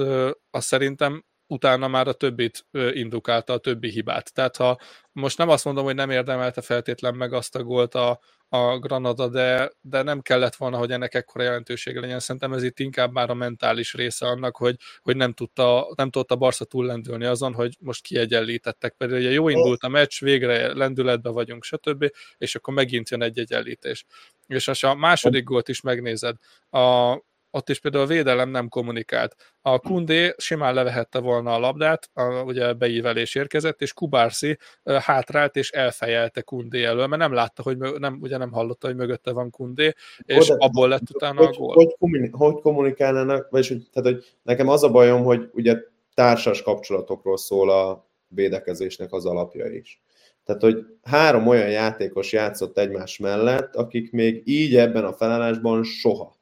az 0.50 0.66
szerintem 0.66 1.24
utána 1.50 1.88
már 1.88 2.08
a 2.08 2.14
többit 2.14 2.66
indukálta, 2.92 3.54
a 3.54 3.58
többi 3.58 3.90
hibát. 3.90 4.34
Tehát 4.34 4.56
ha 4.58 4.80
most 5.12 5.38
nem 5.38 5.50
azt 5.50 5.66
mondom, 5.66 5.84
hogy 5.84 5.96
nem 5.96 6.10
érdemelte 6.10 6.62
feltétlen 6.62 7.16
meg 7.16 7.34
azt 7.34 7.56
a 7.56 7.64
gólt 7.64 7.96
a, 7.96 8.20
a 8.50 8.80
Granada, 8.80 9.28
de, 9.28 9.72
de 9.82 10.02
nem 10.02 10.22
kellett 10.22 10.56
volna, 10.56 10.78
hogy 10.78 10.92
ennek 10.92 11.14
ekkora 11.14 11.44
jelentősége 11.44 12.00
legyen. 12.00 12.20
Szerintem 12.20 12.54
ez 12.54 12.64
itt 12.64 12.80
inkább 12.80 13.12
már 13.12 13.30
a 13.30 13.34
mentális 13.34 13.94
része 13.94 14.28
annak, 14.28 14.58
hogy, 14.58 14.76
hogy 15.02 15.16
nem, 15.16 15.34
tudta, 15.34 15.94
nem 15.96 16.10
tudta 16.10 16.36
Barca 16.36 16.66
túllendülni 16.66 17.26
azon, 17.26 17.54
hogy 17.54 17.78
most 17.80 18.04
kiegyenlítettek. 18.04 18.94
Pedig 18.94 19.18
ugye 19.18 19.30
jó 19.30 19.50
indult 19.50 19.84
a 19.84 19.88
meccs, 19.88 20.20
végre 20.22 20.74
lendületbe 20.74 21.30
vagyunk, 21.30 21.64
stb. 21.64 22.12
És 22.38 22.56
akkor 22.56 22.74
megint 22.74 23.10
jön 23.10 23.22
egy 23.22 23.40
egyenlítés. 23.40 24.06
És 24.48 24.66
ha 24.66 24.88
a 24.88 24.96
második 24.96 25.44
gólt 25.44 25.68
is 25.68 25.82
megnézed, 25.82 26.36
a, 26.70 27.12
ott 27.52 27.70
is 27.70 27.80
például 27.80 28.04
a 28.04 28.08
védelem 28.08 28.50
nem 28.50 28.68
kommunikált. 28.68 29.36
A 29.62 29.80
Kundé 29.80 30.34
simán 30.38 30.74
levehette 30.74 31.20
volna 31.20 31.54
a 31.54 31.60
labdát, 31.60 32.10
a, 32.14 32.24
ugye 32.24 32.74
beívelés 32.74 33.36
érkezett, 33.36 33.82
és 33.82 33.94
Kubársi 33.94 34.58
hátrált 34.84 35.56
és 35.56 35.70
elfejelte 35.70 36.42
Kundé 36.42 36.84
elől, 36.84 37.08
mert 37.08 37.22
nem 37.22 37.34
látta, 37.34 37.62
hogy 37.62 37.78
nem, 37.78 38.18
ugye 38.22 38.38
nem 38.38 38.52
hallotta, 38.52 38.88
hogy 38.88 38.96
mögötte 38.96 39.32
van 39.32 39.50
Kundé, 39.50 39.94
és 40.18 40.50
Oda, 40.50 40.66
abból 40.66 40.88
lett 40.88 41.10
utána 41.14 41.46
hogy, 41.46 41.56
a 41.56 41.58
gól. 41.58 41.74
Hogy, 41.74 41.96
hogy, 42.00 42.30
hogy 42.32 42.62
kommunikálnának, 42.62 43.50
vagyis 43.50 43.68
hogy, 43.68 43.88
tehát, 43.92 44.10
hogy 44.12 44.26
nekem 44.44 44.68
az 44.68 44.84
a 44.84 44.92
bajom, 44.92 45.24
hogy 45.24 45.50
ugye 45.54 45.78
társas 46.14 46.62
kapcsolatokról 46.62 47.38
szól 47.38 47.70
a 47.70 48.08
védekezésnek 48.28 49.14
az 49.14 49.26
alapja 49.26 49.66
is. 49.66 50.02
Tehát, 50.44 50.62
hogy 50.62 50.86
három 51.04 51.48
olyan 51.48 51.70
játékos 51.70 52.32
játszott 52.32 52.78
egymás 52.78 53.18
mellett, 53.18 53.76
akik 53.76 54.12
még 54.12 54.42
így 54.46 54.76
ebben 54.76 55.06
a 55.06 55.14
felállásban 55.14 55.84
soha 55.84 56.39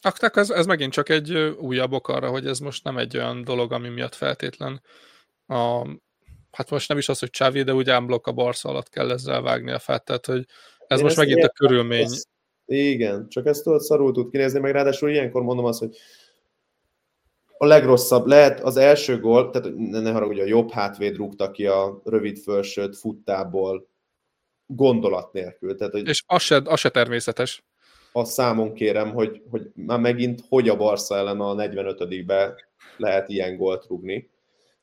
akkor 0.00 0.30
ez, 0.42 0.50
ez 0.50 0.66
megint 0.66 0.92
csak 0.92 1.08
egy 1.08 1.36
újabb 1.38 1.92
ok 1.92 2.08
arra, 2.08 2.30
hogy 2.30 2.46
ez 2.46 2.58
most 2.58 2.84
nem 2.84 2.96
egy 2.96 3.16
olyan 3.16 3.44
dolog, 3.44 3.72
ami 3.72 3.88
miatt 3.88 4.14
feltétlen 4.14 4.80
a, 5.46 5.86
hát 6.50 6.70
most 6.70 6.88
nem 6.88 6.98
is 6.98 7.08
az, 7.08 7.18
hogy 7.18 7.30
Csávi, 7.30 7.62
de 7.62 7.74
úgy 7.74 7.90
ámblok 7.90 8.26
a 8.26 8.32
Barca 8.32 8.68
alatt 8.68 8.88
kell 8.88 9.10
ezzel 9.10 9.42
vágni 9.42 9.70
a 9.70 9.78
fát, 9.78 10.04
tehát 10.04 10.26
hogy 10.26 10.46
ez 10.86 10.98
Én 10.98 11.04
most 11.04 11.16
megint 11.16 11.44
a 11.44 11.48
körülmény. 11.48 12.04
Ez, 12.04 12.22
igen, 12.66 13.28
csak 13.28 13.46
ezt 13.46 13.62
tudod 13.62 13.80
szarul 13.80 14.12
tud 14.12 14.30
kinézni, 14.30 14.60
meg 14.60 14.72
ráadásul 14.72 15.10
ilyenkor 15.10 15.42
mondom 15.42 15.64
azt, 15.64 15.78
hogy 15.78 15.96
a 17.58 17.66
legrosszabb 17.66 18.26
lehet 18.26 18.60
az 18.60 18.76
első 18.76 19.18
gól, 19.18 19.50
tehát 19.50 19.76
ne 19.76 20.10
haragudj, 20.10 20.40
a 20.40 20.44
jobb 20.44 20.70
hátvéd 20.70 21.16
rúgta 21.16 21.50
ki 21.50 21.66
a 21.66 22.00
rövid 22.04 22.38
fölsőt 22.38 22.96
futtából 22.96 23.88
gondolat 24.66 25.32
nélkül. 25.32 25.74
Tehát, 25.76 25.92
hogy... 25.92 26.08
És 26.08 26.22
az 26.26 26.42
se, 26.42 26.60
az 26.64 26.80
se 26.80 26.88
természetes 26.88 27.62
a 28.12 28.24
számon 28.24 28.74
kérem, 28.74 29.12
hogy, 29.12 29.42
hogy 29.50 29.70
már 29.74 30.00
megint 30.00 30.40
hogy 30.48 30.68
a 30.68 30.76
Barca 30.76 31.16
ellen 31.16 31.40
a 31.40 31.54
45-be 31.54 32.54
lehet 32.96 33.28
ilyen 33.28 33.56
gólt 33.56 33.86
rúgni 33.86 34.30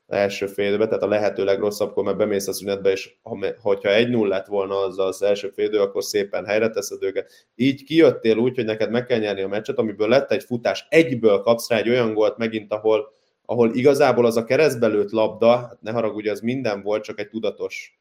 első 0.08 0.46
félbe, 0.46 0.86
tehát 0.86 1.02
a 1.02 1.08
lehető 1.08 1.44
legrosszabbkor, 1.44 2.04
mert 2.04 2.16
bemész 2.16 2.48
a 2.48 2.52
szünetbe, 2.52 2.90
és 2.90 3.14
ha, 3.22 3.38
hogyha 3.60 3.90
egy 3.94 4.08
0 4.08 4.28
lett 4.28 4.46
volna 4.46 4.78
az 4.78 4.98
az 4.98 5.22
első 5.22 5.48
félidő, 5.48 5.80
akkor 5.80 6.04
szépen 6.04 6.44
helyre 6.46 6.70
teszed 6.70 7.02
őket. 7.02 7.46
Így 7.54 7.84
kijöttél 7.84 8.36
úgy, 8.36 8.54
hogy 8.54 8.64
neked 8.64 8.90
meg 8.90 9.06
kell 9.06 9.18
nyerni 9.18 9.42
a 9.42 9.48
meccset, 9.48 9.78
amiből 9.78 10.08
lett 10.08 10.30
egy 10.30 10.44
futás, 10.44 10.86
egyből 10.88 11.40
kapsz 11.40 11.68
rá 11.68 11.76
egy 11.76 11.88
olyan 11.88 12.14
gólt 12.14 12.36
megint, 12.36 12.72
ahol, 12.72 13.12
ahol 13.44 13.74
igazából 13.74 14.26
az 14.26 14.36
a 14.36 14.44
keresztbelőtt 14.44 15.10
labda, 15.10 15.56
hát 15.56 15.78
ne 15.80 15.90
haragudj, 15.90 16.28
az 16.28 16.40
minden 16.40 16.82
volt, 16.82 17.02
csak 17.02 17.20
egy 17.20 17.28
tudatos 17.28 17.97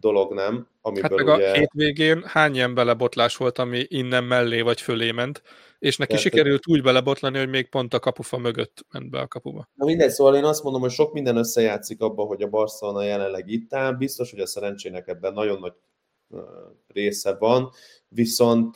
dolog, 0.00 0.32
nem? 0.32 0.68
Amiből 0.80 1.02
hát 1.02 1.24
meg 1.24 1.34
ugye... 1.34 1.50
a 1.50 1.54
hétvégén 1.54 2.22
hány 2.26 2.54
ilyen 2.54 2.74
belebotlás 2.74 3.36
volt, 3.36 3.58
ami 3.58 3.84
innen 3.88 4.24
mellé 4.24 4.60
vagy 4.60 4.80
fölé 4.80 5.10
ment, 5.10 5.42
és 5.78 5.96
neki 5.96 6.10
Tehát, 6.10 6.24
sikerült 6.26 6.68
úgy 6.68 6.82
belebotlani, 6.82 7.38
hogy 7.38 7.48
még 7.48 7.68
pont 7.68 7.94
a 7.94 7.98
kapufa 7.98 8.38
mögött 8.38 8.84
ment 8.92 9.10
be 9.10 9.20
a 9.20 9.26
kapuba. 9.26 9.68
Na 9.74 9.84
mindegy, 9.84 10.10
szóval 10.10 10.36
én 10.36 10.44
azt 10.44 10.62
mondom, 10.62 10.80
hogy 10.80 10.90
sok 10.90 11.12
minden 11.12 11.36
összejátszik 11.36 12.00
abban, 12.00 12.26
hogy 12.26 12.42
a 12.42 12.48
Barcelona 12.48 13.02
jelenleg 13.02 13.48
itt 13.48 13.74
áll, 13.74 13.92
biztos, 13.92 14.30
hogy 14.30 14.40
a 14.40 14.46
szerencsének 14.46 15.08
ebben 15.08 15.32
nagyon 15.32 15.58
nagy 15.58 15.74
része 16.86 17.36
van, 17.38 17.70
viszont 18.08 18.74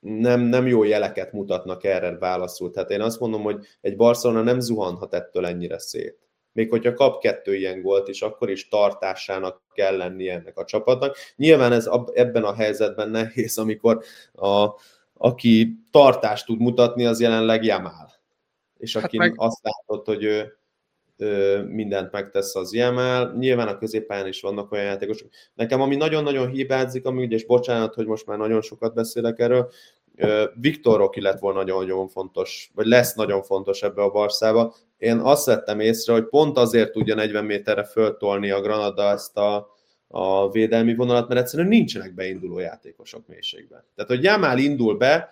nem, 0.00 0.40
nem 0.40 0.66
jó 0.66 0.84
jeleket 0.84 1.32
mutatnak 1.32 1.84
erre 1.84 2.18
válaszul. 2.18 2.70
Tehát 2.70 2.90
én 2.90 3.00
azt 3.00 3.20
mondom, 3.20 3.42
hogy 3.42 3.66
egy 3.80 3.96
Barcelona 3.96 4.42
nem 4.42 4.60
zuhanhat 4.60 5.14
ettől 5.14 5.46
ennyire 5.46 5.78
szét 5.78 6.25
még 6.56 6.70
hogyha 6.70 6.94
kap 6.94 7.20
kettő 7.20 7.54
ilyen 7.54 7.82
gólt 7.82 8.08
is, 8.08 8.22
akkor 8.22 8.50
is 8.50 8.68
tartásának 8.68 9.62
kell 9.72 9.96
lenni 9.96 10.28
ennek 10.28 10.58
a 10.58 10.64
csapatnak. 10.64 11.16
Nyilván 11.36 11.72
ez 11.72 11.88
ebben 12.12 12.44
a 12.44 12.54
helyzetben 12.54 13.10
nehéz, 13.10 13.58
amikor 13.58 14.02
a, 14.32 14.68
aki 15.14 15.78
tartást 15.90 16.46
tud 16.46 16.58
mutatni, 16.58 17.06
az 17.06 17.20
jelenleg 17.20 17.64
Jamal. 17.64 18.12
És 18.78 18.94
hát 18.94 19.04
aki 19.04 19.16
meg... 19.16 19.32
azt 19.36 19.60
látod, 19.62 20.06
hogy 20.06 20.24
ő, 20.24 20.58
ő 21.16 21.62
mindent 21.62 22.12
megtesz 22.12 22.54
az 22.54 22.72
Jamal. 22.72 23.34
Nyilván 23.38 23.68
a 23.68 23.78
középpályán 23.78 24.26
is 24.26 24.40
vannak 24.40 24.72
olyan 24.72 24.84
játékosok. 24.84 25.28
Nekem 25.54 25.80
ami 25.80 25.96
nagyon-nagyon 25.96 26.48
hibázik, 26.48 27.06
ami 27.06 27.24
ugye, 27.24 27.36
és 27.36 27.46
bocsánat, 27.46 27.94
hogy 27.94 28.06
most 28.06 28.26
már 28.26 28.38
nagyon 28.38 28.62
sokat 28.62 28.94
beszélek 28.94 29.38
erről, 29.38 29.70
Viktor 30.54 30.98
Roki 30.98 31.20
lett 31.20 31.38
volna 31.38 31.58
nagyon-nagyon 31.58 32.08
fontos, 32.08 32.70
vagy 32.74 32.86
lesz 32.86 33.14
nagyon 33.14 33.42
fontos 33.42 33.82
ebbe 33.82 34.02
a 34.02 34.10
Barszába. 34.10 34.74
Én 34.98 35.18
azt 35.18 35.46
vettem 35.46 35.80
észre, 35.80 36.12
hogy 36.12 36.28
pont 36.28 36.58
azért 36.58 36.92
tudja 36.92 37.14
40 37.14 37.44
méterre 37.44 37.84
föltolni 37.84 38.50
a 38.50 38.60
Granada 38.60 39.10
ezt 39.10 39.36
a, 39.36 39.68
a 40.08 40.50
védelmi 40.50 40.94
vonalat, 40.94 41.28
mert 41.28 41.40
egyszerűen 41.40 41.68
nincsenek 41.68 42.14
beinduló 42.14 42.58
játékosok 42.58 43.26
mélységben. 43.26 43.84
Tehát, 43.94 44.10
hogy 44.10 44.22
Jamal 44.22 44.58
indul 44.58 44.96
be, 44.96 45.30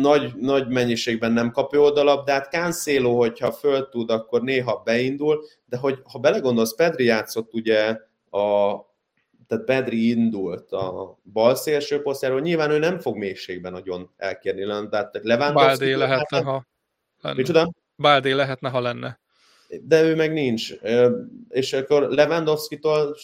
nagy, 0.00 0.32
nagy 0.36 0.68
mennyiségben 0.68 1.32
nem 1.32 1.50
kapja 1.50 1.80
oldalabdát, 1.80 2.50
Cancelo, 2.50 3.16
hogyha 3.16 3.52
föl 3.52 3.88
tud, 3.88 4.10
akkor 4.10 4.42
néha 4.42 4.82
beindul, 4.84 5.44
de 5.66 5.76
hogy 5.76 5.98
ha 6.12 6.18
belegondolsz, 6.18 6.74
Pedri 6.74 7.04
játszott 7.04 7.54
ugye 7.54 7.96
a, 8.30 8.76
tehát 9.46 9.64
Pedri 9.64 10.08
indult 10.08 10.72
a 10.72 11.18
bal 11.32 11.54
szélső 11.54 12.02
posztjáról, 12.02 12.40
nyilván 12.40 12.70
ő 12.70 12.78
nem 12.78 12.98
fog 12.98 13.16
mélységben 13.16 13.72
nagyon 13.72 14.10
elkérni 14.16 14.88
tehát 14.90 15.18
Lewandowski... 15.22 15.78
Baldé 15.78 15.92
lehetne, 15.92 16.42
ha 16.42 16.66
lenne. 17.20 17.36
Micsoda? 17.36 17.72
Baldé 17.98 18.32
lehetne, 18.32 18.68
ha 18.68 18.80
lenne. 18.80 19.18
De 19.82 20.02
ő 20.02 20.14
meg 20.14 20.32
nincs. 20.32 20.72
És 21.48 21.72
akkor 21.72 22.02
Lewandowski-tól 22.02 23.16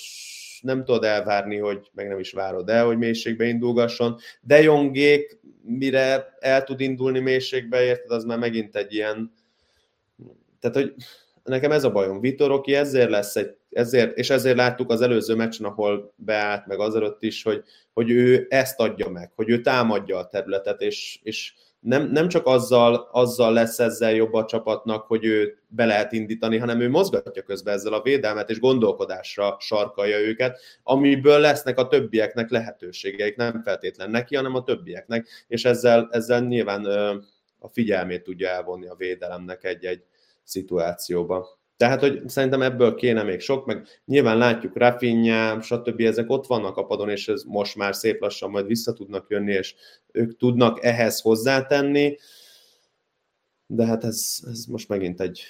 nem 0.60 0.84
tudod 0.84 1.04
elvárni, 1.04 1.58
hogy 1.58 1.90
meg 1.92 2.08
nem 2.08 2.18
is 2.18 2.32
várod 2.32 2.68
el, 2.68 2.86
hogy 2.86 2.98
mélységbe 2.98 3.44
indulgasson. 3.44 4.16
De 4.40 4.62
Jongék, 4.62 5.40
mire 5.62 6.36
el 6.38 6.64
tud 6.64 6.80
indulni 6.80 7.18
mélységbe, 7.18 7.82
érted, 7.82 8.10
az 8.10 8.24
már 8.24 8.38
megint 8.38 8.76
egy 8.76 8.92
ilyen... 8.94 9.32
Tehát, 10.60 10.76
hogy 10.76 10.94
nekem 11.44 11.72
ez 11.72 11.84
a 11.84 11.90
bajom. 11.90 12.20
Vitor 12.20 12.50
Oki 12.50 12.74
ezért 12.74 13.10
lesz 13.10 13.36
egy, 13.36 13.56
ezért, 13.70 14.18
és 14.18 14.30
ezért 14.30 14.56
láttuk 14.56 14.90
az 14.90 15.00
előző 15.00 15.34
meccsen, 15.34 15.66
ahol 15.66 16.12
beállt, 16.16 16.66
meg 16.66 16.78
azelőtt 16.78 17.22
is, 17.22 17.42
hogy, 17.42 17.62
hogy 17.92 18.10
ő 18.10 18.46
ezt 18.50 18.80
adja 18.80 19.08
meg, 19.08 19.32
hogy 19.34 19.48
ő 19.50 19.60
támadja 19.60 20.18
a 20.18 20.28
területet, 20.28 20.80
és, 20.80 21.18
és 21.22 21.52
nem, 21.84 22.10
nem 22.10 22.28
csak 22.28 22.46
azzal, 22.46 23.08
azzal 23.12 23.52
lesz 23.52 23.78
ezzel 23.78 24.12
jobb 24.12 24.32
a 24.32 24.44
csapatnak, 24.44 25.06
hogy 25.06 25.24
ő 25.24 25.58
be 25.68 25.84
lehet 25.84 26.12
indítani, 26.12 26.58
hanem 26.58 26.80
ő 26.80 26.88
mozgatja 26.88 27.42
közben 27.42 27.74
ezzel 27.74 27.92
a 27.92 28.02
védelmet, 28.02 28.50
és 28.50 28.60
gondolkodásra 28.60 29.56
sarkalja 29.60 30.18
őket, 30.18 30.60
amiből 30.82 31.38
lesznek 31.38 31.78
a 31.78 31.86
többieknek 31.86 32.50
lehetőségeik, 32.50 33.36
nem 33.36 33.62
feltétlen 33.62 34.10
neki, 34.10 34.36
hanem 34.36 34.54
a 34.54 34.62
többieknek, 34.62 35.28
és 35.48 35.64
ezzel, 35.64 36.08
ezzel 36.10 36.40
nyilván 36.40 36.84
a 37.58 37.68
figyelmét 37.68 38.22
tudja 38.22 38.48
elvonni 38.48 38.86
a 38.86 38.94
védelemnek 38.94 39.64
egy-egy 39.64 40.04
szituációba. 40.42 41.58
Tehát, 41.76 42.00
hogy 42.00 42.28
szerintem 42.28 42.62
ebből 42.62 42.94
kéne 42.94 43.22
még 43.22 43.40
sok, 43.40 43.66
meg 43.66 43.86
nyilván 44.04 44.38
látjuk 44.38 44.76
Rafinha, 44.76 45.60
stb. 45.60 46.00
ezek 46.00 46.30
ott 46.30 46.46
vannak 46.46 46.76
a 46.76 46.84
padon, 46.84 47.08
és 47.08 47.28
ez 47.28 47.42
most 47.42 47.76
már 47.76 47.94
szép 47.94 48.20
lassan 48.20 48.50
majd 48.50 48.66
vissza 48.66 48.92
tudnak 48.92 49.26
jönni, 49.28 49.52
és 49.52 49.74
ők 50.12 50.36
tudnak 50.36 50.84
ehhez 50.84 51.20
hozzátenni, 51.20 52.16
de 53.66 53.86
hát 53.86 54.04
ez, 54.04 54.38
ez 54.50 54.64
most 54.64 54.88
megint 54.88 55.20
egy 55.20 55.44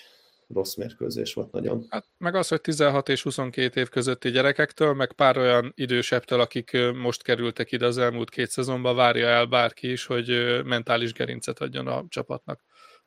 rossz 0.48 0.74
mérkőzés 0.74 1.34
volt 1.34 1.52
nagyon. 1.52 1.86
Hát 1.88 2.06
meg 2.18 2.34
az, 2.34 2.48
hogy 2.48 2.60
16 2.60 3.08
és 3.08 3.22
22 3.22 3.80
év 3.80 3.88
közötti 3.88 4.30
gyerekektől, 4.30 4.92
meg 4.92 5.12
pár 5.12 5.38
olyan 5.38 5.72
idősebbtől, 5.76 6.40
akik 6.40 6.76
most 6.94 7.22
kerültek 7.22 7.72
ide 7.72 7.86
az 7.86 7.98
elmúlt 7.98 8.30
két 8.30 8.50
szezonban, 8.50 8.96
várja 8.96 9.26
el 9.26 9.46
bárki 9.46 9.90
is, 9.90 10.06
hogy 10.06 10.60
mentális 10.64 11.12
gerincet 11.12 11.60
adjon 11.60 11.86
a 11.86 12.04
csapatnak. 12.08 12.60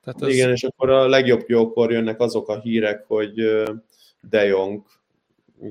Tehát 0.08 0.22
ez... 0.22 0.34
Igen, 0.38 0.52
és 0.52 0.64
akkor 0.64 0.90
a 0.90 1.08
legjobb 1.08 1.50
jókor 1.50 1.92
jönnek 1.92 2.20
azok 2.20 2.50
a 2.50 2.60
hírek, 2.60 3.06
hogy 3.08 3.64
De 4.22 4.46
Jong 4.46 4.84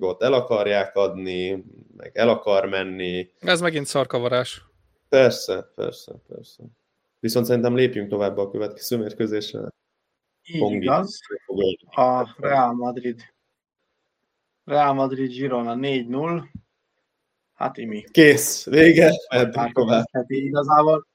ott 0.00 0.22
el 0.22 0.32
akarják 0.32 0.96
adni, 0.96 1.64
meg 1.96 2.10
el 2.14 2.28
akar 2.28 2.66
menni. 2.66 3.30
Ez 3.40 3.60
megint 3.60 3.86
szarkavarás. 3.86 4.62
Persze, 5.08 5.72
persze, 5.74 6.12
persze. 6.28 6.62
Viszont 7.20 7.46
szerintem 7.46 7.74
lépjünk 7.74 8.08
tovább 8.08 8.38
a 8.38 8.50
következő 8.50 8.96
mérkőzésre. 8.96 9.72
Így 10.42 10.70
igaz. 10.70 11.20
A 11.90 12.34
Real 12.38 12.72
Madrid 12.72 13.20
Real 14.64 14.92
Madrid 14.92 15.30
Girona 15.30 15.76
4-0. 15.78 16.42
Hát 17.54 17.76
imi. 17.76 18.04
Kész, 18.10 18.64
vége, 18.64 19.12
mehetünk 19.30 19.72
tovább. 19.72 20.04
Igazából 20.26 21.06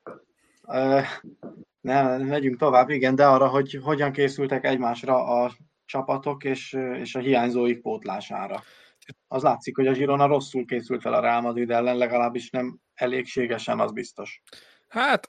nem, 1.82 2.22
megyünk 2.22 2.58
tovább, 2.58 2.90
igen, 2.90 3.16
de 3.16 3.26
arra, 3.26 3.48
hogy 3.48 3.80
hogyan 3.84 4.12
készültek 4.12 4.66
egymásra 4.66 5.24
a 5.24 5.52
csapatok 5.86 6.44
és, 6.44 6.78
és 7.02 7.16
a 7.16 7.20
hiányzóik 7.20 7.82
pótlására. 7.82 8.64
Az 9.28 9.44
látszik, 9.44 9.76
hogy 9.76 9.88
a 9.88 9.92
Girona 9.92 10.26
rosszul 10.26 10.66
készült 10.66 11.02
fel 11.02 11.14
a 11.14 11.20
Real 11.20 11.42
Madrid 11.42 11.72
ellen, 11.72 11.98
legalábbis 11.98 12.50
nem 12.50 12.80
elégségesen, 12.94 13.80
az 13.80 13.92
biztos. 13.92 14.42
Hát, 14.88 15.28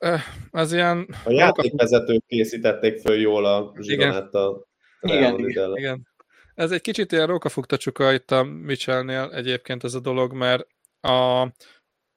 ez 0.51 0.73
ilyen... 0.73 1.09
A 1.25 1.31
játékvezetők 1.31 2.27
készítették 2.27 2.99
föl 3.01 3.21
jól 3.21 3.45
a 3.45 3.71
Gironát 3.71 4.35
a 4.35 4.67
Real 5.01 5.31
Madrid 5.31 5.57
ellen. 5.57 5.77
Igen. 5.77 6.11
Ez 6.55 6.71
egy 6.71 6.81
kicsit 6.81 7.13
ilyen 7.13 7.27
rókafugta 7.27 7.77
csuka 7.77 8.13
itt 8.13 8.31
a 8.31 8.43
Mitchellnél 8.43 9.31
egyébként 9.35 9.85
ez 9.85 9.95
a 9.95 10.01
dolog, 10.01 10.33
mert 10.33 10.67
a, 11.01 11.49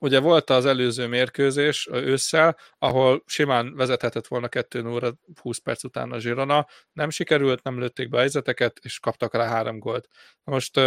Ugye 0.05 0.19
volt 0.19 0.49
az 0.49 0.65
előző 0.65 1.07
mérkőzés 1.07 1.87
ősszel, 1.91 2.57
ahol 2.77 3.23
simán 3.25 3.75
vezethetett 3.75 4.27
volna 4.27 4.47
2 4.47 4.87
óra 4.87 5.13
20 5.41 5.57
perc 5.57 5.83
után 5.83 6.11
a 6.11 6.19
Zsirona, 6.19 6.67
nem 6.93 7.09
sikerült, 7.09 7.63
nem 7.63 7.79
lőtték 7.79 8.09
be 8.09 8.17
a 8.17 8.19
helyzeteket, 8.19 8.79
és 8.81 8.99
kaptak 8.99 9.33
rá 9.33 9.47
három 9.47 9.79
gólt. 9.79 10.07
Most 10.43 10.79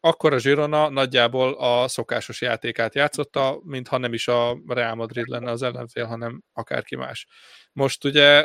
akkor 0.00 0.32
a 0.32 0.38
Zsirona 0.38 0.88
nagyjából 0.88 1.52
a 1.52 1.88
szokásos 1.88 2.40
játékát 2.40 2.94
játszotta, 2.94 3.60
mintha 3.64 3.98
nem 3.98 4.12
is 4.12 4.28
a 4.28 4.58
Real 4.66 4.94
Madrid 4.94 5.28
lenne 5.28 5.50
az 5.50 5.62
ellenfél, 5.62 6.04
hanem 6.04 6.42
akárki 6.52 6.96
más. 6.96 7.26
Most 7.72 8.04
ugye 8.04 8.44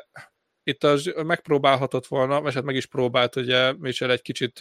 itt 0.64 0.84
az 0.84 1.14
megpróbálhatott 1.26 2.08
volna, 2.08 2.42
vagy 2.42 2.54
hát 2.54 2.64
meg 2.64 2.76
is 2.76 2.86
próbált 2.86 3.36
ugye 3.36 3.74
Mitchell 3.74 4.10
egy 4.10 4.22
kicsit 4.22 4.60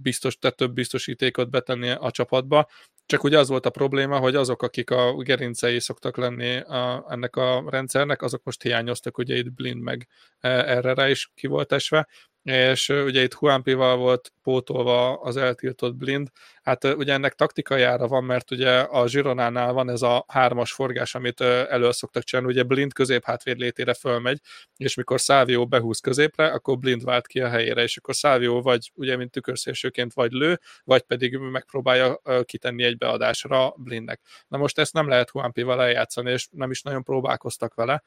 biztos, 0.00 0.38
tehát 0.38 0.56
több 0.56 0.72
biztosítékot 0.72 1.50
betenni 1.50 1.90
a 1.90 2.10
csapatba, 2.10 2.68
csak 3.06 3.24
ugye 3.24 3.38
az 3.38 3.48
volt 3.48 3.66
a 3.66 3.70
probléma, 3.70 4.18
hogy 4.18 4.34
azok, 4.34 4.62
akik 4.62 4.90
a 4.90 5.16
gerincei 5.16 5.80
szoktak 5.80 6.16
lenni 6.16 6.56
a, 6.56 7.06
ennek 7.08 7.36
a 7.36 7.64
rendszernek, 7.70 8.22
azok 8.22 8.42
most 8.44 8.62
hiányoztak, 8.62 9.18
ugye 9.18 9.36
itt 9.36 9.52
Blind 9.52 9.82
meg 9.82 10.08
e, 10.38 10.48
erre 10.48 10.94
rá 10.94 11.08
is 11.08 11.30
ki 11.34 11.46
volt 11.46 11.72
esve, 11.72 12.08
és 12.42 12.88
ugye 12.88 13.22
itt 13.22 13.34
Huampival 13.34 13.96
volt 13.96 14.32
pótolva 14.42 15.20
az 15.20 15.36
eltiltott 15.36 15.94
blind. 15.94 16.28
Hát 16.62 16.84
ugye 16.84 17.12
ennek 17.12 17.34
taktikai 17.34 17.84
van, 17.98 18.24
mert 18.24 18.50
ugye 18.50 18.78
a 18.78 19.08
Zsironánál 19.08 19.72
van 19.72 19.90
ez 19.90 20.02
a 20.02 20.24
hármas 20.28 20.72
forgás, 20.72 21.14
amit 21.14 21.40
elő 21.40 21.90
szoktak 21.90 22.22
csinálni, 22.22 22.52
ugye 22.52 22.62
blind 22.62 22.92
közép 22.92 23.24
hátvéd 23.24 23.58
létére 23.58 23.94
fölmegy, 23.94 24.40
és 24.76 24.94
mikor 24.94 25.20
Szávio 25.20 25.66
behúz 25.66 26.00
középre, 26.00 26.46
akkor 26.46 26.78
blind 26.78 27.04
vált 27.04 27.26
ki 27.26 27.40
a 27.40 27.48
helyére, 27.48 27.82
és 27.82 27.96
akkor 27.96 28.14
Szávio 28.14 28.62
vagy 28.62 28.90
ugye, 28.94 29.16
mint 29.16 29.30
tükörszélsőként 29.30 30.12
vagy 30.12 30.32
lő, 30.32 30.60
vagy 30.84 31.02
pedig 31.02 31.36
megpróbálja 31.36 32.20
kitenni 32.44 32.82
egy 32.82 32.98
beadásra 32.98 33.74
blindnek. 33.76 34.20
Na 34.48 34.58
most 34.58 34.78
ezt 34.78 34.92
nem 34.92 35.08
lehet 35.08 35.30
Huampival 35.30 35.82
eljátszani, 35.82 36.30
és 36.30 36.48
nem 36.50 36.70
is 36.70 36.82
nagyon 36.82 37.02
próbálkoztak 37.02 37.74
vele, 37.74 38.02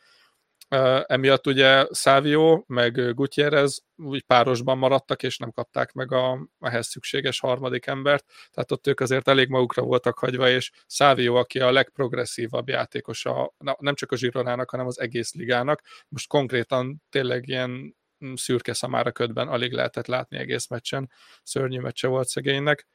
emiatt 1.06 1.48
ugye 1.48 1.86
Savio 1.92 2.64
meg 2.68 3.14
Gutierrez 3.14 3.84
úgy 3.96 4.24
párosban 4.24 4.78
maradtak, 4.78 5.24
és 5.24 5.38
nem 5.38 5.52
kapták 5.52 5.92
meg 5.92 6.12
a, 6.12 6.48
ehhez 6.60 6.88
szükséges 6.88 7.40
harmadik 7.40 7.86
embert, 7.86 8.26
tehát 8.52 8.72
ott 8.72 8.88
ők 8.88 9.00
azért 9.00 9.28
elég 9.28 9.48
magukra 9.48 9.84
voltak 9.84 10.20
hagyva, 10.20 10.50
és 10.50 10.72
Savio, 10.88 11.36
aki 11.36 11.60
a 11.60 11.72
legprogresszívabb 11.72 12.70
játékosa, 12.70 13.54
nem 13.78 13.96
csak 13.96 14.12
a 14.12 14.16
Zsironának, 14.16 14.70
hanem 14.70 14.86
az 14.86 15.00
egész 15.00 15.34
ligának, 15.34 15.82
most 16.08 16.28
konkrétan 16.28 17.02
tényleg 17.10 17.48
ilyen 17.48 17.96
szürke 18.34 18.74
szamára 18.74 19.12
ködben 19.12 19.48
alig 19.48 19.72
lehetett 19.72 20.08
látni 20.08 20.38
egész 20.38 20.68
meccsen, 20.68 21.12
szörnyű 21.44 21.80
meccse 21.80 22.08
volt 22.08 22.28
szegénynek 22.28 22.88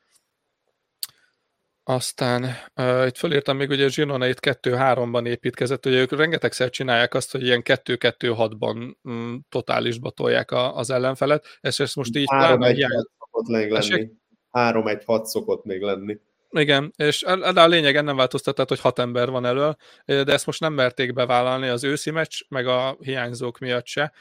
aztán 1.89 2.45
uh, 2.77 3.07
itt 3.07 3.17
fölírtam 3.17 3.57
még, 3.57 3.69
hogy 3.69 3.83
a 3.83 3.89
Girona 3.89 4.27
itt 4.27 4.39
2-3-ban 4.41 5.27
építkezett, 5.27 5.85
hogy 5.85 5.93
ők 5.93 6.11
rengetegszer 6.11 6.71
csinálják 6.71 7.15
azt, 7.15 7.33
hogy 7.33 7.43
ilyen 7.43 7.63
2-2-6-ban 7.65 8.97
mm, 9.11 9.35
totálisba 9.49 10.11
tolják 10.11 10.51
a, 10.51 10.77
az 10.77 10.91
ellenfelet, 10.91 11.47
és 11.61 11.81
ezt 11.81 11.97
most 11.97 12.17
így 12.17 12.29
3-1-6 12.31 12.87
szokott 13.19 13.47
még 13.47 13.71
lenni. 13.71 14.11
3-1-6 14.53 15.25
szokott 15.25 15.65
még 15.65 15.81
lenni. 15.81 16.19
Igen, 16.61 16.93
és 16.97 17.25
de 17.53 17.61
a 17.61 17.67
lényeg 17.67 18.05
nem 18.05 18.17
változtat, 18.17 18.55
tehát, 18.55 18.71
hogy 18.71 18.81
hat 18.81 18.99
ember 18.99 19.31
van 19.31 19.47
elől, 19.47 19.77
de 20.05 20.33
ezt 20.33 20.47
most 20.47 20.61
nem 20.61 20.73
merték 20.73 21.13
bevállalni 21.13 21.69
az 21.69 21.85
őszi 21.85 22.11
meccs, 22.11 22.41
meg 22.49 22.67
a 22.67 22.97
hiányzók 23.01 23.59
miatt 23.59 23.87
se, 23.87 24.13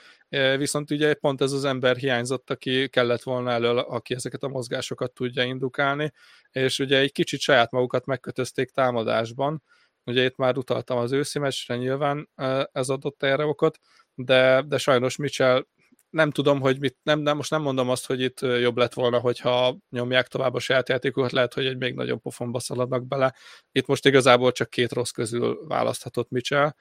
viszont 0.57 0.91
ugye 0.91 1.13
pont 1.13 1.41
ez 1.41 1.51
az 1.51 1.65
ember 1.65 1.95
hiányzott, 1.95 2.49
aki 2.49 2.87
kellett 2.89 3.23
volna 3.23 3.51
elől, 3.51 3.77
aki 3.77 4.13
ezeket 4.13 4.43
a 4.43 4.47
mozgásokat 4.47 5.11
tudja 5.11 5.43
indukálni, 5.43 6.13
és 6.51 6.79
ugye 6.79 6.97
egy 6.97 7.11
kicsit 7.11 7.39
saját 7.39 7.71
magukat 7.71 8.05
megkötözték 8.05 8.69
támadásban, 8.69 9.63
ugye 10.05 10.23
itt 10.23 10.35
már 10.35 10.57
utaltam 10.57 10.97
az 10.97 11.11
őszi 11.11 11.39
meccsre, 11.39 11.75
nyilván 11.75 12.29
ez 12.71 12.89
adott 12.89 13.23
erre 13.23 13.45
okot, 13.45 13.79
de, 14.15 14.61
de 14.67 14.77
sajnos 14.77 15.15
Mitchell 15.15 15.65
nem 16.15 16.31
tudom, 16.31 16.61
hogy 16.61 16.79
mit, 16.79 16.97
nem, 17.03 17.19
nem, 17.19 17.35
most 17.35 17.49
nem 17.49 17.61
mondom 17.61 17.89
azt, 17.89 18.05
hogy 18.05 18.21
itt 18.21 18.39
jobb 18.39 18.77
lett 18.77 18.93
volna, 18.93 19.19
hogyha 19.19 19.77
nyomják 19.89 20.27
tovább 20.27 20.53
a 20.53 20.59
saját 20.59 20.89
játékokat, 20.89 21.31
lehet, 21.31 21.53
hogy 21.53 21.65
egy 21.65 21.77
még 21.77 21.93
nagyobb 21.93 22.21
pofonba 22.21 22.59
szaladnak 22.59 23.07
bele. 23.07 23.35
Itt 23.71 23.85
most 23.85 24.05
igazából 24.05 24.51
csak 24.51 24.69
két 24.69 24.91
rossz 24.91 25.09
közül 25.09 25.67
választhatott 25.67 26.29
Mitchell. 26.29 26.73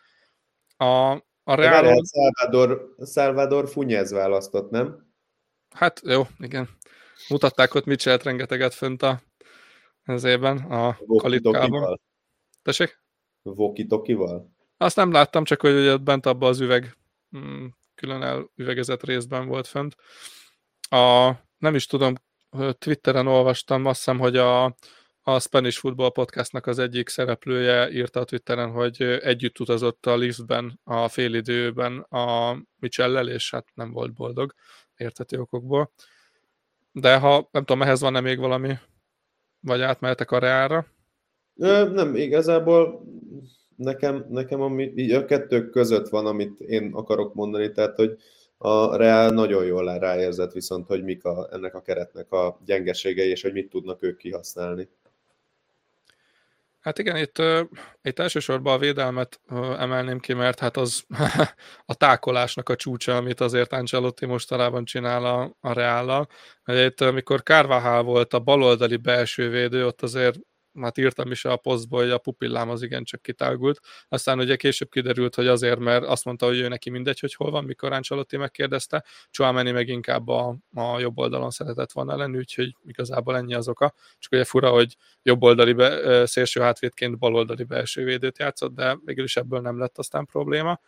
A, 0.76 1.10
a 1.42 1.54
Real... 1.54 2.02
Salvador, 2.04 2.94
Salvador 3.06 3.68
Funyez 3.68 4.12
választott, 4.12 4.70
nem? 4.70 5.12
Hát 5.74 6.00
jó, 6.04 6.22
igen. 6.38 6.68
Mutatták 7.28 7.74
ott 7.74 7.84
Mitchell-t 7.84 8.22
rengeteget 8.22 8.74
fönt 8.74 9.02
a 9.02 9.22
ezében 10.02 10.58
a 10.58 10.96
kalitkában. 11.06 12.00
Tessék? 12.62 13.02
Vokitokival? 13.42 14.52
Azt 14.76 14.96
nem 14.96 15.12
láttam, 15.12 15.44
csak 15.44 15.60
hogy 15.60 16.02
bent 16.02 16.26
abban 16.26 16.48
az 16.48 16.60
üveg 16.60 16.96
mm, 17.36 17.66
külön 17.94 18.22
elüvegezett 18.22 19.02
részben 19.02 19.46
volt 19.46 19.66
fönt. 19.66 19.96
A, 20.88 21.32
nem 21.58 21.74
is 21.74 21.86
tudom, 21.86 22.14
Twitteren 22.78 23.26
olvastam, 23.26 23.86
azt 23.86 23.98
hiszem, 23.98 24.18
hogy 24.18 24.36
a, 24.36 24.64
a 25.20 25.40
Spanish 25.40 25.78
Football 25.78 26.10
Podcastnak 26.10 26.66
az 26.66 26.78
egyik 26.78 27.08
szereplője 27.08 27.90
írta 27.90 28.20
a 28.20 28.24
Twitteren, 28.24 28.70
hogy 28.70 29.02
együtt 29.02 29.60
utazott 29.60 30.06
a 30.06 30.16
liftben 30.16 30.80
a 30.84 31.08
félidőben 31.08 31.98
a 31.98 32.56
Michellel, 32.76 33.28
és 33.28 33.50
hát 33.50 33.66
nem 33.74 33.92
volt 33.92 34.12
boldog 34.12 34.54
érthető 34.96 35.38
okokból. 35.40 35.92
De 36.92 37.16
ha 37.16 37.48
nem 37.52 37.64
tudom, 37.64 37.82
ehhez 37.82 38.00
van-e 38.00 38.20
még 38.20 38.38
valami, 38.38 38.78
vagy 39.60 39.80
átmehetek 39.80 40.30
a 40.30 40.38
reára? 40.38 40.86
Nem, 41.54 42.14
igazából 42.14 43.02
nekem, 43.76 44.26
nekem 44.28 44.60
ami, 44.60 44.92
így 44.96 45.12
a 45.12 45.24
kettő 45.24 45.70
között 45.70 46.08
van, 46.08 46.26
amit 46.26 46.60
én 46.60 46.90
akarok 46.92 47.34
mondani, 47.34 47.72
tehát 47.72 47.96
hogy 47.96 48.18
a 48.56 48.96
Real 48.96 49.30
nagyon 49.30 49.64
jól 49.64 49.98
ráérzett 49.98 50.52
viszont, 50.52 50.86
hogy 50.86 51.04
mik 51.04 51.24
a, 51.24 51.48
ennek 51.52 51.74
a 51.74 51.82
keretnek 51.82 52.32
a 52.32 52.60
gyengeségei, 52.64 53.28
és 53.28 53.42
hogy 53.42 53.52
mit 53.52 53.70
tudnak 53.70 54.02
ők 54.02 54.16
kihasználni. 54.16 54.88
Hát 56.80 56.98
igen, 56.98 57.16
itt, 57.16 57.42
itt 58.02 58.18
elsősorban 58.18 58.74
a 58.74 58.78
védelmet 58.78 59.40
emelném 59.78 60.18
ki, 60.18 60.32
mert 60.32 60.58
hát 60.58 60.76
az 60.76 61.04
a 61.92 61.94
tákolásnak 61.94 62.68
a 62.68 62.76
csúcsa, 62.76 63.16
amit 63.16 63.40
azért 63.40 63.72
Ancelotti 63.72 64.26
mostanában 64.26 64.84
csinál 64.84 65.24
a, 65.24 65.56
a 65.60 65.72
Reállal. 65.72 66.28
Itt, 66.66 67.00
amikor 67.00 67.42
Carvajal 67.42 68.02
volt 68.02 68.34
a 68.34 68.40
baloldali 68.40 68.96
belső 68.96 69.48
védő, 69.48 69.86
ott 69.86 70.02
azért 70.02 70.38
hát 70.80 70.98
írtam 70.98 71.30
is 71.30 71.44
a 71.44 71.56
posztból, 71.56 72.00
hogy 72.00 72.10
a 72.10 72.18
pupillám 72.18 72.70
az 72.70 72.82
igencsak 72.82 73.22
kitágult. 73.22 73.80
Aztán 74.08 74.38
ugye 74.38 74.56
később 74.56 74.88
kiderült, 74.88 75.34
hogy 75.34 75.46
azért, 75.46 75.78
mert 75.78 76.04
azt 76.04 76.24
mondta, 76.24 76.46
hogy 76.46 76.58
ő 76.58 76.68
neki 76.68 76.90
mindegy, 76.90 77.20
hogy 77.20 77.34
hol 77.34 77.50
van, 77.50 77.64
mikor 77.64 77.92
Ancelotti 77.92 78.36
megkérdezte. 78.36 79.04
Chouameni 79.30 79.70
meg 79.70 79.88
inkább 79.88 80.28
a, 80.28 80.56
a 80.74 80.98
jobb 80.98 81.18
oldalon 81.18 81.50
szeretett 81.50 81.92
volna 81.92 82.16
lenni, 82.16 82.36
úgyhogy 82.36 82.76
igazából 82.86 83.36
ennyi 83.36 83.54
az 83.54 83.68
oka. 83.68 83.94
Csak 84.18 84.32
ugye 84.32 84.44
fura, 84.44 84.70
hogy 84.70 84.96
jobb 85.22 85.42
oldali 85.42 85.72
be, 85.72 86.26
szélső 86.26 86.60
hátvédként 86.60 87.18
baloldali 87.18 87.64
belső 87.64 88.04
védőt 88.04 88.38
játszott, 88.38 88.74
de 88.74 88.98
végül 89.04 89.24
is 89.24 89.36
ebből 89.36 89.60
nem 89.60 89.78
lett 89.78 89.98
aztán 89.98 90.26
probléma. 90.26 90.80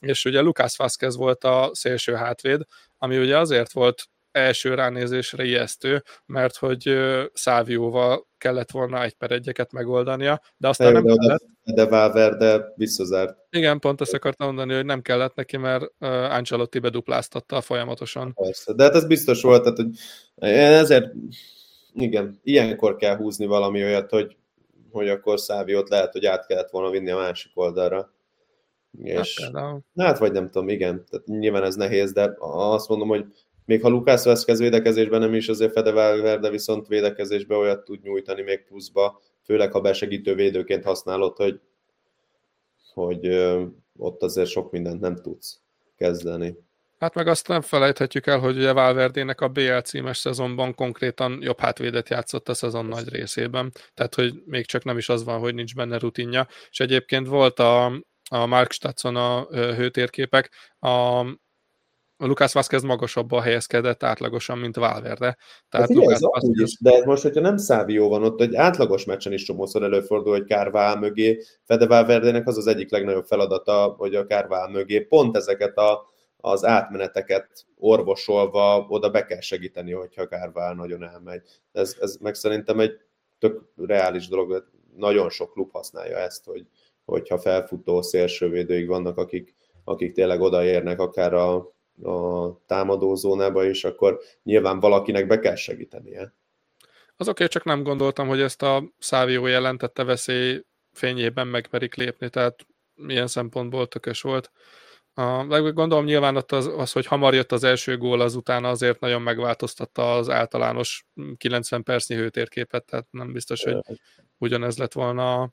És 0.00 0.24
ugye 0.24 0.40
Lucas 0.40 0.76
Vázquez 0.76 1.16
volt 1.16 1.44
a 1.44 1.70
szélső 1.72 2.14
hátvéd, 2.14 2.62
ami 2.98 3.18
ugye 3.18 3.38
azért 3.38 3.72
volt 3.72 4.08
első 4.34 4.74
ránézésre 4.74 5.44
ijesztő, 5.44 6.02
mert 6.26 6.56
hogy 6.56 6.96
Szávióval 7.32 8.26
kellett 8.38 8.70
volna 8.70 9.02
egy 9.02 9.14
per 9.14 9.30
egyeket 9.30 9.72
megoldania, 9.72 10.40
de 10.56 10.68
aztán 10.68 10.92
nem 10.92 11.04
de, 11.04 11.14
kellett. 11.14 11.42
De 11.64 11.84
Valverde 11.84 12.72
visszazárt. 12.76 13.38
Igen, 13.50 13.78
pont 13.78 14.00
ezt 14.00 14.14
akartam 14.14 14.46
mondani, 14.46 14.74
hogy 14.74 14.84
nem 14.84 15.02
kellett 15.02 15.34
neki, 15.34 15.56
mert 15.56 15.84
Ancelotti 15.98 16.78
bedupláztatta 16.78 17.60
folyamatosan. 17.60 18.32
Persze, 18.34 18.72
de 18.72 18.82
hát 18.82 18.94
ez 18.94 19.06
biztos 19.06 19.42
volt, 19.42 19.62
tehát, 19.62 19.76
hogy 19.76 19.88
ezért 20.48 21.12
igen, 21.92 22.40
ilyenkor 22.42 22.96
kell 22.96 23.16
húzni 23.16 23.46
valami 23.46 23.82
olyat, 23.82 24.10
hogy, 24.10 24.36
hogy 24.90 25.08
akkor 25.08 25.40
Száviót 25.40 25.88
lehet, 25.88 26.12
hogy 26.12 26.26
át 26.26 26.46
kellett 26.46 26.70
volna 26.70 26.90
vinni 26.90 27.10
a 27.10 27.16
másik 27.16 27.52
oldalra. 27.54 28.12
És, 28.98 29.50
hát, 29.52 29.82
hát 29.96 30.18
vagy 30.18 30.32
nem 30.32 30.50
tudom, 30.50 30.68
igen, 30.68 31.04
tehát 31.10 31.26
nyilván 31.26 31.64
ez 31.64 31.74
nehéz, 31.74 32.12
de 32.12 32.34
azt 32.38 32.88
mondom, 32.88 33.08
hogy 33.08 33.24
még 33.64 33.82
ha 33.82 33.88
Lukász 33.88 34.24
Veszkez 34.24 34.58
védekezésben 34.58 35.20
nem 35.20 35.34
is, 35.34 35.48
azért 35.48 35.72
Fede 35.72 36.36
de 36.36 36.50
viszont 36.50 36.86
védekezésben 36.86 37.58
olyat 37.58 37.84
tud 37.84 38.02
nyújtani 38.02 38.42
még 38.42 38.64
pluszba, 38.64 39.20
főleg 39.44 39.72
ha 39.72 39.80
besegítő 39.80 40.34
védőként 40.34 40.84
használod, 40.84 41.36
hogy, 41.36 41.60
hogy 42.94 43.26
ott 43.96 44.22
azért 44.22 44.48
sok 44.48 44.70
mindent 44.70 45.00
nem 45.00 45.16
tudsz 45.16 45.60
kezdeni. 45.96 46.56
Hát 46.98 47.14
meg 47.14 47.26
azt 47.26 47.48
nem 47.48 47.60
felejthetjük 47.60 48.26
el, 48.26 48.38
hogy 48.38 48.56
ugye 48.56 48.72
Valverdének 48.72 49.40
a 49.40 49.48
BL 49.48 49.78
címes 49.78 50.18
szezonban 50.18 50.74
konkrétan 50.74 51.38
jobb 51.40 51.58
hátvédet 51.58 52.08
játszott 52.08 52.48
a 52.48 52.54
szezon 52.54 52.86
nagy 52.86 53.08
részében, 53.08 53.72
tehát 53.94 54.14
hogy 54.14 54.42
még 54.46 54.66
csak 54.66 54.84
nem 54.84 54.98
is 54.98 55.08
az 55.08 55.24
van, 55.24 55.38
hogy 55.38 55.54
nincs 55.54 55.74
benne 55.74 55.98
rutinja, 55.98 56.46
és 56.70 56.80
egyébként 56.80 57.26
volt 57.26 57.58
a, 57.58 57.84
a 58.30 58.46
Mark 58.46 58.72
Statson 58.72 59.16
a 59.16 59.46
hőtérképek, 59.50 60.50
a, 60.78 61.26
a 62.16 62.26
Lucas 62.26 62.52
Vázquez 62.52 62.82
magasabban 62.82 63.42
helyezkedett 63.42 64.02
átlagosan, 64.02 64.58
mint 64.58 64.76
Valverde. 64.76 65.36
Tehát 65.68 65.88
hát 65.88 65.96
Lucas 65.96 66.18
Vázquez... 66.20 66.60
is, 66.60 66.78
de 66.80 67.04
most, 67.04 67.22
hogyha 67.22 67.40
nem 67.40 67.56
Szávió 67.56 68.08
van 68.08 68.24
ott, 68.24 68.40
egy 68.40 68.54
átlagos 68.54 69.04
meccsen 69.04 69.32
is 69.32 69.42
csomószor 69.42 69.82
előfordul, 69.82 70.32
hogy 70.32 70.44
Kárvál 70.44 70.98
mögé, 70.98 71.42
Fede 71.64 71.86
Valverdének 71.86 72.46
az 72.46 72.56
az 72.56 72.66
egyik 72.66 72.90
legnagyobb 72.90 73.24
feladata, 73.24 73.94
hogy 73.98 74.14
a 74.14 74.26
Kárvál 74.26 74.68
mögé 74.68 75.00
pont 75.00 75.36
ezeket 75.36 75.76
a, 75.76 76.12
az 76.36 76.64
átmeneteket 76.64 77.66
orvosolva 77.78 78.86
oda 78.88 79.10
be 79.10 79.24
kell 79.24 79.40
segíteni, 79.40 79.92
hogyha 79.92 80.26
Kárvál 80.26 80.74
nagyon 80.74 81.04
elmegy. 81.04 81.42
Ez, 81.72 81.96
ez 82.00 82.16
meg 82.16 82.34
szerintem 82.34 82.80
egy 82.80 82.92
tök 83.38 83.62
reális 83.76 84.28
dolog, 84.28 84.64
nagyon 84.96 85.30
sok 85.30 85.52
klub 85.52 85.72
használja 85.72 86.16
ezt, 86.16 86.44
hogy, 86.44 86.66
hogyha 87.04 87.38
felfutó 87.38 88.02
szélsővédőig 88.02 88.88
vannak, 88.88 89.18
akik, 89.18 89.54
akik 89.84 90.12
tényleg 90.12 90.40
odaérnek 90.40 91.00
akár 91.00 91.34
a, 91.34 91.73
a 92.02 92.48
támadózónába, 92.66 93.64
és 93.64 93.84
akkor 93.84 94.20
nyilván 94.42 94.80
valakinek 94.80 95.26
be 95.26 95.38
kell 95.38 95.54
segítenie. 95.54 96.34
Az 97.16 97.28
oké, 97.28 97.46
csak 97.46 97.64
nem 97.64 97.82
gondoltam, 97.82 98.28
hogy 98.28 98.40
ezt 98.40 98.62
a 98.62 98.92
Szávió 98.98 99.46
jelentette 99.46 100.04
veszély 100.04 100.64
fényében 100.92 101.46
megmerik 101.46 101.94
lépni, 101.94 102.28
tehát 102.30 102.66
milyen 102.94 103.26
szempontból 103.26 103.88
tökös 103.88 104.20
volt. 104.20 104.50
Uh, 105.16 105.72
gondolom 105.72 106.04
nyilván 106.04 106.36
ott 106.36 106.52
az, 106.52 106.66
az, 106.76 106.92
hogy 106.92 107.06
hamar 107.06 107.34
jött 107.34 107.52
az 107.52 107.64
első 107.64 107.96
gól, 107.96 108.20
azután 108.20 108.64
azért 108.64 109.00
nagyon 109.00 109.22
megváltoztatta 109.22 110.14
az 110.14 110.30
általános 110.30 111.06
90 111.36 111.82
percnyi 111.82 112.16
hőtérképet, 112.16 112.84
tehát 112.84 113.06
nem 113.10 113.32
biztos, 113.32 113.62
hogy 113.62 113.78
ugyanez 114.38 114.78
lett 114.78 114.92
volna 114.92 115.40
a 115.40 115.50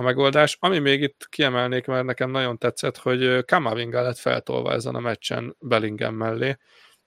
megoldás. 0.00 0.56
Ami 0.60 0.78
még 0.78 1.02
itt 1.02 1.26
kiemelnék, 1.28 1.86
mert 1.86 2.04
nekem 2.04 2.30
nagyon 2.30 2.58
tetszett, 2.58 2.96
hogy 2.96 3.44
Kamavinga 3.44 4.02
lett 4.02 4.18
feltolva 4.18 4.72
ezen 4.72 4.94
a 4.94 5.00
meccsen 5.00 5.56
Bellingham 5.58 6.14
mellé. 6.14 6.56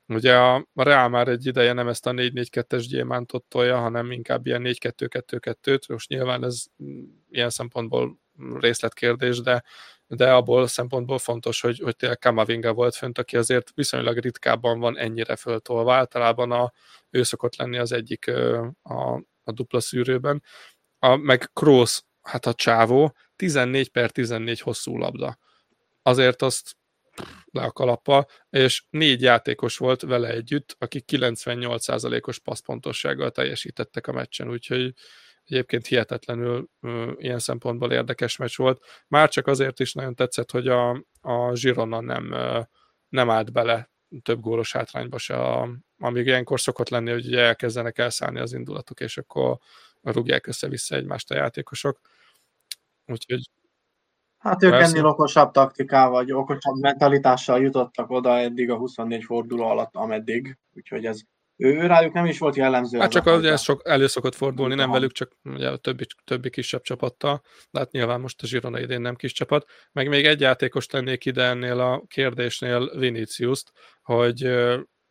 Ugye 0.07 0.37
a 0.37 0.67
Real 0.73 1.09
már 1.09 1.27
egy 1.27 1.45
ideje 1.45 1.73
nem 1.73 1.87
ezt 1.87 2.07
a 2.07 2.11
4-4-2-es 2.11 2.85
gyémántot 2.87 3.43
tolja, 3.43 3.77
hanem 3.77 4.11
inkább 4.11 4.45
ilyen 4.45 4.61
4-2-2-2-t. 4.65 5.89
Most 5.89 6.09
nyilván 6.09 6.43
ez 6.43 6.63
ilyen 7.29 7.49
szempontból 7.49 8.17
részletkérdés, 8.59 9.41
de, 9.41 9.63
de 10.07 10.33
abból 10.33 10.61
a 10.61 10.67
szempontból 10.67 11.17
fontos, 11.17 11.61
hogy, 11.61 11.79
hogy 11.79 11.95
tényleg 11.95 12.17
Kamavinga 12.17 12.73
volt 12.73 12.95
fönt, 12.95 13.17
aki 13.17 13.37
azért 13.37 13.71
viszonylag 13.75 14.17
ritkábban 14.17 14.79
van 14.79 14.97
ennyire 14.97 15.35
föltolva. 15.35 15.93
Általában 15.93 16.51
a, 16.51 16.71
ő 17.09 17.23
szokott 17.23 17.55
lenni 17.55 17.77
az 17.77 17.91
egyik 17.91 18.27
a, 18.81 19.13
a 19.43 19.51
dupla 19.51 19.79
szűrőben. 19.79 20.43
A, 20.99 21.15
meg 21.15 21.49
Kroos 21.53 22.01
hát 22.23 22.45
a 22.45 22.53
csávó 22.53 23.15
14 23.35 23.89
per 23.89 24.11
14 24.11 24.59
hosszú 24.59 24.97
labda. 24.97 25.37
Azért 26.01 26.41
azt 26.41 26.75
le 27.51 27.61
a 27.63 27.71
kalappal, 27.71 28.27
és 28.49 28.83
négy 28.89 29.21
játékos 29.21 29.77
volt 29.77 30.01
vele 30.01 30.29
együtt, 30.29 30.75
akik 30.79 31.05
98%-os 31.11 32.39
passzpontossággal 32.39 33.31
teljesítettek 33.31 34.07
a 34.07 34.11
meccsen, 34.11 34.49
úgyhogy 34.49 34.93
egyébként 35.43 35.87
hihetetlenül 35.87 36.69
ilyen 37.17 37.39
szempontból 37.39 37.91
érdekes 37.91 38.37
meccs 38.37 38.55
volt. 38.55 38.83
Már 39.07 39.29
csak 39.29 39.47
azért 39.47 39.79
is 39.79 39.93
nagyon 39.93 40.15
tetszett, 40.15 40.51
hogy 40.51 40.67
a, 40.67 40.89
a 41.21 41.51
Girona 41.51 41.99
nem, 41.99 42.35
nem 43.09 43.29
állt 43.29 43.51
bele 43.51 43.91
több 44.21 44.39
gólos 44.39 44.71
hátrányba 44.71 45.17
se, 45.17 45.35
a, 45.35 45.69
amíg 45.97 46.25
ilyenkor 46.25 46.59
szokott 46.59 46.89
lenni, 46.89 47.11
hogy 47.11 47.25
ugye 47.25 47.39
elkezdenek 47.39 47.97
elszállni 47.97 48.39
az 48.39 48.53
indulatok, 48.53 48.99
és 48.99 49.17
akkor 49.17 49.57
rúgják 50.01 50.47
össze-vissza 50.47 50.95
egymást 50.95 51.31
a 51.31 51.35
játékosok. 51.35 51.99
Úgyhogy 53.05 53.41
Hát 54.37 54.63
ők 54.63 54.71
persze. 54.71 54.89
ennél 54.89 55.05
okosabb 55.05 55.51
taktikával, 55.51 56.11
vagy 56.11 56.31
okosabb 56.31 56.75
mentalitással 56.79 57.61
jutottak 57.61 58.09
oda 58.09 58.37
eddig 58.37 58.69
a 58.69 58.77
24 58.77 59.23
forduló 59.23 59.63
alatt, 59.63 59.95
ameddig. 59.95 60.57
Úgyhogy 60.73 61.05
ez 61.05 61.19
ő 61.57 61.85
rájuk 61.85 62.13
nem 62.13 62.25
is 62.25 62.39
volt 62.39 62.55
jellemző. 62.55 62.99
Hát 62.99 63.11
csak 63.11 63.25
ugye 63.25 63.51
ez 63.51 63.61
sok 63.61 63.81
elő 63.85 64.07
szokott 64.07 64.35
fordulni, 64.35 64.75
nem 64.75 64.91
velük, 64.91 65.11
csak 65.11 65.31
ugye 65.43 65.69
a 65.69 65.77
többi, 65.77 66.05
többi 66.23 66.49
kisebb 66.49 66.81
csapattal. 66.81 67.41
De 67.71 67.79
hát 67.79 67.91
nyilván 67.91 68.21
most 68.21 68.41
a 68.41 68.47
Zsirona 68.47 68.79
idén 68.79 69.01
nem 69.01 69.15
kis 69.15 69.31
csapat. 69.31 69.65
Meg 69.91 70.07
még 70.07 70.25
egy 70.25 70.39
játékos 70.39 70.85
tennék 70.85 71.25
ide 71.25 71.43
ennél 71.43 71.79
a 71.79 72.03
kérdésnél 72.07 72.97
Vinicius-t, 72.99 73.71
hogy 74.01 74.43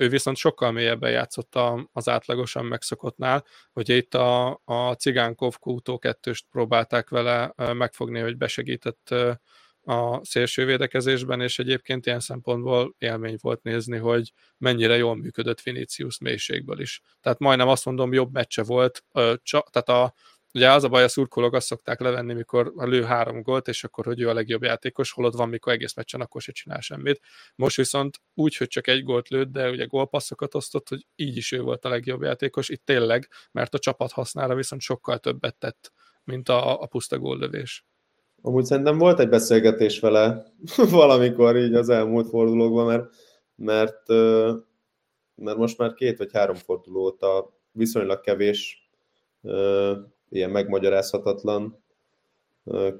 ő 0.02 0.08
viszont 0.08 0.36
sokkal 0.36 0.72
mélyebben 0.72 1.10
játszott 1.10 1.58
az 1.92 2.08
átlagosan 2.08 2.64
megszokottnál, 2.64 3.44
hogy 3.72 3.88
itt 3.88 4.14
a, 4.14 4.60
a 4.64 4.92
Cigánkov 4.92 5.58
Kútó 5.58 5.98
kettőst 5.98 6.46
próbálták 6.50 7.08
vele 7.08 7.54
megfogni, 7.56 8.20
hogy 8.20 8.36
besegített 8.36 9.14
a 9.84 10.24
szélső 10.24 10.64
védekezésben, 10.64 11.40
és 11.40 11.58
egyébként 11.58 12.06
ilyen 12.06 12.20
szempontból 12.20 12.94
élmény 12.98 13.36
volt 13.40 13.62
nézni, 13.62 13.98
hogy 13.98 14.32
mennyire 14.58 14.96
jól 14.96 15.16
működött 15.16 15.60
Vinicius 15.60 16.18
mélységből 16.18 16.80
is. 16.80 17.00
Tehát 17.20 17.38
majdnem 17.38 17.68
azt 17.68 17.84
mondom, 17.84 18.12
jobb 18.12 18.32
meccse 18.32 18.62
volt, 18.62 19.04
tehát 19.70 19.88
a, 19.88 20.14
ugye 20.54 20.70
az 20.70 20.84
a 20.84 20.88
baj, 20.88 21.02
a 21.02 21.08
szurkolók 21.08 21.54
azt 21.54 21.66
szokták 21.66 22.00
levenni, 22.00 22.32
mikor 22.32 22.72
lő 22.74 23.02
három 23.02 23.42
gólt, 23.42 23.68
és 23.68 23.84
akkor, 23.84 24.04
hogy 24.04 24.20
ő 24.20 24.28
a 24.28 24.34
legjobb 24.34 24.62
játékos, 24.62 25.12
holott 25.12 25.34
van, 25.34 25.48
mikor 25.48 25.72
egész 25.72 25.94
meccsen 25.94 26.20
akkor 26.20 26.40
se 26.40 26.52
csinál 26.52 26.80
semmit. 26.80 27.20
Most 27.54 27.76
viszont 27.76 28.20
úgy, 28.34 28.56
hogy 28.56 28.68
csak 28.68 28.86
egy 28.86 29.02
gólt 29.02 29.28
lőtt, 29.28 29.52
de 29.52 29.70
ugye 29.70 29.84
gólpasszokat 29.84 30.54
osztott, 30.54 30.88
hogy 30.88 31.06
így 31.16 31.36
is 31.36 31.52
ő 31.52 31.60
volt 31.60 31.84
a 31.84 31.88
legjobb 31.88 32.22
játékos, 32.22 32.68
itt 32.68 32.84
tényleg, 32.84 33.28
mert 33.52 33.74
a 33.74 33.78
csapat 33.78 34.12
hasznára 34.12 34.54
viszont 34.54 34.82
sokkal 34.82 35.18
többet 35.18 35.56
tett, 35.56 35.92
mint 36.24 36.48
a, 36.48 36.80
a 36.80 36.86
puszta 36.86 37.18
góllövés. 37.18 37.86
Amúgy 38.42 38.64
szerintem 38.64 38.98
volt 38.98 39.20
egy 39.20 39.28
beszélgetés 39.28 40.00
vele 40.00 40.44
valamikor 40.90 41.56
így 41.56 41.74
az 41.74 41.88
elmúlt 41.88 42.28
fordulókban, 42.28 42.86
mert, 42.86 43.10
mert, 43.54 44.08
mert 45.34 45.56
most 45.56 45.78
már 45.78 45.94
két 45.94 46.18
vagy 46.18 46.32
három 46.32 46.56
forduló 46.56 47.00
óta 47.00 47.60
viszonylag 47.72 48.20
kevés 48.20 48.90
ilyen 50.32 50.50
megmagyarázhatatlan 50.50 51.84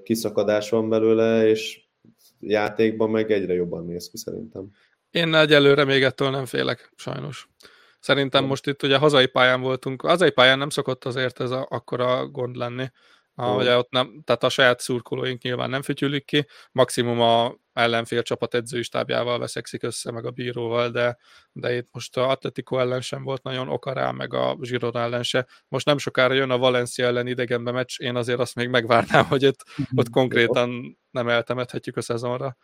kiszakadás 0.03 0.71
van 0.71 0.89
belőle, 0.89 1.49
és 1.49 1.81
játékban 2.41 3.11
meg 3.11 3.31
egyre 3.31 3.55
jobban 3.55 3.85
néz 3.85 4.11
ki 4.11 4.17
szerintem. 4.17 4.71
Én 5.11 5.35
egyelőre 5.35 5.85
még 5.85 6.03
ettől 6.03 6.31
nem 6.31 6.45
félek, 6.45 6.93
sajnos. 6.97 7.49
Szerintem 8.01 8.45
most 8.45 8.67
itt 8.67 8.83
ugye 8.83 8.97
hazai 8.97 9.27
pályán 9.27 9.61
voltunk, 9.61 10.03
hazai 10.03 10.31
pályán 10.31 10.59
nem 10.59 10.71
szokott 10.71 11.05
azért 11.05 11.41
ez 11.41 11.51
a, 11.51 11.67
akkora 11.71 12.29
gond 12.29 12.57
lenni, 12.57 12.87
a, 13.35 13.55
ugye 13.55 13.77
ott 13.77 13.91
nem, 13.91 14.23
tehát 14.25 14.43
a 14.43 14.49
saját 14.49 14.81
szurkolóink 14.81 15.43
nyilván 15.43 15.71
nem 15.71 15.83
fütyülik 15.83 16.25
ki, 16.25 16.47
maximum 16.73 17.21
a 17.21 17.55
ellenfél 17.73 18.23
csapat 18.23 18.55
edzőistábjával 18.55 19.39
veszekszik 19.39 19.83
össze, 19.83 20.11
meg 20.11 20.25
a 20.25 20.31
bíróval, 20.31 20.91
de, 20.91 21.19
de 21.53 21.77
itt 21.77 21.89
most 21.93 22.17
a 22.17 22.29
Atletico 22.29 22.79
ellen 22.79 23.01
sem 23.01 23.23
volt 23.23 23.43
nagyon 23.43 23.69
oka 23.69 23.93
rá, 23.93 24.11
meg 24.11 24.35
a 24.35 24.57
Girona 24.57 25.01
ellen 25.01 25.23
se. 25.23 25.47
Most 25.69 25.87
nem 25.87 25.99
sokára 25.99 26.35
jön 26.35 26.51
a 26.51 26.59
Valencia 26.59 27.07
ellen 27.07 27.27
idegenbe 27.27 27.71
meccs, 27.71 28.01
én 28.01 28.17
azért 28.17 28.39
azt 28.39 28.55
még 28.55 28.69
megvárnám, 28.69 29.25
hogy 29.25 29.47
ott, 29.47 29.65
mhm. 29.77 29.99
ott 29.99 30.11
konkrétan 30.11 30.99
nem 31.11 31.29
eltemethetjük 31.29 31.97
a 31.97 32.01
szezonra. 32.01 32.57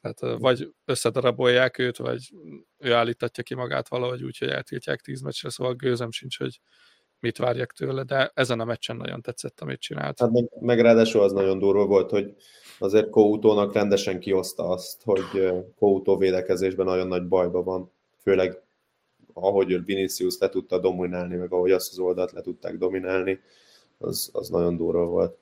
Tehát 0.00 0.38
vagy 0.40 0.72
összedarabolják 0.84 1.78
őt, 1.78 1.96
vagy 1.96 2.34
ő 2.78 2.92
állítatja 2.92 3.42
ki 3.42 3.54
magát 3.54 3.88
valahogy 3.88 4.22
úgy, 4.22 4.38
hogy 4.38 4.48
eltiltják 4.48 5.00
tíz 5.00 5.20
meccsre, 5.20 5.50
szóval 5.50 5.74
gőzem 5.74 6.10
sincs, 6.10 6.38
hogy 6.38 6.60
mit 7.24 7.36
várjak 7.36 7.72
tőle, 7.72 8.02
de 8.02 8.30
ezen 8.34 8.60
a 8.60 8.64
meccsen 8.64 8.96
nagyon 8.96 9.22
tetszett, 9.22 9.60
amit 9.60 9.80
csinált. 9.80 10.18
Hát 10.18 10.30
meg, 10.30 10.50
meg 10.60 10.80
ráadásul 10.80 11.22
az 11.22 11.32
nagyon 11.32 11.58
durva 11.58 11.86
volt, 11.86 12.10
hogy 12.10 12.34
azért 12.78 13.10
Koutónak 13.10 13.72
rendesen 13.72 14.20
kioszta 14.20 14.68
azt, 14.68 15.02
hogy 15.04 15.52
Koutó 15.78 16.16
védekezésben 16.16 16.86
nagyon 16.86 17.06
nagy 17.06 17.28
bajba 17.28 17.62
van, 17.62 17.92
főleg 18.22 18.62
ahogy 19.32 19.84
Vinicius 19.84 20.38
le 20.38 20.48
tudta 20.48 20.78
dominálni, 20.78 21.36
meg 21.36 21.52
ahogy 21.52 21.70
azt 21.70 21.90
az 21.90 21.98
oldalt 21.98 22.32
le 22.32 22.40
tudták 22.40 22.76
dominálni, 22.76 23.40
az, 23.98 24.30
az 24.32 24.48
nagyon 24.48 24.76
durva 24.76 25.04
volt. 25.04 25.36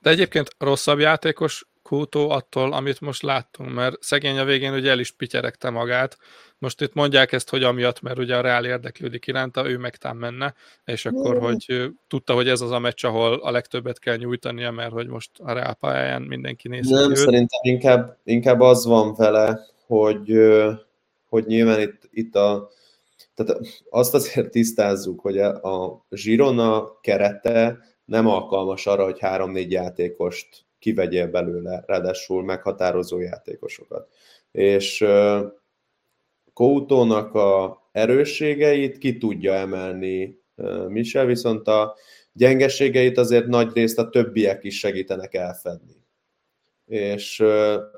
De 0.00 0.10
egyébként 0.10 0.48
rosszabb 0.58 0.98
játékos 0.98 1.66
Kútó 1.82 2.30
attól, 2.30 2.72
amit 2.72 3.00
most 3.00 3.22
láttunk, 3.22 3.72
mert 3.72 4.02
szegény 4.02 4.38
a 4.38 4.44
végén 4.44 4.72
ugye 4.72 4.90
el 4.90 4.98
is 4.98 5.10
pityeregte 5.10 5.70
magát. 5.70 6.18
Most 6.58 6.80
itt 6.80 6.94
mondják 6.94 7.32
ezt, 7.32 7.48
hogy 7.48 7.62
amiatt, 7.62 8.00
mert 8.00 8.18
ugye 8.18 8.36
a 8.36 8.40
Reál 8.40 8.64
érdeklődik 8.64 9.26
iránta, 9.26 9.70
ő 9.70 9.78
meg 9.78 9.96
tám 9.96 10.16
menne, 10.16 10.54
és 10.84 11.06
akkor, 11.06 11.38
hogy 11.38 11.90
tudta, 12.08 12.34
hogy 12.34 12.48
ez 12.48 12.60
az 12.60 12.70
a 12.70 12.78
meccs, 12.78 13.04
ahol 13.04 13.34
a 13.34 13.50
legtöbbet 13.50 13.98
kell 13.98 14.16
nyújtania, 14.16 14.70
mert 14.70 14.92
hogy 14.92 15.06
most 15.06 15.30
a 15.38 15.52
Reál 15.52 15.74
pályán 15.74 16.22
mindenki 16.22 16.68
néz. 16.68 16.88
Nem, 16.88 17.10
őt. 17.10 17.16
szerintem 17.16 17.60
inkább, 17.62 18.18
inkább 18.24 18.60
az 18.60 18.84
van 18.84 19.14
vele, 19.14 19.60
hogy, 19.86 20.32
hogy 21.28 21.46
nyilván 21.46 21.80
itt, 21.80 22.08
itt 22.10 22.34
a 22.34 22.70
tehát 23.34 23.60
azt 23.90 24.14
azért 24.14 24.50
tisztázzuk, 24.50 25.20
hogy 25.20 25.38
a, 25.38 25.62
a 25.62 26.04
Girona 26.08 27.00
kerete 27.00 27.78
nem 28.04 28.26
alkalmas 28.26 28.86
arra, 28.86 29.04
hogy 29.04 29.18
három-négy 29.18 29.72
játékost 29.72 30.64
kivegyél 30.82 31.26
belőle, 31.30 31.82
ráadásul 31.86 32.44
meghatározó 32.44 33.20
játékosokat. 33.20 34.08
És 34.50 35.04
Koutónak 36.52 37.34
a 37.34 37.80
erősségeit 37.92 38.98
ki 38.98 39.18
tudja 39.18 39.52
emelni 39.52 40.40
Michel, 40.88 41.26
viszont 41.26 41.68
a 41.68 41.96
gyengeségeit 42.32 43.18
azért 43.18 43.46
nagy 43.46 43.72
részt 43.72 43.98
a 43.98 44.08
többiek 44.08 44.64
is 44.64 44.78
segítenek 44.78 45.34
elfedni. 45.34 46.00
És 46.86 47.44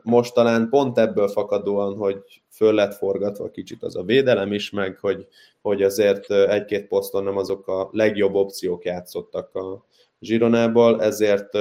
most 0.02 0.34
talán 0.34 0.68
pont 0.68 0.98
ebből 0.98 1.28
fakadóan, 1.28 1.96
hogy 1.96 2.42
föl 2.50 2.72
lett 2.72 2.94
forgatva 2.94 3.50
kicsit 3.50 3.82
az 3.82 3.96
a 3.96 4.02
védelem 4.02 4.52
is, 4.52 4.70
meg 4.70 4.98
hogy, 4.98 5.26
hogy 5.60 5.82
azért 5.82 6.30
egy-két 6.30 6.86
poszton 6.86 7.24
nem 7.24 7.36
azok 7.36 7.68
a 7.68 7.88
legjobb 7.92 8.34
opciók 8.34 8.84
játszottak 8.84 9.54
a 9.54 9.84
Zsironából, 10.20 11.02
ezért 11.02 11.58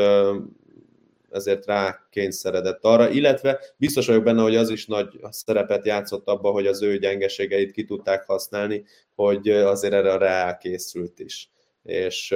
ezért 1.34 1.65
rá 1.65 2.07
kényszeredett 2.10 2.84
arra, 2.84 3.10
illetve 3.10 3.60
biztos 3.77 4.07
vagyok 4.07 4.23
benne, 4.23 4.41
hogy 4.41 4.55
az 4.55 4.69
is 4.69 4.85
nagy 4.85 5.19
szerepet 5.30 5.85
játszott 5.85 6.27
abba, 6.27 6.51
hogy 6.51 6.68
az 6.68 6.81
ő 6.81 6.97
gyengeségeit 6.97 7.72
ki 7.72 7.85
tudták 7.85 8.26
használni, 8.26 8.84
hogy 9.15 9.49
azért 9.49 9.93
erre 9.93 10.11
a 10.11 10.18
Reál 10.18 10.57
készült 10.57 11.19
is. 11.19 11.51
És 11.84 12.35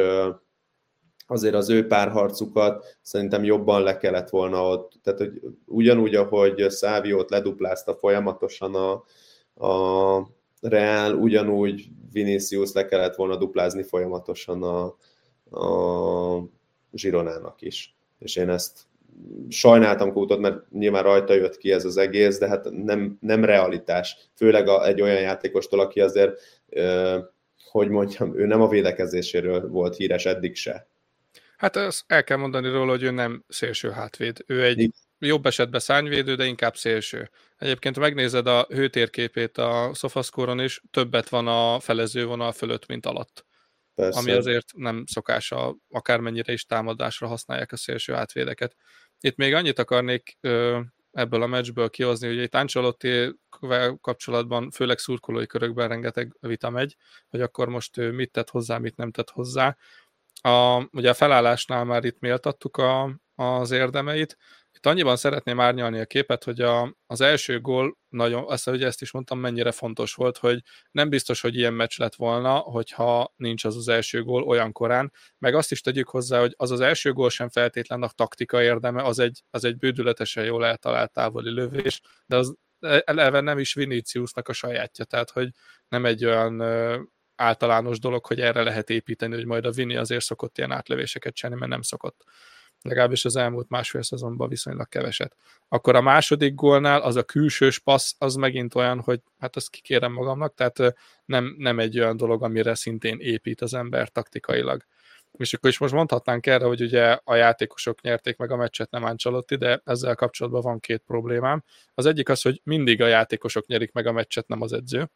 azért 1.28 1.56
az 1.56 1.69
ő 1.69 1.88
párharcukat 1.88 2.98
szerintem 3.02 3.44
jobban 3.44 3.82
le 3.82 3.98
kellett 3.98 4.30
volna 4.30 4.69
ott, 4.69 4.91
tehát 5.03 5.19
hogy 5.19 5.41
ugyanúgy, 5.65 6.15
ahogy 6.15 6.69
Száviót 6.69 7.30
leduplázta 7.30 7.95
folyamatosan 7.95 8.76
a, 8.76 9.03
a 9.68 10.36
Real, 10.61 11.15
ugyanúgy 11.15 11.88
Vinicius 12.11 12.72
le 12.72 12.86
kellett 12.86 13.15
volna 13.15 13.36
duplázni 13.36 13.84
folyamatosan 13.84 14.64
a, 14.64 14.84
a 15.60 16.49
Zsironának 16.94 17.61
is. 17.61 17.97
És 18.19 18.35
én 18.35 18.49
ezt 18.49 18.80
sajnáltam 19.49 20.11
Kótot, 20.11 20.39
mert 20.39 20.72
nyilván 20.72 21.03
rajta 21.03 21.34
jött 21.34 21.57
ki 21.57 21.72
ez 21.72 21.85
az 21.85 21.98
egész, 21.98 22.38
de 22.38 22.48
hát 22.48 22.68
nem, 22.72 23.18
nem 23.22 23.45
realitás. 23.45 24.18
Főleg 24.35 24.68
a, 24.68 24.88
egy 24.88 25.02
olyan 25.02 25.22
játékostól, 25.22 25.80
aki 25.80 26.02
azért, 26.02 26.39
ö, 26.69 27.18
hogy 27.69 27.89
mondjam, 27.89 28.39
ő 28.39 28.45
nem 28.45 28.61
a 28.61 28.68
védekezéséről 28.68 29.68
volt 29.68 29.95
híres 29.95 30.26
eddig 30.26 30.56
se. 30.56 30.88
Hát 31.57 31.76
ezt 31.76 32.03
el 32.07 32.23
kell 32.23 32.38
mondani 32.38 32.69
róla, 32.69 32.91
hogy 32.91 33.03
ő 33.03 33.11
nem 33.11 33.44
szélső 33.48 33.89
hátvéd. 33.89 34.44
Ő 34.45 34.64
egy 34.64 34.91
jobb 35.19 35.45
esetben 35.45 35.80
szányvédő, 35.80 36.35
de 36.35 36.45
inkább 36.45 36.76
szélső. 36.76 37.30
Egyébként 37.57 37.99
megnézed 37.99 38.48
a 38.48 38.68
hőtérképét 38.69 39.57
a 39.57 39.91
Sofascoron 39.94 40.60
is, 40.60 40.81
többet 40.91 41.30
van 41.30 41.48
a 41.48 41.80
felező 41.80 42.26
vonal 42.26 42.52
fölött, 42.52 42.88
mint 42.88 43.06
alatt. 43.06 43.45
Persze. 43.98 44.19
Ami 44.19 44.32
azért 44.32 44.74
nem 44.76 45.03
szokás, 45.06 45.53
akármennyire 45.90 46.53
is 46.53 46.65
támadásra 46.65 47.28
használják 47.28 47.72
a 47.72 47.78
szélső 47.78 48.14
átvédeket. 48.14 48.76
Itt 49.19 49.36
még 49.36 49.53
annyit 49.53 49.80
akarnék 49.80 50.38
ebből 51.11 51.41
a 51.41 51.48
meccsből 51.48 51.90
kihozni, 51.90 52.28
hogy 52.28 52.40
egy 52.40 52.56
Ancelotti 52.56 53.40
kapcsolatban, 54.02 54.72
főleg 54.72 54.98
szurkolói 54.98 55.45
körökben 55.45 55.88
rengeteg 55.88 56.36
vita 56.40 56.69
megy, 56.69 56.95
hogy 57.28 57.41
akkor 57.41 57.69
most 57.69 57.95
mit 57.95 58.32
tett 58.32 58.49
hozzá, 58.49 58.78
mit 58.78 58.95
nem 58.95 59.11
tett 59.11 59.30
hozzá. 59.30 59.78
A, 60.41 60.88
ugye 60.91 61.10
a 61.10 61.14
felállásnál 61.14 61.84
már 61.84 62.06
itt 62.06 62.19
méltattuk 62.19 62.78
a, 62.78 63.19
az 63.36 63.72
érdemeit, 63.72 64.38
itt 64.78 64.86
annyiban 64.86 65.16
szeretném 65.16 65.60
árnyalni 65.60 65.99
a 65.99 66.06
képet, 66.06 66.44
hogy 66.44 66.62
a, 66.62 66.95
az 67.06 67.22
első 67.22 67.62
gól, 67.62 67.98
nagyon, 68.10 68.44
azt, 68.48 68.66
hogy 68.66 68.84
ezt 68.84 69.02
is 69.02 69.12
mondtam, 69.12 69.40
mennyire 69.40 69.72
fontos 69.72 70.14
volt, 70.14 70.38
hogy 70.38 70.62
nem 70.91 71.10
biztos, 71.10 71.41
hogy 71.41 71.56
ilyen 71.56 71.74
meccs 71.74 71.99
lett 71.99 72.16
volna, 72.16 72.58
hogyha 72.58 73.34
nincs 73.36 73.66
az 73.66 73.76
az 73.76 73.88
első 73.88 74.24
gól 74.24 74.44
olyan 74.44 74.72
korán, 74.72 75.14
meg 75.38 75.56
azt 75.56 75.72
is 75.72 75.82
tegyük 75.82 76.10
hozzá, 76.10 76.40
hogy 76.40 76.54
az 76.58 76.72
az 76.72 76.80
első 76.80 77.14
gól 77.14 77.30
sem 77.30 77.49
feltétlen 77.49 78.04
a 78.04 78.10
taktika 78.10 78.62
érdeme, 78.62 79.04
az 79.04 79.20
egy, 79.20 79.44
az 79.49 79.64
egy 79.64 79.78
bődületesen 79.78 80.45
jól 80.45 80.66
eltalált 80.66 81.12
távoli 81.12 81.54
lövés, 81.54 82.02
de 82.26 82.36
az 82.36 82.56
eleve 83.06 83.40
nem 83.41 83.60
is 83.60 83.74
Viniciusnak 83.74 84.48
a 84.48 84.54
sajátja, 84.54 85.06
tehát 85.06 85.30
hogy 85.30 85.49
nem 85.88 86.06
egy 86.06 86.26
olyan 86.26 86.62
általános 87.36 87.99
dolog, 87.99 88.26
hogy 88.26 88.41
erre 88.41 88.64
lehet 88.64 88.90
építeni, 88.90 89.36
hogy 89.36 89.45
majd 89.45 89.66
a 89.66 89.72
Vini 89.72 89.95
azért 89.95 90.24
szokott 90.24 90.58
ilyen 90.58 90.72
átlövéseket 90.72 91.34
csinálni, 91.36 91.60
mert 91.60 91.72
nem 91.72 91.82
szokott 91.82 92.24
legalábbis 92.88 93.26
az 93.26 93.35
elmúlt 93.35 93.69
másfél 93.69 94.01
szezonban 94.01 94.49
viszonylag 94.49 94.89
keveset. 94.89 95.35
Akkor 95.68 95.95
a 95.95 96.01
második 96.01 96.55
gólnál 96.55 97.01
az 97.01 97.15
a 97.15 97.23
külsős 97.23 97.80
passz, 97.80 98.14
az 98.18 98.35
megint 98.35 98.76
olyan, 98.76 98.99
hogy 98.99 99.22
hát 99.39 99.55
azt 99.55 99.69
kikérem 99.69 100.11
magamnak, 100.11 100.53
tehát 100.53 100.95
nem, 101.26 101.55
nem 101.57 101.80
egy 101.80 101.99
olyan 101.99 102.18
dolog, 102.18 102.43
amire 102.43 102.76
szintén 102.76 103.18
épít 103.19 103.61
az 103.61 103.73
ember 103.73 104.09
taktikailag. 104.09 104.85
És 105.38 105.53
akkor 105.53 105.69
is 105.69 105.77
most 105.77 105.93
mondhatnánk 105.93 106.45
erre, 106.45 106.65
hogy 106.65 106.81
ugye 106.81 107.19
a 107.23 107.35
játékosok 107.35 108.01
nyerték 108.01 108.38
meg 108.38 108.51
a 108.51 108.55
meccset, 108.55 108.89
nem 108.89 109.03
Ancelotti, 109.03 109.55
de 109.55 109.81
ezzel 109.85 110.15
kapcsolatban 110.15 110.61
van 110.61 110.80
két 110.80 111.03
problémám. 111.05 111.64
Az 111.93 112.05
egyik 112.05 112.30
az, 112.30 112.41
hogy 112.41 112.61
mindig 112.64 113.01
a 113.01 113.07
játékosok 113.07 113.65
nyerik 113.65 113.91
meg 113.91 114.07
a 114.07 114.11
meccset, 114.11 114.47
nem 114.47 114.61
az 114.61 114.73
edző. 114.73 115.09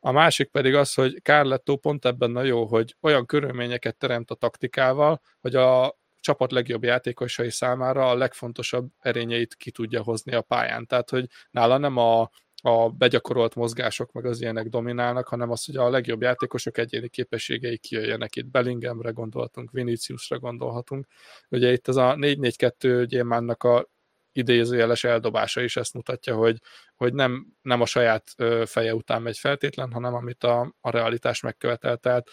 A 0.00 0.12
másik 0.12 0.48
pedig 0.48 0.74
az, 0.74 0.94
hogy 0.94 1.20
Carletto 1.22 1.76
pont 1.76 2.04
ebben 2.04 2.36
a 2.36 2.42
jó, 2.42 2.64
hogy 2.64 2.96
olyan 3.00 3.26
körülményeket 3.26 3.96
teremt 3.96 4.30
a 4.30 4.34
taktikával, 4.34 5.20
hogy 5.40 5.54
a 5.54 5.98
csapat 6.28 6.52
legjobb 6.52 6.84
játékosai 6.84 7.50
számára 7.50 8.08
a 8.08 8.14
legfontosabb 8.14 8.88
erényeit 8.98 9.54
ki 9.54 9.70
tudja 9.70 10.02
hozni 10.02 10.34
a 10.34 10.42
pályán. 10.42 10.86
Tehát, 10.86 11.10
hogy 11.10 11.26
nála 11.50 11.78
nem 11.78 11.96
a 11.96 12.30
a 12.62 12.88
begyakorolt 12.88 13.54
mozgások 13.54 14.12
meg 14.12 14.24
az 14.24 14.40
ilyenek 14.40 14.68
dominálnak, 14.68 15.28
hanem 15.28 15.50
az, 15.50 15.64
hogy 15.64 15.76
a 15.76 15.90
legjobb 15.90 16.22
játékosok 16.22 16.78
egyéni 16.78 17.08
képességei 17.08 17.78
kijöjjenek 17.78 18.36
itt. 18.36 18.46
Bellinghamre 18.46 19.10
gondolhatunk, 19.10 19.70
Viniciusra 19.70 20.38
gondolhatunk. 20.38 21.06
Ugye 21.48 21.72
itt 21.72 21.88
ez 21.88 21.96
a 21.96 22.14
4-4-2 22.14 23.04
gyémánnak 23.08 23.62
a 23.62 23.88
idézőjeles 24.32 25.04
eldobása 25.04 25.60
is 25.60 25.76
ezt 25.76 25.94
mutatja, 25.94 26.36
hogy, 26.36 26.58
hogy 26.96 27.14
nem, 27.14 27.46
nem 27.62 27.80
a 27.80 27.86
saját 27.86 28.34
feje 28.64 28.94
után 28.94 29.22
megy 29.22 29.38
feltétlen, 29.38 29.92
hanem 29.92 30.14
amit 30.14 30.44
a, 30.44 30.74
a 30.80 30.90
realitás 30.90 31.40
megkövetel. 31.40 31.96
Tehát 31.96 32.28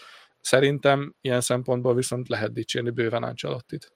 szerintem 0.46 1.14
ilyen 1.20 1.40
szempontból 1.40 1.94
viszont 1.94 2.28
lehet 2.28 2.52
dicsérni 2.52 2.90
bőven 2.90 3.22
Ancelottit. 3.22 3.92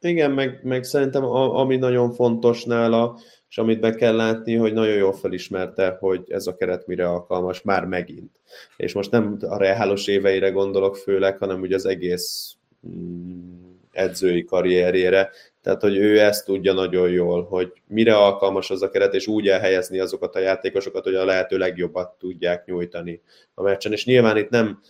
Igen, 0.00 0.30
meg, 0.30 0.60
meg 0.62 0.84
szerintem 0.84 1.24
a, 1.24 1.58
ami 1.58 1.76
nagyon 1.76 2.12
fontos 2.12 2.64
nála, 2.64 3.18
és 3.48 3.58
amit 3.58 3.80
be 3.80 3.94
kell 3.94 4.16
látni, 4.16 4.54
hogy 4.54 4.72
nagyon 4.72 4.94
jól 4.94 5.12
felismerte, 5.12 5.96
hogy 6.00 6.24
ez 6.28 6.46
a 6.46 6.56
keret 6.56 6.86
mire 6.86 7.08
alkalmas, 7.08 7.62
már 7.62 7.84
megint. 7.84 8.40
És 8.76 8.92
most 8.92 9.10
nem 9.10 9.36
a 9.40 9.56
reálos 9.56 10.06
éveire 10.06 10.50
gondolok 10.50 10.96
főleg, 10.96 11.38
hanem 11.38 11.60
ugye 11.60 11.74
az 11.74 11.86
egész 11.86 12.56
mm, 12.86 13.68
edzői 13.92 14.44
karrierjére, 14.44 15.30
tehát, 15.68 15.82
hogy 15.82 15.96
ő 15.96 16.20
ezt 16.20 16.44
tudja 16.44 16.72
nagyon 16.72 17.10
jól, 17.10 17.44
hogy 17.44 17.72
mire 17.86 18.16
alkalmas 18.16 18.70
az 18.70 18.82
a 18.82 18.90
keret, 18.90 19.14
és 19.14 19.26
úgy 19.26 19.48
elhelyezni 19.48 19.98
azokat 19.98 20.34
a 20.34 20.38
játékosokat, 20.38 21.04
hogy 21.04 21.14
a 21.14 21.24
lehető 21.24 21.56
legjobbat 21.58 22.18
tudják 22.18 22.66
nyújtani 22.66 23.20
a 23.54 23.62
meccsen. 23.62 23.92
És 23.92 24.04
nyilván 24.04 24.36
itt 24.36 24.48
nem 24.48 24.80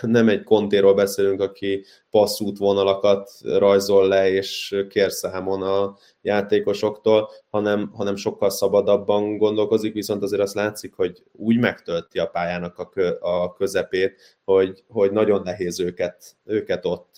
nem 0.00 0.28
egy 0.28 0.42
kontéról 0.42 0.94
beszélünk, 0.94 1.40
aki 1.40 1.84
passzút 2.10 2.58
vonalakat 2.58 3.30
rajzol 3.42 4.08
le 4.08 4.30
és 4.30 4.84
kér 4.88 5.10
számon 5.10 5.62
a 5.62 5.96
játékosoktól, 6.22 7.30
hanem, 7.50 7.90
hanem 7.94 8.16
sokkal 8.16 8.50
szabadabban 8.50 9.36
gondolkozik, 9.36 9.92
viszont 9.92 10.22
azért 10.22 10.42
azt 10.42 10.54
látszik, 10.54 10.94
hogy 10.94 11.22
úgy 11.32 11.58
megtölti 11.58 12.18
a 12.18 12.26
pályának 12.26 12.78
a, 12.78 12.88
kö, 12.88 13.10
a 13.20 13.52
közepét, 13.52 14.38
hogy, 14.44 14.84
hogy 14.88 15.12
nagyon 15.12 15.42
nehéz 15.42 15.80
őket, 15.80 16.36
őket 16.44 16.84
ott 16.84 17.14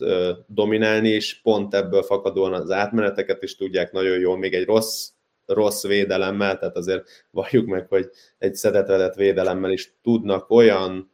dominálni, 0.46 1.08
és 1.08 1.40
pont 1.40 1.74
ebből 1.74 2.02
fakadóan 2.02 2.52
az 2.52 2.70
átmeneteket 2.70 3.42
is 3.42 3.56
tudják 3.56 3.92
nagyon 3.92 4.18
jól, 4.18 4.38
még 4.38 4.54
egy 4.54 4.66
rossz 4.66 5.10
rossz 5.52 5.86
védelemmel, 5.86 6.58
tehát 6.58 6.76
azért 6.76 7.08
valljuk 7.30 7.66
meg, 7.66 7.88
hogy 7.88 8.10
egy 8.38 8.54
szedetvedett 8.54 9.14
védelemmel 9.14 9.70
is 9.70 9.94
tudnak 10.02 10.50
olyan 10.50 11.10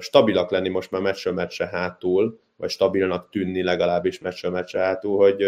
stabilak 0.00 0.50
lenni 0.50 0.68
most 0.68 0.90
már 0.90 1.00
meccsről 1.02 1.34
meccsre 1.34 1.66
hátul, 1.66 2.40
vagy 2.56 2.70
stabilnak 2.70 3.30
tűnni 3.30 3.62
legalábbis 3.62 4.18
meccsről 4.18 4.50
meccsre 4.50 4.80
hátul, 4.80 5.16
hogy, 5.16 5.44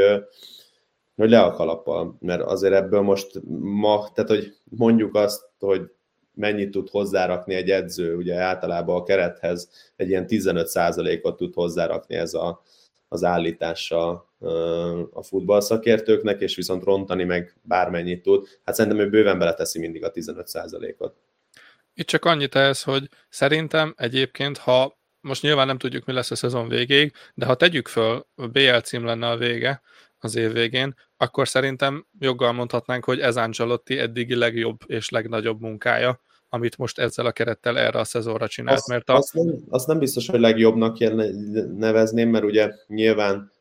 hogy 1.16 1.30
le 1.30 1.40
a 1.40 1.52
kalappal, 1.52 2.16
mert 2.20 2.42
azért 2.42 2.74
ebből 2.74 3.00
most 3.00 3.40
ma, 3.60 4.10
tehát 4.14 4.30
hogy 4.30 4.56
mondjuk 4.64 5.14
azt, 5.14 5.42
hogy 5.58 5.90
mennyit 6.34 6.70
tud 6.70 6.88
hozzárakni 6.88 7.54
egy 7.54 7.70
edző, 7.70 8.16
ugye 8.16 8.34
általában 8.34 8.96
a 8.96 9.02
kerethez 9.02 9.70
egy 9.96 10.08
ilyen 10.08 10.24
15%-ot 10.28 11.36
tud 11.36 11.54
hozzárakni 11.54 12.14
ez 12.14 12.34
a, 12.34 12.62
az 13.12 13.24
állítása 13.24 14.10
a 15.12 15.22
futballszakértőknek, 15.22 16.40
és 16.40 16.56
viszont 16.56 16.84
rontani 16.84 17.24
meg 17.24 17.54
bármennyit 17.62 18.22
tud. 18.22 18.46
Hát 18.64 18.74
szerintem 18.74 19.00
ő 19.00 19.08
bőven 19.10 19.38
beleteszi 19.38 19.78
mindig 19.78 20.04
a 20.04 20.10
15%-ot. 20.10 21.14
Itt 21.94 22.06
csak 22.06 22.24
annyit 22.24 22.54
ehhez, 22.54 22.82
hogy 22.82 23.08
szerintem 23.28 23.94
egyébként, 23.96 24.58
ha 24.58 24.98
most 25.20 25.42
nyilván 25.42 25.66
nem 25.66 25.78
tudjuk, 25.78 26.04
mi 26.04 26.12
lesz 26.12 26.30
a 26.30 26.34
szezon 26.34 26.68
végéig, 26.68 27.12
de 27.34 27.46
ha 27.46 27.54
tegyük 27.54 27.88
föl, 27.88 28.26
BL 28.34 28.76
cím 28.76 29.04
lenne 29.04 29.28
a 29.28 29.36
vége 29.36 29.82
az 30.18 30.36
év 30.36 30.52
végén, 30.52 30.94
akkor 31.16 31.48
szerintem 31.48 32.06
joggal 32.18 32.52
mondhatnánk, 32.52 33.04
hogy 33.04 33.20
ez 33.20 33.36
Ancelotti 33.36 33.98
eddigi 33.98 34.34
legjobb 34.34 34.78
és 34.86 35.08
legnagyobb 35.08 35.60
munkája, 35.60 36.20
amit 36.52 36.78
most 36.78 36.98
ezzel 36.98 37.26
a 37.26 37.32
kerettel 37.32 37.78
erre 37.78 37.98
a 37.98 38.04
szezonra 38.04 38.48
csinált. 38.48 38.78
Azt, 38.78 38.88
mert 38.88 39.08
a... 39.08 39.16
azt, 39.16 39.34
nem, 39.34 39.54
azt 39.68 39.86
nem 39.86 39.98
biztos, 39.98 40.26
hogy 40.28 40.40
legjobbnak 40.40 40.98
nevezném, 41.76 42.28
mert 42.28 42.44
ugye 42.44 42.74
nyilván 42.86 43.52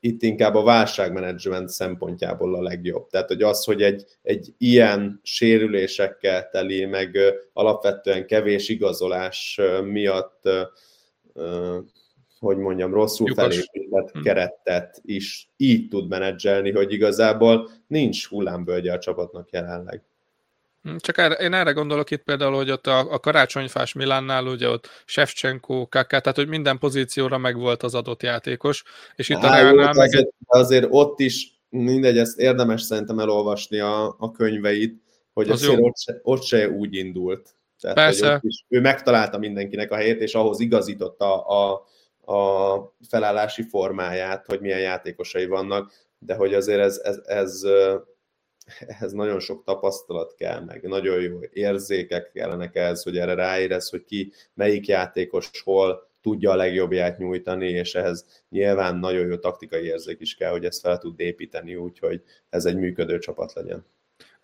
itt 0.00 0.22
inkább 0.22 0.54
a 0.54 0.62
válságmenedzsment 0.62 1.68
szempontjából 1.68 2.54
a 2.54 2.62
legjobb. 2.62 3.08
Tehát, 3.08 3.28
hogy 3.28 3.42
az, 3.42 3.64
hogy 3.64 3.82
egy, 3.82 4.04
egy 4.22 4.54
ilyen 4.58 5.20
sérülésekkel 5.22 6.48
teli, 6.48 6.84
meg 6.84 7.18
alapvetően 7.52 8.26
kevés 8.26 8.68
igazolás 8.68 9.60
miatt 9.84 10.48
hogy 12.38 12.56
mondjam, 12.56 12.92
rosszul 12.92 13.34
felépített 13.34 14.10
hm. 14.12 14.22
kerettet 14.22 15.00
is 15.04 15.50
így 15.56 15.88
tud 15.88 16.08
menedzselni, 16.08 16.70
hogy 16.70 16.92
igazából 16.92 17.70
nincs 17.86 18.26
hullámvölgye 18.26 18.92
a 18.92 18.98
csapatnak 18.98 19.50
jelenleg. 19.50 20.02
Hm, 20.82 20.96
csak 20.96 21.18
erre, 21.18 21.34
én 21.34 21.52
erre 21.52 21.72
gondolok 21.72 22.10
itt 22.10 22.22
például, 22.22 22.54
hogy 22.54 22.70
ott 22.70 22.86
a, 22.86 23.12
a 23.12 23.18
karácsonyfás 23.18 23.92
Milánnál 23.92 24.46
ugye 24.46 24.68
ott 24.68 24.88
Shevchenko, 25.04 25.88
Kaká, 25.88 26.18
tehát 26.18 26.36
hogy 26.36 26.48
minden 26.48 26.78
pozícióra 26.78 27.38
megvolt 27.38 27.82
az 27.82 27.94
adott 27.94 28.22
játékos, 28.22 28.84
és 29.16 29.28
itt 29.28 29.36
Há, 29.36 29.48
a 29.48 29.54
Reálnál 29.54 29.92
meg... 29.92 30.06
Azért, 30.08 30.28
azért 30.46 30.86
ott 30.90 31.20
is 31.20 31.60
mindegy, 31.68 32.18
ezt 32.18 32.38
érdemes 32.38 32.82
szerintem 32.82 33.18
elolvasni 33.18 33.78
a, 33.78 34.16
a 34.18 34.30
könyveit, 34.30 35.02
hogy 35.32 35.50
az 35.50 35.62
azért 35.62 35.80
ott 35.80 35.98
se, 35.98 36.20
ott 36.22 36.42
se 36.42 36.68
úgy 36.68 36.94
indult. 36.94 37.54
Tehát, 37.80 37.96
Persze. 37.96 38.30
Hogy 38.32 38.40
is, 38.42 38.64
ő 38.68 38.80
megtalálta 38.80 39.38
mindenkinek 39.38 39.90
a 39.90 39.96
helyét, 39.96 40.20
és 40.20 40.34
ahhoz 40.34 40.60
igazította 40.60 41.40
a, 41.46 41.86
a 42.32 42.94
felállási 43.08 43.62
formáját, 43.62 44.46
hogy 44.46 44.60
milyen 44.60 44.80
játékosai 44.80 45.46
vannak, 45.46 45.92
de 46.18 46.34
hogy 46.34 46.54
azért 46.54 46.80
ez, 46.80 47.00
ez, 47.04 47.20
ez 47.24 47.62
ehhez 48.86 49.12
nagyon 49.12 49.40
sok 49.40 49.64
tapasztalat 49.64 50.34
kell, 50.34 50.60
meg 50.64 50.82
nagyon 50.82 51.20
jó 51.20 51.38
érzékek 51.52 52.30
kellenek 52.32 52.76
ehhez, 52.76 53.02
hogy 53.02 53.16
erre 53.16 53.34
ráérez, 53.34 53.88
hogy 53.88 54.04
ki, 54.04 54.32
melyik 54.54 54.86
játékos 54.86 55.50
hol 55.64 56.10
tudja 56.20 56.50
a 56.50 56.56
legjobbját 56.56 57.18
nyújtani, 57.18 57.68
és 57.68 57.94
ehhez 57.94 58.42
nyilván 58.48 58.96
nagyon 58.96 59.26
jó 59.26 59.36
taktikai 59.36 59.84
érzék 59.84 60.20
is 60.20 60.34
kell, 60.34 60.50
hogy 60.50 60.64
ezt 60.64 60.80
fel 60.80 60.98
tud 60.98 61.20
építeni 61.20 61.74
úgy, 61.74 61.98
hogy 61.98 62.22
ez 62.50 62.64
egy 62.64 62.76
működő 62.76 63.18
csapat 63.18 63.52
legyen. 63.52 63.86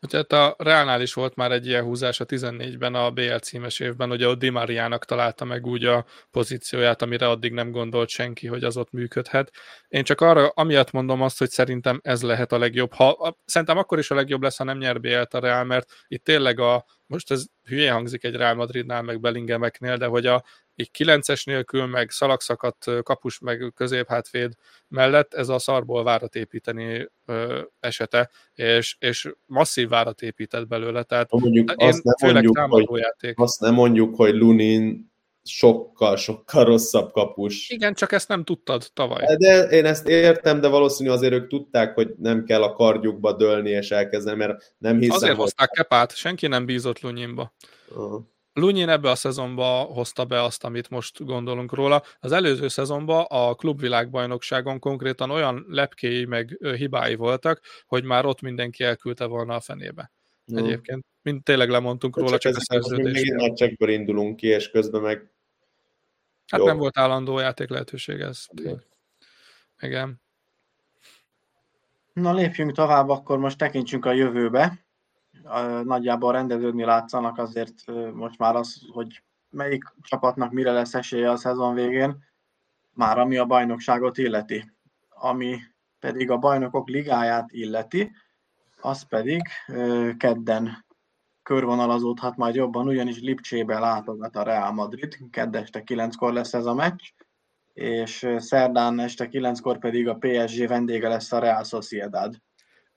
Hát 0.00 0.32
a 0.32 0.54
Reálnál 0.58 1.00
is 1.00 1.14
volt 1.14 1.34
már 1.34 1.52
egy 1.52 1.66
ilyen 1.66 1.84
húzás 1.84 2.20
a 2.20 2.26
14-ben, 2.26 2.94
a 2.94 3.10
BL 3.10 3.36
címes 3.36 3.80
évben, 3.80 4.10
ugye 4.10 4.28
ott 4.28 4.38
Di 4.38 4.48
Mariának 4.48 5.04
találta 5.04 5.44
meg 5.44 5.66
úgy 5.66 5.84
a 5.84 6.04
pozícióját, 6.30 7.02
amire 7.02 7.28
addig 7.28 7.52
nem 7.52 7.70
gondolt 7.70 8.08
senki, 8.08 8.46
hogy 8.46 8.64
az 8.64 8.76
ott 8.76 8.90
működhet. 8.90 9.50
Én 9.88 10.04
csak 10.04 10.20
arra, 10.20 10.48
amiatt 10.48 10.90
mondom 10.90 11.22
azt, 11.22 11.38
hogy 11.38 11.50
szerintem 11.50 12.00
ez 12.02 12.22
lehet 12.22 12.52
a 12.52 12.58
legjobb. 12.58 12.92
Ha, 12.92 13.36
szerintem 13.44 13.78
akkor 13.78 13.98
is 13.98 14.10
a 14.10 14.14
legjobb 14.14 14.42
lesz, 14.42 14.56
ha 14.56 14.64
nem 14.64 14.78
nyer 14.78 15.00
BL-t 15.00 15.34
a 15.34 15.38
Real, 15.38 15.64
mert 15.64 15.90
itt 16.08 16.24
tényleg 16.24 16.60
a, 16.60 16.84
most 17.06 17.30
ez 17.30 17.44
hülye 17.62 17.92
hangzik 17.92 18.24
egy 18.24 18.34
Real 18.34 18.54
Madridnál, 18.54 19.02
meg 19.02 19.20
Bellingemeknél, 19.20 19.96
de 19.96 20.06
hogy 20.06 20.26
a, 20.26 20.44
így 20.80 20.90
kilences 20.90 21.44
nélkül, 21.44 21.86
meg 21.86 22.10
szalagszakat 22.10 22.76
kapus, 23.02 23.38
meg 23.38 23.72
középhátvéd 23.74 24.52
mellett 24.88 25.34
ez 25.34 25.48
a 25.48 25.58
szarból 25.58 26.04
várat 26.04 26.34
építeni 26.34 27.08
ö, 27.26 27.60
esete, 27.80 28.30
és, 28.54 28.96
és 28.98 29.32
masszív 29.46 29.88
várat 29.88 30.22
épített 30.22 30.66
belőle, 30.66 31.02
tehát 31.02 31.30
mondjuk 31.30 31.70
én 31.76 31.88
azt 31.88 32.02
nem 32.02 32.14
főleg 32.16 32.44
mondjuk, 32.44 32.88
hogy, 32.88 33.00
játék. 33.00 33.38
Azt 33.38 33.60
nem 33.60 33.74
mondjuk, 33.74 34.16
hogy 34.16 34.34
Lunin 34.34 35.10
sokkal-sokkal 35.42 36.64
rosszabb 36.64 37.12
kapus. 37.12 37.70
Igen, 37.70 37.94
csak 37.94 38.12
ezt 38.12 38.28
nem 38.28 38.44
tudtad 38.44 38.86
tavaly. 38.94 39.36
De 39.36 39.62
én 39.62 39.84
ezt 39.84 40.08
értem, 40.08 40.60
de 40.60 40.68
valószínű 40.68 41.10
azért 41.10 41.32
ők 41.32 41.48
tudták, 41.48 41.94
hogy 41.94 42.14
nem 42.18 42.44
kell 42.44 42.62
a 42.62 42.72
kardjukba 42.72 43.32
dőlni 43.32 43.70
és 43.70 43.90
elkezdeni, 43.90 44.36
mert 44.36 44.74
nem 44.78 44.98
hiszem, 44.98 45.16
Azért 45.16 45.32
hogy... 45.32 45.40
hozták 45.40 45.70
Kepát, 45.70 46.16
senki 46.16 46.46
nem 46.46 46.66
bízott 46.66 47.00
Lunyinba. 47.00 47.54
Uh-huh. 47.88 48.22
Lunyin 48.58 48.88
ebbe 48.88 49.10
a 49.10 49.14
szezonba 49.14 49.64
hozta 49.64 50.24
be 50.24 50.42
azt, 50.42 50.64
amit 50.64 50.90
most 50.90 51.24
gondolunk 51.24 51.72
róla. 51.72 52.02
Az 52.20 52.32
előző 52.32 52.68
szezonban 52.68 53.24
a 53.28 53.54
klubvilágbajnokságon 53.54 54.78
konkrétan 54.78 55.30
olyan 55.30 55.64
lepkéi 55.68 56.24
meg 56.24 56.58
hibái 56.76 57.14
voltak, 57.14 57.60
hogy 57.86 58.04
már 58.04 58.26
ott 58.26 58.40
mindenki 58.40 58.84
elküldte 58.84 59.24
volna 59.24 59.54
a 59.54 59.60
fenébe. 59.60 60.10
No. 60.44 60.64
Egyébként, 60.64 61.04
mint 61.22 61.44
tényleg 61.44 61.68
lemondtunk 61.68 62.14
De 62.14 62.20
róla, 62.20 62.38
csak, 62.38 62.52
csak 62.52 62.60
a 62.60 62.64
szerződés. 62.64 63.12
Még 63.12 63.32
nagy 63.32 63.52
csekkből 63.52 63.88
indulunk 63.88 64.36
ki, 64.36 64.46
és 64.46 64.70
közben 64.70 65.00
meg... 65.00 65.30
Hát 66.46 66.60
Jó. 66.60 66.66
nem 66.66 66.76
volt 66.76 66.98
állandó 66.98 67.38
játék 67.38 67.68
lehetőség 67.68 68.20
ez. 68.20 68.44
Igen. 69.80 70.20
Na 72.12 72.32
lépjünk 72.32 72.72
tovább, 72.72 73.08
akkor 73.08 73.38
most 73.38 73.58
tekintsünk 73.58 74.04
a 74.04 74.12
jövőbe 74.12 74.87
nagyjából 75.84 76.32
rendeződni 76.32 76.84
látszanak 76.84 77.38
azért 77.38 77.74
most 78.12 78.38
már 78.38 78.56
az, 78.56 78.82
hogy 78.92 79.22
melyik 79.50 79.84
csapatnak 80.02 80.52
mire 80.52 80.72
lesz 80.72 80.94
esélye 80.94 81.30
a 81.30 81.36
szezon 81.36 81.74
végén, 81.74 82.24
már 82.94 83.18
ami 83.18 83.36
a 83.36 83.44
bajnokságot 83.44 84.18
illeti. 84.18 84.72
Ami 85.08 85.58
pedig 85.98 86.30
a 86.30 86.36
bajnokok 86.36 86.88
ligáját 86.88 87.52
illeti, 87.52 88.12
az 88.80 89.02
pedig 89.02 89.42
kedden 90.16 90.86
körvonalazódhat 91.42 92.36
majd 92.36 92.54
jobban, 92.54 92.86
ugyanis 92.86 93.20
Lipcsébe 93.20 93.78
látogat 93.78 94.36
a 94.36 94.42
Real 94.42 94.72
Madrid, 94.72 95.18
kedd 95.30 95.56
este 95.56 95.82
9-kor 95.86 96.32
lesz 96.32 96.54
ez 96.54 96.66
a 96.66 96.74
meccs, 96.74 97.02
és 97.72 98.28
szerdán 98.36 99.00
este 99.00 99.28
9-kor 99.30 99.78
pedig 99.78 100.08
a 100.08 100.18
PSG 100.20 100.68
vendége 100.68 101.08
lesz 101.08 101.32
a 101.32 101.38
Real 101.38 101.64
Sociedad. 101.64 102.42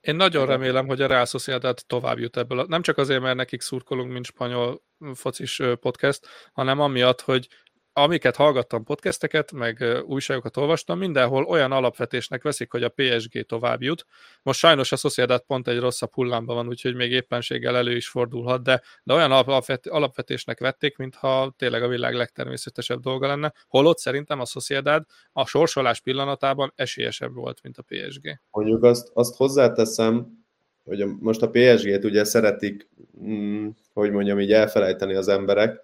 Én 0.01 0.15
nagyon 0.15 0.45
remélem, 0.45 0.87
hogy 0.87 1.01
a 1.01 1.07
Real 1.07 1.25
Sociedad 1.25 1.79
tovább 1.87 2.19
jut 2.19 2.37
ebből. 2.37 2.65
Nem 2.67 2.81
csak 2.81 2.97
azért, 2.97 3.21
mert 3.21 3.35
nekik 3.35 3.61
szurkolunk, 3.61 4.11
mint 4.11 4.25
spanyol 4.25 4.83
focis 5.13 5.61
podcast, 5.79 6.27
hanem 6.53 6.79
amiatt, 6.79 7.21
hogy 7.21 7.47
amiket 7.93 8.35
hallgattam 8.35 8.83
podcasteket, 8.83 9.51
meg 9.51 10.01
újságokat 10.05 10.57
olvastam, 10.57 10.97
mindenhol 10.97 11.43
olyan 11.43 11.71
alapvetésnek 11.71 12.43
veszik, 12.43 12.71
hogy 12.71 12.83
a 12.83 12.93
PSG 12.95 13.45
tovább 13.45 13.81
jut. 13.81 14.05
Most 14.43 14.59
sajnos 14.59 14.91
a 14.91 14.95
Sociedad 14.95 15.41
pont 15.41 15.67
egy 15.67 15.79
rosszabb 15.79 16.13
hullámban 16.13 16.55
van, 16.55 16.67
úgyhogy 16.67 16.95
még 16.95 17.11
éppenséggel 17.11 17.75
elő 17.75 17.95
is 17.95 18.07
fordulhat, 18.07 18.63
de, 18.63 18.81
de 19.03 19.13
olyan 19.13 19.31
alapvet, 19.31 19.87
alapvetésnek 19.87 20.59
vették, 20.59 20.97
mintha 20.97 21.53
tényleg 21.57 21.83
a 21.83 21.87
világ 21.87 22.13
legtermészetesebb 22.13 22.99
dolga 22.99 23.27
lenne. 23.27 23.53
Holott 23.67 23.97
szerintem 23.97 24.39
a 24.39 24.45
Sociedad 24.45 25.05
a 25.33 25.45
sorsolás 25.45 25.99
pillanatában 25.99 26.71
esélyesebb 26.75 27.33
volt, 27.33 27.59
mint 27.63 27.77
a 27.77 27.83
PSG. 27.87 28.39
Mondjuk 28.51 28.83
azt, 28.83 29.11
azt 29.13 29.35
hozzáteszem, 29.35 30.39
hogy 30.83 31.05
most 31.19 31.41
a 31.41 31.49
PSG-t 31.49 32.03
ugye 32.03 32.23
szeretik, 32.23 32.89
mm, 33.23 33.67
hogy 33.93 34.11
mondjam, 34.11 34.39
így 34.39 34.51
elfelejteni 34.51 35.15
az 35.15 35.27
emberek, 35.27 35.81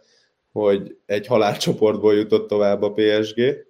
hogy 0.52 0.98
egy 1.06 1.28
halálcsoportból 1.28 2.16
jutott 2.16 2.48
tovább 2.48 2.82
a 2.82 2.92
PSG, 2.92 3.66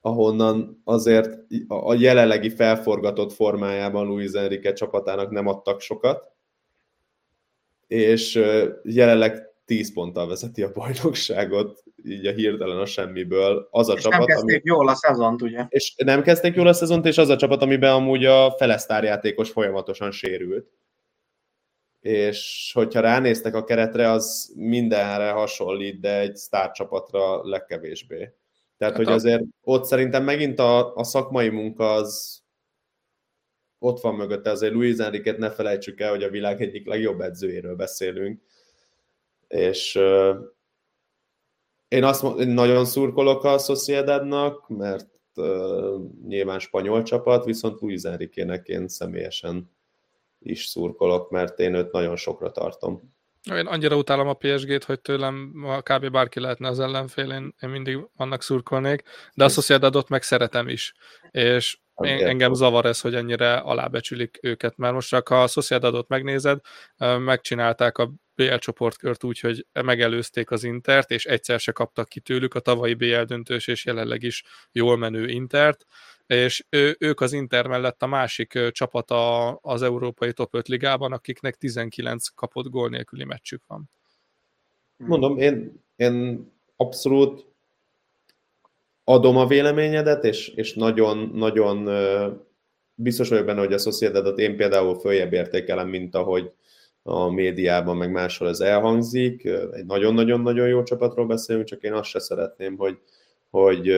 ahonnan 0.00 0.80
azért 0.84 1.38
a 1.68 1.94
jelenlegi 1.94 2.50
felforgatott 2.50 3.32
formájában 3.32 4.06
Luis 4.06 4.32
Enrique 4.32 4.72
csapatának 4.72 5.30
nem 5.30 5.46
adtak 5.46 5.80
sokat, 5.80 6.32
és 7.86 8.42
jelenleg 8.82 9.46
10 9.64 9.92
ponttal 9.92 10.26
vezeti 10.26 10.62
a 10.62 10.72
bajnokságot, 10.72 11.82
így 12.04 12.26
a 12.26 12.32
hirtelen 12.32 12.78
a 12.78 12.86
semmiből. 12.86 13.68
Az 13.70 13.88
a 13.88 13.94
és 13.94 14.02
csapat, 14.02 14.18
nem 14.18 14.26
kezdték 14.26 14.60
ami... 14.60 14.60
jól 14.64 14.88
a 14.88 14.94
szezont, 14.94 15.42
ugye? 15.42 15.66
És 15.68 15.94
nem 15.96 16.22
kezdték 16.22 16.54
jól 16.54 16.66
a 16.66 16.72
szezont, 16.72 17.06
és 17.06 17.18
az 17.18 17.28
a 17.28 17.36
csapat, 17.36 17.62
amiben 17.62 17.92
amúgy 17.92 18.24
a 18.24 18.54
felesztárjátékos 18.58 19.50
folyamatosan 19.50 20.10
sérült 20.10 20.68
és 22.06 22.70
hogyha 22.74 23.00
ránéztek 23.00 23.54
a 23.54 23.64
keretre, 23.64 24.10
az 24.10 24.52
mindenre 24.56 25.30
hasonlít, 25.30 26.00
de 26.00 26.18
egy 26.18 26.36
sztárcsapatra 26.36 27.48
legkevésbé. 27.48 28.32
Tehát, 28.76 28.94
hát 28.94 28.96
hogy 28.96 29.06
a... 29.06 29.12
azért 29.12 29.42
ott 29.60 29.84
szerintem 29.84 30.24
megint 30.24 30.58
a, 30.58 30.94
a 30.94 31.04
szakmai 31.04 31.48
munka 31.48 31.92
az 31.92 32.40
ott 33.78 34.00
van 34.00 34.14
mögötte, 34.14 34.50
azért 34.50 34.72
Luis 34.72 34.96
Enriquet 34.96 35.38
ne 35.38 35.50
felejtsük 35.50 36.00
el, 36.00 36.10
hogy 36.10 36.22
a 36.22 36.30
világ 36.30 36.62
egyik 36.62 36.86
legjobb 36.86 37.20
edzőjéről 37.20 37.76
beszélünk, 37.76 38.42
és 39.48 39.94
uh, 39.94 40.36
én 41.88 42.04
azt 42.04 42.24
én 42.38 42.48
nagyon 42.48 42.84
szurkolok 42.84 43.44
a 43.44 43.58
Sociedadnak, 43.58 44.68
mert 44.68 45.10
uh, 45.34 46.00
nyilván 46.26 46.58
spanyol 46.58 47.02
csapat, 47.02 47.44
viszont 47.44 47.80
Luis 47.80 48.02
Enriquének 48.02 48.68
én 48.68 48.88
személyesen 48.88 49.75
is 50.50 50.64
szurkolok, 50.64 51.30
mert 51.30 51.58
én 51.58 51.74
őt 51.74 51.92
nagyon 51.92 52.16
sokra 52.16 52.50
tartom. 52.50 53.14
Én 53.52 53.66
annyira 53.66 53.96
utálom 53.96 54.28
a 54.28 54.34
PSG-t, 54.34 54.84
hogy 54.84 55.00
tőlem 55.00 55.52
kb. 55.82 56.10
bárki 56.10 56.40
lehetne 56.40 56.68
az 56.68 56.80
ellenfél, 56.80 57.30
én, 57.30 57.54
én 57.60 57.68
mindig 57.68 57.98
annak 58.16 58.42
szurkolnék, 58.42 59.02
de 59.34 59.44
a 59.44 59.48
Sociedadot 59.48 60.08
meg 60.08 60.22
szeretem 60.22 60.68
is, 60.68 60.94
és 61.30 61.78
én, 61.96 62.26
engem 62.26 62.54
zavar 62.54 62.84
ez, 62.84 63.00
hogy 63.00 63.14
ennyire 63.14 63.54
alábecsülik 63.54 64.38
őket, 64.42 64.76
mert 64.76 64.94
most 64.94 65.08
csak 65.08 65.28
ha 65.28 65.42
a 65.42 65.46
Sociedadot 65.46 66.08
megnézed, 66.08 66.60
megcsinálták 67.18 67.98
a 67.98 68.12
BL 68.34 68.54
csoportkört 68.54 69.24
úgy, 69.24 69.40
hogy 69.40 69.66
megelőzték 69.72 70.50
az 70.50 70.64
Intert, 70.64 71.10
és 71.10 71.24
egyszer 71.24 71.60
se 71.60 71.72
kaptak 71.72 72.08
ki 72.08 72.20
tőlük 72.20 72.54
a 72.54 72.60
tavalyi 72.60 72.94
BL 72.94 73.22
döntős 73.22 73.66
és 73.66 73.84
jelenleg 73.84 74.22
is 74.22 74.44
jól 74.72 74.96
menő 74.96 75.28
Intert, 75.28 75.86
és 76.26 76.66
ő, 76.68 76.96
ők 76.98 77.20
az 77.20 77.32
Inter 77.32 77.66
mellett 77.66 78.02
a 78.02 78.06
másik 78.06 78.58
csapata 78.70 79.52
az 79.52 79.82
európai 79.82 80.32
top 80.32 80.54
5 80.54 80.68
ligában, 80.68 81.12
akiknek 81.12 81.54
19 81.54 82.28
kapott 82.28 82.68
gól 82.68 82.88
nélküli 82.88 83.24
meccsük 83.24 83.62
van. 83.66 83.90
Mondom, 84.96 85.38
én, 85.38 85.82
én 85.96 86.46
abszolút 86.76 87.46
adom 89.04 89.36
a 89.36 89.46
véleményedet, 89.46 90.24
és, 90.24 90.48
és 90.48 90.74
nagyon, 90.74 91.30
nagyon 91.34 91.88
biztos 92.94 93.28
vagyok 93.28 93.44
benne, 93.44 93.60
hogy 93.60 93.72
a 93.72 93.78
Sociedadot 93.78 94.38
én 94.38 94.56
például 94.56 94.98
följebb 94.98 95.32
értékelem, 95.32 95.88
mint 95.88 96.14
ahogy 96.14 96.52
a 97.02 97.30
médiában, 97.30 97.96
meg 97.96 98.10
máshol 98.10 98.48
ez 98.48 98.60
elhangzik. 98.60 99.44
Egy 99.72 99.86
nagyon-nagyon-nagyon 99.86 100.68
jó 100.68 100.82
csapatról 100.82 101.26
beszélünk, 101.26 101.66
csak 101.66 101.82
én 101.82 101.92
azt 101.92 102.08
se 102.08 102.18
szeretném, 102.18 102.76
hogy, 102.76 102.98
hogy 103.50 103.96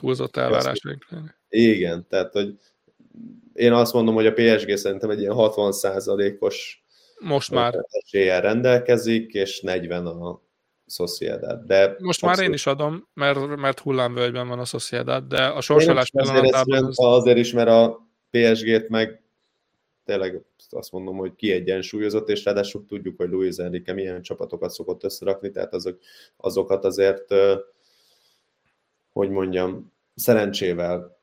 túlzott 0.00 0.36
elvárás. 0.36 0.80
Igen, 1.48 2.06
tehát 2.08 2.32
hogy 2.32 2.58
én 3.52 3.72
azt 3.72 3.92
mondom, 3.92 4.14
hogy 4.14 4.26
a 4.26 4.32
PSG 4.32 4.76
szerintem 4.76 5.10
egy 5.10 5.20
ilyen 5.20 5.34
60%-os 5.36 6.82
most 7.18 7.50
már 7.50 7.74
eséllyel 7.88 8.40
rendelkezik, 8.40 9.32
és 9.32 9.60
40 9.60 10.06
a 10.06 10.40
Sociedad. 10.86 11.64
De 11.66 11.96
most 11.98 12.22
már 12.22 12.38
én 12.38 12.52
is 12.52 12.66
adom, 12.66 13.08
mert, 13.14 13.56
mert 13.56 13.78
hullámvölgyben 13.78 14.48
van 14.48 14.58
a 14.58 14.64
Sociedad, 14.64 15.24
de 15.24 15.44
a 15.44 15.60
sorsolás 15.60 16.10
pillanatában... 16.10 16.84
Az... 16.84 16.98
Azért 16.98 17.38
is, 17.38 17.52
mert 17.52 17.68
a 17.68 18.08
PSG-t 18.30 18.88
meg 18.88 19.22
tényleg 20.04 20.44
azt 20.70 20.92
mondom, 20.92 21.16
hogy 21.16 21.34
kiegyensúlyozott, 21.34 22.28
és 22.28 22.44
ráadásul 22.44 22.84
tudjuk, 22.86 23.16
hogy 23.16 23.28
Luis 23.28 23.56
Enrique 23.56 23.94
milyen 23.94 24.22
csapatokat 24.22 24.70
szokott 24.70 25.04
összerakni, 25.04 25.50
tehát 25.50 25.74
azok, 25.74 25.98
azokat 26.36 26.84
azért 26.84 27.34
hogy 29.18 29.30
mondjam, 29.30 29.92
szerencsével 30.14 31.18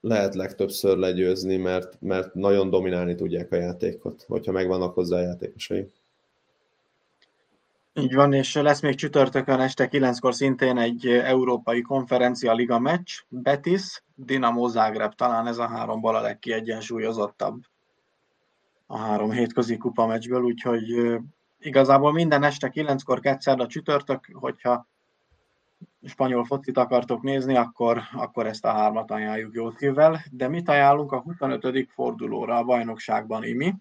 lehet 0.00 0.34
legtöbbször 0.34 0.96
legyőzni, 0.96 1.56
mert, 1.56 2.00
mert 2.00 2.34
nagyon 2.34 2.70
dominálni 2.70 3.14
tudják 3.14 3.52
a 3.52 3.56
játékot, 3.56 4.24
hogyha 4.28 4.52
megvannak 4.52 4.94
hozzá 4.94 5.16
a 5.16 5.20
játékosai. 5.20 5.90
Így 7.94 8.14
van, 8.14 8.32
és 8.32 8.54
lesz 8.54 8.80
még 8.80 8.94
csütörtökön 8.94 9.60
este 9.60 9.88
9-kor 9.92 10.34
szintén 10.34 10.78
egy 10.78 11.06
európai 11.06 11.82
konferencia 11.82 12.52
liga 12.52 12.78
meccs, 12.78 13.12
Betis, 13.28 14.02
Dinamo 14.14 14.68
Zagreb, 14.68 15.14
talán 15.14 15.46
ez 15.46 15.58
a 15.58 15.68
három 15.68 16.00
bal 16.00 16.16
a 16.16 16.20
legkiegyensúlyozottabb 16.20 17.62
a 18.86 18.96
három 18.96 19.30
hétközi 19.30 19.76
kupa 19.76 20.06
meccsből, 20.06 20.42
úgyhogy 20.42 21.16
igazából 21.58 22.12
minden 22.12 22.42
este 22.42 22.70
9-kor 22.74 23.20
kétszer 23.20 23.60
a 23.60 23.66
csütörtök, 23.66 24.28
hogyha 24.32 24.90
spanyol 26.04 26.44
focit 26.44 26.78
akartok 26.78 27.22
nézni, 27.22 27.56
akkor, 27.56 28.02
akkor 28.12 28.46
ezt 28.46 28.64
a 28.64 28.72
hármat 28.72 29.10
ajánljuk 29.10 29.54
jó 29.54 29.70
szívvel. 29.70 30.24
De 30.30 30.48
mit 30.48 30.68
ajánlunk 30.68 31.12
a 31.12 31.20
25. 31.20 31.88
fordulóra 31.94 32.56
a 32.56 32.64
bajnokságban, 32.64 33.44
Imi? 33.44 33.74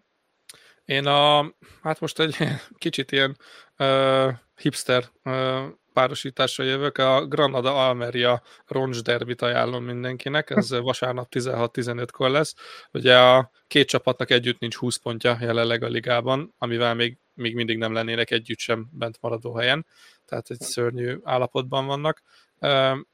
Én 0.86 1.06
a, 1.06 1.54
hát 1.82 2.00
most 2.00 2.20
egy 2.20 2.38
kicsit 2.78 3.12
ilyen 3.12 3.38
uh, 3.78 4.34
hipster 4.56 5.04
uh, 5.24 5.64
párosításra 5.94 6.64
jövök, 6.64 6.98
a 6.98 7.26
Granada 7.26 7.88
Almeria 7.88 8.42
roncs 8.66 9.02
derbit 9.02 9.42
ajánlom 9.42 9.84
mindenkinek, 9.84 10.50
ez 10.50 10.72
vasárnap 10.80 11.28
16-15-kor 11.32 12.30
lesz. 12.30 12.56
Ugye 12.92 13.20
a 13.20 13.52
két 13.68 13.88
csapatnak 13.88 14.32
együtt 14.32 14.60
nincs 14.60 14.76
20 14.76 14.98
pontja 14.98 15.38
jelenleg 15.42 15.84
a 15.84 15.88
ligában, 15.88 16.54
amivel 16.58 16.94
még, 16.94 17.18
még 17.34 17.56
mindig 17.56 17.78
nem 17.78 17.94
lennének 17.94 18.32
együtt 18.32 18.60
sem 18.60 18.88
bent 18.92 19.18
maradó 19.22 19.56
helyen 19.56 19.86
tehát 20.32 20.50
egy 20.50 20.60
szörnyű 20.60 21.18
állapotban 21.24 21.86
vannak. 21.86 22.22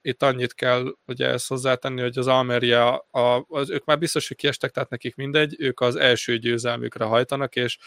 Itt 0.01 0.23
annyit 0.23 0.53
kell 0.53 0.95
ugye 1.05 1.27
ezt 1.27 1.47
hozzátenni, 1.47 2.01
hogy 2.01 2.17
az 2.17 2.27
Almeria, 2.27 2.97
a, 2.97 3.45
az, 3.47 3.69
ők 3.69 3.85
már 3.85 3.97
biztos, 3.97 4.27
hogy 4.27 4.37
kiestek, 4.37 4.71
tehát 4.71 4.89
nekik 4.89 5.15
mindegy, 5.15 5.55
ők 5.59 5.79
az 5.79 5.95
első 5.95 6.37
győzelmükre 6.37 7.05
hajtanak, 7.05 7.55
és 7.55 7.77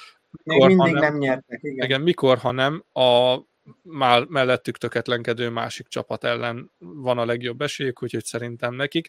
még 0.45 0.67
mindig 0.67 0.93
nem, 0.93 1.03
nem 1.03 1.17
nyertek, 1.17 1.63
igen. 1.63 1.85
igen. 1.85 2.01
mikor, 2.01 2.39
ha 2.39 2.51
nem, 2.51 2.85
a 2.93 3.39
már 3.83 4.25
mellettük 4.25 4.79
töketlenkedő 4.79 5.49
másik 5.49 5.89
csapat 5.89 6.25
ellen 6.25 6.71
van 6.79 7.19
a 7.19 7.25
legjobb 7.25 7.61
esélyük, 7.61 8.03
úgyhogy 8.03 8.25
szerintem 8.25 8.75
nekik. 8.75 9.09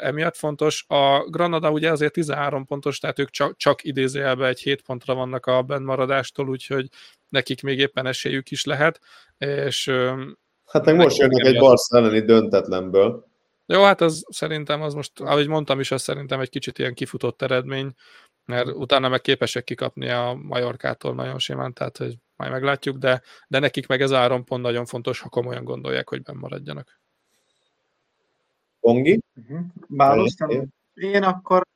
Emiatt 0.00 0.36
fontos. 0.36 0.84
A 0.88 1.30
Granada 1.30 1.70
ugye 1.70 1.90
azért 1.90 2.12
13 2.12 2.64
pontos, 2.64 2.98
tehát 2.98 3.18
ők 3.18 3.30
csak, 3.30 3.56
csak 3.56 3.84
idézőjelben 3.84 4.48
egy 4.48 4.60
7 4.60 4.82
pontra 4.82 5.14
vannak 5.14 5.46
a 5.46 5.62
bennmaradástól, 5.62 6.48
úgyhogy 6.48 6.88
nekik 7.32 7.62
még 7.62 7.78
éppen 7.78 8.06
esélyük 8.06 8.50
is 8.50 8.64
lehet. 8.64 9.00
És, 9.38 9.90
hát 10.66 10.84
meg 10.84 10.96
most 10.96 11.16
jönnek 11.16 11.44
egy 11.44 11.58
Barca 11.58 11.96
elleni 11.96 12.20
döntetlenből. 12.20 13.26
Jó, 13.66 13.82
hát 13.82 14.00
az 14.00 14.24
szerintem 14.28 14.82
az 14.82 14.94
most, 14.94 15.20
ahogy 15.20 15.48
mondtam 15.48 15.80
is, 15.80 15.90
az 15.90 16.02
szerintem 16.02 16.40
egy 16.40 16.48
kicsit 16.48 16.78
ilyen 16.78 16.94
kifutott 16.94 17.42
eredmény, 17.42 17.94
mert 18.44 18.66
utána 18.66 19.08
meg 19.08 19.20
képesek 19.20 19.64
kikapni 19.64 20.08
a 20.08 20.38
Majorkától 20.42 21.14
nagyon 21.14 21.38
simán, 21.38 21.72
tehát 21.72 21.96
hogy 21.96 22.16
majd 22.36 22.50
meglátjuk, 22.50 22.96
de, 22.96 23.22
de 23.48 23.58
nekik 23.58 23.86
meg 23.86 24.00
ez 24.00 24.10
a 24.10 24.16
három 24.16 24.44
pont 24.44 24.62
nagyon 24.62 24.86
fontos, 24.86 25.20
ha 25.20 25.28
komolyan 25.28 25.64
gondolják, 25.64 26.08
hogy 26.08 26.22
benn 26.22 26.36
maradjanak. 26.36 27.00
Pongi? 28.80 29.20
Uh-huh. 29.34 30.66
Én 30.94 31.22
akkor 31.22 31.66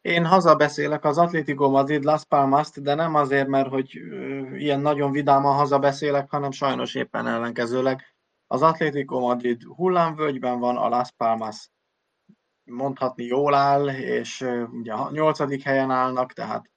én 0.00 0.26
hazabeszélek 0.26 1.04
az 1.04 1.18
Atletico 1.18 1.70
Madrid 1.70 2.04
Las 2.04 2.24
palmas 2.24 2.70
de 2.70 2.94
nem 2.94 3.14
azért, 3.14 3.48
mert 3.48 3.68
hogy 3.68 3.94
ilyen 4.56 4.80
nagyon 4.80 5.10
vidáman 5.10 5.56
hazabeszélek, 5.56 6.30
hanem 6.30 6.50
sajnos 6.50 6.94
éppen 6.94 7.26
ellenkezőleg. 7.26 8.14
Az 8.46 8.62
Atletico 8.62 9.20
Madrid 9.20 9.62
hullámvölgyben 9.62 10.58
van, 10.58 10.76
a 10.76 10.88
Las 10.88 11.10
Palmas 11.16 11.70
mondhatni 12.64 13.24
jól 13.24 13.54
áll, 13.54 13.88
és 13.88 14.40
ugye 14.70 14.92
a 14.92 15.10
nyolcadik 15.10 15.62
helyen 15.62 15.90
állnak, 15.90 16.32
tehát 16.32 16.70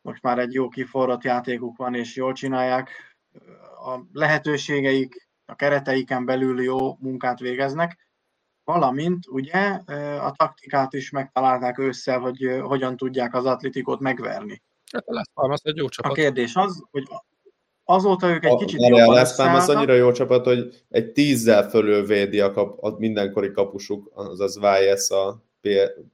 most 0.00 0.22
már 0.22 0.38
egy 0.38 0.52
jó 0.52 0.68
kiforrott 0.68 1.24
játékuk 1.24 1.76
van, 1.76 1.94
és 1.94 2.16
jól 2.16 2.32
csinálják. 2.32 2.90
A 3.84 3.98
lehetőségeik, 4.12 5.28
a 5.44 5.54
kereteiken 5.54 6.24
belül 6.24 6.62
jó 6.62 6.96
munkát 6.98 7.38
végeznek, 7.38 8.09
valamint 8.72 9.26
ugye 9.28 9.80
a 10.20 10.34
taktikát 10.36 10.92
is 10.92 11.10
megtalálták 11.10 11.78
össze, 11.78 12.14
hogy 12.14 12.60
hogyan 12.62 12.96
tudják 12.96 13.34
az 13.34 13.44
atletikot 13.44 14.00
megverni. 14.00 14.62
Hát 14.92 15.06
a 15.06 15.12
Las 15.12 15.26
Palmas 15.34 15.60
egy 15.62 15.76
jó 15.76 15.88
csapat. 15.88 16.10
A 16.10 16.14
kérdés 16.14 16.54
az, 16.54 16.84
hogy 16.90 17.08
azóta 17.84 18.28
ők 18.28 18.44
egy 18.44 18.52
a, 18.52 18.56
kicsit 18.56 18.80
jobban 18.80 19.08
A 19.08 19.12
Las 19.12 19.34
Palmas 19.36 19.68
annyira 19.68 19.94
jó 19.94 20.12
csapat, 20.12 20.44
hogy 20.44 20.84
egy 20.88 21.12
tízzel 21.12 21.68
fölül 21.68 22.06
védi 22.06 22.40
a, 22.40 22.52
kap, 22.52 22.84
a 22.84 22.98
mindenkori 22.98 23.50
kapusuk, 23.52 24.10
azaz 24.14 24.58
Vájesz 24.58 25.10
a 25.10 25.44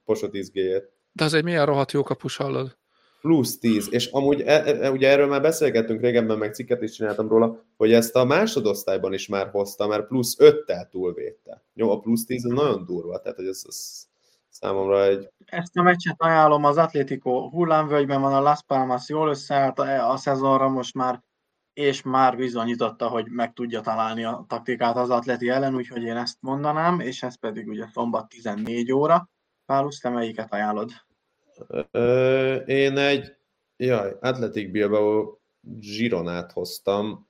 Posotizgéjét. 0.05 0.91
De 1.11 1.23
az 1.23 1.33
egy 1.33 1.43
milyen 1.43 1.65
rohadt 1.65 1.91
jó 1.91 2.03
kapus, 2.03 2.37
hallod? 2.37 2.77
Plusz 3.21 3.59
10, 3.59 3.87
és 3.91 4.05
amúgy 4.11 4.41
e, 4.41 4.63
e, 4.65 4.91
ugye 4.91 5.09
erről 5.09 5.27
már 5.27 5.41
beszélgettünk 5.41 6.01
régebben, 6.01 6.37
meg 6.37 6.53
cikket 6.53 6.81
is 6.81 6.91
csináltam 6.91 7.27
róla, 7.27 7.63
hogy 7.77 7.93
ezt 7.93 8.15
a 8.15 8.25
másodosztályban 8.25 9.13
is 9.13 9.27
már 9.27 9.49
hozta, 9.49 9.87
mert 9.87 10.07
plusz 10.07 10.35
5-tel 10.39 10.89
túlvédte. 10.89 11.63
Jó, 11.73 11.91
a 11.91 11.99
plusz 11.99 12.25
10 12.25 12.43
nagyon 12.43 12.85
durva, 12.85 13.19
tehát 13.19 13.37
hogy 13.37 13.47
ez, 13.47 13.61
ez 13.67 14.07
számomra 14.49 15.03
egy... 15.03 15.29
Ezt 15.45 15.77
a 15.77 15.81
meccset 15.81 16.21
ajánlom, 16.21 16.63
az 16.63 16.77
Atlético 16.77 17.49
hullámvölgyben 17.49 18.21
van, 18.21 18.33
a 18.33 18.41
Las 18.41 18.63
Palmas 18.67 19.09
jól 19.09 19.29
összeállt 19.29 19.79
a 19.79 20.17
szezonra 20.17 20.69
most 20.69 20.93
már, 20.93 21.23
és 21.73 22.01
már 22.01 22.35
bizonyította, 22.35 23.07
hogy 23.07 23.29
meg 23.29 23.53
tudja 23.53 23.81
találni 23.81 24.23
a 24.23 24.45
taktikát 24.47 24.95
az 24.95 25.09
atleti 25.09 25.49
ellen, 25.49 25.75
úgyhogy 25.75 26.03
én 26.03 26.17
ezt 26.17 26.37
mondanám, 26.39 26.99
és 26.99 27.23
ez 27.23 27.39
pedig 27.39 27.67
ugye 27.67 27.87
szombat 27.93 28.29
14 28.29 28.91
óra. 28.91 29.29
Pálusz, 29.65 29.99
te 29.99 30.09
melyiket 30.09 30.53
ajánlod? 30.53 30.91
Én 32.65 32.97
egy, 32.97 33.35
jaj, 33.77 34.17
Atletic 34.21 34.71
Bilbao 34.71 35.37
Gironát 35.61 36.51
hoztam. 36.51 37.27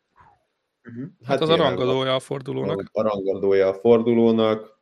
Uh-huh. 0.83 1.03
Hát, 1.23 1.27
hát 1.27 1.41
az 1.41 1.49
a 1.49 1.55
rangadója 1.55 2.15
a 2.15 2.19
fordulónak. 2.19 2.89
A 2.91 3.01
rangadója 3.01 3.67
a 3.67 3.73
fordulónak. 3.73 4.75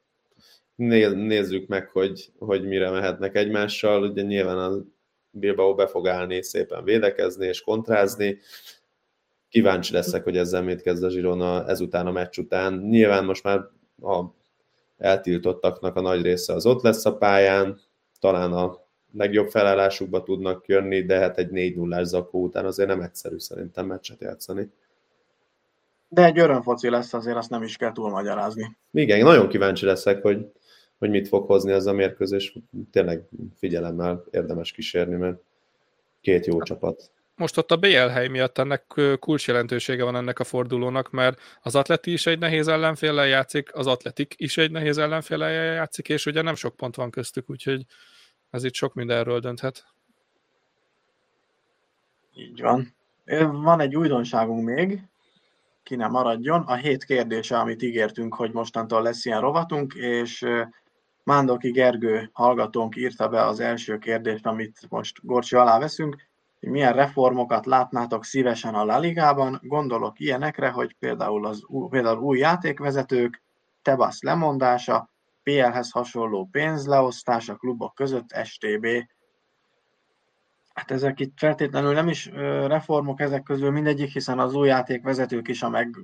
Né, 0.76 1.08
nézzük 1.08 1.68
meg, 1.68 1.90
hogy, 1.90 2.32
hogy 2.40 2.68
mire 2.68 2.90
mehetnek 2.90 3.36
egymással. 3.36 4.04
Ugye 4.04 4.22
nyilván 4.22 4.58
a 4.58 4.84
Bilbao 5.30 5.76
be 5.76 5.88
fog 5.88 6.08
állni 6.08 6.44
szépen 6.44 6.84
védekezni 6.84 7.46
és 7.46 7.62
kontrázni. 7.62 8.40
Kíváncsi 9.50 9.94
leszek, 9.94 10.24
hogy 10.24 10.38
ezzel 10.38 10.64
mit 10.64 10.82
kezd 10.82 11.04
a 11.04 11.08
Girona 11.08 11.68
ezután 11.68 12.08
a 12.08 12.12
meccs 12.12 12.38
után. 12.38 12.74
Nyilván 12.74 13.26
most 13.26 13.44
már 13.44 13.60
a 14.02 14.24
eltiltottaknak 14.98 15.96
a 15.96 16.02
nagy 16.02 16.22
része 16.22 16.54
az 16.54 16.66
ott 16.66 16.82
lesz 16.82 17.06
a 17.06 17.18
pályán, 17.18 17.80
talán 18.20 18.54
a 18.54 18.85
legjobb 19.18 19.50
felállásukba 19.50 20.24
tudnak 20.24 20.68
jönni, 20.68 21.02
de 21.02 21.20
hát 21.20 21.38
egy 21.38 21.50
4-0-ás 21.52 22.04
zakó 22.04 22.44
után 22.44 22.66
azért 22.66 22.90
nem 22.90 23.02
egyszerű 23.02 23.38
szerintem 23.38 23.86
meccset 23.86 24.22
játszani. 24.22 24.70
De 26.08 26.24
egy 26.24 26.40
örömfoci 26.40 26.90
lesz, 26.90 27.14
azért 27.14 27.38
azt 27.38 27.50
nem 27.50 27.64
is 27.64 27.78
kell 27.78 27.92
túlmagyarázni. 27.92 28.78
Igen, 28.92 29.24
nagyon 29.24 29.50
kíváncsi 29.50 29.86
leszek, 29.86 30.22
hogy, 30.22 30.52
hogy 30.98 31.10
mit 31.10 31.28
fog 31.28 31.46
hozni 31.46 31.72
ez 31.72 31.86
a 31.86 31.94
mérkőzés. 31.94 32.58
Tényleg 32.92 33.24
figyelemmel 33.58 34.24
érdemes 34.32 34.72
kísérni, 34.72 35.16
mert 35.16 35.38
két 36.22 36.46
jó 36.46 36.62
csapat. 36.62 37.12
Most 37.36 37.58
ott 37.58 37.72
a 37.72 37.78
BL 37.78 37.88
hely 37.88 38.28
miatt 38.28 38.58
ennek 38.58 38.94
kulcsjelentősége 39.20 40.04
van 40.04 40.16
ennek 40.16 40.40
a 40.40 40.44
fordulónak, 40.44 41.12
mert 41.12 41.40
az 41.62 41.76
atleti 41.76 42.12
is 42.12 42.26
egy 42.26 42.40
nehéz 42.40 42.68
ellenféllel 42.68 43.28
játszik, 43.28 43.76
az 43.76 43.88
atletik 43.88 44.34
is 44.38 44.58
egy 44.58 44.72
nehéz 44.72 44.98
ellenféllel 44.98 45.52
játszik, 45.52 46.10
és 46.10 46.26
ugye 46.26 46.42
nem 46.42 46.56
sok 46.56 46.76
pont 46.76 46.96
van 46.96 47.10
köztük, 47.10 47.50
úgyhogy 47.50 47.86
ez 48.56 48.64
itt 48.64 48.74
sok 48.74 48.94
mindenről 48.94 49.40
dönthet. 49.40 49.86
Így 52.34 52.62
van. 52.62 52.96
Van 53.52 53.80
egy 53.80 53.96
újdonságunk 53.96 54.66
még, 54.66 55.02
ki 55.84 55.96
nem 55.96 56.12
maradjon. 56.12 56.62
A 56.62 56.76
hét 56.76 57.04
kérdése, 57.04 57.60
amit 57.60 57.82
ígértünk, 57.82 58.36
hogy 58.36 58.52
mostantól 58.52 59.02
lesz 59.02 59.26
ilyen 59.26 59.42
rovatunk, 59.42 59.94
és 59.94 60.46
Mándoki 61.24 61.72
Gergő 61.72 62.30
hallgatónk 62.34 62.96
írta 62.96 63.28
be 63.28 63.46
az 63.46 63.60
első 63.60 63.98
kérdést, 63.98 64.46
amit 64.46 64.86
most 64.90 65.20
Gorcsi 65.22 65.56
alá 65.56 65.80
veszünk, 65.80 66.16
hogy 66.60 66.70
milyen 66.70 66.94
reformokat 66.94 67.66
látnátok 67.66 68.26
szívesen 68.26 68.74
a 68.74 68.86
La 68.86 69.00
Ligában. 69.00 69.60
Gondolok 69.64 70.20
ilyenekre, 70.20 70.70
hogy 70.70 70.96
például, 71.00 71.46
az, 71.46 71.66
például 71.90 72.20
új 72.20 72.38
játékvezetők, 72.38 73.44
Tebas 73.82 74.22
lemondása, 74.22 75.10
PL-hez 75.46 75.92
hasonló 75.92 76.48
pénzleosztás 76.52 77.50
a 77.50 77.56
klubok 77.56 77.96
között, 77.96 78.36
STB. 78.44 78.88
Hát 80.74 80.92
ezek 80.92 81.20
itt 81.20 81.34
feltétlenül 81.38 81.94
nem 81.94 82.08
is 82.08 82.26
reformok 82.68 83.20
ezek 83.20 83.44
közül 83.44 83.72
mindegyik, 83.72 84.12
hiszen 84.12 84.40
az 84.40 84.54
új 84.54 84.68
játékvezetők 84.68 85.48
is 85.48 85.62
a 85.62 85.70
meg, 85.70 85.98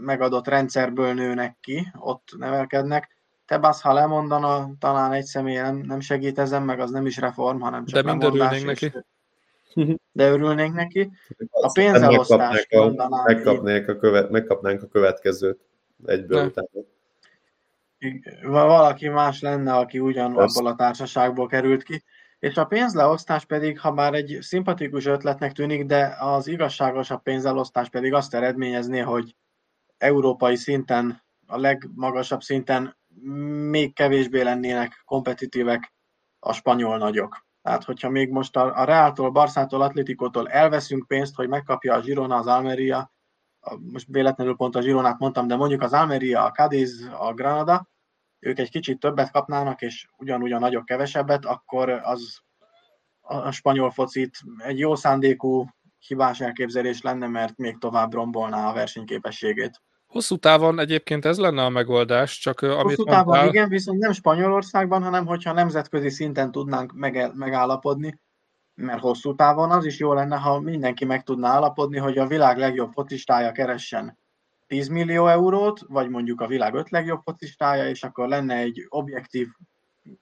megadott 0.00 0.48
rendszerből 0.48 1.14
nőnek 1.14 1.56
ki, 1.60 1.92
ott 1.98 2.28
nevelkednek. 2.38 3.16
Tebász, 3.46 3.82
ha 3.82 3.92
lemondana, 3.92 4.70
talán 4.78 5.12
egy 5.12 5.24
személy 5.24 5.56
nem, 5.56 5.76
nem 5.76 6.00
segít 6.00 6.38
ezen, 6.38 6.62
meg 6.62 6.80
az 6.80 6.90
nem 6.90 7.06
is 7.06 7.16
reform, 7.16 7.60
hanem 7.60 7.84
csak 7.84 8.04
De 8.04 8.10
mind 8.10 8.24
örülnénk 8.24 8.64
neki. 8.64 8.92
De 10.12 10.30
örülnénk 10.30 10.74
neki. 10.74 11.10
A 11.50 11.72
pénzelosztás 11.72 12.66
megkapnánk 13.24 13.88
a, 13.88 13.96
követ, 13.96 14.30
megkapnánk 14.30 14.82
a 14.82 14.86
következőt 14.86 15.60
egyből 16.06 16.46
utána 16.46 16.68
valaki 18.42 19.08
más 19.08 19.40
lenne, 19.40 19.74
aki 19.74 19.98
ugyan 19.98 20.36
Azt. 20.36 20.56
abból 20.56 20.70
a 20.70 20.74
társaságból 20.74 21.46
került 21.46 21.82
ki. 21.82 22.04
És 22.38 22.56
a 22.56 22.64
pénzleosztás 22.64 23.44
pedig, 23.44 23.80
ha 23.80 23.92
már 23.92 24.14
egy 24.14 24.38
szimpatikus 24.40 25.06
ötletnek 25.06 25.52
tűnik, 25.52 25.84
de 25.84 26.16
az 26.18 26.46
igazságosabb 26.46 27.22
pénzelosztás 27.22 27.88
pedig 27.88 28.12
azt 28.12 28.34
eredményezné, 28.34 28.98
hogy 28.98 29.36
európai 29.98 30.56
szinten, 30.56 31.22
a 31.46 31.58
legmagasabb 31.58 32.42
szinten 32.42 32.96
még 33.70 33.94
kevésbé 33.94 34.42
lennének 34.42 35.02
kompetitívek 35.04 35.94
a 36.38 36.52
spanyol 36.52 36.98
nagyok. 36.98 37.46
Tehát, 37.62 37.84
hogyha 37.84 38.08
még 38.08 38.30
most 38.30 38.56
a, 38.56 38.80
a 38.80 38.84
Reáltól, 38.84 39.30
Barszától, 39.30 39.82
Atletikótól 39.82 40.48
elveszünk 40.48 41.06
pénzt, 41.06 41.34
hogy 41.34 41.48
megkapja 41.48 41.94
a 41.94 42.00
Girona, 42.00 42.36
az 42.36 42.46
Almeria, 42.46 43.12
most 43.92 44.06
véletlenül 44.10 44.56
pont 44.56 44.76
a 44.76 44.80
Gironát 44.80 45.18
mondtam, 45.18 45.46
de 45.46 45.56
mondjuk 45.56 45.82
az 45.82 45.92
Almeria, 45.92 46.44
a 46.44 46.50
Cadiz, 46.50 47.10
a 47.18 47.32
Granada, 47.32 47.88
ők 48.44 48.58
egy 48.58 48.70
kicsit 48.70 48.98
többet 48.98 49.30
kapnának, 49.30 49.82
és 49.82 50.06
ugyanúgy 50.16 50.52
a 50.52 50.58
nagyok 50.58 50.84
kevesebbet, 50.84 51.44
akkor 51.44 51.88
az 51.90 52.40
a 53.20 53.50
spanyol 53.50 53.90
focit 53.90 54.38
egy 54.58 54.78
jó 54.78 54.94
szándékú 54.94 55.66
hibás 55.98 56.40
elképzelés 56.40 57.02
lenne, 57.02 57.26
mert 57.26 57.56
még 57.56 57.78
tovább 57.78 58.12
rombolná 58.12 58.68
a 58.68 58.72
versenyképességét. 58.72 59.82
Hosszú 60.06 60.36
távon 60.36 60.78
egyébként 60.78 61.24
ez 61.24 61.38
lenne 61.38 61.64
a 61.64 61.68
megoldás, 61.68 62.38
csak 62.38 62.60
Hosszú 62.60 62.72
amit 62.72 62.96
Hosszú 62.96 63.04
távon 63.04 63.24
mondtál... 63.24 63.48
igen, 63.48 63.68
viszont 63.68 63.98
nem 63.98 64.12
Spanyolországban, 64.12 65.02
hanem 65.02 65.26
hogyha 65.26 65.52
nemzetközi 65.52 66.10
szinten 66.10 66.50
tudnánk 66.50 66.92
megállapodni, 67.34 68.20
mert 68.74 69.00
hosszú 69.00 69.34
távon 69.34 69.70
az 69.70 69.84
is 69.84 69.98
jó 69.98 70.12
lenne, 70.12 70.36
ha 70.36 70.60
mindenki 70.60 71.04
meg 71.04 71.22
tudná 71.22 71.48
állapodni, 71.48 71.98
hogy 71.98 72.18
a 72.18 72.26
világ 72.26 72.58
legjobb 72.58 72.92
focistája 72.92 73.52
keressen 73.52 74.18
10 74.66 74.88
millió 74.88 75.26
eurót, 75.26 75.80
vagy 75.88 76.08
mondjuk 76.08 76.40
a 76.40 76.46
világ 76.46 76.74
öt 76.74 76.90
legjobb 76.90 77.20
focistája, 77.22 77.88
és 77.88 78.02
akkor 78.02 78.28
lenne 78.28 78.56
egy 78.56 78.86
objektív 78.88 79.48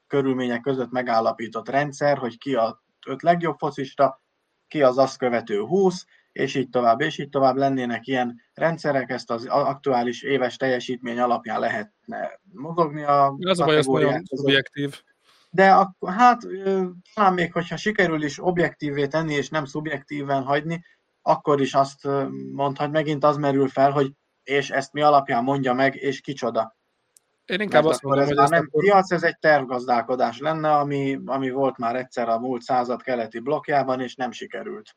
körülmények 0.06 0.60
között 0.60 0.90
megállapított 0.90 1.68
rendszer, 1.68 2.18
hogy 2.18 2.38
ki 2.38 2.54
a 2.54 2.82
öt 3.06 3.22
legjobb 3.22 3.58
focista, 3.58 4.22
ki 4.68 4.82
az 4.82 4.98
azt 4.98 5.18
követő 5.18 5.60
20, 5.60 6.04
és 6.32 6.54
így 6.54 6.68
tovább, 6.68 7.00
és 7.00 7.18
így 7.18 7.28
tovább 7.28 7.56
lennének 7.56 8.06
ilyen 8.06 8.40
rendszerek, 8.54 9.10
ezt 9.10 9.30
az 9.30 9.46
aktuális 9.46 10.22
éves 10.22 10.56
teljesítmény 10.56 11.18
alapján 11.18 11.60
lehetne 11.60 12.40
mozogni 12.52 13.02
a 13.02 13.34
Az 13.38 13.60
a 13.60 13.64
baj, 13.64 13.76
az 13.76 13.86
nagyon 13.86 14.22
szubjektív. 14.24 15.02
De 15.50 15.70
akkor, 15.70 16.12
hát 16.12 16.40
talán 17.14 17.34
még, 17.34 17.52
hogyha 17.52 17.76
sikerül 17.76 18.22
is 18.22 18.44
objektívé 18.44 19.06
tenni, 19.06 19.34
és 19.34 19.48
nem 19.48 19.64
szubjektíven 19.64 20.42
hagyni, 20.42 20.84
akkor 21.22 21.60
is 21.60 21.74
azt 21.74 22.08
mondhat, 22.52 22.90
megint 22.90 23.24
az 23.24 23.36
merül 23.36 23.68
fel, 23.68 23.90
hogy 23.90 24.12
és 24.42 24.70
ezt 24.70 24.92
mi 24.92 25.02
alapján 25.02 25.44
mondja 25.44 25.72
meg, 25.72 25.94
és 25.94 26.20
kicsoda. 26.20 26.76
Én 27.44 27.60
inkább 27.60 27.82
Mert 27.82 27.94
azt 27.94 28.02
mondom, 28.02 28.22
ez 28.22 28.28
hogy 28.28 28.50
nem 28.50 28.64
akkor... 28.66 28.82
piac, 28.82 29.12
ez 29.12 29.22
egy 29.22 29.38
tervgazdálkodás 29.38 30.38
lenne, 30.38 30.72
ami, 30.72 31.18
ami 31.24 31.50
volt 31.50 31.78
már 31.78 31.96
egyszer 31.96 32.28
a 32.28 32.38
múlt 32.38 32.62
század 32.62 33.02
keleti 33.02 33.38
blokkjában, 33.38 34.00
és 34.00 34.14
nem 34.14 34.30
sikerült. 34.30 34.96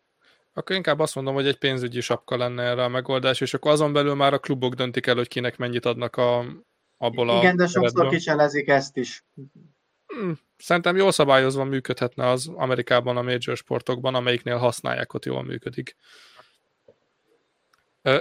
Akkor 0.53 0.75
inkább 0.75 0.99
azt 0.99 1.15
mondom, 1.15 1.33
hogy 1.33 1.47
egy 1.47 1.57
pénzügyi 1.57 2.01
sapka 2.01 2.37
lenne 2.37 2.63
erre 2.63 2.83
a 2.83 2.87
megoldás, 2.87 3.41
és 3.41 3.53
akkor 3.53 3.71
azon 3.71 3.93
belül 3.93 4.13
már 4.13 4.33
a 4.33 4.39
klubok 4.39 4.73
döntik 4.73 5.05
el, 5.05 5.15
hogy 5.15 5.27
kinek 5.27 5.57
mennyit 5.57 5.85
adnak 5.85 6.15
a, 6.15 6.45
abból 6.97 7.29
a... 7.29 7.37
Igen, 7.37 7.55
de 7.55 7.67
sokszor 7.67 8.07
kicselezik 8.07 8.67
ezt 8.67 8.97
is. 8.97 9.25
Hmm, 10.05 10.39
szerintem 10.57 10.95
jól 10.95 11.11
szabályozva 11.11 11.63
működhetne 11.63 12.29
az 12.29 12.51
Amerikában 12.55 13.17
a 13.17 13.21
major 13.21 13.57
sportokban, 13.57 14.15
amelyiknél 14.15 14.57
használják, 14.57 15.13
ott 15.13 15.25
jól 15.25 15.43
működik. 15.43 15.95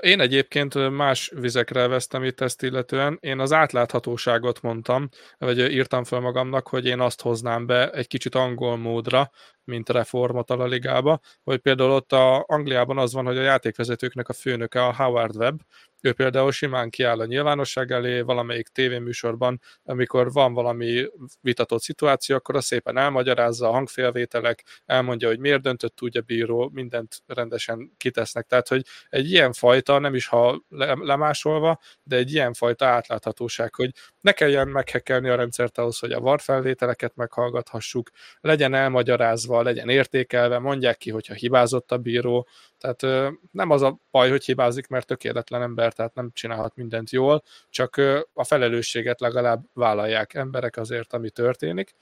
Én 0.01 0.21
egyébként 0.21 0.91
más 0.91 1.33
vizekre 1.35 1.87
vesztem 1.87 2.25
itt 2.25 2.41
ezt 2.41 2.63
illetően. 2.63 3.19
Én 3.21 3.39
az 3.39 3.53
átláthatóságot 3.53 4.61
mondtam, 4.61 5.09
vagy 5.39 5.59
írtam 5.59 6.05
fel 6.05 6.21
magamnak, 6.21 6.69
hogy 6.69 6.87
én 6.87 7.01
azt 7.01 7.21
hoznám 7.21 7.67
be 7.67 7.91
egy 7.91 8.07
kicsit 8.07 8.35
angol 8.35 8.77
módra, 8.77 9.31
mint 9.65 9.89
reformat 9.89 10.51
a 10.51 10.65
ligába, 10.65 11.21
hogy 11.43 11.59
például 11.59 11.91
ott 11.91 12.13
a 12.13 12.45
Angliában 12.49 12.99
az 12.99 13.13
van, 13.13 13.25
hogy 13.25 13.39
a 13.39 13.43
játékvezetőknek 13.43 14.29
a 14.29 14.33
főnöke 14.33 14.85
a 14.85 14.95
Howard 14.95 15.37
Webb, 15.37 15.61
ő 16.05 16.13
például 16.13 16.53
simán 16.53 16.91
kiáll 16.91 17.21
a 17.21 17.25
nyilvánosság 17.25 17.91
elé 17.91 18.21
valamelyik 18.21 18.69
tévéműsorban, 18.69 19.61
amikor 19.83 20.33
van 20.33 20.53
valami 20.53 21.07
vitatott 21.41 21.83
szituáció, 21.83 22.37
akkor 22.37 22.57
azt 22.57 22.67
szépen 22.67 22.97
elmagyarázza 22.97 23.69
a 23.69 23.73
hangfélvételek, 23.73 24.65
elmondja, 24.87 25.29
hogy 25.29 25.39
miért 25.39 25.63
döntött 25.63 26.03
úgy 26.03 26.17
a 26.17 26.21
bíró, 26.21 26.71
mindent 26.73 27.23
rendesen 27.27 27.93
kitesznek. 27.97 28.47
Tehát, 28.47 28.69
hogy 28.69 28.87
egy 29.09 29.31
ilyen 29.31 29.53
fajta, 29.53 29.99
nem 29.99 30.15
is 30.15 30.27
ha 30.27 30.65
lemásolva, 31.01 31.81
de 32.03 32.17
egy 32.17 32.33
ilyen 32.33 32.53
fajta 32.53 32.87
átláthatóság, 32.87 33.75
hogy 33.75 33.91
ne 34.21 34.33
kelljen 34.33 34.69
meghekkelni 34.69 35.29
a 35.29 35.37
rendszert 35.37 35.79
ahhoz, 35.79 35.99
hogy 35.99 36.13
a 36.13 36.21
VAR 36.21 36.41
felvételeket 36.41 37.17
meghallgathassuk, 37.17 38.11
legyen 38.41 38.75
elmagyarázva, 38.75 39.54
legyen 39.63 39.89
értékelve, 39.89 40.59
mondják 40.59 40.97
ki, 40.97 41.11
hogyha 41.11 41.35
hibázott 41.35 41.93
a 41.93 41.99
bíró, 41.99 42.49
tehát 42.79 43.31
nem 43.51 43.71
az 43.71 43.83
a 43.83 43.99
baj, 44.11 44.31
hogy 44.31 44.45
hibázik, 44.45 44.87
mert 44.89 45.07
tökéletlen 45.07 45.63
ember, 45.63 45.93
tehát 45.93 46.15
nem 46.15 46.31
csinálhat 46.33 46.77
mindent 46.77 47.11
jól, 47.11 47.43
csak 47.71 48.01
a 48.33 48.45
felelősséget 48.45 49.21
legalább 49.21 49.65
vállalják 49.73 50.35
emberek 50.35 50.77
azért, 50.77 51.13
ami 51.13 51.31
történik. 51.31 51.95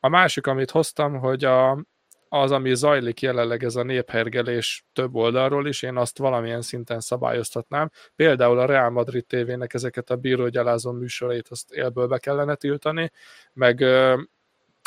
A 0.00 0.08
másik, 0.08 0.46
amit 0.46 0.70
hoztam, 0.70 1.18
hogy 1.18 1.44
a, 1.44 1.84
az, 2.28 2.50
ami 2.50 2.74
zajlik 2.74 3.20
jelenleg 3.20 3.64
ez 3.64 3.76
a 3.76 3.82
néphergelés 3.82 4.84
több 4.92 5.14
oldalról 5.14 5.66
is, 5.66 5.82
én 5.82 5.96
azt 5.96 6.18
valamilyen 6.18 6.62
szinten 6.62 7.00
szabályoztatnám. 7.00 7.90
Például 8.16 8.58
a 8.58 8.66
Real 8.66 8.90
Madrid 8.90 9.26
TV-nek 9.26 9.74
ezeket 9.74 10.10
a 10.10 10.16
bírógyalázó 10.16 10.92
műsorait 10.92 11.48
azt 11.48 11.72
élből 11.72 12.06
be 12.06 12.18
kellene 12.18 12.54
tiltani, 12.54 13.12
meg 13.52 13.84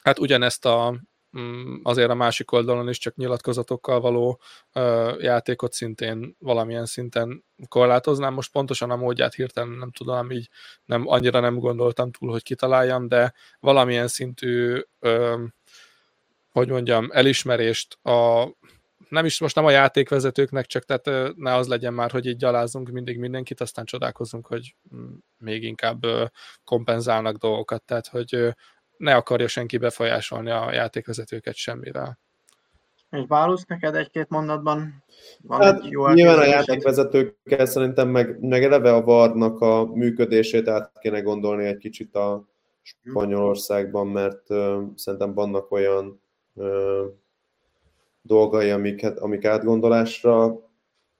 hát 0.04 0.20
ugyanezt 0.20 0.66
a 0.66 0.96
azért 1.84 2.10
a 2.10 2.16
másik 2.16 2.52
oldalon 2.52 2.90
is 2.90 2.98
csak 2.98 3.16
nyilatkozatokkal 3.16 4.00
való 4.00 4.40
játékot 5.20 5.74
szintén 5.74 6.36
valamilyen 6.40 6.86
szinten 6.86 7.44
korlátoznám. 7.68 8.34
Most 8.34 8.52
pontosan 8.52 8.92
a 8.92 8.96
módját 8.96 9.34
hirtelen 9.34 9.70
nem 9.70 9.92
tudom, 9.92 10.32
így 10.32 10.50
nem, 10.86 11.08
annyira 11.08 11.40
nem 11.40 11.60
gondoltam 11.60 12.12
túl, 12.12 12.32
hogy 12.32 12.44
kitaláljam, 12.44 13.08
de 13.08 13.34
valamilyen 13.60 14.08
szintű, 14.08 14.82
hogy 16.52 16.70
mondjam, 16.70 17.10
elismerést 17.12 18.06
a 18.06 18.48
nem 19.10 19.26
is 19.26 19.40
most 19.40 19.56
nem 19.56 19.66
a 19.66 19.72
játékvezetőknek, 19.72 20.66
csak 20.66 20.86
tehát 20.86 21.36
ne 21.36 21.56
az 21.56 21.68
legyen 21.68 21.94
már, 21.94 22.12
hogy 22.12 22.26
így 22.26 22.36
gyalázunk 22.36 22.90
mindig 22.90 23.18
mindenkit, 23.18 23.62
aztán 23.62 23.86
csodálkozunk, 23.86 24.48
hogy 24.48 24.76
mm, 24.96 25.14
még 25.38 25.64
inkább 25.64 26.06
kompenzálnak 26.64 27.36
dolgokat, 27.36 27.84
tehát 27.84 28.08
hogy 28.08 28.54
ne 29.02 29.16
akarja 29.16 29.48
senki 29.48 29.78
befolyásolni 29.78 30.50
a 30.50 30.72
játékvezetőket 30.74 31.56
semmivel. 31.56 32.20
És 33.10 33.26
Bálusz, 33.26 33.66
neked 33.66 33.96
egy-két 33.96 34.30
mondatban 34.30 35.04
van 35.42 35.62
hát, 35.62 35.84
egy 35.84 35.92
jó 35.92 36.08
Nyilván 36.08 36.38
a 36.40 36.46
játékvezetőkkel 36.46 37.66
szerintem 37.66 38.10
meg, 38.10 38.40
meg 38.40 38.64
eleve 38.64 38.94
a 38.94 39.04
varnak 39.04 39.62
a 39.62 39.86
működését 39.86 40.68
át 40.68 40.92
kéne 41.00 41.22
gondolni 41.22 41.66
egy 41.66 41.78
kicsit 41.78 42.16
a 42.16 42.48
Spanyolországban, 42.82 44.08
mert 44.08 44.50
uh, 44.50 44.82
szerintem 44.96 45.34
vannak 45.34 45.72
olyan 45.72 46.22
uh, 46.54 47.06
dolgai, 48.22 48.70
amiket, 48.70 49.20
amik 49.20 49.46
átgondolásra 49.46 50.70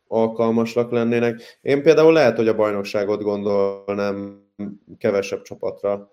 alkalmasak 0.08 0.92
lennének. 0.92 1.42
Én 1.62 1.84
például 1.84 2.14
lehet, 2.14 2.38
hogy 2.38 2.48
a 2.48 2.56
bajnokságot 2.56 3.22
gondolnám 3.22 4.44
kevesebb 4.98 5.42
csapatra 5.42 6.12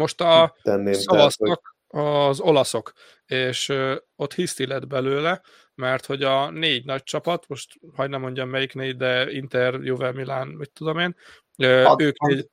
most 0.00 0.20
a 0.20 0.54
tenném, 0.62 0.92
szavaztak 0.92 1.62
tehát, 1.90 2.06
hogy... 2.08 2.28
az 2.28 2.40
olaszok, 2.40 2.92
és 3.26 3.72
ott 4.16 4.34
hiszti 4.34 4.66
lett 4.66 4.86
belőle, 4.86 5.42
mert 5.74 6.06
hogy 6.06 6.22
a 6.22 6.50
négy 6.50 6.84
nagy 6.84 7.02
csapat, 7.02 7.48
most 7.48 7.72
hagyd 7.94 8.10
nem 8.10 8.20
mondjam 8.20 8.48
melyik 8.48 8.74
négy, 8.74 8.96
de 8.96 9.32
Inter, 9.32 9.74
Juve, 9.74 10.12
Milán, 10.12 10.48
mit 10.48 10.70
tudom 10.72 10.98
én, 10.98 11.16
uh, 11.58 11.94
ők 11.98 12.20
négy, 12.20 12.48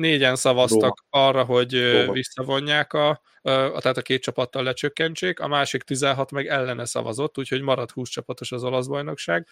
négyen 0.00 0.36
szavaztak 0.36 1.04
Róma. 1.10 1.28
arra, 1.28 1.44
hogy 1.44 1.92
Róma. 1.92 2.12
visszavonják 2.12 2.92
a, 2.92 3.20
tehát 3.42 3.96
a 3.96 4.02
két 4.02 4.22
csapattal 4.22 4.62
lecsökkentsék, 4.62 5.40
a 5.40 5.48
másik 5.48 5.82
16 5.82 6.30
meg 6.30 6.46
ellene 6.46 6.84
szavazott, 6.84 7.38
úgyhogy 7.38 7.62
marad 7.62 7.90
20 7.90 8.08
csapatos 8.08 8.52
az 8.52 8.64
olasz 8.64 8.86
bajnokság, 8.86 9.46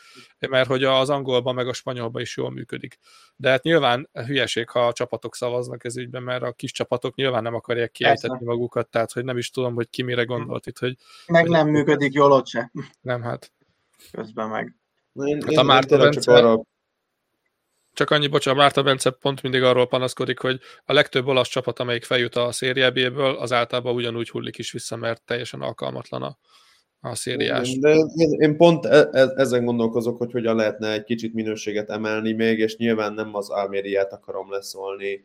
mert 0.49 0.69
hogy 0.69 0.85
az 0.85 1.11
angolban 1.11 1.55
meg 1.55 1.69
a 1.69 1.73
spanyolban 1.73 2.23
is 2.23 2.37
jól 2.37 2.51
működik. 2.51 2.99
De 3.37 3.51
hát 3.51 3.62
nyilván 3.62 4.09
hülyeség, 4.12 4.69
ha 4.69 4.87
a 4.87 4.93
csapatok 4.93 5.35
szavaznak 5.35 5.85
ez 5.85 5.97
ügyben, 5.97 6.23
mert 6.23 6.43
a 6.43 6.53
kis 6.53 6.73
csapatok 6.73 7.15
nyilván 7.15 7.43
nem 7.43 7.55
akarják 7.55 7.91
kiejtetni 7.91 8.45
magukat, 8.45 8.89
tehát 8.89 9.12
hogy 9.12 9.25
nem 9.25 9.39
is 9.39 9.51
tudom, 9.51 9.75
hogy 9.75 9.91
ki 9.91 10.03
mire 10.03 10.25
gondolt 10.25 10.66
itt, 10.66 10.79
hogy... 10.79 10.97
Meg 11.27 11.43
hogy 11.43 11.51
nem 11.51 11.69
működik 11.69 12.12
jól 12.12 12.33
ott 12.33 12.47
se. 12.47 12.73
Nem, 13.01 13.23
hát. 13.23 13.53
Közben 14.12 14.49
meg. 14.49 14.77
Én, 15.12 15.43
hát 15.43 15.57
a 15.57 15.62
Márta 15.62 15.97
Bence... 15.99 16.33
arra 16.33 16.62
csak 17.99 18.11
annyi, 18.11 18.27
bocsánat, 18.27 18.61
Márta 18.61 18.83
Bence 18.83 19.11
pont 19.11 19.43
mindig 19.43 19.62
arról 19.62 19.87
panaszkodik, 19.87 20.39
hogy 20.39 20.61
a 20.85 20.93
legtöbb 20.93 21.27
olasz 21.27 21.49
csapat, 21.49 21.79
amelyik 21.79 22.05
feljut 22.05 22.37
a 22.37 22.53
szériábéből, 22.53 23.35
az 23.35 23.53
általában 23.53 23.95
ugyanúgy 23.95 24.31
hullik 24.31 24.59
is 24.59 24.73
vissza, 24.73 24.97
mert 24.97 25.23
teljesen 25.23 25.61
alkalmatlan 25.61 26.23
a, 26.23 26.39
a 27.01 27.15
szériás. 27.15 27.79
De 27.79 27.97
én, 28.39 28.57
pont 28.57 28.87
e, 28.87 29.09
e, 29.12 29.33
ezen 29.37 29.65
gondolkozok, 29.65 30.19
hogy 30.19 30.33
hogyan 30.33 30.57
lehetne 30.57 30.93
egy 30.93 31.05
kicsit 31.05 31.35
minőséget 31.35 31.91
emelni 31.91 32.33
még, 32.33 32.59
és 32.59 32.77
nyilván 32.77 33.12
nem 33.12 33.35
az 33.35 33.51
Almériát 33.51 34.12
akarom 34.12 34.51
leszólni, 34.51 35.25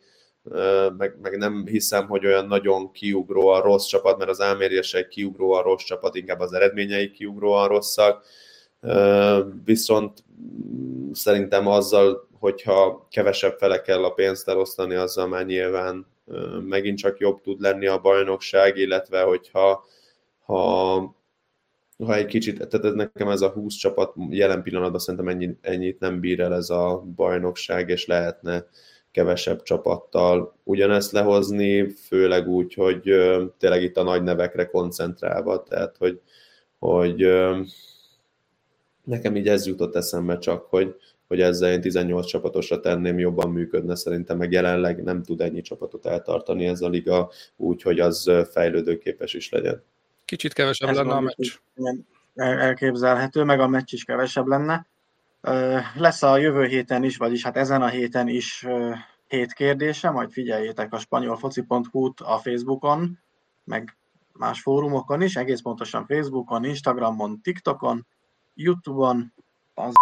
meg, 0.98 1.18
meg 1.22 1.38
nem 1.38 1.66
hiszem, 1.66 2.08
hogy 2.08 2.26
olyan 2.26 2.48
nagyon 2.48 2.92
kiugró 2.92 3.48
a 3.48 3.62
rossz 3.62 3.86
csapat, 3.86 4.18
mert 4.18 4.30
az 4.30 4.40
Alméria 4.40 4.82
se 4.82 4.98
egy 4.98 5.08
kiugró 5.08 5.52
a 5.52 5.62
rossz 5.62 5.84
csapat, 5.84 6.16
inkább 6.16 6.40
az 6.40 6.54
eredményei 6.54 7.12
kiugróan 7.12 7.68
rosszak. 7.68 8.26
Viszont 9.66 10.24
szerintem 11.12 11.68
azzal 11.68 12.32
hogyha 12.44 13.08
kevesebb 13.10 13.58
fele 13.58 13.82
kell 13.82 14.04
a 14.04 14.10
pénzt 14.10 14.48
elosztani, 14.48 14.96
azzal 14.96 15.28
már 15.28 15.46
nyilván 15.46 16.06
megint 16.68 16.98
csak 16.98 17.20
jobb 17.20 17.42
tud 17.42 17.62
lenni 17.62 17.88
a 17.88 18.00
bajnokság, 18.00 18.78
illetve 18.78 19.22
hogyha 19.22 19.86
ha, 20.46 20.96
ha 21.98 22.16
egy 22.16 22.26
kicsit, 22.26 22.68
tehát 22.68 22.86
ez 22.86 22.94
nekem 22.94 23.30
ez 23.30 23.42
a 23.42 23.50
20 23.50 23.76
csapat 23.76 24.14
jelen 24.30 24.64
pillanatban 24.64 25.00
szerintem 25.00 25.28
ennyi, 25.28 25.58
ennyit 25.62 26.00
nem 26.00 26.20
bír 26.20 26.40
el 26.40 26.54
ez 26.54 26.70
a 26.70 27.04
bajnokság, 27.16 27.90
és 27.90 28.06
lehetne 28.06 28.68
kevesebb 29.12 29.62
csapattal 29.62 30.56
ugyanezt 30.64 31.12
lehozni, 31.12 31.90
főleg 31.90 32.48
úgy, 32.48 32.74
hogy 32.74 33.02
tényleg 33.58 33.84
itt 33.84 33.98
a 33.98 34.04
nagy 34.04 34.24
nevekre 34.24 34.66
koncentrálva, 34.66 35.64
tehát 35.64 35.96
hogy, 35.98 36.22
hogy 36.80 37.28
nekem 39.04 39.36
így 39.36 39.48
ez 39.48 39.68
jutott 39.68 39.96
eszembe 39.96 40.38
csak, 40.38 40.66
hogy, 40.66 40.96
hogy 41.34 41.42
ezzel 41.42 41.72
én 41.72 41.82
18 41.82 42.26
csapatosra 42.26 42.80
tenném, 42.80 43.20
jobban 43.20 43.52
működne 43.52 43.96
szerintem, 43.96 44.38
meg 44.38 44.52
jelenleg 44.52 45.04
nem 45.04 45.24
tud 45.24 45.42
ennyi 45.42 45.62
csapatot 45.62 46.06
eltartani 46.06 46.66
ez 46.66 46.82
a 46.82 46.90
liga, 46.90 47.32
úgyhogy 47.56 48.00
az 48.00 48.32
fejlődőképes 48.52 49.34
is 49.34 49.50
legyen. 49.50 49.84
Kicsit 50.26 50.54
kevesebb 50.54 50.90
ez 50.90 50.96
lenne 50.96 51.14
a 51.14 51.20
meccs. 51.20 51.52
Elképzelhető, 52.36 53.44
meg 53.44 53.60
a 53.60 53.68
meccs 53.68 53.94
is 53.94 54.04
kevesebb 54.04 54.48
lenne. 54.48 54.88
Lesz 55.96 56.24
a 56.24 56.38
jövő 56.38 56.66
héten 56.66 57.04
is, 57.04 57.18
vagyis 57.18 57.44
hát 57.44 57.58
ezen 57.58 57.82
a 57.82 57.88
héten 57.88 58.28
is 58.28 58.68
hét 59.28 59.54
kérdése, 59.54 60.10
majd 60.10 60.32
figyeljétek 60.32 60.94
a 60.94 61.00
spanyolfoci.hu-t 61.00 62.20
a 62.20 62.38
Facebookon, 62.38 63.20
meg 63.64 63.98
más 64.32 64.62
fórumokon 64.62 65.22
is, 65.22 65.36
egész 65.36 65.62
pontosan 65.62 66.06
Facebookon, 66.06 66.66
Instagramon, 66.66 67.42
TikTokon, 67.42 68.08
Youtube-on, 68.54 69.34
az 69.74 69.94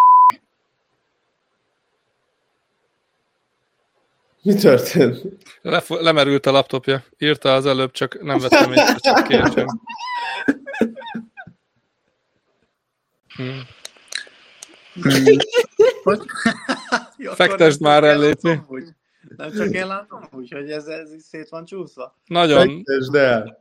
Mi 4.42 4.54
történt? 4.54 5.22
Le, 5.62 5.84
lemerült 5.88 6.46
a 6.46 6.52
laptopja. 6.52 7.04
Írta 7.18 7.54
az 7.54 7.66
előbb, 7.66 7.92
csak 7.92 8.22
nem 8.22 8.40
vettem 8.40 8.72
észre, 8.72 8.96
csak 8.96 9.24
kértsem. 9.28 9.68
Hmm. 13.36 13.62
Fektesd 17.36 17.82
már 17.82 18.04
ellétni. 18.04 18.62
Nem 19.38 19.52
csak 19.52 19.74
én 19.74 19.88
látom 19.88 20.28
úgy, 20.32 20.52
hogy 20.52 20.72
ez, 20.72 20.86
ez 20.86 21.14
is 21.14 21.22
szét 21.22 21.50
van 21.50 21.66
csúszva. 21.66 22.18
Nagyon. 22.26 22.68
Fektesd 22.68 23.16
el. 23.16 23.60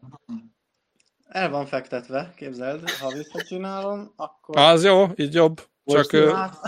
El 1.28 1.51
van 1.51 1.66
fektetve, 1.66 2.32
képzeld, 2.36 2.90
ha 2.90 3.12
visszacsinálom, 3.12 4.12
akkor... 4.16 4.59
Az 4.59 4.85
jó, 4.85 5.07
így 5.16 5.35
jobb. 5.35 5.61
Most 5.85 6.11
csak... 6.11 6.11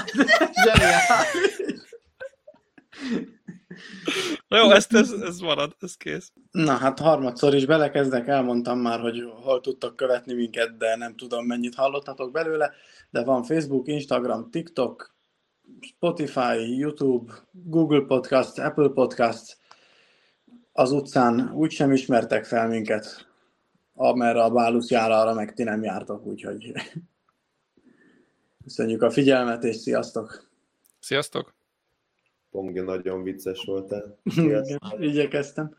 Zseniális. 0.64 1.60
Na 4.48 4.58
jó, 4.58 4.70
ezt, 4.70 4.94
ez, 4.94 5.10
ez 5.10 5.38
marad, 5.38 5.76
ez 5.80 5.96
kész. 5.96 6.32
Na 6.50 6.72
hát 6.72 6.98
harmadszor 6.98 7.54
is 7.54 7.66
belekezdek, 7.66 8.28
elmondtam 8.28 8.78
már, 8.78 9.00
hogy 9.00 9.32
hol 9.42 9.60
tudtak 9.60 9.96
követni 9.96 10.34
minket, 10.34 10.76
de 10.76 10.96
nem 10.96 11.16
tudom 11.16 11.46
mennyit 11.46 11.74
hallottatok 11.74 12.32
belőle, 12.32 12.72
de 13.10 13.24
van 13.24 13.42
Facebook, 13.42 13.88
Instagram, 13.88 14.50
TikTok, 14.50 15.14
Spotify, 15.80 16.76
YouTube, 16.78 17.32
Google 17.50 18.04
Podcast, 18.06 18.58
Apple 18.58 18.88
Podcast, 18.88 19.56
az 20.72 20.92
utcán 20.92 21.52
úgysem 21.54 21.92
ismertek 21.92 22.44
fel 22.44 22.68
minket, 22.68 23.26
amerre 23.94 24.42
a 24.42 24.50
Bálusz 24.50 24.90
jár, 24.90 25.10
arra 25.10 25.34
meg 25.34 25.54
ti 25.54 25.62
nem 25.62 25.82
jártok, 25.82 26.26
úgyhogy 26.26 26.72
köszönjük 28.64 29.02
a 29.02 29.10
figyelmet, 29.10 29.64
és 29.64 29.76
sziasztok! 29.76 30.50
Sziasztok! 30.98 31.61
Pongi, 32.52 32.80
nagyon 32.80 33.22
vicces 33.22 33.64
voltál. 33.64 34.18
Igyekeztem. 34.98 35.76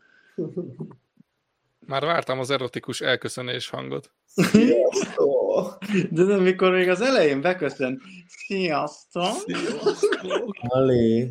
Már 1.86 2.04
vártam 2.04 2.38
az 2.38 2.50
erotikus 2.50 3.00
elköszönés 3.00 3.68
hangot. 3.68 4.10
Sziasztok! 4.24 5.78
De 6.10 6.22
nem, 6.22 6.42
mikor 6.42 6.72
még 6.72 6.88
az 6.88 7.00
elején 7.00 7.40
beköszön. 7.40 8.00
Sziasztok! 8.26 9.34
Sziasztok! 9.46 10.56
Ali. 10.60 11.28